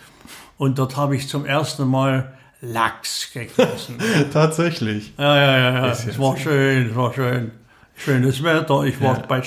Und 0.57 0.79
dort 0.79 0.97
habe 0.97 1.15
ich 1.15 1.29
zum 1.29 1.45
ersten 1.45 1.87
Mal 1.87 2.33
Lachs 2.61 3.31
gegessen. 3.33 3.97
Tatsächlich. 4.33 5.13
Ja, 5.17 5.35
ja, 5.35 5.57
ja, 5.57 5.57
ja. 5.73 5.85
Ja 5.87 5.91
Es 5.91 6.19
war 6.19 6.37
schön, 6.37 6.89
es 6.89 6.95
war 6.95 7.13
schön. 7.13 7.51
Schönes 7.95 8.43
Wetter. 8.43 8.83
Ich 8.83 8.99
war 9.01 9.17
Ja. 9.17 9.23
bei. 9.27 9.41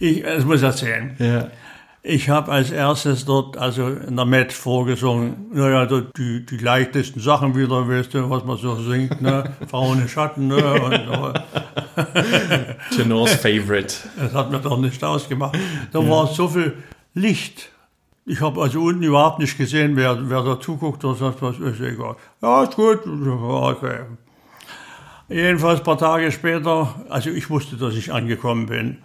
Ich, 0.00 0.24
es 0.24 0.44
muss 0.44 0.62
erzählen. 0.62 1.14
Ja. 1.18 1.48
Ich 2.06 2.28
habe 2.28 2.52
als 2.52 2.70
erstes 2.70 3.24
dort, 3.24 3.56
also 3.56 3.88
in 3.88 4.16
der 4.16 4.26
Met 4.26 4.52
vorgesungen, 4.52 5.46
naja, 5.54 5.86
die, 5.86 6.44
die 6.44 6.58
leichtesten 6.58 7.18
Sachen 7.20 7.56
wieder, 7.56 7.88
weißt 7.88 8.12
du, 8.12 8.28
was 8.28 8.44
man 8.44 8.58
so 8.58 8.76
singt, 8.76 9.22
ne? 9.22 9.54
Frauen 9.70 10.06
Schatten, 10.06 10.48
ne? 10.48 10.56
Und, 10.82 11.42
Tenors 12.94 13.34
Favorite. 13.36 13.94
das 14.18 14.34
hat 14.34 14.50
mir 14.50 14.58
doch 14.60 14.78
nicht 14.78 15.02
ausgemacht. 15.02 15.58
Da 15.92 16.06
war 16.06 16.26
so 16.26 16.48
viel 16.48 16.74
Licht. 17.14 17.70
Ich 18.26 18.40
habe 18.40 18.62
also 18.62 18.80
unten 18.80 19.02
überhaupt 19.02 19.38
nicht 19.38 19.58
gesehen, 19.58 19.96
wer, 19.96 20.30
wer 20.30 20.42
da 20.42 20.58
zuguckt 20.58 21.04
oder 21.04 21.14
sagt, 21.14 21.42
was 21.42 21.58
ist 21.58 21.80
egal. 21.80 22.16
Ja, 22.40 22.62
ist 22.62 22.74
gut, 22.74 23.00
okay. 23.06 24.00
Jedenfalls 25.28 25.80
ein 25.80 25.84
paar 25.84 25.98
Tage 25.98 26.32
später, 26.32 26.94
also 27.08 27.30
ich 27.30 27.50
wusste, 27.50 27.76
dass 27.76 27.94
ich 27.94 28.12
angekommen 28.12 28.66
bin. 28.66 28.98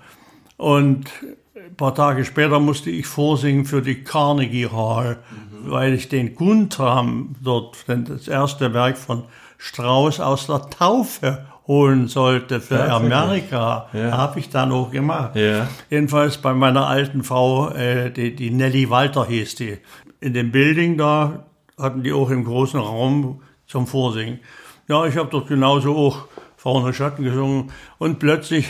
Und 0.56 1.12
ein 1.56 1.76
paar 1.76 1.96
Tage 1.96 2.24
später 2.24 2.60
musste 2.60 2.90
ich 2.90 3.08
vorsingen 3.08 3.66
für 3.66 3.82
die 3.82 4.04
Carnegie 4.04 4.68
Hall, 4.68 5.20
weil 5.64 5.94
ich 5.94 6.08
den 6.08 6.36
Guntram 6.36 7.36
dort, 7.42 7.86
das 7.88 8.28
erste 8.28 8.74
Werk 8.74 8.98
von 8.98 9.24
Strauss 9.58 10.22
aus 10.22 10.48
der 10.48 10.70
Taufe 10.70 11.46
holen 11.70 12.08
sollte 12.08 12.60
für 12.60 12.78
Tatsächlich? 12.78 13.14
Amerika. 13.14 13.88
Ja. 13.94 14.12
Habe 14.18 14.40
ich 14.40 14.50
dann 14.50 14.72
auch 14.72 14.90
gemacht. 14.90 15.36
Ja. 15.36 15.68
Jedenfalls 15.92 16.40
bei 16.40 16.54
meiner 16.56 16.88
alten 16.88 17.24
Frau, 17.24 17.70
äh, 17.70 18.10
die, 18.12 18.36
die 18.36 18.50
Nelly 18.50 18.90
Walter 18.90 19.28
hieß 19.28 19.56
die. 19.56 19.78
In 20.20 20.34
dem 20.34 20.52
Building 20.52 20.98
da 20.98 21.46
hatten 21.78 22.02
die 22.02 22.12
auch 22.12 22.32
im 22.32 22.44
großen 22.44 22.80
Raum 22.80 23.42
zum 23.68 23.86
Vorsingen. 23.86 24.40
Ja, 24.88 25.06
ich 25.06 25.16
habe 25.16 25.30
dort 25.30 25.48
genauso 25.48 25.96
auch 25.96 26.28
vorne 26.58 26.92
Schatten 26.92 27.24
gesungen 27.24 27.72
und 28.00 28.18
plötzlich 28.18 28.68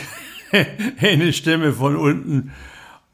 eine 1.00 1.32
Stimme 1.32 1.72
von 1.72 1.96
unten. 1.96 2.52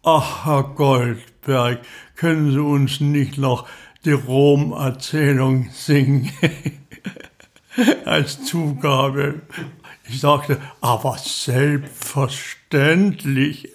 Ach, 0.03 0.47
Herr 0.47 0.65
Goldberg, 0.65 1.79
können 2.17 2.51
Sie 2.51 2.59
uns 2.59 3.01
nicht 3.01 3.39
noch 3.39 3.69
die 4.05 4.13
Rom-Erzählung 4.13 5.69
singen? 5.73 6.31
Als 8.05 8.45
Zugabe. 8.45 9.43
Ich 10.09 10.20
sagte, 10.20 10.59
aber 10.81 11.16
selbstverständlich. 11.19 13.69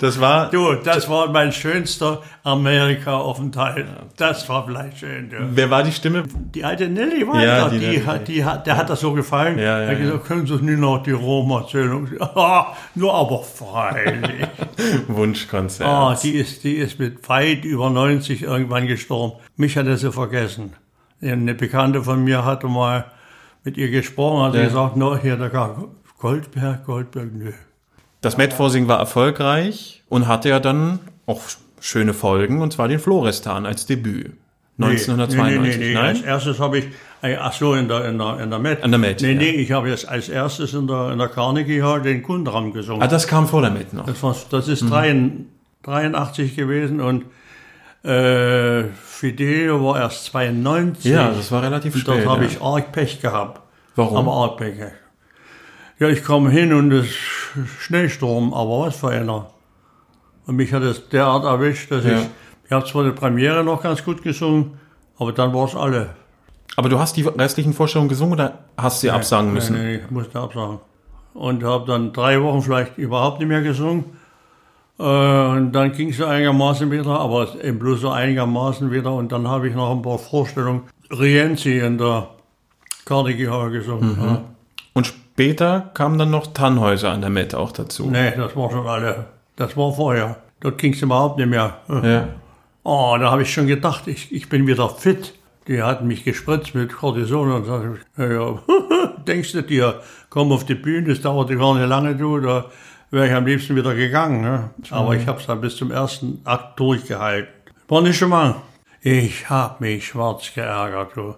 Das 0.00 0.20
war, 0.20 0.50
Du, 0.50 0.74
das 0.74 1.08
war 1.08 1.30
mein 1.30 1.52
schönster 1.52 2.22
Amerika-Aufenthalt. 2.42 3.86
Das 4.16 4.48
war 4.48 4.66
vielleicht 4.66 4.98
schön. 4.98 5.30
Ja. 5.30 5.38
wer 5.52 5.70
war 5.70 5.82
die 5.84 5.92
Stimme? 5.92 6.24
Die 6.54 6.64
alte 6.64 6.88
Nelly 6.88 7.26
war 7.26 7.36
Ja, 7.36 7.58
ja, 7.58 7.68
die 7.68 7.78
die, 7.78 8.04
hat, 8.04 8.26
die 8.28 8.44
hat, 8.44 8.66
der 8.66 8.76
hat 8.76 8.90
das 8.90 9.00
so 9.00 9.12
gefallen. 9.12 9.58
Ja, 9.58 9.64
ja, 9.64 9.78
er 9.84 9.90
hat 9.92 9.98
gesagt, 9.98 10.24
können 10.26 10.46
Sie 10.46 10.52
uns 10.54 10.62
nicht 10.62 10.78
noch 10.80 11.02
die 11.02 11.12
Rom-Erzählung 11.12 12.08
Ah, 12.20 12.74
Nur 12.94 13.14
aber 13.14 13.42
freilich. 13.42 14.46
Wunschkonzert. 15.08 15.88
Ah, 15.88 16.16
die 16.20 16.32
ist, 16.32 16.64
die 16.64 16.74
ist 16.74 16.98
mit 16.98 17.26
weit 17.28 17.64
über 17.64 17.88
90 17.90 18.42
irgendwann 18.42 18.86
gestorben. 18.88 19.38
Mich 19.56 19.76
hat 19.78 19.86
er 19.86 19.96
sie 19.96 20.12
vergessen. 20.12 20.72
Eine 21.22 21.54
Bekannte 21.54 22.02
von 22.02 22.24
mir 22.24 22.44
hatte 22.44 22.66
mal 22.66 23.06
mit 23.66 23.76
ihr 23.76 23.90
gesprochen, 23.90 24.44
hat 24.46 24.54
Ja. 24.54 24.64
gesagt, 24.64 24.96
no, 24.96 25.16
hier, 25.18 25.36
der 25.36 25.50
Goldberg, 26.18 26.86
Goldberg, 26.86 27.34
nö. 27.34 27.52
Das 28.22 28.38
Met-Vorsing 28.38 28.88
war 28.88 28.98
erfolgreich 28.98 30.02
und 30.08 30.26
hatte 30.26 30.48
ja 30.48 30.60
dann 30.60 31.00
auch 31.26 31.42
schöne 31.80 32.14
Folgen, 32.14 32.62
und 32.62 32.72
zwar 32.72 32.88
den 32.88 32.98
Florestan 32.98 33.66
als 33.66 33.84
Debüt. 33.84 34.32
1992, 34.78 35.78
Nee, 35.78 35.84
nee, 35.84 35.88
nee, 35.88 35.94
nein? 35.94 36.04
Als 36.16 36.22
erstes 36.22 36.60
habe 36.60 36.78
ich, 36.78 36.84
äh, 37.22 37.36
ach 37.36 37.52
so, 37.52 37.74
in 37.74 37.88
der, 37.88 38.04
in 38.06 38.18
der, 38.18 38.40
in 38.40 38.50
der 38.50 38.58
Met. 38.58 38.82
An 38.82 38.90
der 38.90 38.98
Met, 38.98 39.20
Nee, 39.22 39.32
ja. 39.32 39.38
nee, 39.38 39.50
ich 39.50 39.72
habe 39.72 39.88
jetzt 39.88 40.06
als 40.08 40.28
erstes 40.28 40.74
in 40.74 40.86
der, 40.86 41.12
in 41.12 41.18
der 41.18 41.28
Carnegie 41.28 41.82
Hall 41.82 42.02
den 42.02 42.22
Kundram 42.22 42.72
gesungen. 42.72 43.02
Ah, 43.02 43.06
das 43.08 43.26
kam 43.26 43.46
vor 43.48 43.62
der 43.62 43.70
Met 43.70 43.92
noch. 43.94 44.04
Das, 44.06 44.22
war, 44.22 44.36
das 44.50 44.68
ist 44.68 44.84
83 44.90 46.56
gewesen 46.56 47.00
und 47.00 47.24
äh, 48.06 48.84
Fidelio 49.04 49.82
war 49.84 50.00
erst 50.00 50.26
92. 50.26 51.04
Ja, 51.10 51.30
das 51.30 51.50
war 51.50 51.62
relativ 51.62 51.94
und 51.94 52.06
dort 52.06 52.18
spät. 52.18 52.28
habe 52.28 52.44
ja. 52.44 52.50
ich 52.50 52.62
arg 52.62 52.92
Pech 52.92 53.20
gehabt. 53.20 53.60
Warum? 53.96 54.16
Am 54.16 54.28
arg 54.28 54.56
Pech. 54.56 54.76
Ja, 55.98 56.08
ich 56.08 56.22
komme 56.22 56.50
hin 56.50 56.72
und 56.72 56.92
es 56.92 57.08
Schneesturm, 57.80 58.52
aber 58.52 58.80
was 58.86 58.96
für 58.96 59.08
einer. 59.08 59.46
Und 60.46 60.56
mich 60.56 60.72
hat 60.72 60.82
es 60.82 61.08
derart 61.08 61.44
erwischt, 61.44 61.90
dass 61.90 62.04
Ja. 62.04 62.20
ich, 62.20 62.26
ich 62.66 62.72
habe 62.72 62.84
zwar 62.84 63.04
die 63.04 63.10
Premiere 63.12 63.64
noch 63.64 63.82
ganz 63.82 64.04
gut 64.04 64.22
gesungen, 64.22 64.78
aber 65.18 65.32
dann 65.32 65.52
war 65.54 65.66
es 65.66 65.74
alle. 65.74 66.10
Aber 66.76 66.88
du 66.88 66.98
hast 66.98 67.16
die 67.16 67.22
restlichen 67.22 67.72
Vorstellungen 67.72 68.08
gesungen 68.10 68.34
oder 68.34 68.58
hast 68.76 69.00
sie 69.00 69.10
absagen 69.10 69.52
müssen? 69.52 69.76
Nee, 69.76 69.96
nee, 69.96 70.02
ich 70.04 70.10
musste 70.10 70.38
absagen. 70.38 70.78
Und 71.32 71.64
habe 71.64 71.86
dann 71.86 72.12
drei 72.12 72.40
Wochen 72.42 72.62
vielleicht 72.62 72.98
überhaupt 72.98 73.38
nicht 73.40 73.48
mehr 73.48 73.62
gesungen. 73.62 74.04
Äh, 74.98 75.02
und 75.02 75.72
dann 75.72 75.92
ging 75.92 76.10
es 76.10 76.20
einigermaßen 76.20 76.90
wieder, 76.90 77.20
aber 77.20 77.48
eben 77.62 77.78
bloß 77.78 78.00
so 78.00 78.10
einigermaßen 78.10 78.90
wieder. 78.90 79.12
Und 79.12 79.32
dann 79.32 79.48
habe 79.48 79.68
ich 79.68 79.74
noch 79.74 79.90
ein 79.90 80.02
paar 80.02 80.18
Vorstellungen 80.18 80.82
Rienzi 81.10 81.78
in 81.78 81.98
der 81.98 82.28
Carnegie 83.04 83.48
Hall 83.48 83.70
gesungen. 83.70 84.18
Ja. 84.20 84.42
Und 84.94 85.06
später 85.06 85.90
kam 85.94 86.18
dann 86.18 86.30
noch 86.30 86.48
Tannhäuser 86.48 87.12
an 87.12 87.20
der 87.20 87.30
Met 87.30 87.54
auch 87.54 87.72
dazu. 87.72 88.08
Nee, 88.10 88.32
das 88.36 88.56
war 88.56 88.70
schon 88.70 88.86
alle. 88.86 89.26
Das 89.56 89.76
war 89.76 89.92
vorher. 89.92 90.36
Dort 90.60 90.78
ging 90.78 90.94
es 90.94 91.02
überhaupt 91.02 91.38
nicht 91.38 91.48
mehr. 91.48 91.78
Ja. 91.88 92.28
Oh, 92.88 93.16
da 93.18 93.32
habe 93.32 93.42
ich 93.42 93.52
schon 93.52 93.66
gedacht, 93.66 94.06
ich, 94.06 94.30
ich 94.30 94.48
bin 94.48 94.68
wieder 94.68 94.88
fit. 94.88 95.34
Die 95.66 95.82
hatten 95.82 96.06
mich 96.06 96.22
gespritzt 96.22 96.72
mit 96.76 96.92
Cortison 96.92 97.50
und 97.50 97.64
sagte, 97.64 97.96
ich, 97.96 98.18
ja, 98.18 98.32
ja, 98.32 98.58
denkst 99.26 99.50
du 99.50 99.62
dir, 99.62 100.02
komm 100.30 100.52
auf 100.52 100.64
die 100.64 100.76
Bühne, 100.76 101.08
das 101.08 101.20
dauerte 101.20 101.56
gar 101.56 101.74
nicht 101.74 101.88
lange, 101.88 102.14
du, 102.14 102.38
da 102.38 102.66
wäre 103.10 103.26
ich 103.26 103.32
am 103.32 103.46
liebsten 103.46 103.76
wieder 103.76 103.94
gegangen. 103.94 104.40
Ne? 104.42 104.70
Aber 104.90 105.14
ich 105.14 105.26
habe 105.26 105.40
es 105.40 105.46
dann 105.46 105.60
bis 105.60 105.76
zum 105.76 105.90
ersten 105.90 106.40
Akt 106.44 106.78
durchgehalten. 106.78 107.52
War 107.88 108.02
nicht 108.02 108.18
schon 108.18 108.30
mal. 108.30 108.56
Ich 109.00 109.48
habe 109.48 109.84
mich 109.84 110.08
schwarz 110.08 110.52
geärgert, 110.54 111.12
du. 111.14 111.34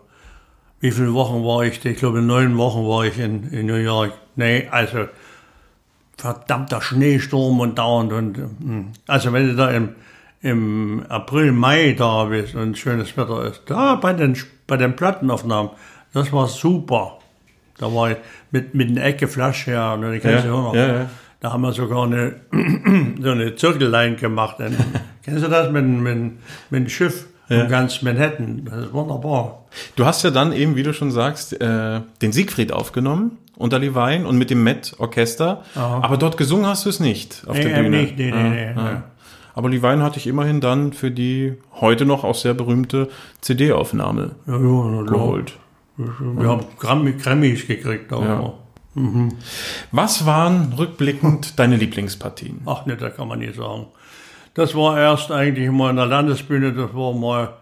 Wie 0.80 0.90
viele 0.90 1.12
Wochen 1.12 1.44
war 1.44 1.64
ich? 1.64 1.84
Ich 1.84 1.98
glaube, 1.98 2.22
neun 2.22 2.56
Wochen 2.56 2.86
war 2.86 3.04
ich 3.04 3.18
in, 3.18 3.50
in 3.52 3.66
New 3.66 3.74
York. 3.74 4.12
Nee, 4.36 4.68
also 4.70 5.08
verdammter 6.16 6.80
Schneesturm 6.80 7.60
und 7.60 7.78
dauernd 7.78 8.12
und 8.12 8.36
hm. 8.36 8.88
also 9.06 9.32
wenn 9.32 9.48
du 9.48 9.54
da 9.56 9.70
im, 9.70 9.90
im 10.40 11.04
April, 11.08 11.52
Mai 11.52 11.94
da 11.96 12.24
bist 12.24 12.54
und 12.54 12.76
schönes 12.76 13.16
Wetter 13.16 13.44
ist, 13.44 13.62
da 13.66 13.94
bei 13.94 14.12
den 14.12 14.36
bei 14.66 14.76
den 14.76 14.96
Plattenaufnahmen, 14.96 15.70
das 16.12 16.32
war 16.32 16.46
super. 16.48 17.18
Da 17.78 17.92
war 17.94 18.10
ich 18.10 18.16
mit 18.50 18.74
mit 18.74 18.88
einer 18.88 19.04
Ecke 19.04 19.28
Flasche 19.28 19.70
her, 19.72 19.96
ne, 19.96 20.12
die 20.12 20.18
kennst 20.18 20.44
Ja, 20.44 20.50
noch. 20.50 20.74
ja, 20.74 20.86
ja. 20.86 21.10
Da 21.40 21.52
haben 21.52 21.62
wir 21.62 21.72
sogar 21.72 22.04
eine 22.04 22.36
so 23.22 23.30
eine 23.30 23.54
Zirkellein 23.54 24.16
gemacht. 24.16 24.56
Kennst 25.22 25.44
du 25.44 25.48
das 25.48 25.70
mit, 25.70 25.84
mit, 25.84 26.02
mit 26.04 26.36
einem 26.70 26.88
Schiff 26.88 27.26
um 27.50 27.68
ganz 27.68 28.02
Manhattan? 28.02 28.64
Das 28.64 28.86
ist 28.86 28.92
wunderbar. 28.92 29.64
Du 29.96 30.04
hast 30.04 30.22
ja 30.24 30.30
dann 30.30 30.52
eben, 30.52 30.74
wie 30.76 30.82
du 30.82 30.92
schon 30.92 31.10
sagst, 31.10 31.58
äh, 31.60 32.00
den 32.22 32.32
Siegfried 32.32 32.72
aufgenommen 32.72 33.38
unter 33.56 33.78
Levine 33.78 34.26
und 34.26 34.36
mit 34.38 34.50
dem 34.50 34.62
Met-Orchester. 34.62 35.62
Aber 35.74 36.16
dort 36.16 36.36
gesungen 36.36 36.66
hast 36.66 36.84
du 36.84 36.90
es 36.90 37.00
nicht 37.00 37.42
auf 37.46 37.56
Nee, 37.56 37.62
der 37.64 37.72
eben 37.78 37.82
Bühne. 37.90 38.02
nicht, 38.02 38.18
nee, 38.18 38.30
nee, 38.30 38.36
Ah, 38.36 38.48
nee, 38.50 38.68
ah. 38.76 39.02
Aber 39.54 39.68
Levine 39.70 40.02
hatte 40.04 40.18
ich 40.18 40.28
immerhin 40.28 40.60
dann 40.60 40.92
für 40.92 41.10
die 41.10 41.54
heute 41.80 42.04
noch 42.04 42.22
auch 42.22 42.36
sehr 42.36 42.54
berühmte 42.54 43.08
CD-Aufnahme 43.40 44.32
Ja, 44.46 44.52
ja, 44.54 45.02
geholt. 45.02 45.54
Wir 45.96 46.48
haben 46.48 46.64
Grammy, 46.78 47.14
Grammys 47.14 47.66
gekriegt. 47.66 48.12
Auch 48.12 48.54
Noch. 48.98 49.32
Was 49.92 50.26
waren 50.26 50.72
rückblickend 50.76 51.58
deine 51.58 51.76
Lieblingspartien? 51.76 52.62
Ach 52.66 52.86
ne, 52.86 52.96
das 52.96 53.14
kann 53.16 53.28
man 53.28 53.38
nicht 53.38 53.54
sagen. 53.56 53.86
Das 54.54 54.74
war 54.74 54.98
erst 54.98 55.30
eigentlich 55.30 55.70
mal 55.70 55.90
in 55.90 55.96
der 55.96 56.06
Landesbühne, 56.06 56.72
das 56.72 56.92
war 56.94 57.12
mal 57.14 57.54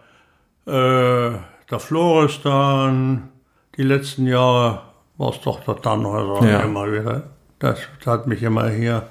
äh, 0.67 1.37
der 1.71 1.79
Florestan. 1.79 3.29
Die 3.77 3.83
letzten 3.83 4.27
Jahre 4.27 4.81
war 5.19 5.31
es 5.31 5.41
doch 5.43 5.61
der 5.61 5.77
Tannhäuser 5.77 6.47
Ja. 6.49 6.61
immer 6.61 6.91
wieder. 6.91 7.25
Das, 7.59 7.79
das 7.99 8.07
hat 8.07 8.27
mich 8.27 8.43
immer 8.43 8.69
hier, 8.71 9.03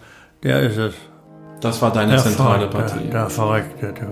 der 0.43 0.61
ist 0.61 0.77
es. 0.77 0.95
Das 1.61 1.81
war 1.81 1.91
deine 1.93 2.11
Der 2.13 2.21
zentrale 2.21 2.67
Partie. 2.67 3.09
Der 3.11 3.29
Verreckte. 3.29 3.93
Du. 3.93 4.05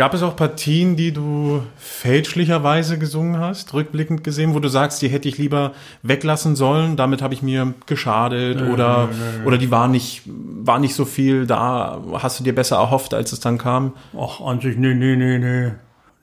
Gab 0.00 0.14
es 0.14 0.22
auch 0.22 0.34
Partien, 0.34 0.96
die 0.96 1.12
du 1.12 1.62
fälschlicherweise 1.76 2.98
gesungen 2.98 3.38
hast, 3.38 3.74
rückblickend 3.74 4.24
gesehen, 4.24 4.54
wo 4.54 4.58
du 4.58 4.68
sagst, 4.68 5.02
die 5.02 5.08
hätte 5.08 5.28
ich 5.28 5.36
lieber 5.36 5.72
weglassen 6.02 6.56
sollen, 6.56 6.96
damit 6.96 7.20
habe 7.20 7.34
ich 7.34 7.42
mir 7.42 7.74
geschadet 7.84 8.62
oder, 8.62 9.10
oder 9.44 9.58
die 9.58 9.70
war 9.70 9.88
nicht, 9.88 10.22
war 10.24 10.78
nicht 10.78 10.94
so 10.94 11.04
viel 11.04 11.46
da, 11.46 12.02
hast 12.14 12.40
du 12.40 12.44
dir 12.44 12.54
besser 12.54 12.76
erhofft, 12.76 13.12
als 13.12 13.32
es 13.32 13.40
dann 13.40 13.58
kam? 13.58 13.92
Ach, 14.18 14.40
an 14.40 14.62
sich, 14.62 14.78
nee, 14.78 14.94
nee, 14.94 15.16
nee, 15.16 15.36
nee. 15.36 15.72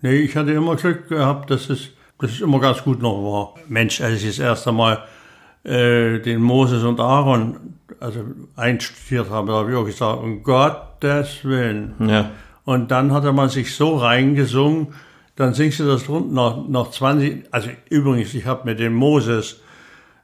Nee, 0.02 0.16
ich 0.22 0.36
hatte 0.36 0.54
immer 0.54 0.76
Glück 0.76 1.08
gehabt, 1.10 1.52
dass 1.52 1.70
es, 1.70 1.90
dass 2.18 2.32
es 2.32 2.42
immer 2.42 2.60
ganz 2.60 2.82
gut 2.82 3.00
noch 3.00 3.22
war. 3.22 3.54
Mensch, 3.68 4.02
als 4.02 4.24
ich 4.24 4.38
das 4.38 4.40
erste 4.40 4.72
Mal 4.72 5.04
äh, 5.64 6.18
den 6.18 6.42
Moses 6.42 6.84
und 6.84 7.00
Aaron 7.00 7.76
also 8.00 8.22
einstudiert 8.56 9.30
habe, 9.30 9.52
da 9.52 9.54
habe 9.60 9.70
ich 9.70 9.78
auch 9.78 9.86
gesagt, 9.86 10.24
um 10.24 10.42
Gottes 10.42 11.44
Willen. 11.46 11.94
Ja. 12.00 12.32
Und 12.68 12.92
dann 12.92 13.14
hat 13.14 13.24
er 13.24 13.32
mal 13.32 13.50
sich 13.50 13.74
so 13.74 13.96
reingesungen, 13.96 14.88
dann 15.38 15.54
singst 15.54 15.80
du 15.80 15.86
das 15.86 16.10
rund 16.10 16.34
nach, 16.34 16.58
nach 16.68 16.92
20, 16.92 17.46
also 17.52 17.70
übrigens, 17.90 18.34
ich 18.34 18.46
habe 18.46 18.66
mit 18.66 18.78
dem 18.82 18.94
Moses, 18.94 19.62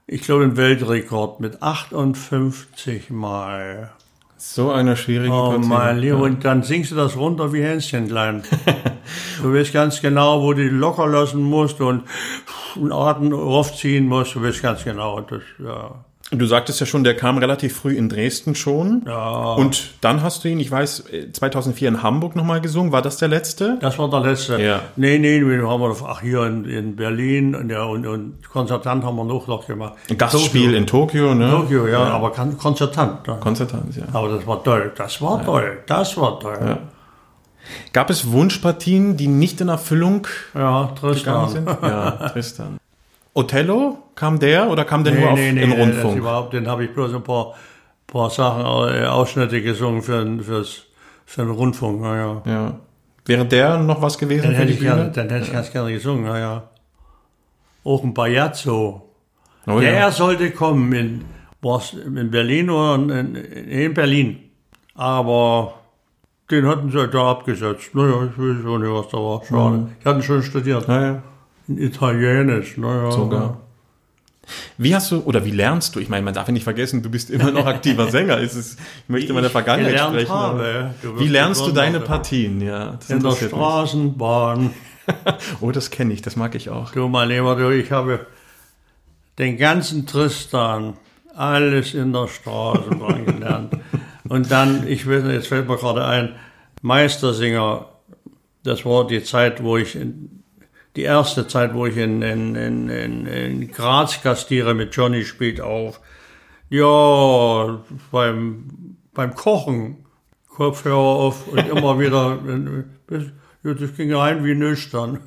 ich 0.07 0.24
glaube, 0.24 0.44
einen 0.44 0.57
Weltrekord 0.57 1.40
mit 1.40 1.64
58 1.64 3.11
Mal. 3.11 3.91
So 4.36 4.74
eine 4.74 4.98
schwierige 4.98 5.32
Oh 5.34 5.57
mein 5.57 5.99
Lieber, 5.99 6.18
Ja. 6.18 6.24
und 6.24 6.44
dann 6.44 6.64
singst 6.64 6.91
du 6.91 6.95
das 6.95 7.15
runter 7.15 7.53
wie 7.53 7.64
Hänschen 7.64 8.10
klein. 8.10 8.44
du 9.41 9.53
weißt 9.53 9.72
ganz 9.72 10.02
genau, 10.02 10.41
wo 10.41 10.52
du 10.52 10.64
die 10.64 10.68
locker 10.76 11.07
lassen 11.07 11.41
musst 11.44 11.80
und 11.80 12.03
einen 12.76 12.91
Atem 12.91 13.32
raufziehen 13.32 14.06
musst, 14.06 14.36
du 14.36 14.44
weißt 14.44 14.61
ganz 14.61 14.84
genau. 14.84 15.22
Das, 15.22 15.44
ja. 15.60 16.03
Du 16.32 16.45
sagtest 16.48 16.80
ja 16.80 16.86
schon, 16.88 17.04
der 17.04 17.16
kam 17.16 17.38
relativ 17.38 17.76
früh 17.78 17.95
in 17.95 18.10
Dresden 18.10 18.56
schon. 18.56 19.04
Ja. 19.06 19.54
Und 19.54 19.91
dann 20.02 20.24
hast 20.24 20.44
du 20.44 20.48
ihn, 20.50 20.60
ich 20.60 20.72
weiß, 20.72 21.04
2004 21.34 21.90
in 21.90 22.02
Hamburg 22.02 22.36
nochmal 22.36 22.60
gesungen. 22.60 22.91
War 22.91 23.04
das 23.04 23.18
der 23.18 23.28
letzte? 23.28 23.78
Das 23.82 24.00
war 24.00 24.10
der 24.10 24.22
letzte. 24.22 24.60
Ja. 24.60 24.82
Nee, 24.95 25.20
nee, 25.20 25.45
wir 25.45 25.68
haben 25.70 25.82
wir, 25.82 25.95
ach, 26.08 26.22
hier 26.22 26.44
in, 26.48 26.66
in 26.66 26.95
Berlin 26.95 27.54
und, 27.54 27.70
ja, 27.70 27.84
und, 27.84 28.08
und 28.08 28.50
Konzertant 28.50 29.04
haben 29.04 29.16
wir 29.18 29.26
noch, 29.26 29.45
noch 29.48 29.68
gemacht. 29.68 29.94
Ein 30.10 30.18
Gastspiel 30.18 30.64
Tokio. 30.64 30.78
in 30.78 30.88
Tokio, 30.88 31.36
ne? 31.36 31.52
Tokio, 31.52 31.88
ja, 31.88 32.00
aber 32.06 32.32
Kon- 32.32 32.58
Konzertant. 32.58 33.28
Ja. 33.28 33.36
Konzertanz, 33.36 33.98
ja. 33.98 34.04
Aber 34.14 34.30
das 34.30 34.48
war 34.48 34.64
toll, 34.64 34.91
das 34.95 35.22
war 35.22 35.44
toll, 35.45 35.80
das 35.86 36.18
war 36.18 36.40
toll. 36.40 36.58
Ja, 36.66 36.78
Gab 37.94 38.10
es 38.10 38.32
Wunschpartien, 38.32 39.18
die 39.18 39.28
nicht 39.28 39.62
in 39.62 39.70
Erfüllung 39.70 40.26
gegangen 40.54 40.95
Tristan. 40.95 41.50
sind? 41.50 41.68
Ja, 41.68 42.12
Tristan. 42.34 42.78
Othello, 43.34 43.97
kam 44.15 44.39
der 44.39 44.69
oder 44.69 44.85
kam 44.85 45.03
der 45.03 45.14
Nee, 45.14 45.19
nur 45.22 45.31
auf 45.31 45.39
nee, 45.39 45.51
nee, 45.51 45.64
im 45.64 45.69
das 45.72 45.80
Rundfunk? 45.80 46.18
überhaupt, 46.18 46.53
den 46.53 46.68
habe 46.68 46.85
ich 46.85 46.93
bloß 46.93 47.14
ein 47.15 47.23
paar, 47.23 47.55
paar 48.05 48.30
Sachen, 48.30 48.61
äh, 48.61 49.05
Ausschnitte 49.05 49.61
gesungen 49.61 50.01
für, 50.01 50.26
fürs, 50.43 50.84
für 51.26 51.41
den 51.41 51.51
Rundfunk, 51.51 52.01
naja. 52.01 52.41
Ja. 52.45 52.80
Wäre 53.26 53.45
der 53.45 53.77
noch 53.80 54.01
was 54.01 54.18
gewesen 54.18 54.43
Dann 54.43 54.53
hätte 54.53 54.73
ich 54.73 54.80
gerne, 54.80 55.10
dann 55.11 55.30
hätte 55.30 55.45
ich 55.45 55.53
ganz 55.53 55.72
gerne 55.72 55.91
gesungen, 55.93 56.26
naja. 56.26 56.64
Auch 57.84 58.03
ein 58.03 58.14
Bajazzo. 58.14 59.10
Oh, 59.65 59.80
Der 59.80 59.93
ja. 59.93 60.11
sollte 60.11 60.51
kommen 60.51 60.91
in, 60.93 61.26
in 62.15 62.31
Berlin 62.31 62.69
oder 62.69 62.95
in, 62.95 63.35
in 63.35 63.93
Berlin. 63.93 64.39
Aber 64.93 65.73
den 66.51 66.68
hatten 66.68 66.91
sie 66.91 67.07
da 67.07 67.31
abgesetzt. 67.31 67.95
Naja, 67.95 68.26
ich 68.26 68.38
weiß 68.38 68.65
auch 68.65 68.77
nicht, 68.77 68.91
was 68.91 69.07
da 69.10 69.18
war. 69.18 69.41
Schade. 69.43 69.88
Ich 69.99 70.05
hatte 70.05 70.22
schon 70.22 70.43
studiert. 70.43 70.88
Naja, 70.88 71.23
In 71.68 71.77
Italienisch. 71.77 72.77
Naja. 72.77 73.11
sogar. 73.11 73.60
Wie 74.77 74.94
hast 74.94 75.11
du, 75.11 75.22
oder 75.22 75.45
wie 75.45 75.52
lernst 75.52 75.95
du? 75.95 75.99
Ich 75.99 76.10
meine, 76.10 76.23
man 76.26 76.34
darf 76.34 76.48
ja 76.48 76.53
nicht 76.53 76.65
vergessen, 76.65 77.02
du 77.02 77.10
bist 77.10 77.30
immer 77.30 77.52
noch 77.52 77.65
aktiver 77.65 78.10
Sänger. 78.11 78.40
Es 78.40 78.56
ist, 78.56 78.77
ich 79.03 79.10
möchte 79.10 79.31
mal 79.34 79.41
der 79.41 79.49
Vergangenheit 79.49 79.98
sprechen. 79.99 80.30
habe. 80.30 80.94
Wie 81.18 81.30
lernst 81.30 81.65
du 81.65 81.72
deine. 81.72 82.02
Partien? 82.02 82.60
Ja, 82.61 82.99
In 83.07 83.22
der. 83.22 83.31
Straßenbahn. 83.31 84.72
Oh, 85.60 85.72
das 85.72 85.91
kenne 85.91 86.14
ich, 86.14 86.22
das 86.22 86.38
mag 86.38 86.56
ich 86.56 86.69
auch. 86.69 86.91
Du, 86.94 87.10
mein 87.10 87.27
Lieber, 87.27 87.57
du, 87.57 87.72
ich 87.72 87.91
habe 87.91 88.26
den 89.38 89.57
ganzen 89.57 90.06
Tristan 90.06 90.94
alles 91.35 91.94
in 91.94 92.14
der 92.14 92.30
Straßenbahn 92.30 93.26
gelernt. 93.26 93.73
Und 94.30 94.49
dann, 94.49 94.88
ich 94.88 95.06
weiß 95.06 95.23
nicht, 95.23 95.34
jetzt 95.34 95.48
fällt 95.48 95.68
mir 95.68 95.76
gerade 95.76 96.06
ein, 96.06 96.35
Meistersinger, 96.81 97.85
das 98.64 98.85
war 98.85 99.06
die 99.06 99.23
Zeit, 99.23 99.61
wo 99.61 99.76
ich, 99.76 99.95
in, 99.98 100.43
die 100.95 101.02
erste 101.02 101.48
Zeit, 101.48 101.74
wo 101.74 101.86
ich 101.86 101.98
in, 101.98 102.22
in, 102.22 102.56
in, 102.56 102.90
in, 102.90 103.26
in 103.26 103.72
Graz 103.72 104.22
gastiere 104.22 104.74
mit 104.74 104.95
Johnny 104.95 105.26
spielt 105.26 105.60
auf. 105.60 105.99
Ja, 106.70 107.80
beim, 108.11 108.98
beim 109.14 109.36
Kochen, 109.36 110.06
Kopfhörer 110.49 110.98
auf 110.98 111.48
und 111.48 111.68
immer 111.68 111.99
wieder, 111.99 112.40
das 113.64 113.95
ging 113.95 114.14
rein 114.14 114.44
wie 114.45 114.56
nüchtern. 114.56 115.20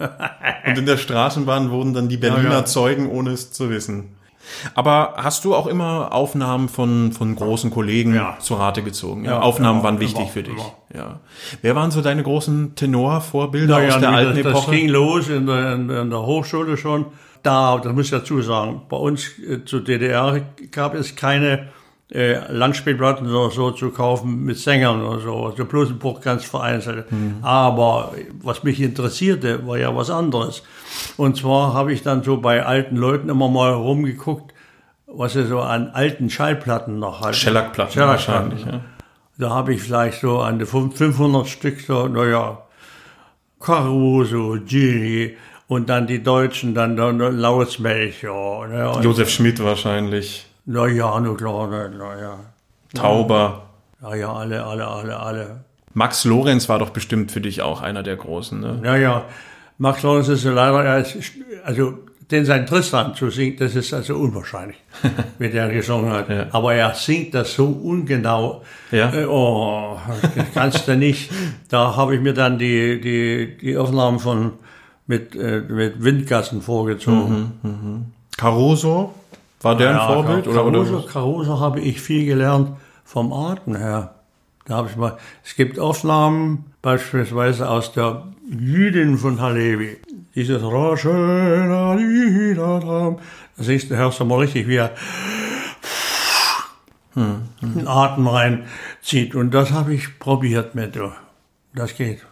Und 0.66 0.78
in 0.78 0.86
der 0.86 0.96
Straßenbahn 0.96 1.70
wurden 1.70 1.94
dann 1.94 2.08
die 2.08 2.16
Berliner 2.16 2.44
Ja, 2.44 2.58
ja. 2.58 2.64
Zeugen, 2.64 3.08
ohne 3.10 3.30
es 3.30 3.52
zu 3.52 3.70
wissen. 3.70 4.15
Aber 4.74 5.14
hast 5.16 5.44
du 5.44 5.54
auch 5.54 5.66
immer 5.66 6.12
Aufnahmen 6.12 6.68
von, 6.68 7.12
von 7.12 7.34
großen 7.36 7.70
Kollegen 7.70 8.14
Ja. 8.14 8.36
zu 8.38 8.54
Rate 8.54 8.82
gezogen? 8.82 9.24
Ja, 9.24 9.32
Ja, 9.32 9.40
Aufnahmen 9.40 9.82
waren 9.82 10.00
wichtig 10.00 10.20
immer, 10.22 10.28
für 10.28 10.42
dich. 10.42 10.52
immer. 10.54 10.72
Ja. 10.94 11.20
Wer 11.62 11.74
waren 11.76 11.90
so 11.90 12.00
deine 12.02 12.22
großen 12.22 12.74
Tenorvorbilder 12.74 13.76
aus 13.76 13.98
der 14.00 14.10
alten 14.10 14.34
das, 14.34 14.42
das 14.44 14.52
Epoche? 14.52 14.70
ging 14.76 14.88
los 14.88 15.28
in 15.28 15.46
der, 15.46 15.74
in, 15.74 15.88
der- 15.88 16.02
in 16.02 16.10
der 16.10 16.22
Hochschule 16.22 16.76
schon. 16.76 17.06
Da, 17.42 17.78
das 17.78 17.92
muss 17.92 18.06
ich 18.06 18.10
dazu 18.10 18.42
sagen, 18.42 18.82
bei 18.88 18.96
uns 18.96 19.38
äh, 19.38 19.64
zu 19.64 19.80
DDR 19.80 20.40
gab 20.72 20.94
es 20.94 21.14
keine 21.14 21.68
äh, 22.12 22.52
Langspielplatten 22.52 23.28
oder 23.28 23.50
so 23.50 23.70
zu 23.72 23.90
kaufen 23.90 24.44
mit 24.44 24.58
Sängern 24.58 25.02
oder 25.02 25.20
so. 25.20 25.46
Also 25.46 25.64
bloß 25.64 25.90
ein 25.90 25.98
Buch 25.98 26.20
ganz 26.20 26.44
vereinzelt. 26.44 27.10
Mhm. 27.10 27.38
Aber 27.42 28.12
was 28.42 28.62
mich 28.62 28.80
interessierte, 28.80 29.66
war 29.66 29.76
ja 29.78 29.94
was 29.96 30.08
anderes. 30.10 30.62
Und 31.16 31.36
zwar 31.36 31.74
habe 31.74 31.92
ich 31.92 32.02
dann 32.02 32.22
so 32.22 32.36
bei 32.36 32.64
alten 32.64 32.96
Leuten 32.96 33.28
immer 33.28 33.48
mal 33.48 33.72
rumgeguckt, 33.72 34.54
was 35.06 35.32
sie 35.32 35.46
so 35.46 35.60
an 35.60 35.88
alten 35.88 36.30
Schallplatten 36.30 36.98
noch 36.98 37.20
hatten. 37.22 37.34
Schellackplatten 37.34 37.92
Schellackplatten. 37.94 38.50
wahrscheinlich. 38.52 38.66
Ja. 38.66 38.80
Da 39.38 39.50
habe 39.50 39.74
ich 39.74 39.82
vielleicht 39.82 40.20
so 40.20 40.38
an 40.40 40.58
die 40.58 40.64
500 40.66 41.46
Stück 41.46 41.80
so, 41.80 42.06
naja, 42.08 42.62
Caruso, 43.60 44.56
Gini 44.64 45.36
und 45.66 45.88
dann 45.88 46.06
die 46.06 46.22
Deutschen, 46.22 46.74
dann, 46.74 46.96
dann 46.96 47.18
Lautsmelcher. 47.18 48.66
Ne, 48.68 48.90
und- 48.90 49.04
Josef 49.04 49.30
Schmidt 49.30 49.62
wahrscheinlich, 49.62 50.45
na 50.66 50.86
ja, 50.86 51.20
nur 51.20 51.36
klar, 51.36 51.90
na, 51.90 52.20
ja. 52.20 52.38
Tauber. 52.94 53.62
Na 54.00 54.14
ja, 54.14 54.32
alle, 54.32 54.64
alle, 54.64 54.86
alle, 54.86 55.16
alle. 55.16 55.64
Max 55.94 56.24
Lorenz 56.24 56.68
war 56.68 56.78
doch 56.78 56.90
bestimmt 56.90 57.32
für 57.32 57.40
dich 57.40 57.62
auch 57.62 57.80
einer 57.80 58.02
der 58.02 58.16
Großen. 58.16 58.60
Ne? 58.60 58.80
Ja, 58.84 58.96
ja. 58.96 59.24
Max 59.78 60.02
Lorenz 60.02 60.28
ist 60.28 60.44
ja 60.44 60.52
leider, 60.52 60.84
er 60.84 61.06
also 61.64 61.94
den 62.30 62.44
sein 62.44 62.66
Tristan 62.66 63.14
zu 63.14 63.30
singen, 63.30 63.56
das 63.58 63.76
ist 63.76 63.94
also 63.94 64.16
unwahrscheinlich, 64.16 64.76
wie 65.38 65.48
der 65.48 65.68
gesungen 65.68 66.10
hat. 66.10 66.28
Ja. 66.28 66.46
Aber 66.50 66.74
er 66.74 66.94
singt 66.94 67.34
das 67.34 67.54
so 67.54 67.66
ungenau. 67.66 68.62
Ja. 68.90 69.12
Äh, 69.14 69.26
oh, 69.26 69.98
das 70.34 70.46
kannst 70.52 70.88
du 70.88 70.96
nicht. 70.96 71.30
Da 71.68 71.94
habe 71.94 72.16
ich 72.16 72.20
mir 72.20 72.34
dann 72.34 72.58
die, 72.58 73.00
die, 73.00 73.56
die 73.56 73.76
Aufnahmen 73.76 74.18
von 74.18 74.52
mit, 75.06 75.36
äh, 75.36 75.60
mit 75.60 76.02
Windgassen 76.02 76.62
vorgezogen. 76.62 78.12
Caruso, 78.36 79.14
war 79.62 79.76
der 79.76 79.90
ein 79.90 79.96
Ja, 79.96 80.06
Vorbild? 80.06 80.46
Oder, 80.46 80.56
Caruso, 80.64 80.96
oder? 80.98 81.06
Caruso 81.06 81.60
habe 81.60 81.80
ich 81.80 82.00
viel 82.00 82.26
gelernt 82.26 82.70
vom 83.04 83.32
Atem 83.32 83.76
her. 83.76 84.14
Da 84.66 84.76
habe 84.76 84.88
ich 84.90 84.96
mal, 84.96 85.16
es 85.44 85.54
gibt 85.54 85.78
Aufnahmen 85.78 86.64
beispielsweise 86.82 87.68
aus 87.70 87.92
der 87.92 88.24
Jüdin 88.50 89.16
von 89.18 89.40
Halevi. 89.40 89.96
Dieses 90.34 90.62
Raschel, 90.62 91.68
da 91.68 93.16
siehst 93.56 93.90
du, 93.90 93.96
hörst 93.96 94.20
du 94.20 94.24
mal 94.24 94.40
richtig, 94.40 94.66
wie 94.68 94.76
er 94.76 94.90
den 97.14 97.86
Atem 97.88 98.26
reinzieht. 98.26 99.34
Und 99.34 99.52
das 99.52 99.72
habe 99.72 99.94
ich 99.94 100.18
probiert 100.18 100.74
mit. 100.74 100.98
Das 101.74 101.94
geht. 101.96 102.26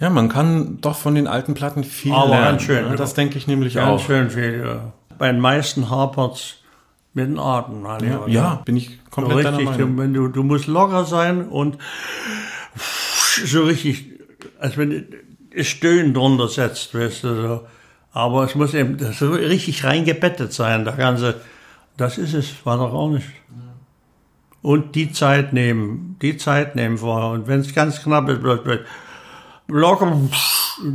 Ja, 0.00 0.10
man 0.10 0.28
kann 0.28 0.80
doch 0.80 0.96
von 0.96 1.14
den 1.14 1.26
alten 1.26 1.54
Platten 1.54 1.84
viel 1.84 2.12
Aber 2.12 2.28
lernen. 2.28 2.44
ganz 2.44 2.62
schön, 2.62 2.86
ja, 2.86 2.94
das 2.96 3.14
denke 3.14 3.38
ich 3.38 3.46
nämlich 3.46 3.74
Ganz 3.74 4.02
auch. 4.02 4.06
schön 4.06 4.30
viel. 4.30 4.62
Ja. 4.64 4.92
Bei 5.18 5.30
den 5.30 5.40
meisten 5.40 5.90
hapert's 5.90 6.56
mit 7.14 7.26
dem 7.26 7.38
Atem. 7.38 7.84
Ja, 7.84 8.26
ja, 8.26 8.54
bin 8.64 8.76
ich 8.76 8.90
So 8.90 8.96
komplett 9.10 9.44
deiner 9.46 9.58
richtig, 9.58 9.78
Meinung. 9.78 10.12
du, 10.14 10.26
du, 10.26 10.28
du 10.28 10.42
musst 10.42 10.66
locker 10.66 11.04
sein 11.04 11.48
und 11.48 11.78
so 13.44 13.64
richtig, 13.64 14.06
als 14.58 14.76
wenn 14.76 15.06
es 15.54 15.66
Stöhnen 15.66 16.14
drunter 16.14 16.48
setzt, 16.48 16.94
weißt 16.94 17.24
du, 17.24 17.34
so. 17.42 17.60
Aber 18.12 18.44
es 18.44 18.54
muss 18.54 18.74
eben 18.74 18.96
so 19.12 19.32
richtig 19.32 19.84
reingebettet 19.84 20.52
sein, 20.52 20.84
der 20.84 20.94
ganze, 20.94 21.40
das 21.96 22.18
ist 22.18 22.34
es, 22.34 22.54
war 22.64 22.76
doch 22.78 22.92
auch 22.92 23.10
nicht. 23.10 23.26
Und 24.60 24.94
die 24.96 25.12
Zeit 25.12 25.52
nehmen, 25.52 26.16
die 26.20 26.36
Zeit 26.36 26.74
nehmen 26.74 26.98
vorher. 26.98 27.30
Und 27.30 27.46
wenn 27.46 27.60
es 27.60 27.72
ganz 27.74 28.02
knapp 28.02 28.28
ist, 28.28 28.42
bleibt, 28.42 28.64
bleibt 28.64 28.86
locker, 29.68 30.20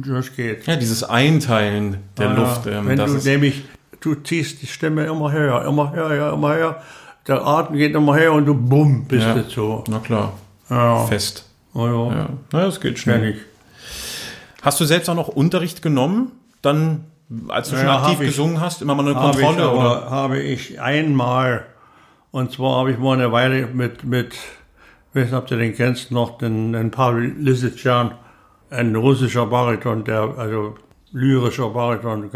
das 0.06 0.36
geht. 0.36 0.68
Ja, 0.68 0.76
dieses 0.76 1.04
Einteilen 1.04 1.98
der 2.18 2.26
Ja, 2.28 2.34
Luft. 2.34 2.68
Ähm, 2.68 2.88
wenn 2.88 2.98
das 2.98 3.24
du 3.24 3.30
nämlich, 3.30 3.64
du 4.04 4.16
ziehst 4.16 4.62
die 4.62 4.68
Stimme 4.68 5.06
immer 5.06 5.32
höher, 5.32 5.66
immer 5.66 5.92
höher, 5.94 6.34
immer 6.34 6.56
höher, 6.56 6.82
der 7.28 7.46
Atem 7.46 7.78
geht 7.78 7.96
immer 7.96 8.16
höher 8.18 8.34
und 8.34 8.46
du 8.46 8.54
bumm, 8.54 9.06
bist 9.06 9.26
Ja. 9.26 9.34
du 9.36 9.44
so. 9.50 9.84
na 9.88 10.00
klar, 10.00 10.34
Ja, 10.70 11.06
fest. 11.06 11.50
ja, 11.74 11.86
ja. 11.86 12.12
Ja, 12.16 12.30
na, 12.52 12.66
das 12.66 12.80
geht 12.82 13.00
schnell. 13.00 13.38
Hast 14.62 14.80
du 14.80 14.86
selbst 14.86 15.10
auch 15.10 15.16
noch 15.16 15.28
Unterricht 15.30 15.82
genommen? 15.82 16.32
Dann, 16.62 17.06
als 17.50 17.70
du 17.70 17.76
schon 17.78 17.88
aktiv 17.88 18.14
hab 18.16 18.22
ich. 18.22 18.28
gesungen 18.30 18.62
hast, 18.62 18.82
immer 18.82 18.96
mal 18.96 19.06
eine 19.06 19.16
Kontrolle? 19.16 19.70
oder? 19.72 20.04
aber, 20.04 20.10
habe 20.12 20.40
ich 20.40 20.80
einmal, 20.82 21.66
und 22.32 22.52
zwar 22.52 22.78
habe 22.80 22.92
ich 22.92 22.98
mal 22.98 23.14
eine 23.14 23.32
Weile 23.32 23.68
mit, 23.68 24.04
mit 24.04 24.34
ich 24.34 25.16
weiß 25.22 25.26
nicht, 25.26 25.34
ob 25.38 25.48
du 25.48 25.58
den 25.58 25.76
kennst, 25.76 26.12
noch 26.12 26.38
den, 26.38 26.74
den 26.74 26.92
Pavel 26.92 27.34
Lisitschan, 27.38 28.12
ein 28.70 28.96
russischer 28.96 29.46
Bariton, 29.46 30.04
der, 30.06 30.34
also 30.38 30.76
lyrischer 31.14 31.70
Bariton. 31.70 32.30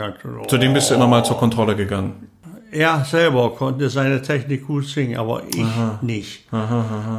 Zu 0.47 0.57
dem 0.57 0.73
bist 0.73 0.89
du 0.89 0.95
immer 0.95 1.07
mal 1.07 1.25
zur 1.25 1.37
Kontrolle 1.37 1.75
gegangen. 1.75 2.29
Er 2.71 3.03
selber 3.05 3.53
konnte 3.55 3.89
seine 3.89 4.21
Technik 4.21 4.67
gut 4.67 4.85
singen, 4.85 5.17
aber 5.17 5.43
ich 5.49 5.65
nicht. 6.01 6.45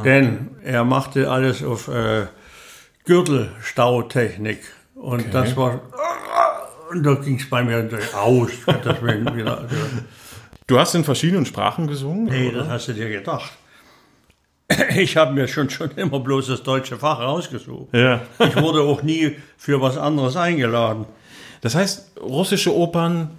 Denn 0.03 0.51
er 0.63 0.83
machte 0.83 1.29
alles 1.29 1.63
auf 1.63 1.87
äh, 1.87 2.27
Gürtelstautechnik. 3.05 4.59
Und 4.95 5.33
das 5.33 5.55
war. 5.57 5.81
Und 6.91 7.03
da 7.03 7.13
ging 7.15 7.35
es 7.39 7.49
bei 7.49 7.63
mir 7.63 7.87
aus. 8.15 8.49
Wieder, 8.65 9.67
Du 10.65 10.77
hast 10.79 10.93
in 10.93 11.03
verschiedenen 11.03 11.45
Sprachen 11.47 11.87
gesungen? 11.87 12.25
nee, 12.25 12.51
das 12.51 12.67
hast 12.67 12.87
du 12.89 12.93
dir 12.93 13.09
gedacht. 13.09 13.51
Ich 14.95 15.17
habe 15.17 15.33
mir 15.33 15.47
schon, 15.47 15.67
schon 15.71 15.89
immer 15.95 16.19
bloß 16.19 16.47
das 16.47 16.61
deutsche 16.61 16.95
Fach 16.97 17.19
rausgesucht. 17.19 17.91
Ja. 17.91 18.21
Ich 18.37 18.55
wurde 18.55 18.81
auch 18.81 19.01
nie 19.01 19.35
für 19.57 19.81
was 19.81 19.97
anderes 19.97 20.35
eingeladen. 20.35 21.07
Das 21.61 21.75
heißt, 21.75 22.11
russische 22.21 22.75
Opern 22.75 23.31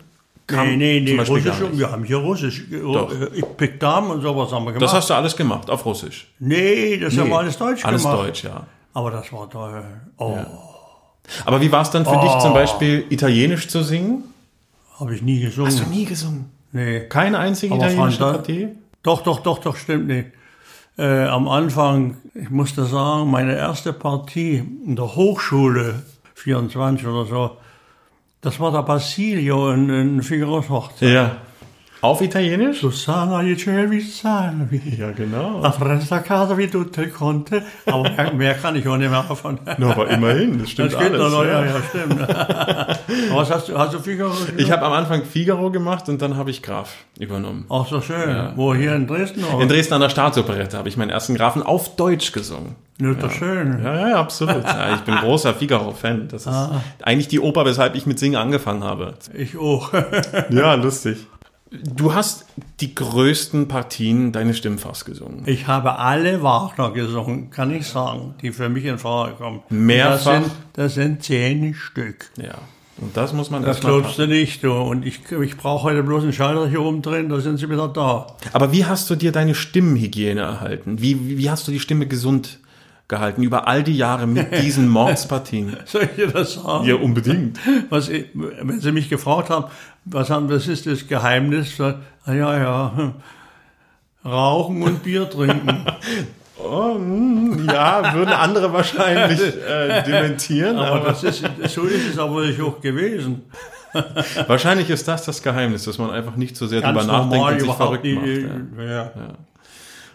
kam 0.47 0.67
Nee, 0.69 0.77
nee, 0.77 0.99
zum 0.99 1.05
nee, 1.05 1.17
Beispiel 1.19 1.43
gar 1.43 1.53
Russisch, 1.55 1.69
nicht. 1.71 1.79
wir 1.79 1.91
haben 1.93 2.05
hier 2.05 2.17
Russisch. 2.17 2.65
Doch. 2.71 3.13
Ich 3.35 3.45
Pikdam 3.57 4.11
und 4.11 4.21
sowas 4.21 4.53
haben 4.53 4.65
wir 4.65 4.73
gemacht. 4.73 4.83
Das 4.83 4.93
hast 4.93 5.11
du 5.11 5.15
alles 5.15 5.37
gemacht, 5.37 5.71
auf 5.71 5.85
Russisch. 5.87 6.29
nee, 6.39 6.97
das 6.99 7.17
haben 7.17 7.31
wir 7.31 7.39
alles 7.39 7.57
Deutsch 7.57 7.85
Alles 7.85 8.03
gemacht. 8.03 8.19
Deutsch, 8.19 8.45
ja. 8.45 8.67
Aber 8.93 9.11
das 9.13 9.33
war 9.33 9.49
toll. 9.49 9.85
Oh, 10.19 10.37
Aber 11.45 11.61
wie 11.61 11.71
war 11.71 11.83
es 11.83 11.91
dann 11.91 12.05
für 12.05 12.17
dich 12.21 12.39
zum 12.41 12.53
Beispiel, 12.53 13.05
Italienisch 13.11 13.69
zu 13.69 13.83
singen? 13.83 14.25
habe 14.99 15.15
ich 15.15 15.23
nie 15.23 15.41
gesungen. 15.41 15.73
nie 15.91 16.05
gesungen. 16.05 16.51
nee. 16.73 17.01
Keine 17.09 17.39
einzige 17.39 17.73
Aber 17.75 17.87
italienische 17.87 18.19
Partie? 18.19 18.69
Doch, 19.03 19.23
doch, 19.23 19.41
doch, 19.41 19.59
doch, 19.59 19.77
stimmt 19.77 20.09
nicht. 20.09 20.27
Äh, 20.99 21.25
am 21.25 21.49
Anfang, 21.49 22.19
ich 22.35 22.51
musste 22.51 22.85
sagen, 22.85 23.31
meine 23.31 23.57
erste 23.57 23.95
Partie 23.95 24.57
in 24.85 24.97
der 24.97 25.15
Hochschule, 25.17 26.03
24 26.35 27.07
oder 27.07 27.25
so, 27.25 27.57
das 28.41 28.59
war 28.61 28.73
der 28.73 28.83
Basilio 28.83 29.71
in, 29.73 29.91
in 29.91 30.23
Figaros 30.23 30.69
Hochzeit. 30.69 31.11
Ja. 31.11 31.37
Auf 32.03 32.23
Italienisch? 32.23 32.81
Susanna 32.81 33.43
salvi. 33.43 34.97
Ja, 34.99 35.11
genau. 35.13 35.61
La 35.61 35.71
fresca 35.71 36.21
casa 36.21 36.57
wie 36.57 36.67
tutte 36.69 37.09
conte. 37.09 37.63
Aber 37.85 38.33
mehr, 38.33 38.55
kann 38.55 38.75
ich 38.77 38.89
auch 38.89 38.97
nicht 38.97 39.11
mehr 39.11 39.23
davon. 39.29 39.59
No, 39.77 39.91
aber 39.91 40.09
immerhin, 40.09 40.59
das 40.59 40.71
stimmt 40.71 40.93
Das 40.95 40.99
geht 41.01 41.13
alles. 41.13 41.31
noch, 41.33 41.45
ja, 41.45 41.65
ja. 41.65 41.67
ja, 41.67 41.83
stimmt. 41.89 42.23
Aber 42.23 42.97
was 43.41 43.51
hast 43.51 43.69
du, 43.69 43.79
hast 43.79 43.93
du 43.93 43.99
Figaro 43.99 44.33
Ich 44.57 44.71
habe 44.71 44.83
am 44.87 44.93
Anfang 44.95 45.25
Figaro 45.25 45.71
gemacht 45.71 46.09
und 46.09 46.23
dann 46.23 46.37
habe 46.39 46.51
ich 46.51 46.63
Graf 46.63 46.91
übernommen. 47.19 47.67
Ach 47.69 47.87
so 47.87 48.01
schön. 48.01 48.53
Wo, 48.57 48.75
hier 48.75 48.95
in 48.95 49.07
Dresden? 49.07 49.45
Oder? 49.45 49.63
In 49.63 49.69
Dresden 49.69 49.95
an 49.95 50.01
der 50.01 50.09
Staatsoperette 50.11 50.79
habe 50.79 50.89
ich 50.89 50.97
meinen 50.97 51.11
ersten 51.11 51.35
Grafen 51.35 51.63
auf 51.63 51.97
Deutsch 51.97 52.33
gesungen. 52.33 52.77
Ja, 52.99 53.13
das 53.15 53.33
ist 53.33 53.39
schön. 53.39 53.81
Ja, 53.85 54.09
ja, 54.09 54.17
absolut. 54.21 54.63
Ja, 54.65 54.95
ich 54.95 55.01
bin 55.03 55.17
großer 55.17 55.53
Figaro-Fan. 55.55 56.29
Das 56.29 56.43
ist 56.43 56.49
Ah. 56.49 56.81
eigentlich 57.03 57.29
die 57.29 57.41
Oper, 57.41 57.65
weshalb 57.67 57.95
ich 57.95 58.07
mit 58.07 58.19
Singen 58.19 58.37
angefangen 58.37 58.85
habe. 58.85 59.15
Ich 59.35 59.57
auch. 59.59 59.93
Ja, 60.51 60.75
lustig. 60.75 61.19
Du 61.71 62.15
hast 62.15 62.47
die 62.81 62.95
größten 62.95 63.69
Partien 63.69 64.33
deines 64.33 64.59
Stimmfachs 64.59 65.05
gesungen. 65.05 65.45
Ich 65.47 65.69
habe 65.69 65.99
alle 65.99 66.43
Wagner 66.43 66.91
gesungen, 66.91 67.51
kann 67.51 67.73
ich 67.73 67.87
sagen, 67.87 68.35
die 68.43 68.51
für 68.51 68.69
mich 68.69 68.85
in 68.85 68.99
Frage 68.99 69.35
kommen. 69.35 69.61
Mehrfach? 69.69 70.33
Das 70.33 70.43
sind, 70.43 70.53
das 70.73 70.95
sind 70.95 71.23
zehn 71.23 71.75
Stück. 71.75 72.31
Ja. 72.37 72.59
Und 73.01 73.17
das 73.17 73.33
muss 73.33 73.51
man 73.51 73.63
Das 73.63 73.81
glaubst 73.81 74.19
du 74.19 74.27
nicht, 74.27 74.63
du. 74.63 74.73
Und 74.73 75.07
ich, 75.07 75.21
ich 75.31 75.57
brauche 75.57 75.85
heute 75.85 76.03
bloß 76.03 76.25
einen 76.25 76.33
Schalter 76.33 76.69
hier 76.69 76.83
oben 76.83 77.03
drin, 77.03 77.29
da 77.29 77.41
sind 77.41 77.59
sie 77.59 77.71
wieder 77.71 77.89
da. 77.89 78.27
Aber 78.53 78.73
wie 78.73 78.85
hast 78.85 79.09
du 79.09 79.15
dir 79.15 79.33
deine 79.33 79.55
Stimmhygiene 79.55 80.41
erhalten? 80.41 81.01
Wie, 81.01 81.29
wie, 81.29 81.39
wie 81.39 81.51
hast 81.51 81.67
du 81.67 81.73
die 81.73 81.81
Stimme 81.81 82.07
gesund 82.07 82.59
gehalten 83.11 83.43
über 83.43 83.69
all 83.69 83.83
die 83.83 83.97
Jahre 83.97 84.27
mit 84.27 84.51
diesen 84.63 84.89
Mordspartien? 84.89 85.77
Soll 85.85 86.05
ich 86.05 86.13
dir 86.13 86.29
das 86.29 86.55
sagen? 86.55 86.87
Ja, 86.87 86.95
unbedingt. 86.95 87.59
Was, 87.91 88.11
wenn 88.11 88.81
sie 88.81 88.93
mich 88.93 89.11
gefragt 89.11 89.51
haben, 89.51 89.67
was, 90.07 90.31
haben, 90.31 90.49
was 90.49 90.67
ist 90.67 90.87
das 90.87 91.07
Geheimnis? 91.07 91.79
Ah, 91.79 91.99
ja, 92.33 92.59
ja, 92.59 92.93
hm. 92.97 93.13
Rauchen 94.25 94.83
und 94.83 95.03
Bier 95.03 95.29
trinken. 95.29 95.85
Oh, 96.63 96.99
mm, 96.99 97.67
ja, 97.73 98.13
würden 98.13 98.35
andere 98.35 98.71
wahrscheinlich 98.71 99.41
äh, 99.67 100.03
dementieren. 100.03 100.77
Aber 100.77 100.97
Aber, 100.97 101.09
das 101.09 101.25
ist, 101.25 101.43
so 101.69 101.85
ist 101.85 102.07
es 102.13 102.19
aber 102.19 102.43
nicht 102.45 102.61
auch 102.61 102.83
gewesen. 102.83 103.45
wahrscheinlich 104.47 104.91
ist 104.91 105.09
das 105.09 105.25
das 105.25 105.43
Geheimnis, 105.43 105.85
dass 105.85 105.97
man 105.97 106.11
einfach 106.11 106.37
nicht 106.37 106.57
so 106.57 106.67
sehr 106.67 106.83
Ganz 106.83 106.99
drüber 107.01 107.13
nachdenkt 107.13 107.53
und 107.53 107.61
sich 107.61 107.73
verrückt 107.73 108.05
nicht. 108.05 108.47
macht. 108.47 108.79
Ja. 108.79 108.85
Ja. 108.85 109.11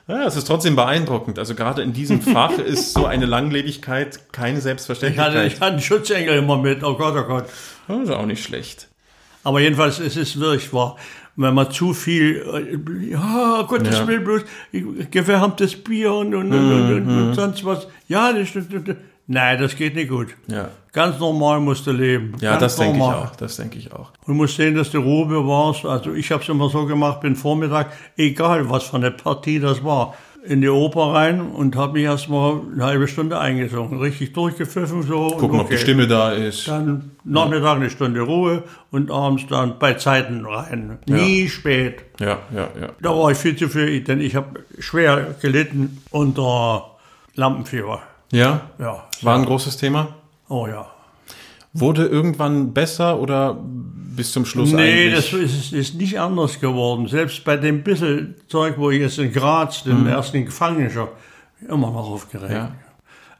Ja, 0.07 0.23
es 0.25 0.35
ist 0.35 0.45
trotzdem 0.45 0.75
beeindruckend. 0.75 1.39
Also 1.39 1.55
gerade 1.55 1.81
in 1.81 1.91
diesem 1.93 2.21
Fach 2.21 2.51
ist 2.59 2.93
so 2.93 3.05
eine 3.05 3.25
Langlebigkeit 3.25 4.31
keine 4.31 4.49
Ich 4.49 4.55
hatte, 4.55 4.61
Selbstverständlichkeit. 4.61 5.47
ich 5.47 5.53
hatte 5.61 5.71
einen 5.73 5.81
Schutzengel 5.81 6.37
immer 6.37 6.57
mit, 6.57 6.83
oh 6.83 6.95
Gott, 6.95 7.15
oh 7.17 7.23
Gott. 7.27 7.45
Das 7.87 7.99
ist 8.03 8.09
auch 8.11 8.25
nicht 8.25 8.43
schlecht. 8.43 8.87
Aber 9.43 9.59
jedenfalls, 9.59 9.99
es 9.99 10.15
ist 10.15 10.39
wirklich 10.39 10.71
wahr, 10.73 10.95
wenn 11.35 11.53
man 11.53 11.69
zu 11.71 11.93
viel, 11.93 12.37
äh, 12.41 13.11
ja, 13.11 13.63
Gottes 13.67 13.97
Ja. 13.99 14.07
Willen, 14.07 14.23
bloß 14.23 14.41
gewärmtes 15.11 15.75
Bier 15.83 16.13
und, 16.13 16.33
und, 16.33 16.51
und, 16.53 16.71
und, 16.71 17.05
Mhm. 17.05 17.27
und 17.29 17.33
sonst 17.35 17.65
was. 17.65 17.87
Ja, 18.07 18.31
das 18.31 18.47
stimmt. 18.49 18.67
stimmt. 18.67 18.95
Nein, 19.27 19.59
das 19.59 19.75
geht 19.75 19.95
nicht 19.95 20.09
gut. 20.09 20.27
Ja, 20.47 20.69
Ganz 20.95 21.19
normal 21.19 21.59
musst 21.59 21.87
du 21.87 21.91
leben. 21.91 22.35
ja 22.39 22.51
Ganz 22.51 22.61
das 22.61 22.75
denke 22.77 22.97
ich 22.97 23.03
auch. 23.03 23.35
Das 23.35 23.57
denke 23.57 23.77
ich 23.77 23.91
auch. 23.91 24.11
Du 24.25 24.33
musst 24.33 24.55
sehen, 24.55 24.75
dass 24.75 24.91
du 24.91 24.99
Ruhe 24.99 25.25
bewahrst. 25.25 25.85
Also 25.85 26.13
ich 26.13 26.31
habe 26.31 26.41
es 26.43 26.47
immer 26.47 26.69
so 26.69 26.85
gemacht, 26.85 27.21
bin 27.21 27.35
Vormittag, 27.35 27.91
egal 28.15 28.69
was 28.69 28.83
für 28.83 28.97
eine 28.97 29.11
Partie 29.11 29.59
das 29.59 29.83
war, 29.83 30.13
in 30.45 30.61
die 30.61 30.69
Oper 30.69 31.13
rein 31.13 31.41
und 31.41 31.75
habe 31.75 31.93
mich 31.93 32.03
erstmal 32.03 32.61
eine 32.73 32.85
halbe 32.85 33.07
Stunde 33.07 33.39
eingesungen. 33.39 33.99
Richtig 33.99 34.33
durchgepfiffen 34.33 35.01
so. 35.03 35.27
Gucken, 35.31 35.59
und 35.59 35.65
ob 35.65 35.69
die 35.69 35.77
Stimme 35.77 36.07
da 36.07 36.31
ist. 36.31 36.67
Dann 36.67 37.11
Nachmittag 37.23 37.75
eine 37.75 37.89
Stunde 37.89 38.21
Ruhe 38.21 38.63
und 38.91 39.11
abends 39.11 39.47
dann 39.49 39.79
bei 39.79 39.95
Zeiten 39.95 40.45
rein. 40.45 40.99
Nie 41.07 41.49
spät. 41.49 42.03
Ja, 42.19 42.39
ja, 42.53 42.69
ja. 42.79 42.89
Da 43.01 43.09
war 43.09 43.31
ich 43.31 43.37
viel 43.37 43.55
zu 43.55 43.67
viel, 43.67 44.01
denn 44.01 44.21
ich 44.21 44.35
habe 44.35 44.61
schwer 44.79 45.35
gelitten 45.41 46.01
unter 46.11 46.91
Lampenfieber. 47.33 48.01
Ja, 48.35 48.61
Ja. 48.79 49.03
war 49.21 49.37
ein 49.37 49.45
großes 49.45 49.77
Thema. 49.77 50.15
Oh 50.49 50.67
ja. 50.67 50.87
Wurde 51.73 52.05
irgendwann 52.05 52.73
besser 52.73 53.19
oder 53.19 53.57
bis 53.61 54.31
zum 54.31 54.45
Schluss 54.45 54.71
Nee, 54.71 55.09
eigentlich? 55.09 55.31
das 55.31 55.33
ist, 55.33 55.73
ist 55.73 55.95
nicht 55.95 56.19
anders 56.19 56.59
geworden. 56.59 57.07
Selbst 57.07 57.43
bei 57.43 57.57
dem 57.57 57.83
bisschen 57.83 58.35
Zeug, 58.47 58.75
wo 58.77 58.89
ich 58.91 59.01
jetzt 59.01 59.17
in 59.19 59.31
Graz, 59.33 59.83
den 59.83 60.07
ersten 60.07 60.45
Gefangenen, 60.45 60.89
immer 61.67 61.91
noch 61.91 62.09
aufgeregt. 62.09 62.49
Mhm. 62.49 62.55
Ja. 62.55 62.71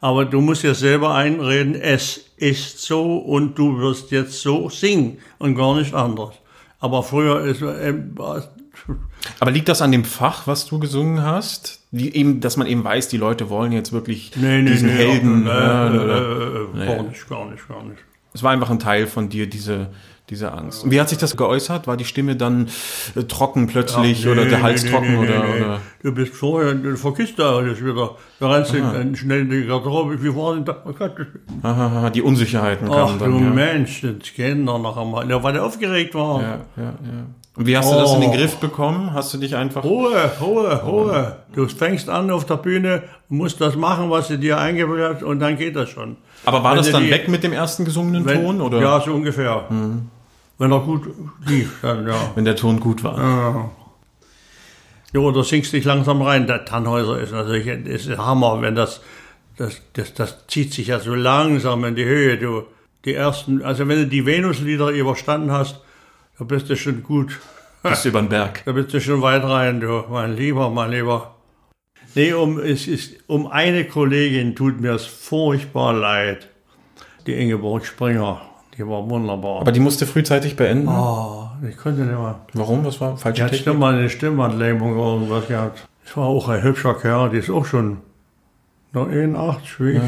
Aber 0.02 0.26
du 0.26 0.42
musst 0.42 0.64
ja 0.64 0.74
selber 0.74 1.16
einreden, 1.16 1.76
es 1.76 2.26
ist 2.38 2.82
so 2.82 3.18
und 3.18 3.58
du 3.58 3.78
wirst 3.80 4.12
jetzt 4.12 4.42
so 4.42 4.70
singen 4.70 5.18
und 5.40 5.56
gar 5.56 5.76
nicht 5.76 5.94
anders. 5.94 6.36
Aber 6.80 7.04
früher 7.04 7.42
ist 7.42 7.62
ähm, 7.62 8.12
war- 8.18 8.44
Aber 9.40 9.52
liegt 9.52 9.70
das 9.70 9.82
an 9.82 9.92
dem 9.94 10.04
Fach, 10.04 10.46
was 10.46 10.66
du 10.68 10.78
gesungen 10.80 11.24
hast? 11.24 11.80
Die 11.96 12.16
eben, 12.16 12.42
dass 12.42 12.58
man 12.58 12.68
eben 12.68 12.84
weiß, 12.84 13.08
die 13.08 13.18
Leute 13.18 13.50
wollen 13.50 13.72
jetzt 13.72 13.94
wirklich 13.94 14.32
nee, 14.36 14.62
nee, 14.62 14.72
diesen 14.72 14.90
nee, 14.90 14.96
Helden 14.96 15.48
äh, 15.48 15.50
hören? 15.50 15.96
äh, 15.96 16.00
Oder? 16.00 16.84
äh, 16.84 16.86
gar 16.86 17.04
nicht, 17.04 17.30
gar 17.30 17.50
nicht, 17.50 17.68
gar 17.68 17.84
nicht. 17.84 18.04
Es 18.34 18.44
war 18.44 18.52
einfach 18.52 18.70
ein 18.70 18.80
Teil 18.80 19.08
von 19.08 19.30
dir, 19.30 19.48
diese, 19.48 19.92
diese 20.30 20.52
Angst. 20.52 20.84
Und 20.84 20.92
wie 20.92 21.00
hat 21.00 21.10
sich 21.10 21.18
das 21.20 21.38
geäußert? 21.38 21.86
War 21.88 21.98
die 21.98 22.06
Stimme 22.06 22.36
dann 22.36 22.68
äh, 23.16 23.24
trocken 23.24 23.68
plötzlich 23.68 24.26
Nee, 24.26 24.32
oder 24.32 24.46
der 24.46 24.62
Hals 24.64 24.84
nee, 24.84 24.90
trocken 24.92 25.12
nee, 25.12 25.18
oder, 25.28 25.44
oder? 25.56 25.82
Du 26.02 26.12
bist 26.14 26.34
vorher, 26.34 26.74
du 26.74 26.96
vergisst 26.98 27.38
da 27.38 27.58
alles 27.58 27.80
wieder. 27.84 28.12
Da 28.40 28.52
rennst 28.52 28.74
du 28.74 28.80
dann 28.82 29.16
schnell 29.16 29.42
in 29.42 29.50
die 29.50 29.66
Garderobe. 29.68 30.22
Wie 30.24 30.36
war 30.36 30.56
denn 30.56 30.66
da? 30.66 30.78
Oh 30.86 30.94
Gott, 30.94 31.16
Aha, 31.64 32.10
die 32.10 32.22
Unsicherheiten 32.22 32.88
Ach 32.90 32.96
kamen 32.96 33.20
du 33.20 33.26
dann. 33.26 33.44
Ja. 33.44 33.50
Mensch, 33.52 34.02
das 34.02 34.34
Kinder 34.34 34.80
noch 34.80 34.98
einmal. 34.98 35.30
Ja, 35.30 35.42
weil 35.44 35.54
der 35.54 35.64
aufgeregt 35.66 36.16
war. 36.16 36.42
Ja, 36.42 36.48
ja, 36.78 36.84
ja. 36.84 36.92
Und 37.58 37.68
wie 37.68 37.78
hast 37.78 37.90
du 37.90 37.96
das 37.96 38.14
in 38.16 38.20
den 38.22 38.32
Oh. 38.32 38.34
Griff 38.34 38.58
bekommen? 38.58 39.14
Hast 39.14 39.34
du 39.34 39.38
dich 39.38 39.56
einfach. 39.56 39.82
Ruhe, 39.86 40.30
Ruhe, 40.42 40.82
Ruhe. 40.84 41.36
Du 41.54 41.66
fängst 41.70 42.10
an 42.10 42.30
auf 42.30 42.46
der 42.46 42.58
Bühne, 42.58 43.04
musst 43.30 43.62
das 43.62 43.78
machen, 43.78 44.10
was 44.10 44.28
sie 44.28 44.38
dir 44.38 44.58
eingebildet 44.58 45.18
hat, 45.18 45.24
und 45.24 45.40
dann 45.40 45.56
geht 45.56 45.76
das 45.78 45.90
schon. 45.90 46.18
Aber 46.44 46.62
war 46.64 46.72
Wenn 46.72 46.78
das 46.80 46.88
du 46.88 46.92
dann 46.92 47.04
die- 47.06 47.12
weg 47.12 47.30
mit 47.30 47.44
dem 47.44 47.54
ersten 47.54 47.86
gesungenen 47.86 48.26
Wenn, 48.26 48.44
Ton? 48.44 48.60
Oder 48.60 48.82
Ja, 48.82 49.00
so 49.00 49.14
ungefähr. 49.14 49.64
Wenn 50.58 50.72
er 50.72 50.80
gut 50.80 51.04
lief, 51.46 51.80
dann 51.82 52.08
ja. 52.08 52.32
wenn 52.36 52.46
der 52.46 52.56
Ton 52.56 52.80
gut 52.80 53.04
war? 53.04 53.72
Ja, 55.14 55.20
oder 55.20 55.44
singst 55.44 55.74
dich 55.74 55.86
langsam 55.86 56.22
rein. 56.22 56.48
Der 56.48 56.66
Tannhäuser 56.66 57.20
ist 57.20 57.32
natürlich 57.32 57.68
ist 57.68 58.10
ein 58.10 58.18
Hammer, 58.18 58.62
wenn 58.62 58.76
das, 58.76 59.02
das, 59.58 59.82
das, 59.94 60.14
das 60.14 60.48
zieht 60.48 60.74
sich 60.74 60.88
ja 60.88 61.00
so 61.00 61.14
langsam 61.14 61.84
in 61.86 61.96
die 61.96 62.06
Höhe. 62.06 62.38
Du, 62.38 62.64
die 63.06 63.14
ersten, 63.14 63.62
also 63.64 63.88
wenn 63.88 64.00
du 64.00 64.08
die 64.08 64.26
Venuslieder 64.26 64.90
überstanden 64.90 65.52
hast, 65.52 65.82
da 66.38 66.46
bist 66.46 66.70
du 66.70 66.76
schon 66.76 67.04
gut. 67.04 67.40
Bist 67.84 68.04
du 68.04 68.10
über 68.10 68.22
den 68.22 68.30
Berg? 68.30 68.64
Da 68.66 68.72
bist 68.72 68.94
du 68.94 69.00
schon 69.00 69.22
weit 69.22 69.44
rein, 69.44 69.80
du, 69.80 70.06
mein 70.10 70.36
Lieber, 70.36 70.70
mein 70.70 70.92
Lieber. 70.92 71.36
Nee, 72.16 72.34
um, 72.34 72.60
es 72.60 72.88
ist, 72.88 73.16
um 73.28 73.48
eine 73.48 73.86
Kollegin 73.86 74.56
tut 74.56 74.80
mir 74.80 74.94
es 74.94 75.06
furchtbar 75.06 75.94
leid. 75.94 76.50
die 77.28 77.34
Ingeborg 77.34 77.86
Springer. 77.86 78.42
Die 78.78 78.86
war 78.86 79.10
wunderbar. 79.10 79.62
Aber 79.62 79.72
die 79.72 79.80
musste 79.80 80.06
frühzeitig 80.06 80.56
beenden. 80.56 80.88
oh, 80.90 81.48
ich 81.68 81.78
konnte 81.78 82.02
nicht 82.02 82.10
mehr. 82.18 82.40
Warum? 82.54 82.84
Was 82.86 83.00
war 83.00 83.14
Die 83.14 83.22
falsche 83.22 83.44
hat 83.44 83.52
Technik? 83.52 83.62
Stimme, 83.74 83.88
eine 83.88 84.10
Stimmbandlähmung 84.10 84.98
oder 84.98 85.14
irgendwas 85.14 85.48
gehabt. 85.48 85.88
Das 86.04 86.18
war 86.18 86.26
auch 86.26 86.50
ein 86.50 86.62
hübscher 86.62 86.94
Kerl, 86.96 87.30
die 87.30 87.38
ist 87.38 87.50
auch 87.50 87.66
schon 87.66 87.98
noch 88.94 89.08
81, 89.08 89.80
wie 89.80 89.92
ich. 89.92 90.02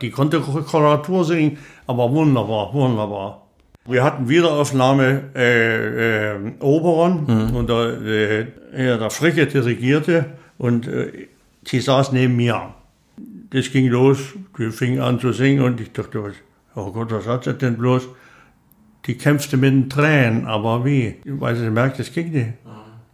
Die 0.00 0.10
konnte 0.10 0.40
Koloratur 0.40 1.24
singen, 1.24 1.58
aber 1.86 2.10
wunderbar, 2.12 2.72
wunderbar. 2.72 3.46
Wir 3.86 4.04
hatten 4.04 4.28
Wiederaufnahme 4.28 5.22
äh, 5.34 6.34
äh, 6.34 6.52
Oberon 6.60 7.52
und 7.54 7.68
der, 7.68 8.00
äh, 8.02 8.46
ja, 8.86 8.96
der 8.98 9.10
Fricke 9.10 9.46
dirigierte 9.46 10.26
und 10.58 10.86
äh, 10.86 11.26
sie 11.64 11.80
saß 11.80 12.12
neben 12.12 12.36
mir. 12.36 12.74
Das 13.50 13.72
ging 13.72 13.88
los, 13.88 14.18
die 14.58 14.70
fing 14.70 15.00
an 15.00 15.18
zu 15.18 15.32
singen 15.32 15.64
und 15.64 15.80
ich 15.80 15.90
dachte, 15.92 16.22
was, 16.22 16.34
oh 16.74 16.92
Gott, 16.92 17.10
was 17.10 17.26
hat 17.26 17.44
sie 17.44 17.54
denn 17.54 17.76
bloß? 17.76 18.08
Die 19.06 19.16
kämpfte 19.16 19.56
mit 19.56 19.72
den 19.72 19.88
Tränen, 19.88 20.46
aber 20.46 20.84
wie? 20.84 21.20
Weil 21.24 21.56
sie 21.56 21.70
merkt, 21.70 21.98
es 22.00 22.12
ging 22.12 22.30
nicht. 22.30 22.54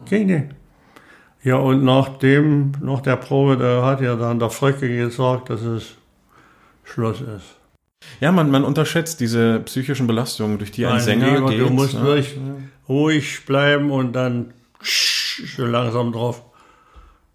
Ging 0.05 0.27
nicht. 0.27 0.47
Ja, 1.43 1.57
und 1.57 1.85
nach 1.85 2.19
dem, 2.19 2.73
nach 2.81 3.01
der 3.01 3.17
Probe, 3.17 3.57
da 3.57 3.85
hat 3.85 4.01
ja 4.01 4.17
dann 4.17 4.39
der 4.41 4.51
Fröcke 4.51 4.89
gesagt, 4.89 5.49
dass 5.51 5.63
es 5.63 5.95
Schluss 6.83 7.21
ist. 7.21 7.57
Ja, 8.21 8.33
man, 8.33 8.51
man 8.51 8.65
unterschätzt 8.65 9.21
diese 9.21 9.61
psychischen 9.61 10.07
Belastungen, 10.07 10.59
durch 10.59 10.73
die 10.73 10.87
ein 10.87 10.95
Mein 10.95 11.01
Sänger 11.01 11.35
Lieber, 11.35 11.51
geht. 11.51 11.61
du 11.61 11.71
musst 11.71 11.95
ne? 11.95 12.03
wirklich 12.03 12.37
ruhig 12.89 13.47
bleiben 13.47 13.91
und 13.91 14.13
dann 14.13 14.55
so 14.83 15.65
langsam 15.65 16.13
drauf. 16.13 16.43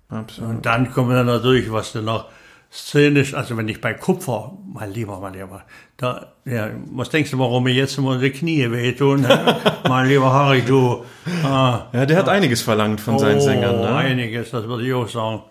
Absolut. 0.10 0.50
Und 0.50 0.66
dann 0.66 0.92
kommen 0.92 1.12
dann 1.12 1.28
natürlich, 1.28 1.72
was 1.72 1.94
du 1.94 2.02
noch 2.02 2.28
szenisch, 2.72 3.34
also 3.34 3.58
wenn 3.58 3.68
ich 3.68 3.82
bei 3.82 3.94
Kupfer, 3.94 4.58
mein 4.74 4.92
Lieber, 4.92 5.20
mein 5.20 5.34
Lieber, 5.34 5.64
da, 5.98 6.34
ja, 6.46 6.70
was 6.92 7.10
denkst 7.10 7.32
du, 7.32 7.38
warum 7.40 7.66
mir 7.66 7.74
jetzt 7.74 7.98
immer 7.98 8.18
die 8.18 8.32
Knie 8.32 8.72
wehtun? 8.72 9.22
ne? 9.22 9.58
mein 9.88 10.08
lieber 10.08 10.32
Harry, 10.32 10.62
du, 10.62 11.04
ah, 11.44 11.88
Ja, 11.92 12.06
der 12.06 12.18
hat 12.18 12.30
einiges 12.30 12.62
verlangt 12.62 13.02
von 13.02 13.20
seinen 13.20 13.38
oh, 13.40 13.42
Sängern. 13.42 13.82
Ne? 13.82 13.94
einiges, 13.94 14.52
das 14.52 14.68
würde 14.68 14.88
ich 14.88 14.94
auch 14.94 15.08
sagen. 15.08 15.44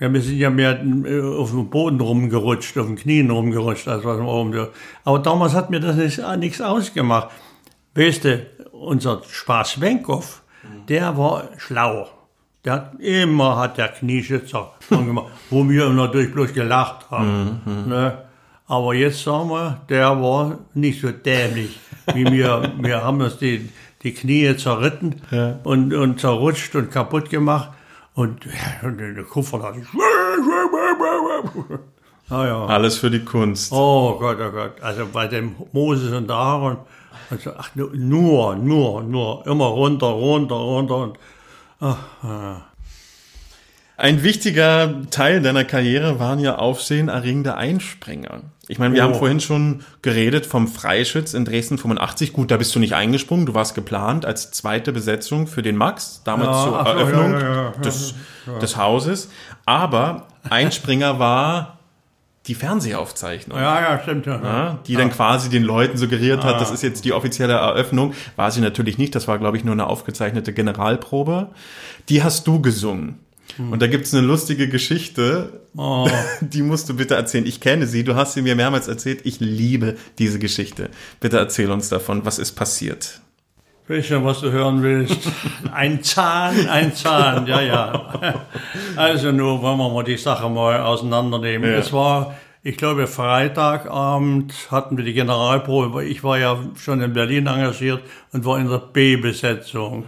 Ja, 0.00 0.12
wir 0.12 0.20
sind 0.20 0.36
ja 0.38 0.50
mehr 0.50 0.80
äh, 0.82 1.20
auf 1.22 1.50
dem 1.50 1.70
Boden 1.70 2.00
rumgerutscht, 2.00 2.76
auf 2.78 2.86
den 2.86 2.96
Knien 2.96 3.30
rumgerutscht, 3.30 3.88
als 3.88 4.04
was 4.04 4.18
wir 4.18 4.26
oben. 4.26 4.52
so- 4.52 4.68
Aber 5.04 5.18
damals 5.20 5.54
hat 5.54 5.70
mir 5.70 5.80
das 5.80 5.96
nicht, 5.96 6.18
äh, 6.18 6.36
nichts 6.36 6.60
ausgemacht. 6.60 7.28
Weißt 7.94 8.24
du, 8.24 8.46
unser 8.72 9.22
Spaß 9.28 9.80
Wenkow, 9.80 10.42
der 10.88 11.16
war 11.16 11.48
schlau. 11.58 12.08
Der 12.66 12.72
hat 12.74 12.94
immer 13.00 13.56
hat 13.56 13.78
der 13.78 13.88
Knieschützer 13.88 14.72
gemacht, 14.90 15.28
wo 15.50 15.66
wir 15.68 15.88
natürlich 15.90 16.32
bloß 16.32 16.52
gelacht 16.52 17.08
haben. 17.10 17.60
Ne? 17.86 18.18
Aber 18.66 18.92
jetzt 18.92 19.22
sagen 19.22 19.48
wir, 19.50 19.80
der 19.88 20.20
war 20.20 20.58
nicht 20.74 21.00
so 21.00 21.12
dämlich 21.12 21.78
wie 22.12 22.24
wir. 22.30 22.72
Wir 22.78 23.02
haben 23.04 23.20
uns 23.20 23.38
die, 23.38 23.68
die 24.02 24.12
Knie 24.12 24.56
zerritten 24.56 25.22
und, 25.64 25.94
und 25.94 26.20
zerrutscht 26.20 26.74
und 26.74 26.90
kaputt 26.90 27.30
gemacht. 27.30 27.70
Und, 28.14 28.44
ja, 28.46 28.88
und 28.88 28.98
der 28.98 29.22
Kupfer 29.24 29.62
hat 29.62 29.74
sich. 29.76 29.84
Naja. 32.28 32.66
Alles 32.66 32.98
für 32.98 33.10
die 33.10 33.24
Kunst. 33.24 33.72
Oh 33.72 34.16
Gott, 34.18 34.38
oh 34.40 34.50
Gott. 34.50 34.80
Also 34.82 35.06
bei 35.12 35.28
dem 35.28 35.54
Moses 35.72 36.12
und 36.12 36.30
Aaron, 36.30 36.78
also, 37.30 37.50
ach, 37.56 37.70
nu- 37.76 37.90
nur, 37.94 38.56
nur, 38.56 39.02
nur, 39.02 39.46
immer 39.46 39.66
runter, 39.66 40.06
runter, 40.08 40.54
runter. 40.56 40.96
Und, 40.96 41.18
Ein 43.98 44.22
wichtiger 44.22 45.02
Teil 45.10 45.40
deiner 45.40 45.64
Karriere 45.64 46.18
waren 46.18 46.38
ja 46.38 46.56
aufsehenerregende 46.56 47.56
Einspringer. 47.56 48.42
Ich 48.68 48.78
meine, 48.78 48.94
wir 48.94 49.02
Oh. 49.02 49.08
haben 49.08 49.14
vorhin 49.14 49.40
schon 49.40 49.84
geredet 50.02 50.44
vom 50.44 50.68
Freischütz 50.68 51.34
in 51.34 51.44
Dresden 51.44 51.78
85. 51.78 52.32
Gut, 52.32 52.50
da 52.50 52.56
bist 52.56 52.74
du 52.74 52.78
nicht 52.78 52.94
eingesprungen. 52.94 53.46
Du 53.46 53.54
warst 53.54 53.74
geplant 53.74 54.26
als 54.26 54.50
zweite 54.50 54.92
Besetzung 54.92 55.46
für 55.46 55.62
den 55.62 55.76
Max, 55.76 56.22
damals 56.24 56.56
Ja, 56.56 56.64
zur 56.64 56.80
ach 56.80 56.86
Eröffnung 56.86 57.32
ja, 57.32 57.40
ja, 57.40 57.70
des, 57.82 58.14
des 58.60 58.76
Hauses. 58.76 59.30
Aber 59.64 60.26
Einspringer 60.50 61.18
war 61.18 61.75
die 62.46 62.54
Fernsehaufzeichnung. 62.54 63.58
ja, 63.58 63.80
ja, 63.80 64.00
stimmt. 64.02 64.26
Ja. 64.26 64.42
Ja, 64.42 64.78
die 64.86 64.94
dann 64.94 65.10
quasi 65.10 65.48
den 65.48 65.62
Leuten 65.62 65.96
suggeriert 65.98 66.44
Ah. 66.44 66.48
hat, 66.54 66.60
das 66.60 66.70
ist 66.70 66.82
jetzt 66.82 67.04
die 67.04 67.12
offizielle 67.12 67.54
Eröffnung. 67.54 68.14
War 68.36 68.50
sie 68.50 68.60
natürlich 68.60 68.98
nicht, 68.98 69.14
das 69.14 69.26
war, 69.28 69.38
glaube 69.38 69.56
ich, 69.56 69.64
nur 69.64 69.72
eine 69.72 69.86
aufgezeichnete 69.86 70.52
Generalprobe. 70.52 71.48
Die 72.08 72.22
hast 72.22 72.46
du 72.46 72.60
gesungen. 72.62 73.18
Hm. 73.56 73.72
Und 73.72 73.80
da 73.82 73.86
gibt's 73.86 74.12
eine 74.14 74.26
lustige 74.26 74.68
Geschichte, 74.68 75.60
Oh, 75.76 76.08
die 76.40 76.62
musst 76.62 76.88
du 76.88 76.94
bitte 76.96 77.14
erzählen. 77.16 77.44
Ich 77.46 77.60
kenne 77.60 77.86
sie, 77.86 78.02
du 78.02 78.14
hast 78.14 78.32
sie 78.32 78.42
mir 78.42 78.56
mehrmals 78.56 78.88
erzählt. 78.88 79.20
Ich 79.24 79.40
liebe 79.40 79.96
diese 80.18 80.38
Geschichte. 80.38 80.88
Bitte 81.20 81.36
erzähl 81.38 81.70
uns 81.70 81.88
davon, 81.90 82.24
was 82.24 82.38
ist 82.38 82.52
passiert. 82.52 83.20
Weiß 83.88 84.06
schon, 84.06 84.24
was 84.24 84.40
du 84.40 84.50
hören 84.50 84.82
willst. 84.82 85.28
Ein 85.72 86.02
Zahn, 86.02 86.68
ein 86.68 86.94
Zahn, 86.94 87.46
ja, 87.46 87.60
ja. 87.60 88.34
Also 88.96 89.30
nur 89.30 89.60
wollen 89.62 89.78
wir 89.78 89.90
mal 89.90 90.02
die 90.02 90.16
Sache 90.16 90.48
mal 90.48 90.80
auseinandernehmen. 90.80 91.70
Ja. 91.70 91.78
Es 91.78 91.92
war, 91.92 92.34
ich 92.62 92.76
glaube, 92.76 93.06
Freitagabend 93.06 94.54
hatten 94.70 94.96
wir 94.96 95.04
die 95.04 95.12
Generalprobe. 95.12 95.94
weil 95.94 96.06
Ich 96.06 96.24
war 96.24 96.38
ja 96.38 96.58
schon 96.76 97.00
in 97.00 97.12
Berlin 97.12 97.46
engagiert 97.46 98.02
und 98.32 98.44
war 98.44 98.58
in 98.58 98.68
der 98.68 98.78
B-Besetzung. 98.78 100.04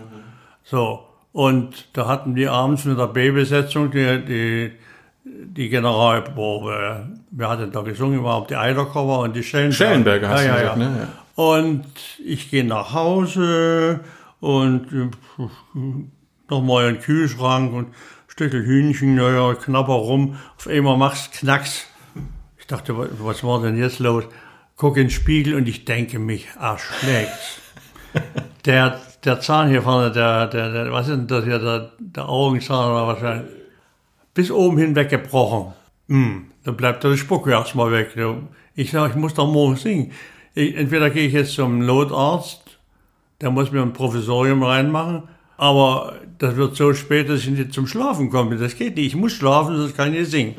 So. 0.64 1.05
Und 1.32 1.88
da 1.92 2.09
hatten 2.09 2.34
wir 2.34 2.52
abends 2.52 2.84
mit 2.84 2.98
der 2.98 3.06
B-Besetzung 3.06 3.90
die, 3.90 4.24
die, 4.24 4.72
die 5.24 5.68
Generalprobe. 5.68 7.06
Wir 7.30 7.48
hatten 7.48 7.70
da 7.70 7.82
gesungen, 7.82 8.18
überhaupt 8.18 8.50
die 8.50 8.56
Eidercover 8.56 9.20
und 9.20 9.36
die 9.36 9.42
Schellenberger. 9.42 9.76
Schellenberger 9.76 10.28
hast 10.30 10.44
ja, 10.44 10.52
du 10.52 10.62
ja, 10.62 10.62
gesagt, 10.62 10.80
ja. 10.80 10.88
ne? 10.88 10.98
Ja. 11.00 11.09
Und 11.39 11.85
ich 12.27 12.51
gehe 12.51 12.65
nach 12.65 12.93
Hause 12.94 14.01
und 14.40 15.12
nochmal 16.51 16.89
in 16.89 16.94
den 16.97 17.01
Kühlschrank 17.01 17.73
und 17.73 17.94
Stückel 18.27 18.66
Hühnchen, 18.66 19.15
naja, 19.15 19.55
knapper 19.55 19.93
rum. 19.93 20.36
Auf 20.56 20.66
einmal 20.66 20.97
machst 20.97 21.35
Knacks. 21.35 21.86
Ich 22.59 22.66
dachte, 22.66 22.98
wa- 22.98 23.06
was 23.20 23.44
war 23.44 23.62
denn 23.62 23.78
jetzt 23.78 24.01
los? 24.01 24.24
Guck 24.74 24.97
in 24.97 25.05
den 25.05 25.10
Spiegel 25.10 25.55
und 25.55 25.69
ich 25.69 25.85
denke 25.85 26.19
mich, 26.19 26.48
erschlägt. 26.60 27.31
Der, 28.65 29.01
der 29.24 29.40
Zahn 29.40 29.69
hier 29.69 29.82
vorne, 29.82 30.10
der, 30.10 30.48
der, 30.48 30.73
der 30.73 30.93
was 30.93 31.06
ist 31.06 31.16
denn 31.16 31.27
das 31.28 31.44
hier, 31.44 31.59
der, 31.60 31.93
der 32.01 32.28
Augenzahn 32.28 32.90
oder 32.90 33.06
wahrscheinlich, 33.06 33.51
bis 34.35 34.51
oben 34.51 34.77
hin 34.77 34.97
weggebrochen. 34.97 35.73
Hm, 36.09 36.51
dann 36.65 36.77
bleibt 36.77 37.05
der 37.05 37.16
Spucke 37.16 37.51
erstmal 37.52 37.93
weg. 37.93 38.15
Ich 38.74 38.90
sage, 38.90 39.10
ich 39.12 39.16
muss 39.16 39.35
doch 39.35 39.47
morgen 39.51 39.77
singen. 39.77 40.10
Ich, 40.59 40.74
entweder 40.76 41.09
gehe 41.10 41.28
ich 41.28 41.35
jetzt 41.35 41.52
zum 41.52 41.86
Notarzt, 41.86 42.60
der 43.40 43.52
muss 43.52 43.70
mir 43.70 43.80
ein 43.80 43.93
Provisorium 43.93 44.64
reinmachen, 44.64 45.22
aber 45.56 46.14
das 46.39 46.56
wird 46.56 46.74
so 46.74 46.93
spät, 46.94 47.28
dass 47.28 47.43
ich 47.43 47.51
nicht 47.51 47.72
zum 47.72 47.86
Schlafen 47.86 48.28
komme. 48.28 48.56
Das 48.56 48.74
geht 48.74 48.97
nicht. 48.97 49.06
Ich 49.06 49.14
muss 49.14 49.35
schlafen, 49.35 49.76
sonst 49.76 49.97
kann 49.97 50.12
ich 50.12 50.18
nicht 50.18 50.32
singen. 50.32 50.56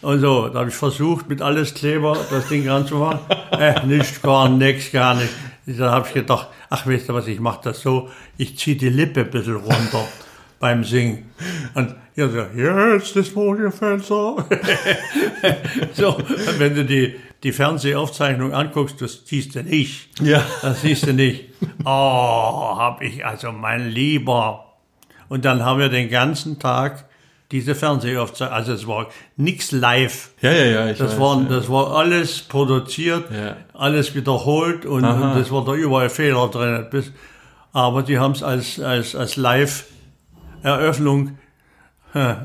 Und 0.00 0.20
so, 0.20 0.48
da 0.48 0.60
habe 0.60 0.70
ich 0.70 0.74
versucht, 0.74 1.28
mit 1.28 1.42
alles 1.42 1.74
Kleber 1.74 2.16
das 2.30 2.48
Ding 2.48 2.66
ranzumachen. 2.66 3.20
Äh, 3.52 3.86
nicht, 3.86 4.22
gar 4.22 4.48
nichts, 4.48 4.90
gar 4.90 5.14
nicht. 5.14 5.28
Da 5.66 5.92
habe 5.92 6.08
ich 6.08 6.14
gedacht, 6.14 6.48
ach, 6.70 6.86
weißt 6.86 7.10
du 7.10 7.14
was, 7.14 7.28
ich 7.28 7.38
mache 7.38 7.60
das 7.64 7.82
so, 7.82 8.08
ich 8.38 8.56
ziehe 8.56 8.76
die 8.76 8.88
Lippe 8.88 9.20
ein 9.20 9.30
bisschen 9.30 9.56
runter 9.56 10.08
beim 10.58 10.84
Singen. 10.84 11.30
Und 11.74 11.94
ja, 12.16 12.28
so, 12.28 12.38
jetzt 12.38 13.14
ist 13.14 13.32
Fenster. 13.32 14.46
so, 15.92 16.18
wenn 16.58 16.74
du 16.74 16.84
die, 16.84 17.14
die 17.44 17.52
Fernsehaufzeichnung 17.52 18.52
anguckst, 18.54 19.00
das 19.00 19.22
siehst 19.26 19.54
du 19.54 19.62
nicht. 19.62 20.08
Ja. 20.20 20.42
Das 20.62 20.82
siehst 20.82 21.06
du 21.06 21.12
nicht. 21.12 21.44
Oh, 21.84 21.88
hab 21.88 23.02
ich, 23.02 23.24
also 23.24 23.52
mein 23.52 23.90
Lieber. 23.90 24.64
Und 25.28 25.44
dann 25.44 25.64
haben 25.64 25.78
wir 25.78 25.90
den 25.90 26.08
ganzen 26.08 26.58
Tag 26.58 27.04
diese 27.50 27.74
Fernsehaufzeichnung, 27.74 28.56
also 28.56 28.72
es 28.72 28.86
war 28.86 29.08
nix 29.36 29.70
live. 29.70 30.30
Ja, 30.40 30.50
ja, 30.52 30.64
ja. 30.64 30.90
Ich 30.90 30.98
Das 30.98 31.12
weiß, 31.12 31.20
war, 31.20 31.42
ja. 31.42 31.48
das 31.48 31.70
war 31.70 31.94
alles 31.96 32.40
produziert, 32.42 33.30
Ja. 33.30 33.56
alles 33.74 34.14
wiederholt 34.14 34.86
und, 34.86 35.04
und 35.04 35.34
das 35.38 35.52
war 35.52 35.64
da 35.64 35.74
überall 35.74 36.08
Fehler 36.08 36.48
drin. 36.48 36.86
Aber 37.72 38.02
die 38.02 38.18
haben 38.18 38.32
es 38.32 38.42
als, 38.42 38.80
als, 38.80 39.14
als 39.14 39.36
Live-Eröffnung, 39.36 41.38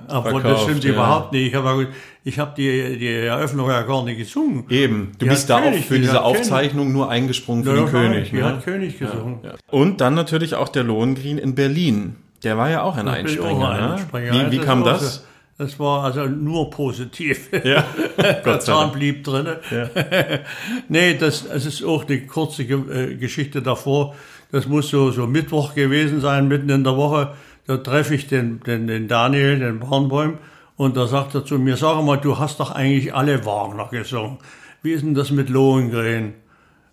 obwohl 0.09 0.43
das 0.43 0.63
stimmt 0.63 0.83
ja. 0.83 0.91
überhaupt 0.91 1.31
nicht. 1.31 1.47
Ich 1.47 1.55
habe 1.55 1.87
ich 2.23 2.37
hab 2.39 2.55
die, 2.55 2.97
die 2.99 3.07
Eröffnung 3.07 3.69
ja 3.69 3.81
gar 3.83 4.03
nicht 4.03 4.17
gesungen. 4.17 4.65
Eben, 4.69 5.11
du 5.17 5.25
Die 5.25 5.29
bist 5.29 5.49
da 5.49 5.57
auch 5.57 5.63
König, 5.63 5.85
für 5.85 5.95
die 5.95 6.01
diese 6.01 6.13
hat 6.13 6.23
König. 6.25 6.39
Aufzeichnung 6.39 6.91
nur 6.91 7.09
eingesprungen 7.09 7.63
für 7.63 7.71
Ja, 7.75 7.83
den 7.83 7.87
König. 7.89 8.29
Die 8.29 8.35
Ne? 8.35 8.43
hat 8.43 8.63
König 8.65 8.99
gesungen. 8.99 9.39
Und 9.71 10.01
dann 10.01 10.13
natürlich 10.15 10.55
auch 10.55 10.69
der 10.69 10.83
Lohengrin 10.83 11.37
in 11.37 11.55
Berlin. 11.55 12.15
Der 12.43 12.57
war 12.57 12.69
ja 12.69 12.83
auch 12.83 12.95
ein 12.97 13.07
auch 13.07 13.13
Einspringer. 13.13 13.69
ein 13.69 13.81
Ne? 13.85 13.91
Einspringer. 13.93 14.31
Wie, 14.33 14.51
wie 14.51 14.57
Das 14.57 14.65
kam 14.65 14.83
das? 14.83 15.15
so- 15.15 15.21
Das 15.57 15.77
war 15.79 16.03
also 16.05 16.25
nur 16.25 16.69
positiv. 16.69 17.49
Ja, 17.63 17.83
Der 18.45 18.59
Zahn 18.61 18.91
blieb 18.93 19.23
drin. 19.25 19.47
nee, 20.89 21.15
das, 21.17 21.45
es 21.45 21.65
ist 21.65 21.83
auch 21.83 22.07
eine 22.07 22.21
kurze 22.25 22.63
äh, 22.63 23.15
Geschichte 23.15 23.61
davor. 23.61 24.15
Das 24.51 24.67
muss 24.67 24.89
so, 24.89 25.11
so 25.11 25.27
Mittwoch 25.27 25.75
gewesen 25.75 26.21
sein, 26.21 26.47
mitten 26.47 26.69
in 26.69 26.83
der 26.83 26.97
Woche. 26.97 27.33
Da 27.67 27.77
treffe 27.77 28.15
ich 28.15 28.27
den, 28.27 28.61
den, 28.61 28.87
den 28.87 29.07
Daniel, 29.07 29.59
den 29.59 29.79
Barnbäum, 29.79 30.37
und 30.79 30.95
da 30.95 31.07
sagt 31.07 31.35
er 31.35 31.43
zu 31.43 31.59
mir, 31.59 31.75
sag 31.75 32.01
mal, 32.03 32.15
du 32.17 32.39
hast 32.39 32.59
doch 32.61 32.71
eigentlich 32.71 33.13
alle 33.13 33.45
Wagner 33.45 33.87
gesungen. 33.91 34.37
wie 34.81 34.93
ist 34.93 35.03
denn 35.03 35.13
das 35.13 35.29
mit 35.29 35.49
Lohengrin? 35.49 36.33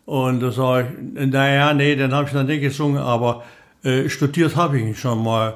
Und 0.07 0.41
da 0.41 0.51
sage 0.51 0.89
ich, 1.15 1.27
naja, 1.29 1.73
nee, 1.73 1.95
den 1.95 2.13
habe 2.13 2.27
ich 2.29 2.35
noch 2.35 2.43
nicht 2.43 2.61
gesungen, 2.63 2.99
aber 3.01 3.45
äh, 3.85 4.09
studiert 4.09 4.57
habe 4.57 4.79
ich 4.79 4.85
ihn 4.87 4.95
schon 4.97 5.23
mal. 5.23 5.55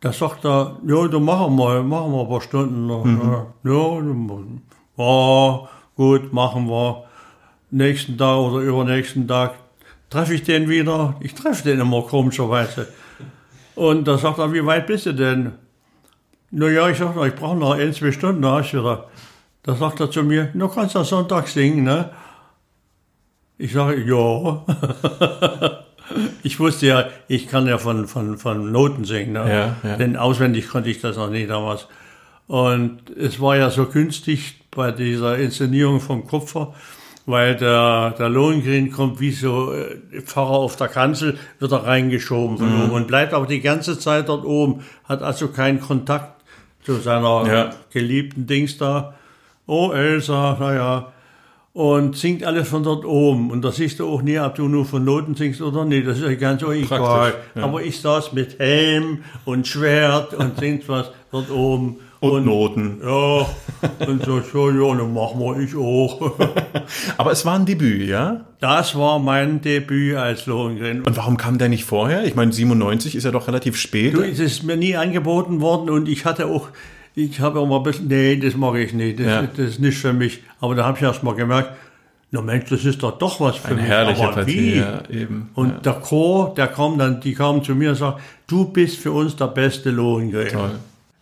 Da 0.00 0.12
sagt 0.12 0.44
er, 0.46 0.78
ja, 0.86 1.08
dann 1.08 1.24
machen 1.24 1.56
wir, 1.56 1.82
machen 1.82 2.12
wir 2.12 2.22
ein 2.22 2.28
paar 2.28 2.40
Stunden 2.40 2.86
noch. 2.86 3.04
Ja, 3.64 3.82
dann- 4.24 4.62
ja, 4.96 5.68
gut, 5.96 6.32
machen 6.32 6.68
wir. 6.68 7.04
Nächsten 7.70 8.16
Tag 8.16 8.38
oder 8.38 8.60
übernächsten 8.60 9.28
Tag 9.28 9.54
treffe 10.08 10.32
ich 10.34 10.42
den 10.42 10.68
wieder. 10.70 11.16
Ich 11.20 11.34
treffe 11.34 11.64
den 11.64 11.80
immer 11.80 12.00
komischerweise. 12.02 12.88
Und 13.74 14.08
da 14.08 14.16
sagt 14.16 14.38
er, 14.38 14.52
wie 14.54 14.64
weit 14.64 14.86
bist 14.86 15.04
du 15.06 15.12
denn? 15.12 15.52
Naja, 16.50 16.88
ich 16.88 16.98
sag, 16.98 17.14
noch, 17.14 17.26
ich 17.26 17.34
brauche 17.34 17.56
noch 17.56 17.72
ein, 17.72 17.92
zwei 17.92 18.12
Stunden, 18.12 18.42
da 18.42 18.60
du 18.60 18.78
wieder. 18.78 19.08
Da 19.62 19.74
sagt 19.74 20.00
er 20.00 20.10
zu 20.10 20.22
mir, 20.22 20.50
du 20.54 20.68
kannst 20.68 20.94
ja 20.94 21.04
Sonntag 21.04 21.48
singen, 21.48 21.84
ne? 21.84 22.10
Ich 23.58 23.72
sage, 23.72 24.02
ja. 24.02 24.64
ich 26.42 26.58
wusste 26.58 26.86
ja, 26.86 27.08
ich 27.26 27.48
kann 27.48 27.66
ja 27.66 27.76
von, 27.76 28.06
von, 28.06 28.38
von 28.38 28.72
Noten 28.72 29.04
singen, 29.04 29.32
ne? 29.32 29.76
Ja, 29.82 29.90
ja. 29.90 29.96
denn 29.96 30.16
auswendig 30.16 30.68
konnte 30.68 30.88
ich 30.88 31.00
das 31.00 31.16
noch 31.16 31.28
nie 31.28 31.46
damals. 31.46 31.86
Und 32.46 33.10
es 33.14 33.40
war 33.40 33.56
ja 33.56 33.68
so 33.68 33.84
günstig 33.84 34.60
bei 34.70 34.90
dieser 34.90 35.36
Inszenierung 35.36 36.00
vom 36.00 36.26
Kupfer, 36.26 36.72
weil 37.26 37.56
der, 37.56 38.12
der 38.18 38.30
Lohengrin 38.30 38.90
kommt 38.90 39.20
wie 39.20 39.32
so 39.32 39.74
äh, 39.74 40.22
Pfarrer 40.22 40.52
auf 40.52 40.76
der 40.76 40.88
Kanzel, 40.88 41.38
wird 41.58 41.72
er 41.72 41.84
reingeschoben 41.84 42.56
von 42.56 42.74
Mhm. 42.74 42.82
oben 42.84 42.92
und 42.92 43.06
bleibt 43.06 43.34
aber 43.34 43.46
die 43.46 43.60
ganze 43.60 43.98
Zeit 43.98 44.30
dort 44.30 44.46
oben, 44.46 44.82
hat 45.04 45.20
also 45.22 45.48
keinen 45.48 45.80
Kontakt 45.80 46.37
zu 46.84 46.94
seiner 46.94 47.46
Ja. 47.46 47.70
geliebten 47.92 48.46
Dings 48.46 48.78
da. 48.78 49.14
Oh, 49.66 49.90
Elsa, 49.92 50.56
naja. 50.58 51.12
Und 51.74 52.16
singt 52.16 52.42
alles 52.42 52.68
von 52.68 52.82
dort 52.82 53.04
oben. 53.04 53.50
Und 53.50 53.62
da 53.62 53.70
siehst 53.70 54.00
du 54.00 54.08
auch 54.08 54.22
nie, 54.22 54.38
ob 54.38 54.54
du 54.56 54.66
nur 54.66 54.84
von 54.84 55.04
Noten 55.04 55.34
singst 55.36 55.60
oder 55.62 55.84
nicht. 55.84 56.08
Das 56.08 56.18
ist 56.18 56.24
ja 56.24 56.34
ganz 56.34 56.62
egal. 56.62 57.34
Ja. 57.54 57.62
Aber 57.62 57.82
ich 57.82 58.00
saß 58.00 58.32
mit 58.32 58.58
Helm 58.58 59.22
und 59.44 59.66
Schwert 59.68 60.34
und 60.34 60.56
singt 60.58 60.88
was 60.88 61.10
dort 61.30 61.50
oben. 61.50 61.96
Und 62.20 62.46
Noten. 62.46 62.98
Ja, 63.04 63.46
und 64.08 64.24
so, 64.24 64.40
so, 64.40 64.70
ja, 64.70 64.96
dann 64.96 65.14
machen 65.14 65.38
wir 65.38 65.58
ich 65.60 65.76
auch. 65.76 66.32
Aber 67.16 67.30
es 67.30 67.44
war 67.46 67.54
ein 67.58 67.64
Debüt, 67.64 68.08
ja? 68.08 68.40
Das 68.60 68.96
war 68.98 69.18
mein 69.20 69.60
Debüt 69.60 70.16
als 70.16 70.46
Lohengrin. 70.46 71.02
Und 71.02 71.16
warum 71.16 71.36
kam 71.36 71.58
der 71.58 71.68
nicht 71.68 71.84
vorher? 71.84 72.24
Ich 72.24 72.34
meine, 72.34 72.52
97 72.52 73.14
ist 73.14 73.22
ja 73.24 73.30
doch 73.30 73.46
relativ 73.46 73.76
spät. 73.76 74.14
Du, 74.14 74.22
es 74.22 74.40
ist 74.40 74.64
mir 74.64 74.76
nie 74.76 74.96
angeboten 74.96 75.60
worden 75.60 75.90
und 75.90 76.08
ich 76.08 76.24
hatte 76.24 76.46
auch, 76.46 76.68
ich 77.14 77.38
habe 77.40 77.60
auch 77.60 77.66
mal 77.66 77.76
ein 77.76 77.82
bisschen, 77.84 78.08
nee, 78.08 78.36
das 78.36 78.56
mag 78.56 78.74
ich 78.76 78.92
nicht, 78.94 79.20
das, 79.20 79.26
Ja. 79.26 79.42
das 79.42 79.58
ist 79.68 79.80
nicht 79.80 79.98
für 79.98 80.12
mich. 80.12 80.40
Aber 80.60 80.74
da 80.74 80.84
habe 80.86 80.96
ich 80.98 81.04
erst 81.04 81.22
mal 81.22 81.34
gemerkt, 81.36 81.70
na 82.30 82.42
Mensch, 82.42 82.68
das 82.68 82.84
ist 82.84 83.02
doch 83.02 83.16
doch 83.16 83.40
was 83.40 83.56
für 83.56 83.68
Eine 83.68 83.76
mich. 83.76 83.84
herrliche 83.86 84.24
Aber 84.24 84.32
Partie, 84.34 84.74
wie? 84.74 84.76
ja, 84.78 85.02
eben. 85.08 85.50
Und 85.54 85.68
ja. 85.68 85.78
der 85.78 85.92
Chor, 85.94 86.52
der 86.54 86.66
kam 86.66 86.98
dann, 86.98 87.20
die 87.20 87.32
kamen 87.32 87.62
zu 87.62 87.74
mir 87.76 87.90
und 87.90 87.96
sagten, 87.96 88.20
du 88.48 88.64
bist 88.66 88.98
für 88.98 89.12
uns 89.12 89.36
der 89.36 89.46
beste 89.46 89.90
Lohengrin. 89.90 90.48
Toll. 90.48 90.70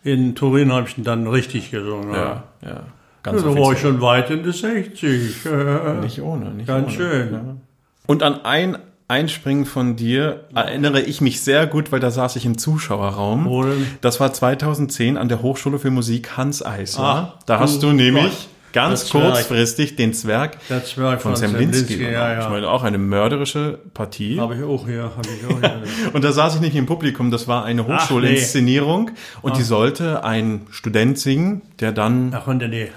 In 0.07 0.35
Turin 0.35 0.71
habe 0.71 0.87
ich 0.87 0.97
ihn 0.97 1.03
dann 1.03 1.27
richtig 1.27 1.69
gesungen. 1.69 2.13
Ja, 2.13 2.43
ja. 2.61 2.69
Ja, 2.69 2.83
Ganz 3.23 3.43
da 3.43 3.53
war 3.55 3.73
ich 3.73 3.79
schon 3.79 3.99
weit 3.99 4.29
in 4.29 4.43
die 4.43 4.53
60. 4.53 5.45
Äh, 5.45 5.93
Nicht 6.01 6.21
ohne, 6.21 6.51
nicht 6.51 6.67
Ganz 6.67 6.87
ohne. 6.87 6.95
schön. 6.95 7.33
Ja. 7.33 7.41
Und 8.05 8.23
an 8.23 8.45
ein 8.45 8.77
Einspringen 9.09 9.65
von 9.65 9.97
dir 9.97 10.45
erinnere 10.55 11.01
ich 11.01 11.19
mich 11.19 11.41
sehr 11.41 11.67
gut, 11.67 11.91
weil 11.91 11.99
da 11.99 12.09
saß 12.09 12.37
ich 12.37 12.45
im 12.45 12.57
Zuschauerraum. 12.57 13.65
Das 13.99 14.21
war 14.21 14.31
2010 14.31 15.17
an 15.17 15.27
der 15.27 15.41
Hochschule 15.41 15.77
für 15.77 15.91
Musik 15.91 16.37
Hans 16.37 16.65
Eisler. 16.65 17.03
Ah, 17.03 17.39
da 17.45 17.59
hast 17.59 17.83
du 17.83 17.91
nämlich. 17.91 18.47
Ganz 18.81 19.09
kurzfristig 19.09 19.95
den 19.95 20.13
Zwerg 20.13 20.57
von 21.19 21.35
Semlinski. 21.35 21.95
Übernommen. 21.95 22.13
ja, 22.13 22.37
Ich 22.37 22.43
ja. 22.43 22.49
meine, 22.49 22.69
auch 22.69 22.83
eine 22.83 22.97
mörderische 22.97 23.79
Partie. 23.93 24.39
Habe 24.39 24.55
ich 24.55 24.63
auch 24.63 24.85
hier, 24.87 25.11
ich 25.21 25.45
auch 25.55 25.59
hier. 25.59 25.83
Und 26.13 26.23
da 26.23 26.31
saß 26.31 26.55
ich 26.55 26.61
nicht 26.61 26.75
im 26.75 26.85
Publikum, 26.85 27.31
das 27.31 27.47
war 27.47 27.65
eine 27.65 27.85
Hochschulinszenierung 27.87 29.11
und 29.41 29.51
Ah. 29.51 29.55
die 29.55 29.63
sollte 29.63 30.23
ein 30.23 30.67
Student 30.71 31.17
singen, 31.19 31.61
der 31.79 31.91
dann 31.91 32.33
Ach, 32.33 32.47
nee. 32.47 32.89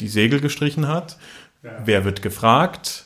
die 0.00 0.08
Segel 0.08 0.40
gestrichen 0.40 0.88
hat. 0.88 1.16
Wer 1.84 2.04
wird 2.04 2.22
gefragt? 2.22 3.04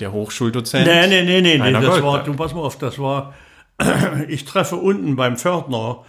Der 0.00 0.12
Hochschuldozent. 0.12 0.86
Nee, 0.86 1.06
nee, 1.06 1.22
nee, 1.24 1.40
nee, 1.42 1.58
nee 1.58 1.72
das 1.72 1.84
war, 1.84 2.00
Goldberg. 2.00 2.24
du 2.24 2.34
pass 2.34 2.54
mal 2.54 2.60
auf, 2.60 2.78
das 2.78 2.98
war, 2.98 3.34
ich 4.28 4.44
treffe 4.44 4.76
unten 4.76 5.16
beim 5.16 5.36
Pförtner, 5.36 6.04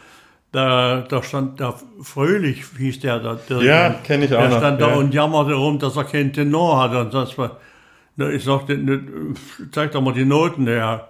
da, 0.54 1.02
da 1.02 1.24
stand 1.24 1.60
da 1.60 1.74
Fröhlich, 2.02 2.64
hieß 2.78 3.00
der 3.00 3.20
da. 3.20 3.40
Der, 3.50 3.62
Ja, 3.64 3.90
kenn 4.04 4.22
ich 4.22 4.34
auch 4.34 4.40
Der 4.40 4.50
noch, 4.50 4.58
stand 4.58 4.80
da 4.80 4.90
ja. 4.90 4.96
und 4.96 5.14
jammerte 5.14 5.54
rum, 5.56 5.80
dass 5.80 5.98
er 5.98 6.04
keinen 6.04 6.32
Tenor 6.32 6.80
hat 6.80 6.96
und 6.96 7.12
sonst 7.12 7.38
was. 7.38 7.52
Na, 8.16 8.30
ich 8.30 8.44
sagte, 8.44 8.78
ne, 8.78 9.02
zeig 9.72 9.92
doch 9.92 10.02
mal 10.02 10.14
die 10.14 10.26
Noten 10.26 10.68
her. 10.68 11.08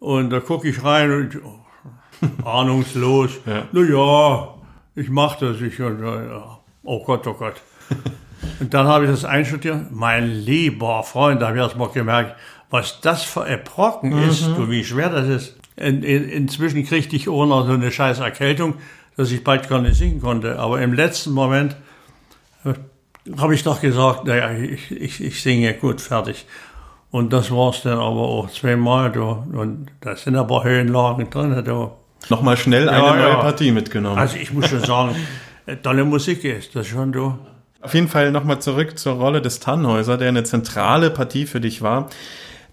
Und 0.00 0.30
da 0.30 0.40
gucke 0.40 0.68
ich 0.68 0.82
rein 0.82 1.10
und 1.12 1.40
oh, 1.44 2.48
ahnungslos. 2.48 3.30
Ja. 3.46 3.62
Na 3.70 3.80
ja, 3.80 4.54
ich 4.96 5.08
mach 5.08 5.36
das. 5.36 5.60
Ich, 5.60 5.78
ja, 5.78 6.58
oh 6.82 7.04
Gott, 7.04 7.26
oh 7.28 7.34
Gott. 7.34 7.54
Und 8.60 8.74
dann 8.74 8.86
habe 8.86 9.04
ich 9.04 9.10
das 9.10 9.24
einstudiert. 9.24 9.90
Mein 9.90 10.30
lieber 10.30 11.02
Freund, 11.02 11.40
da 11.40 11.46
habe 11.46 11.56
ich 11.56 11.62
erst 11.62 11.76
mal 11.78 11.88
gemerkt, 11.88 12.36
was 12.68 13.00
das 13.00 13.22
für 13.22 13.44
ein 13.44 13.64
Brocken 13.64 14.12
ist, 14.28 14.46
du, 14.48 14.68
wie 14.68 14.84
schwer 14.84 15.08
das 15.08 15.28
ist. 15.28 15.56
In, 15.76 16.02
in, 16.02 16.28
inzwischen 16.28 16.84
kriegte 16.84 17.16
ich 17.16 17.28
auch 17.28 17.46
noch 17.46 17.66
so 17.66 17.72
eine 17.72 17.90
scheiß 17.90 18.20
Erkältung, 18.20 18.74
dass 19.16 19.30
ich 19.30 19.42
bald 19.42 19.68
gar 19.68 19.80
nicht 19.80 19.96
singen 19.96 20.20
konnte. 20.20 20.58
Aber 20.58 20.80
im 20.80 20.92
letzten 20.92 21.32
Moment 21.32 21.76
äh, 22.64 22.74
habe 23.38 23.54
ich 23.54 23.62
doch 23.62 23.80
gesagt, 23.80 24.24
naja, 24.24 24.52
ich, 24.52 24.90
ich, 24.90 25.22
ich 25.22 25.42
singe 25.42 25.74
gut, 25.74 26.00
fertig. 26.00 26.46
Und 27.10 27.32
das 27.32 27.50
war's 27.50 27.82
dann 27.82 27.98
aber 27.98 28.20
auch 28.20 28.50
zweimal. 28.50 29.12
Du. 29.12 29.22
Und 29.24 29.86
da 30.00 30.16
sind 30.16 30.36
aber 30.36 30.64
Höhenlagen 30.64 31.30
drin. 31.30 31.62
Du. 31.64 31.92
Nochmal 32.28 32.56
schnell 32.56 32.88
eine 32.88 33.04
Ja, 33.04 33.14
neue 33.14 33.28
ja. 33.28 33.34
Partie 33.36 33.70
mitgenommen. 33.70 34.18
Also 34.18 34.36
ich 34.36 34.52
muss 34.52 34.68
schon 34.68 34.80
sagen, 34.84 35.14
tolle 35.82 36.04
Musik 36.04 36.44
ist 36.44 36.74
das 36.74 36.86
schon, 36.86 37.12
du. 37.12 37.38
Auf 37.80 37.94
jeden 37.94 38.08
Fall 38.08 38.32
nochmal 38.32 38.60
zurück 38.60 38.98
zur 38.98 39.14
Rolle 39.14 39.42
des 39.42 39.60
Tannhäuser, 39.60 40.16
der 40.16 40.28
eine 40.28 40.42
zentrale 40.42 41.10
Partie 41.10 41.46
für 41.46 41.60
dich 41.60 41.82
war. 41.82 42.08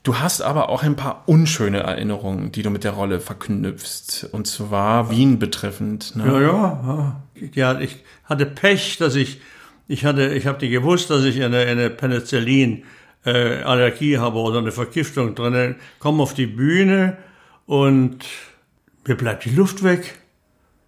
Du 0.03 0.17
hast 0.17 0.41
aber 0.41 0.69
auch 0.69 0.81
ein 0.81 0.95
paar 0.95 1.23
unschöne 1.27 1.81
Erinnerungen, 1.81 2.51
die 2.51 2.63
du 2.63 2.71
mit 2.71 2.83
der 2.83 2.91
Rolle 2.91 3.19
verknüpfst. 3.19 4.29
Und 4.31 4.47
zwar 4.47 5.11
Wien 5.11 5.37
betreffend. 5.37 6.15
Ne? 6.15 6.25
Ja, 6.25 6.41
ja, 6.41 7.21
ja. 7.53 7.79
ich 7.79 8.03
hatte 8.25 8.47
Pech, 8.47 8.97
dass 8.97 9.15
ich, 9.15 9.41
ich 9.87 10.03
hatte, 10.03 10.33
ich 10.33 10.47
habe 10.47 10.67
gewusst, 10.67 11.11
dass 11.11 11.23
ich 11.23 11.43
eine, 11.43 11.59
eine 11.59 11.91
Penicillin 11.91 12.83
äh, 13.25 13.61
Allergie 13.61 14.17
habe 14.17 14.39
oder 14.39 14.57
eine 14.57 14.71
Vergiftung 14.71 15.35
drin. 15.35 15.75
Komm 15.99 16.19
auf 16.19 16.33
die 16.33 16.47
Bühne 16.47 17.17
und 17.67 18.25
mir 19.05 19.15
bleibt 19.15 19.45
die 19.45 19.51
Luft 19.51 19.83
weg. 19.83 20.17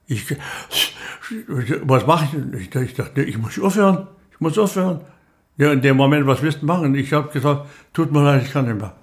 Ich, 0.08 0.26
was 1.84 2.08
mache 2.08 2.36
ich? 2.54 2.76
Ich, 2.76 2.94
dachte, 2.96 3.24
ich 3.24 3.38
muss 3.38 3.60
aufhören. 3.60 4.08
Ich 4.32 4.40
muss 4.40 4.58
aufhören. 4.58 5.02
Ja, 5.58 5.72
in 5.72 5.82
dem 5.82 5.98
Moment, 5.98 6.26
was 6.26 6.42
willst 6.42 6.62
du 6.62 6.66
machen? 6.66 6.96
Ich 6.96 7.14
habe 7.14 7.30
gesagt, 7.30 7.68
tut 7.94 8.12
mir 8.12 8.24
leid, 8.24 8.44
ich 8.44 8.52
kann 8.52 8.66
nicht 8.66 8.80
mehr. 8.80 8.94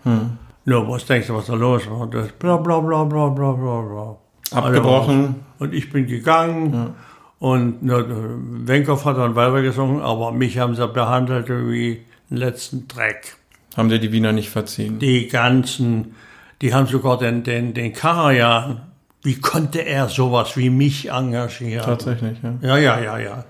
Ja, 0.65 0.89
was 0.89 1.07
denkst 1.07 1.29
du, 1.29 1.35
was 1.35 1.47
da 1.47 1.55
los 1.55 1.89
war? 1.89 2.01
Und 2.01 2.15
das 2.15 2.29
bla 2.33 2.57
bla 2.57 2.81
bla 2.81 3.05
bla 3.05 3.29
bla 3.29 3.53
bla 3.53 3.81
bla. 3.81 4.17
Abgebrochen. 4.53 5.37
Und 5.59 5.75
ich 5.75 5.93
bin 5.93 6.07
gegangen 6.07 6.95
und 7.39 7.83
na, 7.83 8.05
Wenkow 8.07 9.05
hat 9.05 9.17
dann 9.17 9.35
weitergesungen, 9.35 10.03
aber 10.03 10.33
mich 10.33 10.59
haben 10.59 10.75
sie 10.75 10.87
behandelt 10.89 11.49
wie 11.49 12.03
den 12.29 12.37
letzten 12.37 12.87
Dreck. 12.87 13.37
Haben 13.77 13.89
dir 13.89 13.99
die 13.99 14.13
Wiener 14.13 14.33
nicht 14.33 14.51
verziehen? 14.51 14.99
Die 14.99 15.29
ganzen, 15.29 16.15
die 16.61 16.75
haben 16.75 16.87
sogar 16.87 17.17
den, 17.19 17.43
den, 17.43 17.73
den 17.73 17.93
Karajan, 17.93 18.83
wie 19.23 19.41
konnte 19.41 19.81
er 19.81 20.09
sowas 20.09 20.57
wie 20.57 20.71
mich 20.71 21.11
engagieren? 21.11 21.85
Tatsächlich, 21.85 22.39
ja. 22.43 22.55
Ja, 22.61 22.77
ja, 22.77 23.01
ja, 23.01 23.19
ja. 23.19 23.45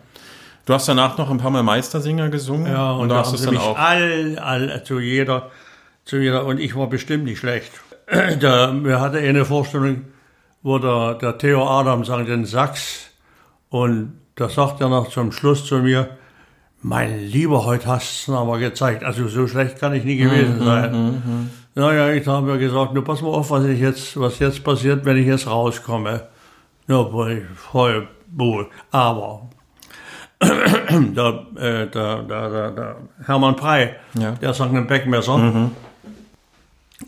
Du 0.66 0.74
hast 0.74 0.88
danach 0.88 1.16
noch 1.18 1.30
ein 1.30 1.38
paar 1.38 1.50
Mal 1.50 1.62
Meistersinger 1.62 2.28
gesungen. 2.28 2.70
Ja, 2.70 2.92
und, 2.92 3.08
du 3.08 3.14
da 3.14 3.20
hast 3.20 3.32
es 3.32 3.42
dann 3.42 3.56
auch. 3.56 3.78
all, 3.78 4.38
all, 4.38 4.84
zu 4.84 5.00
jeder, 5.00 5.50
zu 6.04 6.18
jeder, 6.18 6.44
und 6.44 6.60
ich 6.60 6.76
war 6.76 6.88
bestimmt 6.88 7.24
nicht 7.24 7.38
schlecht. 7.38 7.72
Da, 8.40 8.74
wir 8.74 9.00
hatten 9.00 9.18
eine 9.18 9.44
Vorstellung, 9.44 10.06
wo 10.62 10.78
der, 10.78 11.14
der 11.14 11.38
Theo 11.38 11.64
Adam 11.64 12.04
sang 12.04 12.26
den 12.26 12.44
Sax, 12.44 13.10
und 13.68 14.18
da 14.34 14.48
sagt 14.48 14.80
er 14.80 14.88
noch 14.88 15.08
zum 15.10 15.30
Schluss 15.30 15.64
zu 15.64 15.78
mir, 15.78 16.08
mein 16.82 17.20
Lieber, 17.20 17.64
heute 17.66 17.86
hast 17.86 18.26
du 18.26 18.32
es 18.32 18.38
aber 18.38 18.58
gezeigt. 18.58 19.04
Also 19.04 19.28
so 19.28 19.46
schlecht 19.46 19.78
kann 19.78 19.94
ich 19.94 20.02
nie 20.04 20.16
gewesen 20.16 20.64
sein. 20.64 21.50
Naja, 21.74 22.10
ich 22.10 22.26
habe 22.26 22.46
mir 22.46 22.58
gesagt, 22.58 22.94
nur 22.94 23.04
pass 23.04 23.22
mal 23.22 23.28
auf, 23.28 23.50
was 23.50 23.64
ich 23.64 23.78
jetzt, 23.78 24.18
was 24.18 24.38
jetzt 24.38 24.64
passiert, 24.64 25.04
wenn 25.04 25.16
ich 25.16 25.26
jetzt 25.26 25.46
rauskomme. 25.46 26.26
Ja, 26.88 27.04
voll, 27.04 27.46
voll 27.54 28.08
wohl. 28.32 28.68
Aber 28.90 29.48
der, 30.40 31.46
äh, 31.56 31.86
der, 31.86 32.22
der, 32.22 32.70
der, 32.70 32.96
Hermann 33.26 33.56
Prey, 33.56 33.90
Ja. 34.14 34.32
der 34.32 34.54
sagt 34.54 34.70
einen 34.74 34.86
Beckmesser. 34.86 35.70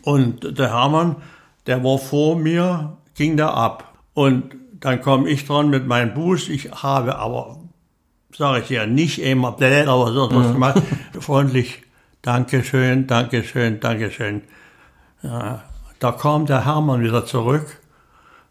Und 0.03 0.57
der 0.57 0.71
Hermann, 0.71 1.15
der 1.65 1.83
war 1.83 1.97
vor 1.97 2.35
mir, 2.35 2.97
ging 3.15 3.37
da 3.37 3.49
ab. 3.49 3.93
Und 4.13 4.55
dann 4.73 5.01
komme 5.01 5.29
ich 5.29 5.45
dran 5.45 5.69
mit 5.69 5.87
meinem 5.87 6.13
Buß. 6.13 6.49
Ich 6.49 6.71
habe 6.71 7.17
aber, 7.17 7.57
sage 8.35 8.61
ich 8.61 8.69
ja, 8.69 8.85
nicht 8.85 9.21
immer 9.21 9.53
blöd, 9.53 9.87
aber 9.87 10.11
sonst 10.11 10.35
was 10.35 10.51
gemacht. 10.51 10.81
Freundlich 11.19 11.81
Dankeschön, 12.21 13.05
Dankeschön, 13.07 13.79
Dankeschön. 13.79 14.43
Ja, 15.23 15.63
da 15.99 16.11
kam 16.11 16.45
der 16.45 16.65
Hermann 16.65 17.01
wieder 17.03 17.25
zurück, 17.25 17.81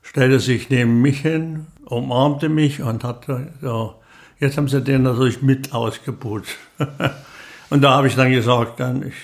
stellte 0.02 0.40
sich 0.40 0.68
neben 0.68 1.00
mich 1.00 1.20
hin, 1.20 1.66
umarmte 1.86 2.48
mich 2.48 2.82
und 2.82 3.02
hat, 3.04 3.28
ja, 3.28 3.94
jetzt 4.42 4.56
haben 4.58 4.68
sie 4.68 4.82
den 4.82 5.04
natürlich 5.04 5.40
mit 5.40 5.72
ausgebucht. 5.72 6.44
und 7.70 7.80
da 7.80 7.92
habe 7.92 8.08
ich 8.08 8.16
dann 8.16 8.30
gesagt, 8.30 8.80
dann, 8.80 9.06
ich, 9.06 9.14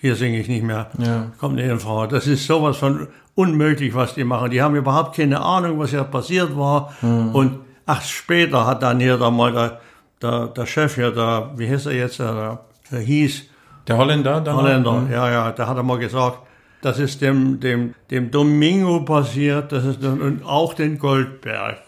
hier 0.00 0.16
singe 0.16 0.40
ich 0.40 0.48
nicht 0.48 0.64
mehr. 0.64 0.90
Ja. 0.98 1.30
Kommt 1.38 1.60
eine 1.60 1.78
Frau. 1.78 2.06
Das 2.06 2.26
ist 2.26 2.46
sowas 2.46 2.78
von 2.78 3.06
unmöglich, 3.34 3.94
was 3.94 4.14
die 4.14 4.24
machen. 4.24 4.50
Die 4.50 4.60
haben 4.60 4.74
überhaupt 4.74 5.16
keine 5.16 5.40
Ahnung, 5.40 5.78
was 5.78 5.90
hier 5.90 6.04
passiert 6.04 6.56
war. 6.56 6.94
Und 7.02 7.60
ach, 7.86 8.02
später 8.02 8.66
hat 8.66 8.82
dann 8.82 8.98
hier 8.98 9.16
da 9.18 9.30
mal 9.30 9.52
der, 9.52 9.80
der, 10.20 10.46
der 10.48 10.66
Chef 10.66 10.94
hier, 10.94 11.10
der, 11.10 11.50
wie 11.56 11.68
heißt 11.68 11.86
er 11.86 11.92
jetzt, 11.92 12.18
der, 12.18 12.60
der 12.90 13.00
hieß, 13.00 13.44
Der 13.86 13.96
Holländer? 13.96 14.40
dann? 14.40 14.56
Holländer, 14.56 15.06
ja, 15.10 15.30
ja, 15.30 15.52
der 15.52 15.68
hat 15.68 15.76
er 15.76 15.82
mal 15.82 15.98
gesagt, 15.98 16.38
das 16.82 16.98
ist 16.98 17.20
dem, 17.20 17.60
dem, 17.60 17.94
dem 18.10 18.30
Domingo 18.30 19.00
passiert, 19.00 19.70
das 19.70 19.84
ist 19.84 20.02
dann, 20.02 20.20
und 20.20 20.44
auch 20.44 20.74
den 20.74 20.98
Goldberg. 20.98 21.78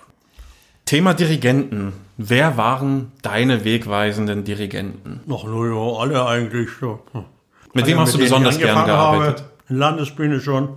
Thema 0.84 1.14
Dirigenten. 1.14 1.92
Wer 2.16 2.56
waren 2.56 3.12
deine 3.22 3.64
wegweisenden 3.64 4.44
Dirigenten? 4.44 5.20
Noch 5.26 5.44
nur 5.44 5.66
ja, 5.66 6.00
alle 6.00 6.26
eigentlich 6.26 6.68
so. 6.78 7.02
Hm. 7.12 7.24
Mit 7.72 7.86
wem 7.86 7.98
Also 7.98 8.02
hast 8.02 8.14
du 8.14 8.18
denen 8.18 8.26
ich 8.26 8.30
besonders 8.30 8.58
gern 8.58 8.84
gearbeitet? 8.84 9.40
Habe, 9.40 9.78
Landesbühne 9.78 10.40
schon. 10.40 10.76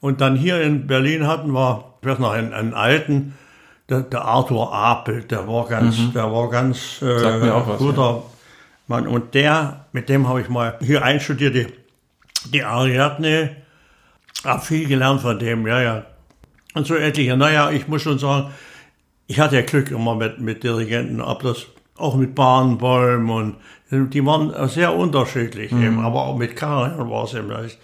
Und 0.00 0.20
dann 0.20 0.36
hier 0.36 0.60
in 0.60 0.86
Berlin 0.86 1.26
hatten 1.26 1.52
wir, 1.52 1.84
ich 2.02 2.08
weiß 2.08 2.18
noch, 2.18 2.32
einen, 2.32 2.52
einen 2.52 2.74
alten, 2.74 3.34
der, 3.88 4.02
der 4.02 4.24
Arthur 4.24 4.74
Apel, 4.74 5.24
der 5.24 5.48
war 5.48 5.66
ganz, 5.66 5.96
der 6.12 6.30
war 6.30 6.50
ganz 6.50 7.00
Mhm. 7.00 7.08
Äh, 7.08 7.66
was, 7.66 7.78
guter 7.78 8.22
Mann. 8.86 9.06
Und 9.06 9.34
der, 9.34 9.86
mit 9.92 10.08
dem 10.08 10.28
habe 10.28 10.40
ich 10.40 10.48
mal 10.48 10.76
hier 10.80 11.02
einstudiert, 11.02 11.54
die, 11.54 11.66
die 12.52 12.64
Ariadne, 12.64 13.56
hab 14.44 14.64
viel 14.64 14.86
gelernt 14.86 15.20
von 15.22 15.38
dem, 15.38 15.66
ja, 15.66 15.80
ja. 15.80 16.04
Und 16.74 16.86
so 16.86 16.94
etliche. 16.94 17.36
Naja, 17.36 17.70
ich 17.70 17.88
muss 17.88 18.02
schon 18.02 18.18
sagen, 18.18 18.50
ich 19.28 19.38
hatte 19.38 19.54
ja 19.54 19.62
Glück 19.62 19.92
immer 19.92 20.16
mit, 20.16 20.40
mit 20.40 20.64
Dirigenten, 20.64 21.20
ob 21.20 21.42
das 21.44 21.66
auch 21.96 22.16
mit 22.16 22.34
Bahnbäumen 22.34 23.30
und 23.30 23.56
die 23.90 24.24
waren 24.24 24.52
sehr 24.68 24.94
unterschiedlich 24.94 25.72
eben, 25.72 26.00
aber 26.00 26.24
auch 26.26 26.36
mit 26.36 26.56
Karajan 26.56 27.08
war 27.10 27.24
es 27.24 27.34
eben 27.34 27.50
echt 27.50 27.78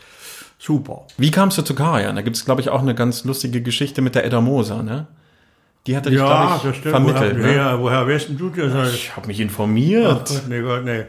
super. 0.59 1.07
Wie 1.17 1.31
kamst 1.31 1.57
du 1.59 1.63
zu 1.63 1.75
Karajan? 1.75 2.17
Da 2.17 2.23
gibt 2.23 2.37
es, 2.37 2.45
glaube 2.45 2.61
ich, 2.61 2.69
auch 2.69 2.81
eine 2.83 2.95
ganz 2.95 3.25
lustige 3.25 3.63
Geschichte 3.63 4.03
mit 4.03 4.15
der 4.15 4.25
Edda 4.25 4.41
Moser, 4.41 4.83
ne? 4.83 5.07
Die 5.87 5.97
hatte 5.97 6.11
dich, 6.11 6.19
Ja, 6.19 6.27
glaube 6.27 6.69
das 6.69 6.77
ich, 6.77 6.83
vermittelt, 6.83 7.37
woher, 7.39 7.47
ne? 7.47 7.57
ja, 7.57 7.81
woher 7.81 8.09
weißt 8.09 8.31
du 8.39 8.49
das? 8.51 8.95
Ich 8.95 9.17
habe 9.17 9.27
mich 9.27 9.39
Ach 9.39 9.43
informiert. 9.43 10.29
Gott, 10.29 10.43
nee, 10.49 10.61
Gott, 10.63 10.85
nee. 10.85 11.05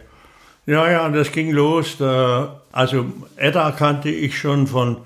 Ja, 0.66 0.90
ja, 0.90 1.08
das 1.10 1.32
ging 1.32 1.52
los. 1.52 1.98
Da, 1.98 2.62
also 2.72 3.06
Edda 3.38 3.72
kannte 3.72 4.10
ich 4.10 4.38
schon 4.38 4.68
von, 4.68 4.98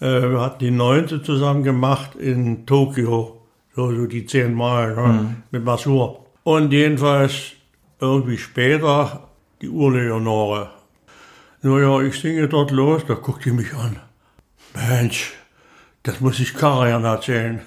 äh, 0.00 0.04
wir 0.04 0.40
hatten 0.40 0.58
die 0.58 0.70
neunte 0.70 1.22
zusammen 1.22 1.62
gemacht 1.62 2.14
in 2.16 2.66
Tokio. 2.66 3.35
So, 3.76 3.94
so 3.94 4.06
die 4.06 4.24
zehn 4.24 4.54
Mal 4.54 4.94
ne, 4.94 5.36
mit 5.50 5.62
Masur. 5.62 6.24
Und 6.44 6.72
jedenfalls 6.72 7.52
irgendwie 8.00 8.38
später 8.38 9.28
die 9.60 9.68
Urleonore. 9.68 10.70
Naja, 11.60 12.00
ich 12.00 12.18
singe 12.18 12.48
dort 12.48 12.70
los, 12.70 13.02
da 13.06 13.14
guckt 13.14 13.44
die 13.44 13.50
mich 13.50 13.74
an. 13.74 13.96
Mensch, 14.74 15.34
das 16.04 16.20
muss 16.20 16.40
ich 16.40 16.54
Karajan 16.54 17.04
erzählen. 17.04 17.60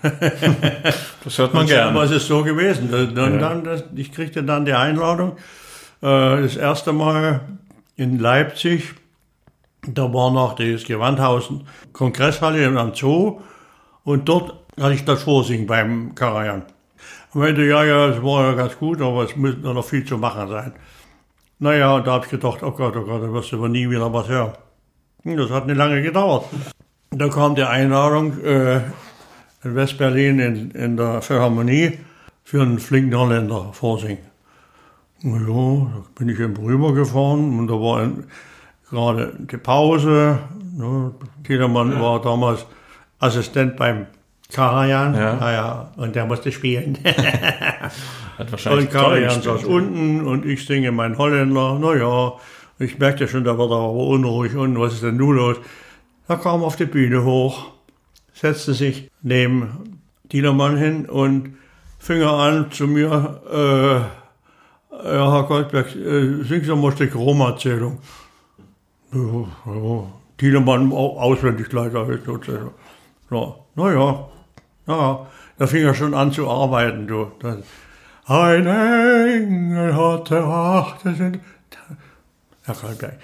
Das 1.24 1.38
hört 1.38 1.54
man 1.54 1.64
Aber 1.64 1.72
gerne. 1.72 2.00
es 2.04 2.12
ist 2.12 2.28
so 2.28 2.44
gewesen. 2.44 2.90
Dann, 3.14 3.64
das, 3.66 3.84
ich 3.94 4.12
kriegte 4.14 4.42
dann 4.42 4.64
die 4.66 4.74
Einladung. 4.74 5.36
Das 6.00 6.56
erste 6.56 6.94
Mal 6.94 7.42
in 7.98 8.20
Leipzig. 8.20 8.96
Da 9.86 10.14
war 10.14 10.32
noch 10.32 10.56
das 10.56 10.86
Gewandhausen 10.86 11.68
Kongresshalle 11.92 12.66
am 12.80 12.96
Zoo. 12.96 13.42
Und 14.06 14.30
dort 14.30 14.56
hatte 14.80 14.94
ich 14.94 15.06
das 15.06 15.24
Vorsingen 15.24 15.68
beim 15.68 16.16
Karajan. 16.16 16.64
Und 17.34 17.42
meinte, 17.42 17.64
ja, 17.64 17.84
ja, 17.84 18.08
es 18.08 18.24
war 18.24 18.46
ja 18.46 18.54
ganz 18.54 18.78
gut, 18.78 19.02
aber 19.02 19.24
es 19.24 19.36
müsste 19.36 19.62
noch 19.62 19.86
viel 19.86 20.04
zu 20.06 20.18
machen 20.18 20.48
sein. 20.50 20.74
Naja, 21.60 21.96
und 21.96 22.08
da 22.08 22.14
habe 22.14 22.26
ich 22.26 22.32
gedacht, 22.32 22.64
oh 22.64 22.72
Gott, 22.72 22.96
oh 22.96 23.04
Gott, 23.04 23.22
da 23.22 23.32
wirst 23.34 23.52
du 23.52 23.58
aber 23.58 23.70
nie 23.70 23.90
wieder 23.90 24.12
was 24.12 24.28
hören. 24.28 24.54
Hm, 25.24 25.38
Das 25.38 25.50
hat 25.52 25.68
nicht 25.68 25.76
lange 25.78 26.02
gedauert. 26.02 26.46
Da 27.12 27.28
kam 27.28 27.56
die 27.56 27.64
Einladung 27.64 28.40
äh, 28.44 28.78
in 29.64 29.76
Westberlin 29.76 30.40
in, 30.40 30.72
in 30.72 30.98
der 30.98 31.22
Philharmonie 31.22 32.00
für 32.44 32.62
einen 32.62 32.80
flinken 32.80 33.18
Holländer 33.18 33.74
vorsingen. 33.74 34.24
Ja, 35.22 35.38
da 35.38 36.04
bin 36.16 36.30
ich 36.30 36.40
eben 36.40 36.56
rübergefahren 36.56 37.60
und 37.60 37.68
da 37.68 37.74
war 37.74 38.02
ein, 38.02 38.24
gerade 38.90 39.34
die 39.38 39.58
Pause. 39.58 40.40
Ne, 40.78 41.12
Tiedemann 41.44 42.00
war 42.00 42.22
damals 42.22 42.66
Assistent 43.20 43.76
beim 43.76 44.08
Karajan. 44.54 45.14
Ja. 45.16 45.36
Naja, 45.36 45.92
und 45.98 46.16
der 46.16 46.26
musste 46.26 46.52
spielen. 46.52 46.98
Hat 48.38 48.52
wahrscheinlich 48.52 48.86
Und 48.86 48.92
Karajan 48.92 49.42
saß 49.42 49.64
unten 49.66 50.26
und 50.26 50.46
ich 50.46 50.66
singe 50.66 50.92
mein 50.92 51.18
Holländer. 51.18 51.78
Naja, 51.78 52.34
ich 52.80 52.98
merkte 52.98 53.28
schon, 53.28 53.44
da 53.44 53.58
wird 53.58 53.70
er 53.72 53.78
aber 53.78 53.94
unruhig 53.94 54.56
und 54.56 54.80
was 54.80 54.94
ist 54.94 55.04
denn 55.04 55.18
nun 55.18 55.36
los? 55.36 55.58
Er 56.28 56.38
kam 56.38 56.64
auf 56.64 56.76
die 56.76 56.86
Bühne 56.86 57.24
hoch, 57.24 57.72
setzte 58.34 58.74
sich 58.74 59.10
neben 59.22 60.02
Dienermann 60.32 60.78
hin 60.78 61.06
und 61.08 61.56
fing 62.00 62.22
er 62.22 62.34
an 62.34 62.72
zu 62.72 62.88
mir, 62.88 63.42
äh, 63.52 63.96
ja, 65.16 65.32
Herr 65.32 65.44
Goldberg, 65.44 65.96
äh, 65.96 66.44
singen 66.44 66.64
Sie 66.64 66.76
mal 66.76 66.88
ein 66.92 66.96
Stück 66.96 67.16
Rom-Erzählung. 67.16 68.00
Ja, 69.12 69.20
ja, 69.66 70.04
Dienermann 70.40 70.92
au- 70.92 71.18
auswendig 71.20 71.72
leider 71.74 72.06
sozusagen. 72.26 72.72
Ja, 73.32 73.56
naja, 73.76 74.28
ja, 74.90 75.28
da 75.58 75.68
fing 75.68 75.84
er 75.84 75.94
schon 75.94 76.14
an 76.14 76.32
zu 76.32 76.50
arbeiten, 76.50 77.08
du. 77.08 77.32
Dann, 77.40 77.64
ein 78.26 78.68
Engel 78.68 79.96
hatte 79.96 80.44
Acht, 80.44 81.06
das 81.06 81.18
Herr 81.18 82.76
Goldberg, 82.76 83.18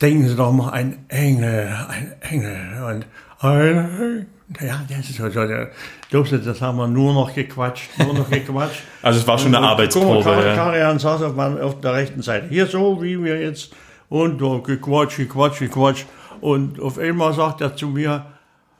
denken 0.00 0.28
Sie 0.28 0.36
doch 0.36 0.52
mal, 0.52 0.70
ein 0.70 1.04
Engel, 1.08 1.74
ein 1.88 2.14
Engel 2.20 2.82
und 2.82 3.06
ein 3.40 3.78
Engel. 3.78 4.26
Ja, 4.60 4.80
das 4.88 5.10
ist 5.10 5.16
so, 5.16 5.28
so, 5.28 5.44
der, 5.44 5.70
du, 6.10 6.22
das 6.22 6.60
haben 6.62 6.78
wir 6.78 6.86
nur 6.86 7.12
noch 7.12 7.34
gequatscht, 7.34 7.98
nur 7.98 8.14
noch 8.14 8.30
gequatscht. 8.30 8.82
Also 9.02 9.18
es 9.18 9.26
war 9.26 9.38
schon 9.38 9.52
eine 9.54 9.66
Arbeitsprobe. 9.66 10.22
Kar 10.22 10.46
ja. 10.46 10.54
Karian 10.54 10.98
saß 11.00 11.22
auf, 11.22 11.36
auf 11.36 11.80
der 11.80 11.94
rechten 11.94 12.22
Seite. 12.22 12.46
Hier 12.48 12.66
so, 12.66 13.02
wie 13.02 13.22
wir 13.22 13.40
jetzt. 13.40 13.72
Und 14.08 14.40
da 14.40 14.60
gequatscht, 14.64 15.16
gequatscht, 15.16 15.58
gequatscht. 15.58 16.06
Und 16.40 16.78
auf 16.80 16.98
einmal 16.98 17.32
sagt 17.32 17.60
er 17.60 17.74
zu 17.74 17.88
mir, 17.88 18.26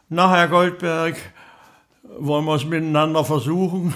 na, 0.08 0.32
Herr 0.32 0.46
Goldberg, 0.46 1.16
wollen 2.18 2.44
wir 2.44 2.54
es 2.54 2.64
miteinander 2.64 3.24
versuchen? 3.24 3.94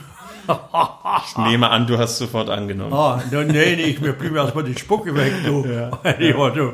Ich 1.29 1.37
nehme 1.37 1.71
an, 1.71 1.87
du 1.87 1.97
hast 1.99 2.19
sofort 2.19 2.49
angenommen. 2.51 2.93
Ah, 2.93 3.23
nee, 3.31 3.45
nee, 3.45 3.73
ich 3.75 4.01
mir 4.01 4.13
blieb 4.13 4.35
erstmal 4.35 4.65
die 4.65 4.77
Spucke 4.79 5.15
weg, 5.15 5.33
du. 5.45 5.65
Ja. 5.67 6.51
du. 6.51 6.73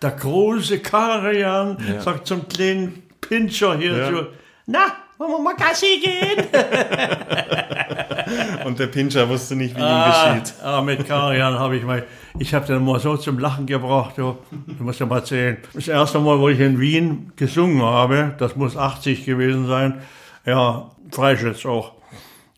Der 0.00 0.10
große 0.12 0.78
Karian 0.80 1.76
Ja. 1.92 2.00
sagt 2.02 2.26
zum 2.26 2.46
kleinen 2.48 3.02
Pinscher 3.20 3.76
hier 3.78 3.96
Ja. 3.96 4.10
so, 4.10 4.26
na, 4.66 4.80
wollen 5.18 5.32
wir 5.32 5.38
mal 5.40 5.54
Gassi 5.56 6.00
gehen? 6.04 6.46
Und 8.64 8.78
der 8.78 8.86
Pinscher 8.88 9.28
wusste 9.28 9.56
nicht, 9.56 9.74
wie 9.76 9.80
ihm 9.80 9.86
Ah, 9.86 10.34
geschieht. 10.34 10.54
ah, 10.62 10.80
mit 10.82 11.06
Karian 11.06 11.58
habe 11.58 11.76
ich 11.76 11.84
mal, 11.84 12.04
ich 12.38 12.52
habe 12.54 12.66
den 12.66 12.84
mal 12.84 13.00
so 13.00 13.16
zum 13.16 13.38
Lachen 13.38 13.66
gebracht, 13.66 14.14
du, 14.18 14.36
du 14.66 14.82
musst 14.84 15.00
ja 15.00 15.06
mal 15.06 15.18
erzählen. 15.18 15.56
Das 15.72 15.88
erste 15.88 16.18
Mal, 16.18 16.38
wo 16.38 16.48
ich 16.48 16.60
in 16.60 16.80
Wien 16.80 17.32
gesungen 17.36 17.82
habe, 17.82 18.34
das 18.38 18.56
muss 18.56 18.76
80 18.76 19.24
gewesen 19.24 19.66
sein, 19.66 20.00
ja, 20.46 20.90
Freischütz 21.10 21.66
auch. 21.66 21.92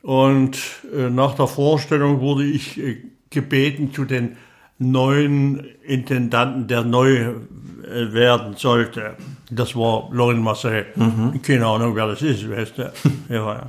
Und 0.03 0.59
äh, 0.95 1.11
nach 1.11 1.35
der 1.35 1.49
Vorstellung 1.49 2.21
wurde 2.21 2.45
ich 2.45 2.79
äh, 2.79 3.03
gebeten 3.31 3.93
zu 3.93 4.05
den 4.05 4.37
neuen 4.79 5.65
Intendanten, 5.83 6.69
der 6.69 6.85
neu 6.85 7.17
äh, 7.17 8.13
werden 8.13 8.55
sollte. 8.57 9.17
Das 9.51 9.75
war 9.75 10.09
Lorin 10.13 10.41
Marcel. 10.41 10.87
Keine 11.43 11.67
Ahnung, 11.67 11.97
wer 11.97 12.07
das 12.07 12.23
ist, 12.23 12.49
weißt 12.49 12.79
du. 12.79 12.93
ja, 13.29 13.55
ja. 13.55 13.67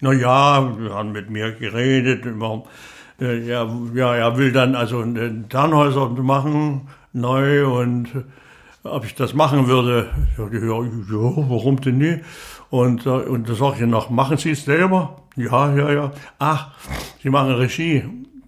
Na 0.00 0.12
ja, 0.12 0.78
wir 0.78 0.94
haben 0.94 1.12
mit 1.12 1.28
mir 1.28 1.52
geredet. 1.52 2.24
Über, 2.24 2.62
äh, 3.20 3.44
ja, 3.44 3.68
ja, 3.94 4.14
er 4.14 4.36
will 4.38 4.52
dann 4.52 4.76
also 4.76 5.00
einen 5.00 5.48
Tannhäuser 5.48 6.08
machen, 6.10 6.88
neu 7.12 7.66
und 7.66 8.14
äh, 8.14 8.22
ob 8.84 9.04
ich 9.04 9.14
das 9.16 9.34
machen 9.34 9.66
würde. 9.66 10.08
Ich 10.30 10.36
sagte, 10.36 10.58
ja, 10.58 10.82
ja, 10.82 11.48
warum 11.48 11.80
denn 11.80 11.98
nicht? 11.98 12.20
Und, 12.70 13.06
äh, 13.06 13.10
und 13.10 13.48
da 13.48 13.54
sag 13.54 13.80
ich 13.80 13.86
noch, 13.86 14.10
machen 14.10 14.36
Sie 14.36 14.50
es 14.50 14.64
selber? 14.64 15.16
Ja, 15.36 15.74
ja, 15.74 15.92
ja. 15.92 16.12
Ach, 16.38 16.72
Sie 17.22 17.30
machen 17.30 17.52
Regie. 17.54 18.04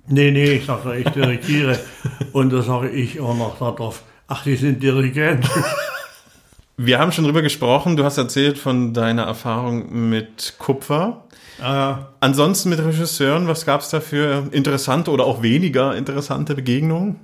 Nee, 0.08 0.30
nee, 0.32 0.52
ich 0.54 0.66
sage, 0.66 0.96
ich 0.96 1.08
dirigiere. 1.08 1.78
und 2.32 2.52
da 2.52 2.62
sage 2.62 2.90
ich 2.90 3.20
auch 3.20 3.36
noch 3.36 3.58
darauf, 3.58 4.02
ach, 4.26 4.44
Sie 4.44 4.56
sind 4.56 4.82
Dirigent. 4.82 5.48
Wir 6.76 6.98
haben 6.98 7.12
schon 7.12 7.24
drüber 7.24 7.42
gesprochen. 7.42 7.96
Du 7.98 8.04
hast 8.04 8.16
erzählt 8.16 8.56
von 8.56 8.94
deiner 8.94 9.24
Erfahrung 9.24 10.08
mit 10.08 10.54
Kupfer. 10.58 11.24
äh, 11.62 11.94
Ansonsten 12.20 12.70
mit 12.70 12.78
Regisseuren, 12.82 13.46
was 13.46 13.66
gab 13.66 13.82
es 13.82 13.90
da 13.90 14.00
für 14.00 14.48
interessante 14.50 15.10
oder 15.10 15.24
auch 15.26 15.42
weniger 15.42 15.94
interessante 15.94 16.54
Begegnungen? 16.54 17.20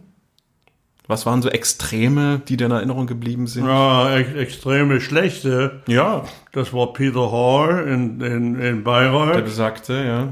Was 1.08 1.24
waren 1.24 1.40
so 1.40 1.48
Extreme, 1.48 2.40
die 2.48 2.56
dir 2.56 2.66
in 2.66 2.72
Erinnerung 2.72 3.06
geblieben 3.06 3.46
sind? 3.46 3.66
Ja, 3.66 4.12
ex 4.16 4.32
extreme 4.34 5.00
Schlechte. 5.00 5.82
Ja, 5.86 6.24
Das 6.52 6.72
war 6.72 6.92
Peter 6.92 7.30
Hall 7.30 7.86
in, 7.86 8.20
in, 8.20 8.54
in 8.60 8.60
der 8.60 8.72
Bayreuth. 8.82 9.44
besagte, 9.44 10.04
ja. 10.04 10.28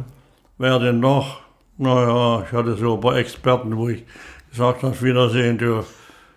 Wer 0.58 0.78
denn 0.80 0.98
noch? 1.00 1.40
Naja, 1.78 2.44
ich 2.46 2.52
hatte 2.52 2.76
so 2.76 2.94
ein 2.94 3.00
paar 3.00 3.16
Experten, 3.16 3.76
wo 3.76 3.88
ich 3.88 4.04
gesagt 4.50 4.82
habe, 4.82 5.00
Wiedersehen, 5.02 5.58
du. 5.58 5.84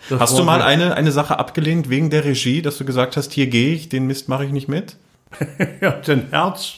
Das 0.10 0.20
Hast 0.20 0.38
du 0.40 0.44
mal 0.44 0.62
eine, 0.62 0.94
eine 0.96 1.12
Sache 1.12 1.38
abgelehnt 1.40 1.90
wegen 1.90 2.10
der 2.12 2.24
Regie, 2.24 2.62
dass 2.62 2.78
du 2.78 2.86
gesagt 2.86 3.18
hast, 3.18 3.34
hier 3.34 3.48
gehe 3.48 3.74
ich, 3.74 3.90
den 3.90 4.06
Mist 4.08 4.30
mache 4.30 4.46
ich 4.46 4.52
nicht 4.52 4.68
mit? 4.68 4.98
Ja, 5.82 5.92
den 5.92 6.30
Herz, 6.30 6.76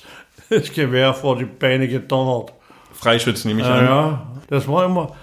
das 0.50 0.72
Gewehr 0.74 1.14
vor 1.14 1.38
die 1.38 1.46
Beine 1.46 1.88
gedonnert. 1.88 2.54
Freischütz 2.94 3.46
nehme 3.46 3.62
ich 3.62 3.68
Ja, 3.68 3.74
an. 3.76 3.86
ja, 3.86 4.28
das 4.50 4.68
war 4.68 4.86
immer. 4.86 5.16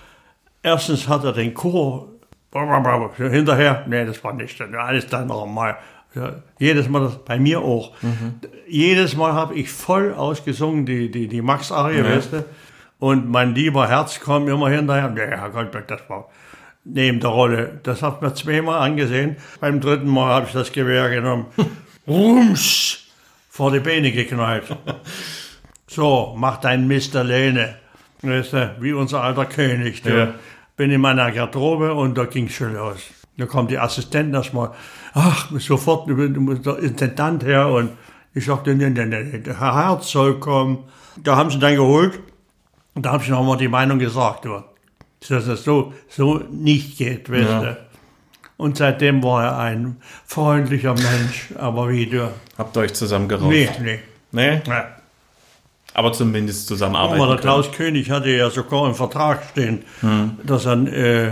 Erstens 0.63 1.09
hat 1.09 1.25
er 1.25 1.33
den 1.33 1.53
Chor 1.55 2.09
hinterher. 3.16 3.85
Nee, 3.87 4.05
das 4.05 4.23
war 4.24 4.33
nicht. 4.33 4.61
Alles 4.61 5.07
dann 5.07 5.28
noch 5.28 5.47
mal. 5.47 5.77
Ja, 6.15 6.37
jedes 6.59 6.89
Mal, 6.89 7.01
das, 7.01 7.24
bei 7.24 7.39
mir 7.39 7.61
auch. 7.61 7.93
Jedes 8.66 9.16
Mal 9.16 9.35
habe 9.35 9.55
ich 9.55 9.70
voll 9.70 10.15
ausgesungen, 10.15 10.87
die, 10.87 11.11
die, 11.11 11.28
die 11.28 11.43
Max-Arie, 11.43 12.03
weißt 12.03 12.33
du? 12.33 12.45
Und 12.99 13.28
mein 13.31 13.55
lieber 13.55 13.89
Herz 13.89 14.19
kam 14.20 14.49
immer 14.49 14.70
hinterher. 14.70 15.12
Ja, 15.15 15.39
Herr 15.43 15.51
Goldberg, 15.51 15.89
das 15.89 16.01
war 16.09 16.28
neben 16.85 17.20
der 17.20 17.31
Rolle. 17.31 17.81
Das 17.83 18.03
hat 18.03 18.23
mir 18.23 18.33
zweimal 18.35 18.81
angesehen. 18.81 19.37
Beim 19.61 19.81
dritten 19.81 20.09
Mal 20.09 20.33
habe 20.33 20.47
ich 20.47 20.53
das 20.53 20.73
Gewehr 20.73 21.11
genommen. 21.11 21.47
Rums! 22.09 23.03
Vor 23.51 23.73
die 23.73 23.81
Beine 23.81 24.12
geknallt. 24.12 24.65
So, 25.89 26.35
mach 26.37 26.59
dein 26.59 26.89
Mist 26.89 27.15
alleine. 27.16 27.77
Weißt 28.20 28.53
du, 28.53 28.77
wie 28.81 28.93
unser 28.93 29.23
alter 29.23 29.47
König. 29.47 30.03
Du. 30.03 30.11
Ja. 30.11 30.35
Bin 30.77 30.90
in 30.90 31.01
meiner 31.01 31.31
Garderobe 31.32 31.94
und 31.94 32.16
da 32.19 32.24
ging's 32.24 32.53
schon 32.53 32.74
los. 32.74 32.98
Da 33.39 33.47
kommt 33.47 33.70
die 33.70 33.78
Assistentin 33.78 34.35
erstmal, 34.35 34.70
ach, 35.15 35.51
sofort 35.59 36.09
der 36.09 36.78
Intendant 36.78 37.44
her 37.44 37.69
und 37.69 37.90
ich 38.35 38.44
sagte, 38.44 38.74
nee, 38.74 38.90
nee, 38.90 39.05
nee, 39.07 39.39
der 39.39 39.59
Herr 39.61 39.74
Herz 39.74 40.11
soll 40.11 40.39
kommen. 40.40 40.85
Da 41.23 41.36
haben 41.36 41.51
sie 41.51 41.59
dann 41.59 41.77
geholt 41.77 42.20
und 42.94 43.05
da 43.07 43.12
habe 43.12 43.23
ich 43.23 43.28
nochmal 43.31 43.57
die 43.57 43.69
Meinung 43.69 43.98
gesagt, 43.98 44.47
dass 45.28 45.47
es 45.47 45.65
so, 45.65 45.93
so 46.09 46.43
nicht 46.51 46.98
geht, 46.98 47.31
weißt 47.31 47.48
Ja. 47.48 47.61
du. 47.61 47.77
Und 48.59 48.78
seitdem 48.78 49.23
war 49.23 49.44
er 49.44 49.59
ein 49.59 49.97
freundlicher 50.24 50.94
Mensch, 50.94 51.48
aber 51.59 51.90
wie 51.90 52.07
du. 52.07 52.31
Habt 52.57 52.77
ihr 52.77 52.81
euch 52.81 52.94
zusammen 52.94 53.28
gerauft? 53.28 53.51
Nee, 53.51 53.69
nee. 53.82 53.98
Nee? 54.32 54.62
nee. 54.66 54.73
Aber 55.98 56.12
zumindest 56.12 56.68
zusammenarbeiten 56.68 57.23
Aber 57.23 57.27
der 57.32 57.36
können. 57.40 57.55
Klaus 57.62 57.73
König 57.73 58.10
hatte 58.10 58.28
ja 58.28 58.51
sogar 58.51 58.86
im 58.86 58.94
Vertrag 58.94 59.43
stehen, 59.51 59.82
dass 60.44 60.66
er 60.66 60.74
äh, 60.86 61.31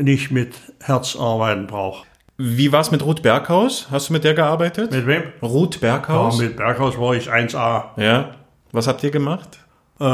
nicht 0.00 0.30
mit 0.30 0.54
Herz 0.80 1.16
arbeiten 1.16 1.66
braucht. 1.66 2.06
Wie 2.36 2.70
war's 2.70 2.92
mit 2.92 3.04
Ruth 3.04 3.22
Berghaus? 3.22 3.88
Hast 3.90 4.08
du 4.08 4.12
mit 4.12 4.22
der 4.22 4.34
gearbeitet? 4.34 4.92
Mit 4.92 5.06
wem? 5.08 5.24
Ruth 5.42 5.74
Ja, 5.76 5.96
Berghaus? 5.96 6.38
mit 6.38 6.56
Berghaus 6.56 6.96
war 7.00 7.14
ich 7.16 7.28
1A. 7.32 7.84
ja. 7.96 8.30
Was 8.70 8.86
habt 8.86 9.02
ihr 9.02 9.10
gemacht? 9.10 9.58
Äh, 9.98 10.04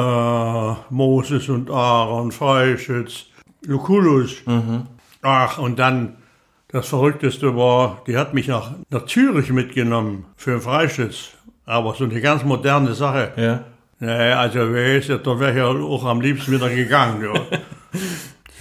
Moses 0.88 1.48
und 1.50 1.68
Aaron, 1.70 2.32
Freischütz, 2.32 3.26
Lucullus. 3.66 4.36
Ach, 5.20 5.58
und 5.58 5.78
dann 5.78 6.16
das 6.68 6.88
Verrückteste 6.88 7.56
war, 7.56 8.00
die 8.06 8.16
hat 8.16 8.32
mich 8.32 8.48
nach, 8.48 8.70
nach 8.88 9.04
Zürich 9.04 9.50
mitgenommen 9.50 10.24
für 10.36 10.52
den 10.52 10.60
Freischütz. 10.62 11.30
Aber 11.66 11.94
so 11.94 12.04
eine 12.04 12.20
ganz 12.22 12.42
moderne 12.44 12.94
Sache. 12.94 13.32
Ja. 13.36 13.64
Nee, 14.02 14.32
also 14.32 14.58
weißt 14.58 15.10
du, 15.10 15.18
da 15.18 15.38
wäre 15.38 15.50
ich 15.52 15.56
ja 15.58 15.66
auch 15.66 16.04
am 16.06 16.20
liebsten 16.20 16.50
wieder 16.50 16.68
gegangen. 16.68 17.22
Ja. 17.22 17.40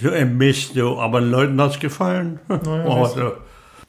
so 0.00 0.10
ein 0.10 0.38
Mist, 0.38 0.76
du. 0.76 1.00
aber 1.00 1.20
den 1.20 1.32
Leuten 1.32 1.60
hat's 1.60 1.80
gefallen. 1.80 2.38
also, 2.48 3.32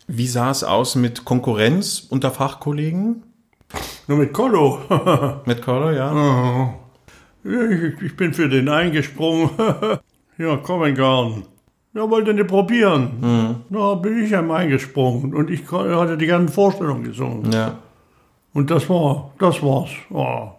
Wie 0.08 0.26
sah 0.26 0.50
es 0.50 0.64
aus 0.64 0.96
mit 0.96 1.26
Konkurrenz 1.26 2.08
unter 2.10 2.32
Fachkollegen? 2.32 3.22
nur 4.08 4.18
mit 4.18 4.34
Colo. 4.34 4.80
Mit 5.46 5.62
Color, 5.62 5.92
ja? 5.92 6.74
Ja, 7.44 7.70
ich, 7.70 8.02
ich 8.02 8.16
bin 8.18 8.34
für 8.34 8.50
den 8.50 8.68
eingesprungen. 8.68 9.52
ja, 10.40 10.58
Covent 10.58 10.98
Garden. 10.98 11.46
Ja, 11.94 12.10
wollte 12.10 12.34
nicht 12.34 12.48
probieren. 12.48 13.64
Da 13.70 13.94
bin 13.94 14.24
ich 14.24 14.36
einmal 14.36 14.62
eingesprungen 14.62 15.36
und 15.36 15.52
ich 15.52 15.72
hatte 15.72 16.18
die 16.18 16.26
ganzen 16.26 16.52
Vorstellungen 16.52 17.04
gesungen. 17.04 17.52
Ja. 17.52 17.78
Und 18.54 18.72
das 18.72 18.90
war, 18.90 19.32
das 19.38 19.62
war's. 19.62 19.92
Ja. 20.10 20.56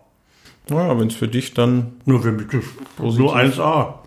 Ja, 0.71 0.99
wenn 0.99 1.09
es 1.09 1.15
für 1.15 1.29
dich 1.29 1.55
dann. 1.55 1.93
Nur 2.05 2.23
für 2.23 2.33
mich, 2.33 2.47
das- 2.49 3.15
nur 3.17 3.37
1A. 3.37 4.01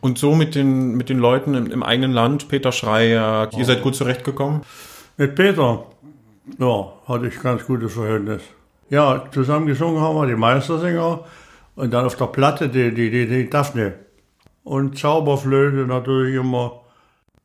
Und 0.00 0.18
so 0.18 0.34
mit 0.34 0.54
den, 0.54 0.96
mit 0.96 1.08
den 1.10 1.18
Leuten 1.18 1.54
im, 1.54 1.70
im 1.70 1.82
eigenen 1.82 2.12
Land, 2.12 2.48
Peter 2.48 2.72
Schreier, 2.72 3.48
Oh. 3.52 3.58
ihr 3.58 3.64
seid 3.64 3.82
gut 3.82 3.94
zurechtgekommen? 3.94 4.62
Mit 5.18 5.34
Peter, 5.34 5.84
ja, 6.58 6.92
hatte 7.06 7.26
ich 7.28 7.38
ganz 7.40 7.66
gutes 7.66 7.92
Verhältnis. 7.92 8.42
Ja, 8.88 9.24
zusammen 9.30 9.66
gesungen 9.66 10.00
haben 10.00 10.16
wir 10.16 10.26
die 10.26 10.34
Meistersänger 10.36 11.20
und 11.76 11.92
dann 11.92 12.06
auf 12.06 12.16
der 12.16 12.26
Platte 12.26 12.68
die, 12.70 12.94
die, 12.94 13.10
die, 13.10 13.26
die 13.26 13.50
Daphne. 13.50 13.94
Und 14.64 14.98
Zauberflöte 14.98 15.86
natürlich 15.86 16.36
immer. 16.36 16.80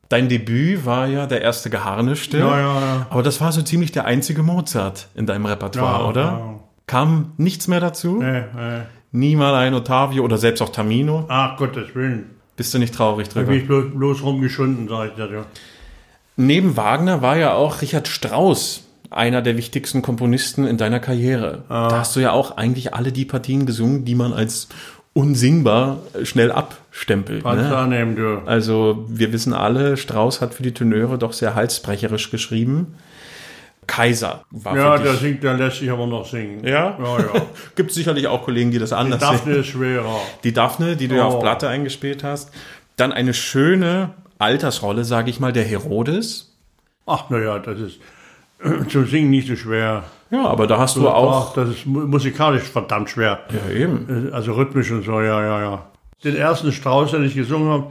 Dein 0.10 0.30
Debüt 0.30 0.85
war 0.85 1.07
ja 1.07 1.26
der 1.26 1.41
erste 1.41 1.69
Geharnischte. 1.69 2.38
Ja, 2.38 2.57
ja, 2.60 2.80
ja. 2.80 3.07
Aber 3.10 3.23
das 3.23 3.41
war 3.41 3.51
so 3.51 3.61
ziemlich 3.64 3.91
der 3.91 4.05
einzige 4.05 4.43
Mozart 4.43 5.07
in 5.15 5.26
deinem 5.26 5.45
Repertoire, 5.45 6.03
Ja, 6.03 6.10
oder? 6.10 6.22
ja. 6.22 6.60
Kam 6.94 7.32
nichts 7.38 7.68
mehr 7.68 7.80
dazu? 7.80 8.20
Nee, 8.22 8.41
nee. 8.56 8.82
Nie 9.11 9.36
mal 9.36 9.56
ein 9.56 9.74
Ottavio 9.74 10.24
oder 10.24 10.38
selbst 10.38 10.61
auch 10.61 10.70
Tamino? 10.70 11.26
Ach, 11.28 11.57
Gottes 11.57 11.95
Willen. 11.95 12.30
Bist 12.56 12.72
du 12.74 12.78
nicht 12.78 12.94
traurig 12.94 13.30
Da 13.30 13.34
drüber? 13.40 13.52
bin 13.52 13.61
ich 13.61 13.68
bloß, 13.68 13.86
bloß 13.95 14.24
rumgeschunden, 14.24 14.88
sag 14.88 15.10
ich 15.10 15.14
dir. 15.15 15.32
Ja. 15.32 15.45
Neben 16.36 16.78
Wagner 16.78 17.22
war 17.24 17.36
ja 17.38 17.53
auch 17.53 17.82
Richard 17.82 18.07
Strauss 18.07 18.84
einer 19.10 19.41
der 19.41 19.57
wichtigsten 19.57 20.02
Komponisten 20.03 20.65
in 20.68 20.78
deiner 20.78 20.99
Karriere. 20.99 21.64
Ah. 21.70 21.88
Da 21.90 21.98
hast 21.99 22.15
du 22.15 22.20
ja 22.20 22.32
auch 22.32 22.57
eigentlich 22.57 22.94
alle 22.94 23.11
die 23.11 23.26
Partien 23.26 23.65
gesungen, 23.65 24.06
die 24.06 24.15
man 24.15 24.32
als 24.34 24.70
unsingbar 25.14 25.98
schnell 26.24 26.52
abstempelt. 26.52 27.44
Kannst 27.44 27.70
Ne? 27.70 27.78
annehmen, 27.78 28.15
du. 28.15 28.41
Also 28.48 29.06
wir 29.07 29.32
wissen 29.34 29.53
alle, 29.53 29.98
Strauss 29.98 30.41
hat 30.41 30.53
für 30.56 30.64
die 30.64 30.74
Tenöre 30.74 31.18
doch 31.20 31.34
sehr 31.34 31.53
halsbrecherisch 31.56 32.32
geschrieben. 32.32 32.95
Kaiser 33.88 34.43
war 34.51 34.76
Ja, 34.76 34.97
der 34.97 35.14
singt, 35.15 35.43
der 35.43 35.53
lässt 35.55 35.77
sich 35.80 35.89
aber 35.91 36.07
noch 36.07 36.26
singen. 36.26 36.65
Ja? 36.65 36.97
Ja, 36.99 37.19
ja. 37.19 37.41
Gibt 37.76 37.91
sicherlich 37.91 38.27
auch 38.27 38.43
Kollegen, 38.43 38.72
die 38.72 38.80
das 38.80 38.93
anders 38.93 39.19
sehen. 39.22 39.30
Daphne 39.31 39.53
ist 39.55 39.68
schwerer. 39.68 40.19
Die 40.43 40.53
Daphne, 40.53 40.95
die 40.95 41.07
du 41.07 41.15
ja 41.15 41.26
auf. 41.26 41.39
Platte 41.41 41.68
eingespielt 41.69 42.23
hast. 42.23 42.51
Dann 42.95 43.11
eine 43.11 43.34
schöne 43.34 44.11
Altersrolle, 44.39 45.03
sage 45.03 45.30
ich 45.30 45.39
mal, 45.39 45.53
der 45.53 45.64
Herodes. 45.64 46.55
Ach, 47.05 47.30
naja, 47.30 47.60
das 47.60 47.80
ist 47.80 47.99
zum 48.89 49.05
Singen 49.07 49.30
nicht 49.30 49.47
so 49.47 49.55
schwer. 49.55 50.03
Ja, 50.31 50.45
aber 50.45 50.65
da 50.68 50.77
hast 50.80 50.95
du 50.95 51.07
auch. 51.10 51.49
Ach, 51.51 51.53
das 51.53 51.69
ist 51.69 51.85
mu- 51.85 52.07
musikalisch 52.07 52.64
verdammt 52.64 53.10
schwer. 53.10 53.39
Ja, 53.51 53.72
eben. 53.76 54.30
Also 54.34 54.53
rhythmisch 54.53 54.89
und 54.91 55.03
so, 55.03 55.22
ja, 55.22 55.41
ja, 55.43 55.61
ja. 55.61 55.85
Den 56.23 56.35
ersten 56.35 56.72
Strauß, 56.72 57.11
den 57.11 57.23
ich 57.26 57.35
gesungen 57.35 57.69
habe, 57.69 57.88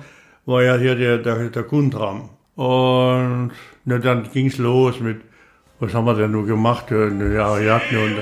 war 0.47 0.63
ja 0.63 0.77
hier 0.77 0.95
der, 0.97 1.19
der, 1.19 1.51
der 1.51 1.63
Guntram. 1.63 2.31
Und 2.57 3.51
na, 3.85 3.99
dann 3.99 4.29
ging's 4.33 4.59
los 4.59 4.99
mit, 5.01 5.21
was 5.83 5.95
haben 5.95 6.07
wir 6.07 6.15
denn 6.15 6.31
nur 6.31 6.47
gemacht? 6.47 6.93
Ja, 6.93 7.09
ja, 7.09 7.47
Ariadne 7.47 7.99
und 7.99 8.17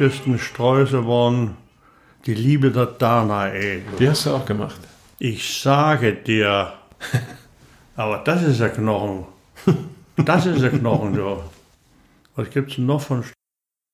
verrücktesten 0.00 0.38
Sträuße 0.38 1.06
waren 1.06 1.56
die 2.24 2.34
Liebe 2.34 2.70
der 2.70 2.86
Danae. 2.86 3.82
Die 3.98 4.08
hast 4.08 4.24
du 4.26 4.30
auch 4.30 4.46
gemacht. 4.46 4.80
Ich 5.18 5.60
sage 5.60 6.14
dir, 6.14 6.72
aber 7.96 8.18
das 8.24 8.42
ist 8.42 8.60
der 8.60 8.70
Knochen. 8.70 9.26
Das 10.16 10.46
ist 10.46 10.62
der 10.62 10.70
Knochen, 10.70 11.14
du. 11.14 11.42
Was 12.34 12.48
gibt's 12.50 12.76
denn 12.76 12.86
noch 12.86 13.02
von 13.02 13.24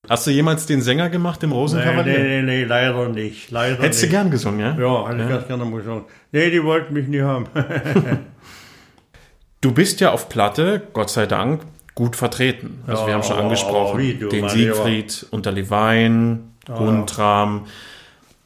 Hast 0.08 0.28
du 0.28 0.30
jemals 0.30 0.66
den 0.66 0.80
Sänger 0.80 1.10
gemacht 1.10 1.42
im 1.42 1.50
Rosenkavalier? 1.50 2.18
nee, 2.18 2.42
nee, 2.42 2.58
nee, 2.58 2.64
leider 2.64 3.08
nicht. 3.08 3.50
Leider 3.50 3.82
Hättest 3.82 4.02
du 4.02 4.06
nicht. 4.06 4.12
gern 4.12 4.30
gesungen, 4.30 4.60
ja? 4.60 4.76
Ja, 4.78 5.08
hätte 5.08 5.22
ich 5.24 5.28
ganz 5.28 5.46
gerne 5.48 5.64
mal 5.64 5.78
gesungen. 5.78 6.04
Nee, 6.30 6.50
die 6.50 6.62
wollten 6.62 6.94
mich 6.94 7.08
nie 7.08 7.22
haben. 7.22 7.46
Du 9.62 9.72
bist 9.72 9.98
ja 10.00 10.12
auf 10.12 10.28
Platte, 10.28 10.86
Gott 10.92 11.10
sei 11.10 11.26
Dank, 11.26 11.62
gut 11.96 12.14
vertreten. 12.14 12.84
Also 12.86 13.02
Ja, 13.02 13.08
wir 13.08 13.14
haben 13.14 13.22
schon 13.24 13.38
angesprochen, 13.38 13.98
wie, 13.98 14.14
den 14.14 14.42
mein 14.42 14.50
Siegfried, 14.50 15.26
unter 15.32 15.50
Lewein, 15.50 16.52
Guntram. 16.66 17.66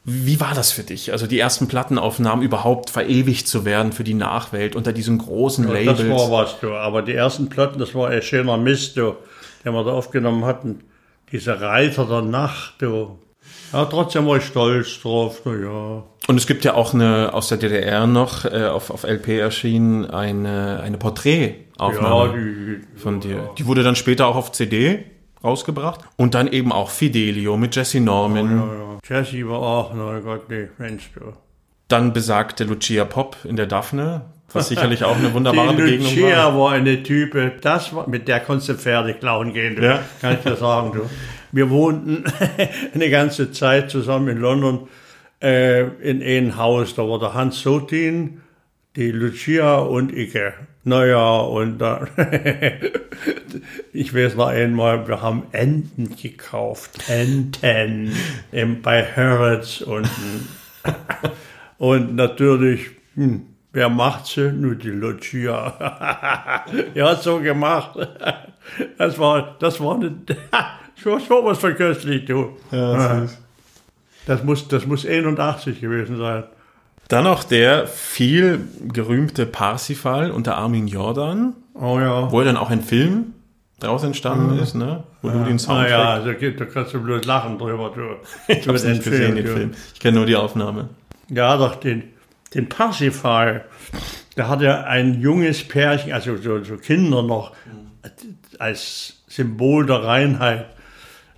Wie 0.05 0.41
war 0.41 0.55
das 0.55 0.73
für 0.73 0.83
dich? 0.83 1.13
Also 1.13 1.27
die 1.27 1.39
ersten 1.39 1.69
Plattenaufnahmen 1.69 2.43
überhaupt 2.43 2.89
verewigt 2.89 3.47
zu 3.47 3.67
werden 3.67 3.93
für 3.93 4.05
die 4.05 4.15
Nachwelt 4.15 4.75
unter 4.75 4.93
diesen 4.95 5.19
großen 5.19 5.69
Labels. 5.69 5.99
Das 5.99 6.09
war 6.09 6.31
was, 6.31 6.59
du. 6.61 6.73
Aber 6.73 7.03
die 7.03 7.13
ersten 7.13 7.51
Platten, 7.51 7.79
das 7.79 7.95
war 7.95 8.09
ein 8.09 8.23
schöner 8.23 8.57
Mist, 8.57 8.97
du, 8.97 9.17
den 9.65 9.75
wir 9.75 9.85
da 9.85 9.93
aufgenommen 9.93 10.45
hatten. 10.47 10.81
Diese 11.33 11.61
Reiter 11.61 12.07
der 12.07 12.23
Nacht, 12.23 12.75
du. 12.79 13.19
Ja, 13.73 13.85
trotzdem 13.85 14.27
war 14.27 14.37
ich 14.39 14.45
stolz 14.45 15.01
drauf, 15.01 15.43
na 15.45 15.55
ja. 15.55 16.03
Und 16.29 16.37
es 16.37 16.47
gibt 16.47 16.65
ja 16.65 16.75
auch 16.75 16.95
eine 16.95 17.33
aus 17.33 17.49
der 17.49 17.59
DDR 17.59 18.07
noch 18.07 18.45
äh, 18.45 18.67
auf, 18.67 18.91
auf 18.91 19.05
LP 19.05 19.29
erschienen 19.39 20.07
eine, 20.11 20.81
eine 20.83 20.97
Ja, 20.97 20.99
Porträtaufnahme 20.99 22.35
die, 22.39 22.99
von 23.01 23.21
dir. 23.21 23.51
Die 23.59 23.67
wurde 23.67 23.83
dann 23.83 23.97
später 23.97 24.27
auch 24.27 24.37
auf 24.37 24.53
CD 24.53 25.05
rausgebracht. 25.43 26.01
Und 26.17 26.35
dann 26.35 26.49
eben 26.49 26.73
auch 26.73 26.91
Fidelio 26.91 27.57
mit 27.57 27.75
Jesse 27.75 28.01
Norman. 28.01 28.99
ja. 29.09 29.23
Jesse 29.23 29.49
war 29.49 29.59
auch, 29.61 29.93
na 29.95 30.19
Gott, 30.21 30.49
nee, 30.51 30.69
Mensch, 30.79 31.11
du. 31.15 31.33
Dann 31.89 32.13
besagte 32.13 32.65
Lucia 32.65 33.05
Pop 33.05 33.37
in 33.45 33.57
der 33.57 33.67
Daphne, 33.67 34.27
was 34.53 34.69
sicherlich 34.69 35.03
auch 35.03 35.17
eine 35.17 35.33
wunderbare 35.35 35.71
Die 35.75 35.83
Begegnung 35.83 36.11
Lucia 36.11 36.45
war. 36.55 36.59
war 36.59 36.73
eine 36.73 37.03
Type, 37.03 37.53
das 37.63 37.95
war, 37.95 38.09
mit 38.09 38.29
der 38.29 38.41
konntest 38.41 38.69
du 38.69 38.75
Pferde 38.75 39.15
klauen 39.15 39.53
gehen, 39.53 39.77
du. 39.77 39.83
Ja. 39.85 40.01
kann 40.21 40.35
ich 40.35 40.41
dir 40.41 40.57
sagen. 40.57 40.93
Du. 40.93 41.01
Wir 41.53 41.71
wohnten 41.71 42.25
eine 42.95 43.11
ganze 43.11 43.53
Zeit 43.53 43.91
zusammen 43.91 44.29
in 44.29 44.39
London 44.39 44.89
äh, 45.43 45.83
in 46.03 46.23
einem 46.23 46.57
Haus. 46.57 46.95
Da 46.95 47.09
war 47.09 47.19
der 47.19 47.35
Hans 47.35 47.61
Sotin, 47.61 48.41
die 48.97 49.11
Lucia 49.11 49.79
und 49.79 50.15
ich. 50.15 50.37
Naja, 50.83 51.41
und 51.41 51.79
da, 51.79 52.07
ich 53.93 54.15
weiß 54.15 54.37
noch 54.37 54.49
einmal, 54.49 55.07
wir 55.07 55.21
haben 55.21 55.43
Enten 55.53 56.17
gekauft. 56.17 57.09
Enten 57.09 58.15
im, 58.51 58.81
bei 58.81 59.05
Harrods 59.05 59.83
unten. 59.83 60.49
Und 61.79 62.15
natürlich, 62.15 62.91
hm, 63.15 63.47
wer 63.73 63.89
macht 63.89 64.27
sie? 64.27 64.53
Nur 64.53 64.75
die 64.75 64.89
Lucia. 64.89 66.67
ja, 66.95 67.15
so 67.17 67.41
gemacht. 67.41 67.99
Das 68.99 69.19
war, 69.19 69.57
das 69.59 69.81
war 69.81 69.95
eine, 69.97 70.15
so, 71.03 71.19
so 71.19 71.45
was 71.45 71.59
von 71.59 71.75
köstlich, 71.75 72.25
du. 72.27 72.57
Das 74.27 74.45
muss, 74.45 74.69
das 74.69 74.87
muss 74.87 75.07
81 75.07 75.81
gewesen 75.81 76.17
sein. 76.19 76.45
Dann 77.09 77.25
noch 77.25 77.43
der 77.43 77.87
viel 77.89 78.61
gerühmte 78.93 79.47
Parsifal 79.47 80.31
unter 80.31 80.57
Armin 80.57 80.87
Jordan, 80.87 81.55
Oh 81.75 81.99
ja. 81.99 82.31
wo 82.31 82.41
ja 82.41 82.47
dann 82.47 82.57
auch 82.57 82.71
ein 82.71 82.83
Film 82.83 83.35
draus 83.81 84.05
entstanden 84.05 84.59
ist, 84.59 84.75
ne? 84.75 85.03
wo 85.23 85.31
du 85.31 85.39
den 85.45 85.57
Ah 85.57 85.59
Soundtrack 85.59 85.91
ja, 85.91 86.11
also 86.15 86.35
geht- 86.35 86.61
da 86.61 86.67
kannst 86.67 86.93
du 86.95 87.01
bloß 87.03 87.25
lachen 87.25 87.59
drüber, 87.59 87.91
du. 87.95 88.03
Ich 88.53 88.69
hab's 88.69 88.85
nicht 88.85 89.03
gesehen, 89.03 89.35
den 89.35 89.47
du. 89.47 89.53
Film. 89.53 89.71
Ich 89.95 90.01
kenne 90.01 90.19
nur 90.19 90.27
die 90.27 90.37
Aufnahme. 90.37 90.91
Ja, 91.29 91.57
doch, 91.57 91.77
den, 91.77 92.05
den 92.55 92.69
Parsifal, 92.69 93.65
da 94.37 94.49
hat 94.49 94.63
er 94.63 94.87
ein 94.87 95.21
junges 95.21 95.67
Pärchen, 95.67 96.13
also 96.13 96.37
so, 96.37 96.63
so 96.63 96.77
Kinder 96.77 97.23
noch, 97.23 97.53
als 98.59 99.23
Symbol 99.29 99.87
der 99.87 100.05
Reinheit 100.05 100.67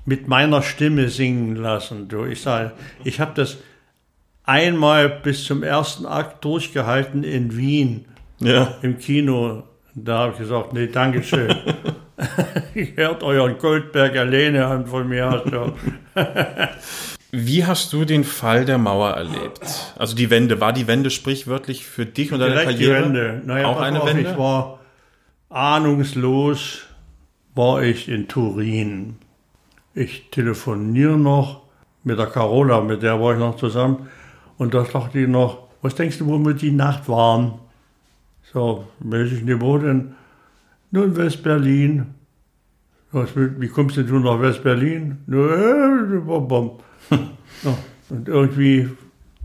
mit 0.05 0.29
meiner 0.29 0.63
Stimme 0.63 1.09
singen 1.09 1.57
lassen. 1.57 2.09
Du, 2.09 2.25
ich 2.25 2.41
sage, 2.43 2.73
ich 3.05 3.21
habe 3.21 3.33
das 3.35 3.59
einmal 4.45 5.09
bis 5.09 5.45
zum 5.45 5.63
ersten 5.63 6.07
Akt 6.07 6.45
durchgehalten 6.45 7.23
in 7.25 7.57
Wien 7.57 8.07
Ja. 8.41 8.75
im 8.83 8.99
Kino. 8.99 9.65
Da 9.95 10.19
habe 10.21 10.33
ich 10.33 10.39
gesagt, 10.39 10.73
nee, 10.73 10.87
Dankeschön. 10.87 11.55
ich 12.75 12.97
hört 12.97 13.23
euren 13.23 13.59
Goldberg 13.59 14.17
alleine 14.17 14.67
an 14.67 14.87
von 14.87 15.09
mir. 15.09 15.27
Also. 15.27 15.75
Wie 17.35 17.65
hast 17.65 17.93
du 17.93 18.05
den 18.05 18.25
Fall 18.25 18.65
der 18.67 18.77
Mauer 18.79 19.11
erlebt? 19.13 19.61
Also 19.97 20.15
die 20.15 20.29
Wende, 20.31 20.61
war 20.61 20.73
die 20.73 20.87
Wende 20.87 21.11
sprichwörtlich 21.11 21.87
für 21.87 22.05
dich 22.05 22.31
und 22.33 22.41
deine 22.41 22.53
Direkt 22.53 22.79
die 22.79 22.85
Karriere? 22.85 23.05
Wende. 23.05 23.43
Naja, 23.47 23.67
auch 23.69 23.81
eine 23.81 24.03
auf, 24.03 24.09
Wende? 24.09 24.31
Ich 24.31 24.37
war 24.37 24.81
ahnungslos, 25.49 26.83
war 27.55 27.83
ich 27.83 28.09
in 28.09 28.29
Turin. 28.29 29.17
Ich 29.95 30.31
telefoniere 30.31 31.19
noch 31.19 31.63
mit 32.05 32.19
der 32.19 32.27
Carola, 32.27 32.81
mit 32.81 33.03
der 33.03 33.21
war 33.21 33.35
ich 33.35 33.39
noch 33.39 33.57
zusammen. 33.57 34.09
Und 34.59 34.75
da 34.75 34.85
sagte 34.85 35.19
die 35.19 35.27
noch, 35.27 35.69
was 35.83 35.95
denkst 35.95 36.19
du, 36.19 36.27
wo 36.27 36.39
wir 36.39 36.55
die 36.55 36.71
Nacht 36.71 37.09
waren? 37.09 37.59
So, 38.53 38.87
nicht, 39.01 39.61
wo 39.61 39.79
denn? 39.79 40.15
Nur 40.91 41.05
in 41.05 41.17
West-Berlin. 41.17 42.15
Wie 43.13 43.69
kommst 43.69 43.97
denn 43.97 44.07
du 44.07 44.19
nach 44.19 44.41
West-Berlin? 44.41 45.19
Äh. 45.29 47.17
Ja, 47.65 47.77
und 48.09 48.29
irgendwie, 48.29 48.89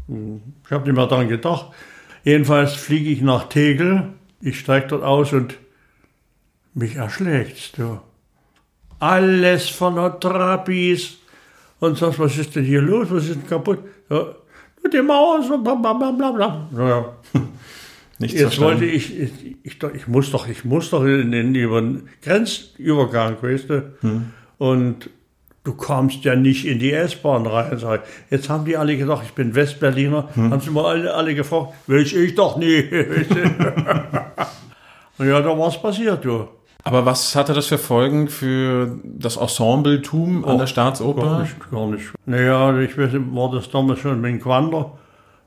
ich 0.08 0.72
habe 0.72 0.86
nicht 0.86 0.96
mehr 0.96 1.06
daran 1.06 1.28
gedacht. 1.28 1.68
Jedenfalls 2.24 2.74
fliege 2.74 3.12
ich 3.12 3.22
nach 3.22 3.50
Tegel, 3.50 4.14
ich 4.42 4.60
steige 4.60 4.88
dort 4.88 5.04
aus 5.04 5.34
und 5.34 5.58
mich 6.74 6.96
erschlägt's, 6.96 7.74
du. 7.74 8.00
Alles 9.00 9.70
von 9.70 9.96
der 9.96 10.20
Trappis. 10.20 11.18
Und 11.80 11.98
sagst, 11.98 12.18
was 12.20 12.38
ist 12.38 12.56
denn 12.56 12.64
hier 12.66 12.82
los? 12.82 13.08
Was 13.12 13.26
ist 13.26 13.36
denn 13.36 13.46
kaputt? 13.48 13.80
Ja, 14.10 14.16
nur 14.18 14.90
die 14.92 15.02
Mauer, 15.02 15.44
so 15.44 15.58
bla 15.60 15.76
bla 15.76 15.94
bla 15.94 16.32
bla. 16.32 16.68
Naja, 16.72 17.06
Nichts 18.20 18.34
jetzt 18.40 18.56
verstanden. 18.56 18.82
wollte 18.82 18.86
ich, 18.86 19.20
ich, 19.20 19.32
ich, 19.62 19.78
doch- 19.78 19.94
ich 19.94 20.08
muss 20.08 20.32
doch, 20.32 20.48
ich 20.48 20.66
muss 20.66 20.90
doch 20.90 21.04
in 21.04 21.32
den 21.32 21.54
über 21.54 21.84
Grenzübergang, 22.24 23.38
weißt 23.42 23.70
du? 23.70 23.94
Und 24.58 25.12
du 25.64 25.74
kommst 25.76 26.24
ja 26.24 26.36
nicht 26.36 26.66
in 26.66 26.80
die 26.80 26.94
S-Bahn 26.94 27.46
rein. 27.46 27.78
Sag 27.78 28.02
ich. 28.04 28.10
Jetzt 28.32 28.50
haben 28.50 28.66
die 28.66 28.76
alle 28.76 28.98
gedacht, 28.98 29.22
ich 29.28 29.34
bin 29.34 29.54
Westberliner. 29.54 30.30
Haben 30.36 30.62
sie 30.62 30.72
mal 30.72 30.86
alle, 30.86 31.14
alle 31.14 31.36
gefragt, 31.36 31.74
welch 31.86 32.16
ich 32.16 32.34
doch? 32.34 32.56
Und 35.20 35.28
ja, 35.28 35.42
da 35.42 35.58
war's 35.58 35.80
passiert, 35.80 36.26
du. 36.26 36.48
Aber 36.84 37.06
was 37.06 37.36
hatte 37.36 37.54
das 37.54 37.68
für 37.68 37.78
Folgen 37.78 38.30
für 38.30 38.98
das 39.04 39.36
Ensembletum 39.38 40.44
an 40.46 40.52
der 40.52 40.58
Gar 40.60 40.68
Staatsoper? 40.68 41.40
nicht, 41.42 41.72
gar 41.72 41.88
nicht. 41.88 42.06
Naja, 42.26 42.78
ich 42.80 42.98
weiß 42.98 43.12
war 43.32 43.52
das 43.52 43.70
damals 43.70 44.00
schon 44.00 44.22
mit 44.22 44.42
Quander, 44.42 44.92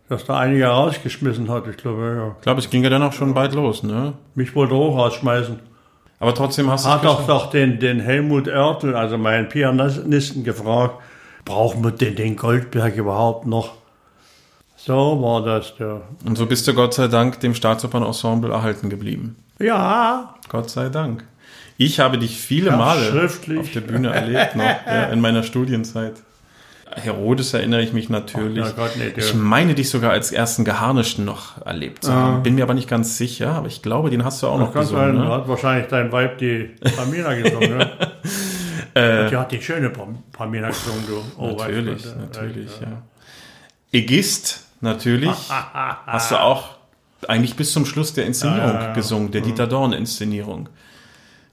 dass 0.09 0.25
da 0.27 0.39
einige 0.39 0.67
rausgeschmissen 0.67 1.49
hat. 1.49 1.67
Ich 1.69 1.79
glaube, 1.79 2.15
ja. 2.17 2.35
Ich 2.39 2.43
glaube, 2.43 2.61
es 2.61 2.69
ging 2.69 2.83
ja 2.85 2.91
dann 2.91 3.03
auch 3.03 3.13
schon 3.15 3.33
bald 3.33 3.55
los, 3.55 3.83
ne? 3.83 4.13
Mich 4.35 4.55
wollte 4.55 4.75
auch 4.75 4.97
rausschmeißen. 4.97 5.59
Aber 6.19 6.35
trotzdem 6.35 6.71
hast 6.71 6.85
du 6.85 6.91
Hat 6.91 7.05
doch, 7.05 7.21
geschafft. 7.21 7.29
doch 7.31 7.51
den, 7.51 7.79
den 7.79 8.01
Helmut 8.01 8.47
Oertel, 8.47 8.95
also 8.95 9.17
meinen 9.17 9.49
Pianisten, 9.49 10.45
gefragt, 10.45 10.97
brauchen 11.47 11.83
wir 11.83 11.93
denn 11.93 12.17
den 12.17 12.37
Goldberg 12.37 12.95
überhaupt 12.97 13.47
noch? 13.47 13.73
So 14.77 15.23
war 15.23 15.43
das, 15.43 15.73
ja. 15.79 16.03
Und 16.27 16.37
so 16.37 16.45
bist 16.45 16.69
du 16.69 16.75
Gott 16.75 16.93
sei 16.93 17.09
Dank 17.09 17.41
dem 17.41 17.55
Staatsoperensemble 17.55 18.51
erhalten 18.53 18.91
geblieben. 18.91 19.37
Ja, 19.61 20.35
Gott 20.49 20.71
sei 20.71 20.89
Dank. 20.89 21.25
Ich 21.77 22.01
habe 22.01 22.19
dich 22.19 22.37
viele 22.39 22.71
Ja, 22.71 22.77
Male 22.77 23.25
auf 23.59 23.71
der 23.73 23.81
Bühne 23.81 24.11
erlebt, 24.11 24.57
noch 24.57 24.65
ja, 24.87 25.05
in 25.07 25.21
meiner 25.21 25.43
Studienzeit. 25.43 26.15
Herodes 26.93 27.55
erinnere 27.55 27.83
ich 27.83 27.93
mich 27.93 28.09
natürlich. 28.09 28.65
Ja 28.67 28.73
Gott, 28.73 28.91
nee, 28.97 29.13
ich 29.17 29.33
meine 29.35 29.75
dich 29.75 29.89
sogar 29.91 30.11
als 30.11 30.33
ersten 30.33 30.65
Geharnischten 30.65 31.25
noch 31.25 31.65
erlebt 31.65 32.03
zu 32.05 32.13
haben. 32.13 32.43
Bin 32.43 32.57
mir 32.57 32.65
aber 32.65 32.75
nicht 32.75 32.89
ganz 32.89 33.17
sicher, 33.17 33.53
aber 33.53 33.69
ich 33.69 33.81
glaube, 33.81 34.11
den 34.11 34.25
hast 34.25 34.43
du 34.43 34.49
auch 34.49 34.59
noch 34.59 34.75
ganz 34.75 34.89
gesungen. 34.89 35.17
sein, 35.17 35.25
Ne? 35.25 35.33
hat 35.33 35.47
wahrscheinlich 35.47 35.87
dein 35.87 36.11
Weib 36.11 36.39
die 36.39 36.75
Pamina 36.97 37.35
gesungen, 37.35 37.79
ne? 37.79 37.91
Und 38.93 39.31
die 39.31 39.37
hat 39.37 39.53
die 39.53 39.63
schöne 39.63 39.91
Pam- 39.91 40.19
Pamina 40.33 40.67
gesungen, 40.69 41.05
du. 41.07 41.23
Oh, 41.39 41.57
weißt 41.57 41.69
du, 41.69 41.73
Natürlich, 41.75 42.07
äh, 42.07 42.19
natürlich, 42.19 42.71
äh, 42.81 42.85
ja. 42.85 43.03
Egist, 43.93 44.67
natürlich, 44.81 45.37
hast 46.07 46.33
du 46.33 46.37
auch 46.41 46.71
eigentlich 47.29 47.57
bis 47.57 47.73
zum 47.73 47.87
Schluss 47.87 48.15
der 48.15 48.27
Inszenierung 48.27 48.69
Ja, 48.75 48.81
ja, 48.81 48.87
ja. 48.89 48.93
gesungen, 48.93 49.31
der 49.31 49.41
Dieter 49.41 49.67
Dorn-Inszenierung. 49.67 50.69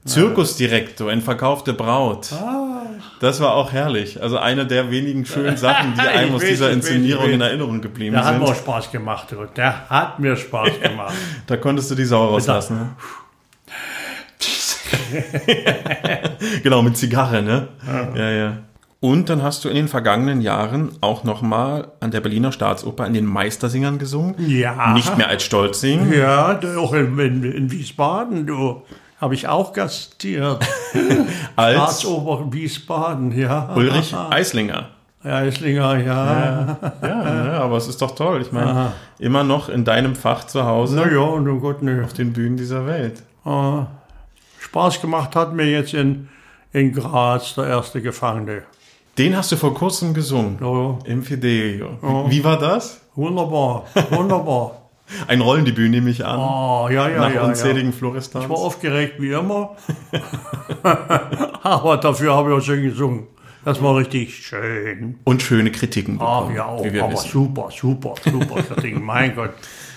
Zirkusdirektor 0.04 1.12
in 1.12 1.20
Verkaufte 1.20 1.74
Braut. 1.74 2.32
Ah. 2.32 2.82
Das 3.20 3.40
war 3.40 3.54
auch 3.54 3.72
herrlich. 3.72 4.22
Also 4.22 4.38
eine 4.38 4.66
der 4.66 4.90
wenigen 4.90 5.26
schönen 5.26 5.56
Sachen, 5.58 5.94
die 5.94 6.00
einem 6.00 6.34
aus 6.34 6.42
dieser 6.42 6.70
Inszenierung 6.70 7.30
in 7.30 7.40
Erinnerung 7.40 7.80
geblieben 7.80 8.14
Der 8.14 8.24
hat 8.24 8.38
mir 8.38 8.44
auch 8.44 8.54
sind. 8.54 8.58
Spaß 8.58 8.90
gemacht. 8.90 9.28
Der 9.56 9.88
hat 9.90 10.18
mir 10.18 10.36
Spaß 10.36 10.80
gemacht. 10.80 11.14
Da 11.46 11.56
konntest 11.56 11.90
du 11.90 11.94
die 11.94 12.04
Sau 12.04 12.26
rauslassen. 12.28 12.76
Ne? 12.78 12.88
genau, 16.62 16.82
mit 16.82 16.96
Zigarre, 16.96 17.42
ne? 17.42 17.68
Ja, 18.14 18.30
ja. 18.30 18.58
Und 19.00 19.28
dann 19.28 19.42
hast 19.44 19.64
du 19.64 19.68
in 19.68 19.76
den 19.76 19.86
vergangenen 19.86 20.40
Jahren 20.40 20.90
auch 21.00 21.22
nochmal 21.22 21.92
an 22.00 22.10
der 22.10 22.20
Berliner 22.20 22.50
Staatsoper 22.50 23.06
in 23.06 23.14
den 23.14 23.26
Meistersingern 23.26 23.98
gesungen. 23.98 24.34
Ja. 24.48 24.92
Nicht 24.92 25.16
mehr 25.16 25.28
als 25.28 25.44
Stolzsingen. 25.44 26.12
Ja, 26.12 26.58
auch 26.76 26.92
in, 26.94 27.16
in, 27.18 27.44
in 27.44 27.70
Wiesbaden, 27.70 28.46
du. 28.46 28.82
habe 29.20 29.34
ich 29.34 29.46
auch 29.46 29.72
gastiert. 29.72 30.66
Als 31.56 31.78
Ratsober 31.78 32.52
Wiesbaden, 32.52 33.36
ja. 33.38 33.72
Ulrich 33.74 34.14
Eislinger. 34.14 34.88
Eislinger, 35.22 35.98
ja. 35.98 36.78
Ja, 37.02 37.46
ja, 37.46 37.60
aber 37.60 37.76
es 37.76 37.88
ist 37.88 38.00
doch 38.00 38.12
toll. 38.12 38.40
Ich 38.42 38.52
meine, 38.52 38.92
immer 39.18 39.44
noch 39.44 39.68
in 39.68 39.84
deinem 39.84 40.14
Fach 40.16 40.44
zu 40.44 40.64
Hause 40.64 40.96
Na 41.04 41.12
ja, 41.12 41.20
und 41.20 41.48
oh 41.48 41.58
Gott, 41.58 41.82
ne. 41.82 42.02
auf 42.04 42.12
den 42.14 42.32
Bühnen 42.32 42.56
dieser 42.56 42.86
Welt. 42.86 43.22
Äh, 43.44 43.82
Spaß 44.60 45.00
gemacht 45.00 45.36
hat 45.36 45.52
mir 45.52 45.66
jetzt 45.66 45.94
in, 45.94 46.28
in 46.72 46.92
Graz 46.92 47.54
der 47.54 47.66
erste 47.66 48.00
Gefangene. 48.00 48.62
Den 49.18 49.36
hast 49.36 49.50
du 49.50 49.56
vor 49.56 49.74
kurzem 49.74 50.14
gesungen. 50.14 50.58
Ja, 50.60 50.98
Im 51.10 51.24
Fidelio. 51.24 51.98
Wie, 52.00 52.36
wie 52.36 52.44
war 52.44 52.58
das? 52.58 53.00
wunderbar, 53.16 53.84
wunderbar. 54.10 54.82
Ein 55.26 55.40
Rollendebüt 55.40 55.90
nehme 55.90 56.10
ich 56.10 56.24
an. 56.24 56.38
Oh, 56.38 56.88
ja, 56.88 57.08
ja, 57.08 57.18
nach 57.18 57.28
ja. 57.30 57.36
ja. 57.36 57.44
unzähligen 57.44 57.92
Ich 57.92 58.02
war 58.02 58.50
aufgeregt 58.50 59.14
wie 59.18 59.32
immer. 59.32 59.74
Aber 61.62 61.96
dafür 61.96 62.34
habe 62.34 62.50
ich 62.50 62.56
auch 62.58 62.60
schön 62.60 62.84
gesungen. 62.84 63.26
Das 63.64 63.82
war 63.82 63.96
richtig 63.96 64.36
schön. 64.46 65.18
Und 65.24 65.42
schöne 65.42 65.72
Kritiken 65.72 66.18
Ach 66.20 66.42
bekommen, 66.42 66.56
ja, 66.56 66.66
auch, 66.66 66.86
aber 66.86 67.12
wissen. 67.12 67.30
super, 67.30 67.68
super, 67.70 68.14
super. 68.22 68.62
Kritiken. 68.62 69.02
mein 69.02 69.34
Gott. 69.34 69.50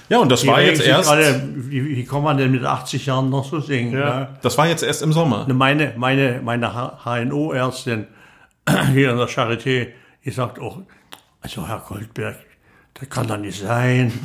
Ja, 0.10 0.19
und 0.19 0.30
das 0.30 0.41
Die 0.41 0.48
war 0.48 0.61
jetzt 0.61 0.81
erst. 0.81 1.10
Alle, 1.10 1.48
wie, 1.56 1.95
wie 1.95 2.03
kann 2.03 2.23
man 2.23 2.38
denn 2.38 2.52
mit 2.52 2.65
80 2.65 3.06
Jahren 3.06 3.30
noch 3.30 3.45
so 3.45 3.60
singen? 3.60 3.93
Ja, 3.93 4.19
ne? 4.19 4.27
das 4.41 4.57
war 4.57 4.68
jetzt 4.68 4.84
erst 4.84 5.03
im 5.03 5.14
Sommer. 5.14 5.45
Meine, 5.53 5.93
meine, 5.95 6.41
meine 6.43 6.73
HNO-Ärztin 7.03 8.07
hier 8.93 9.11
in 9.11 9.17
der 9.17 9.27
Charité, 9.27 9.88
die 10.25 10.31
sagt 10.31 10.59
auch, 10.59 10.79
also 11.41 11.67
Herr 11.67 11.83
Goldberg, 11.88 12.38
das 12.93 13.09
kann 13.09 13.27
doch 13.27 13.38
nicht 13.38 13.59
sein. 13.59 14.11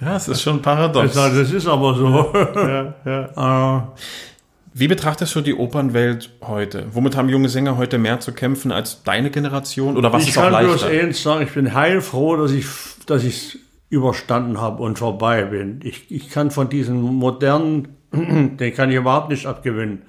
Ja, 0.00 0.16
es 0.16 0.28
ist 0.28 0.42
schon 0.42 0.56
Ich 0.56 0.62
paradox. 0.62 1.14
sage, 1.14 1.38
das 1.40 1.50
ist 1.50 1.66
aber 1.66 1.94
so. 1.94 2.32
Ja, 2.54 2.94
ja. 3.04 3.78
Äh, 3.78 3.82
Wie 4.78 4.88
betrachtest 4.88 5.34
du 5.34 5.40
die 5.40 5.54
Opernwelt 5.54 6.30
heute? 6.42 6.86
Womit 6.92 7.16
haben 7.16 7.30
junge 7.30 7.48
Sänger 7.48 7.78
heute 7.78 7.96
mehr 7.96 8.20
zu 8.20 8.32
kämpfen 8.32 8.70
als 8.72 9.02
deine 9.04 9.30
Generation? 9.30 9.96
Oder 9.96 10.12
was 10.12 10.24
ich 10.24 10.28
ist 10.30 10.38
auch 10.38 10.50
kann 10.50 10.66
bloß 10.66 10.82
leichter? 10.82 11.02
eins 11.06 11.22
sagen, 11.22 11.42
ich 11.44 11.52
bin 11.54 11.72
heilfroh, 11.72 12.36
dass 12.36 12.50
ich 12.52 12.66
dass 13.06 13.24
ich 13.24 13.36
es 13.54 13.58
überstanden 13.88 14.60
habe 14.60 14.82
und 14.82 14.98
vorbei 14.98 15.44
bin. 15.44 15.80
Ich, 15.82 16.10
ich 16.10 16.28
kann 16.28 16.50
von 16.50 16.68
diesen 16.68 17.00
modernen, 17.00 17.88
den 18.12 18.74
kann 18.74 18.90
ich 18.90 18.96
überhaupt 18.96 19.30
nicht 19.30 19.46
abgewinnen. 19.46 20.02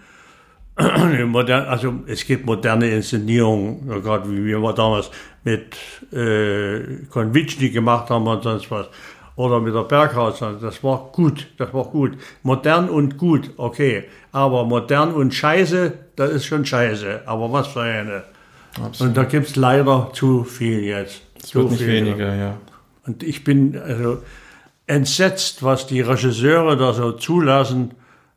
Also 1.67 1.93
es 2.05 2.25
gibt 2.25 2.45
moderne 2.45 2.89
Inszenierungen, 2.89 3.89
ja, 3.89 3.97
gerade 3.97 4.29
wie 4.29 4.45
wir 4.45 4.73
damals 4.73 5.09
mit 5.43 5.75
äh, 6.13 7.05
Konvitschny 7.09 7.69
gemacht 7.69 8.09
haben 8.09 8.27
und 8.27 8.43
sonst 8.43 8.69
was. 8.69 8.87
Oder 9.35 9.59
mit 9.59 9.73
der 9.73 9.83
Berghaus. 9.83 10.39
Das 10.39 10.83
war 10.83 11.09
gut, 11.11 11.47
das 11.57 11.73
war 11.73 11.85
gut. 11.85 12.17
Modern 12.43 12.89
und 12.89 13.17
gut, 13.17 13.51
okay. 13.57 14.05
Aber 14.31 14.65
modern 14.65 15.13
und 15.13 15.33
scheiße, 15.33 15.93
das 16.15 16.31
ist 16.31 16.45
schon 16.45 16.65
scheiße. 16.65 17.21
Aber 17.25 17.51
was 17.51 17.67
für 17.67 17.81
eine. 17.81 18.23
Und 18.99 19.15
da 19.15 19.23
gibt's 19.23 19.55
leider 19.55 20.09
zu 20.13 20.43
viel 20.43 20.81
jetzt. 20.83 21.21
Es 21.41 21.49
Zu 21.49 21.59
wird 21.59 21.71
nicht 21.71 21.87
weniger, 21.87 22.35
ja. 22.35 22.57
Und 23.05 23.23
ich 23.23 23.43
bin 23.43 23.79
also 23.79 24.23
entsetzt, 24.87 25.63
was 25.63 25.87
die 25.87 26.01
Regisseure 26.01 26.75
da 26.77 26.93
so 26.93 27.11
zulassen 27.11 27.91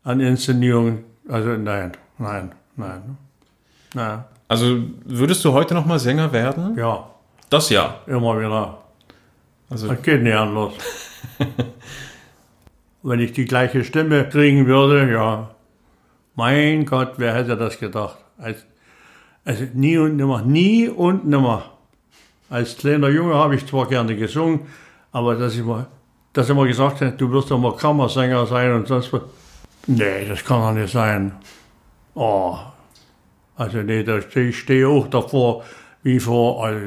an 0.05 0.21
Inszenierungen. 0.21 1.05
Also 1.29 1.51
nein, 1.51 1.93
nein, 2.21 2.53
nein. 2.77 3.17
Nein. 3.95 4.25
Also 4.47 4.79
würdest 5.05 5.45
du 5.45 5.53
heute 5.53 5.75
noch 5.75 5.85
mal 5.87 5.99
Sänger 5.99 6.33
werden? 6.33 6.77
Ja, 6.77 7.09
Das 7.51 7.71
ja. 7.71 7.97
immer 8.07 8.39
wieder. 8.39 8.79
Also 9.69 9.89
Das 9.89 10.03
geht 10.03 10.23
nicht 10.23 10.35
anders. 10.35 10.73
Wenn 13.03 13.21
ich 13.21 13.33
die 13.33 13.45
gleiche 13.45 13.85
Stimme 13.85 14.29
kriegen 14.29 14.67
würde, 14.67 15.11
ja. 15.11 15.51
Mein 16.35 16.85
Gott, 16.87 17.15
wer 17.17 17.35
hätte 17.35 17.57
das 17.57 17.79
gedacht? 17.79 18.19
Als, 18.39 18.65
also 19.45 19.65
nie 19.75 19.97
und 19.99 20.17
nimmer, 20.17 20.43
nie 20.43 20.89
und 20.89 21.27
nimmer. 21.27 21.65
Als 22.49 22.77
kleiner 22.77 23.09
Junge 23.09 23.35
habe 23.35 23.55
ich 23.55 23.67
zwar 23.67 23.87
gerne 23.89 24.17
gesungen, 24.17 24.61
aber 25.13 25.37
dass 25.37 25.55
ich 25.55 25.65
mal, 25.65 25.87
dass 26.33 26.49
mal 26.49 26.67
gesagt 26.67 27.01
hätte, 27.01 27.17
du 27.17 27.31
wirst 27.31 27.51
doch 27.51 27.59
mal 27.59 27.77
Kammersänger 27.77 28.47
sein 28.47 28.73
und 28.75 28.89
sonst 28.89 29.13
was. 29.13 29.23
Nee, 29.87 30.27
das 30.29 30.45
kann 30.45 30.61
doch 30.61 30.73
nicht 30.73 30.93
sein. 30.93 31.33
Oh. 32.21 32.59
Also 33.57 33.79
nee, 33.83 34.03
da 34.03 34.21
stehe 34.21 34.49
ich 34.51 34.59
stehe 34.59 34.87
auch 34.89 35.07
davor, 35.09 35.65
wie 36.03 36.21
vor, 36.21 36.65
also, 36.67 36.81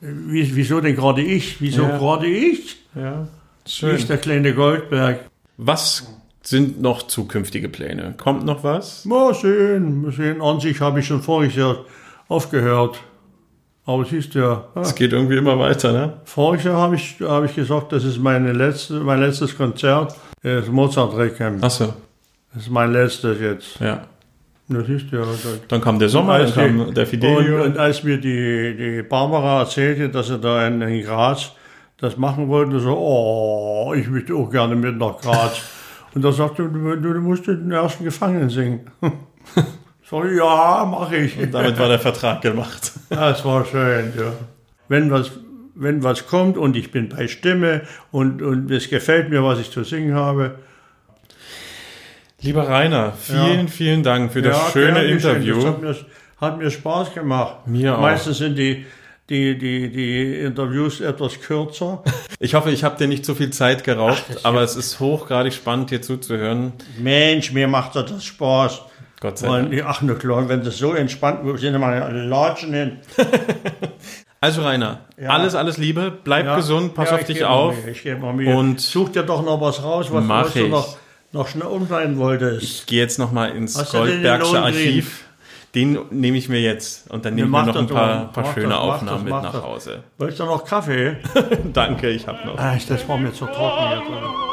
wie, 0.00 0.56
wieso 0.56 0.80
denn 0.80 0.96
gerade 0.96 1.22
ich? 1.22 1.60
Wieso 1.60 1.82
Ja. 1.82 1.96
gerade 1.98 2.26
ich? 2.26 2.76
ja, 2.96 3.28
schön. 3.66 3.94
ist 3.94 4.08
der 4.08 4.18
kleine 4.18 4.52
Goldberg? 4.52 5.20
Was 5.58 6.12
sind 6.42 6.80
noch 6.82 7.04
zukünftige 7.04 7.68
Pläne? 7.68 8.14
Kommt 8.16 8.44
noch 8.44 8.64
was? 8.64 9.04
Mal 9.04 9.32
sehen, 9.34 10.02
mal 10.02 10.10
sehen. 10.12 10.40
An 10.42 10.58
sich 10.58 10.80
habe 10.80 10.98
ich 11.00 11.06
schon 11.06 11.22
voriges 11.22 11.54
Jahr 11.56 11.84
aufgehört. 12.28 12.98
Aber 13.86 14.04
siehst 14.04 14.34
du 14.34 14.40
ja, 14.40 14.64
ah, 14.74 14.80
Es 14.80 14.94
geht 14.94 15.12
irgendwie 15.12 15.36
immer 15.36 15.56
weiter, 15.58 15.92
ne? 15.92 16.14
voriges 16.24 16.64
Jahr 16.64 16.76
habe 16.80 16.96
ich, 16.96 17.16
habe 17.20 17.46
ich 17.46 17.54
gesagt, 17.54 17.92
das 17.92 18.02
ist 18.04 18.18
meine 18.18 18.52
letzte, 18.52 18.94
mein 19.00 19.20
letztes 19.20 19.56
Konzert. 19.56 20.16
Das 20.42 20.66
Mozart 20.68 21.16
Requiem. 21.16 21.58
Ach 21.60 21.70
so, 21.70 21.92
Das 22.54 22.64
ist 22.64 22.70
mein 22.70 22.92
letztes 22.92 23.40
jetzt. 23.40 23.78
ja. 23.80 24.02
Das 24.72 24.86
du 24.86 25.16
ja. 25.16 25.24
Das, 25.24 25.60
Dann 25.66 25.80
kam 25.80 25.98
der 25.98 26.08
Sommer, 26.08 26.38
dann 26.38 26.54
kam 26.54 26.86
die- 26.86 26.94
der 26.94 27.06
Fidelio. 27.06 27.56
Und, 27.56 27.72
und 27.72 27.78
als 27.78 28.04
mir 28.04 28.18
die, 28.18 28.76
die 28.76 29.02
Barbara 29.02 29.60
erzählte, 29.62 30.08
dass 30.08 30.28
sie 30.28 30.38
da 30.38 30.66
in, 30.66 30.80
in 30.80 31.02
Graz 31.04 31.52
das 31.98 32.16
machen 32.16 32.48
wollte, 32.48 32.78
so, 32.78 32.96
oh, 32.96 33.92
ich 33.94 34.08
möchte 34.08 34.34
auch 34.34 34.48
gerne 34.48 34.76
mit 34.76 34.96
nach 34.96 35.18
Graz. 35.20 35.60
und 36.14 36.24
da 36.24 36.30
sagte 36.30 36.68
du, 36.68 36.96
du, 36.96 37.12
du 37.14 37.20
musst 37.20 37.48
den 37.48 37.70
ersten 37.72 38.04
Gefangenen 38.04 38.48
singen. 38.48 38.80
so, 40.08 40.24
ja, 40.24 40.86
mache 40.88 41.16
ich. 41.16 41.36
Damit 41.50 41.76
war 41.78 41.88
der 41.88 41.98
Vertrag 41.98 42.40
gemacht. 42.40 42.92
Das 43.10 43.44
war 43.44 43.64
schön, 43.64 44.12
ja. 44.16 44.32
Wenn 44.88 45.10
was, 45.10 45.32
wenn 45.74 46.04
was 46.04 46.28
kommt 46.28 46.56
und 46.56 46.76
ich 46.76 46.92
bin 46.92 47.08
bei 47.08 47.26
Stimme 47.26 47.82
und, 48.12 48.40
und 48.40 48.70
es 48.70 48.88
gefällt 48.88 49.30
mir, 49.30 49.42
was 49.42 49.58
ich 49.58 49.72
zu 49.72 49.82
singen 49.82 50.14
habe, 50.14 50.60
Lieber 52.42 52.68
Rainer, 52.68 53.12
vielen, 53.12 53.60
Ja. 53.60 53.66
vielen 53.66 54.02
Dank 54.02 54.32
für 54.32 54.42
das 54.42 54.56
Ja, 54.56 54.70
schöne. 54.72 55.04
Interview. 55.04 55.56
Das 55.56 55.64
hat 55.66 55.80
mir, 55.82 55.96
hat 56.40 56.58
mir 56.58 56.70
Spaß 56.70 57.14
gemacht. 57.14 57.66
Mir 57.66 57.96
auch. 57.96 58.00
Meistens 58.00 58.38
sind 58.38 58.56
die, 58.56 58.86
die, 59.28 59.58
die, 59.58 59.90
die 59.92 60.40
Interviews 60.40 61.00
etwas 61.00 61.40
kürzer. 61.40 62.02
Ich 62.42 62.54
hoffe, 62.54 62.70
ich 62.70 62.84
habe 62.84 62.96
dir 62.96 63.06
nicht 63.06 63.26
so 63.26 63.34
viel 63.34 63.50
Zeit 63.50 63.84
geraubt, 63.84 64.24
aber 64.44 64.62
es 64.62 64.74
ist 64.74 64.98
hochgradig 64.98 65.52
spannend, 65.52 65.90
dir 65.90 66.00
zuzuhören. 66.00 66.72
Mensch, 66.98 67.52
mir 67.52 67.68
macht 67.68 67.94
das 67.96 68.24
Spaß. 68.24 68.80
Gott 69.20 69.36
sei 69.36 69.46
Dank. 69.46 69.70
Und, 69.72 69.82
ach, 69.82 70.00
na 70.00 70.14
klar, 70.14 70.48
wenn 70.48 70.64
das 70.64 70.78
so 70.78 70.94
entspannt 70.94 71.44
wird, 71.44 71.58
sind 71.58 71.74
immer 71.74 72.08
Latschen 72.10 72.72
hin. 72.72 72.96
Also 74.42 74.62
Rainer, 74.62 75.00
alles, 75.28 75.54
alles 75.54 75.76
Liebe, 75.76 76.10
bleib 76.24 76.46
Ja. 76.46 76.56
gesund, 76.56 76.94
pass 76.94 77.10
Ja, 77.10 77.16
auf 77.16 77.20
ich 77.20 77.26
dich 77.26 77.44
auf. 77.44 77.74
Mühe, 77.84 77.90
Ich 77.92 78.02
gebe 78.02 78.20
mal 78.20 78.32
Mühe. 78.32 78.56
Und- 78.56 78.80
Such 78.80 79.10
dir 79.10 79.22
doch 79.22 79.44
noch 79.44 79.60
was 79.60 79.82
raus, 79.82 80.06
was, 80.10 80.24
Mach 80.24 80.50
du 80.50 80.66
noch, 80.68 80.96
noch 81.32 81.48
schnell 81.48 81.68
umschneiden 81.68 82.18
wolltest. 82.18 82.62
Ich 82.62 82.86
gehe 82.86 83.00
jetzt 83.00 83.18
nochmal 83.18 83.50
ins 83.50 83.78
Hast 83.78 83.94
du 83.94 83.98
den 83.98 84.06
Goldbergsche 84.06 84.60
Archiv. 84.60 85.24
Den 85.74 85.98
nehme 86.10 86.36
ich 86.36 86.48
mir 86.48 86.60
jetzt 86.60 87.08
und 87.12 87.24
dann 87.24 87.36
nehme 87.36 87.46
ich 87.46 87.52
mir 87.52 87.58
mach 87.58 87.66
noch 87.66 87.76
ein 87.76 87.86
paar, 87.86 88.24
doch. 88.24 88.32
paar 88.32 88.54
schöne 88.54 88.70
das, 88.70 88.78
Aufnahmen 88.78 89.24
das, 89.24 89.34
mit 89.34 89.42
nach 89.42 89.52
das. 89.52 89.62
Hause. 89.62 90.02
Wolltest 90.18 90.40
du 90.40 90.44
noch 90.44 90.64
Kaffee? 90.64 91.16
Danke, 91.72 92.10
ich 92.10 92.26
habe 92.26 92.44
noch. 92.44 92.56
Ach, 92.58 92.76
das 92.88 93.08
war 93.08 93.18
mir 93.18 93.32
zu 93.32 93.46
trocken 93.46 93.90
jetzt. 93.92 94.08
oder? 94.08 94.49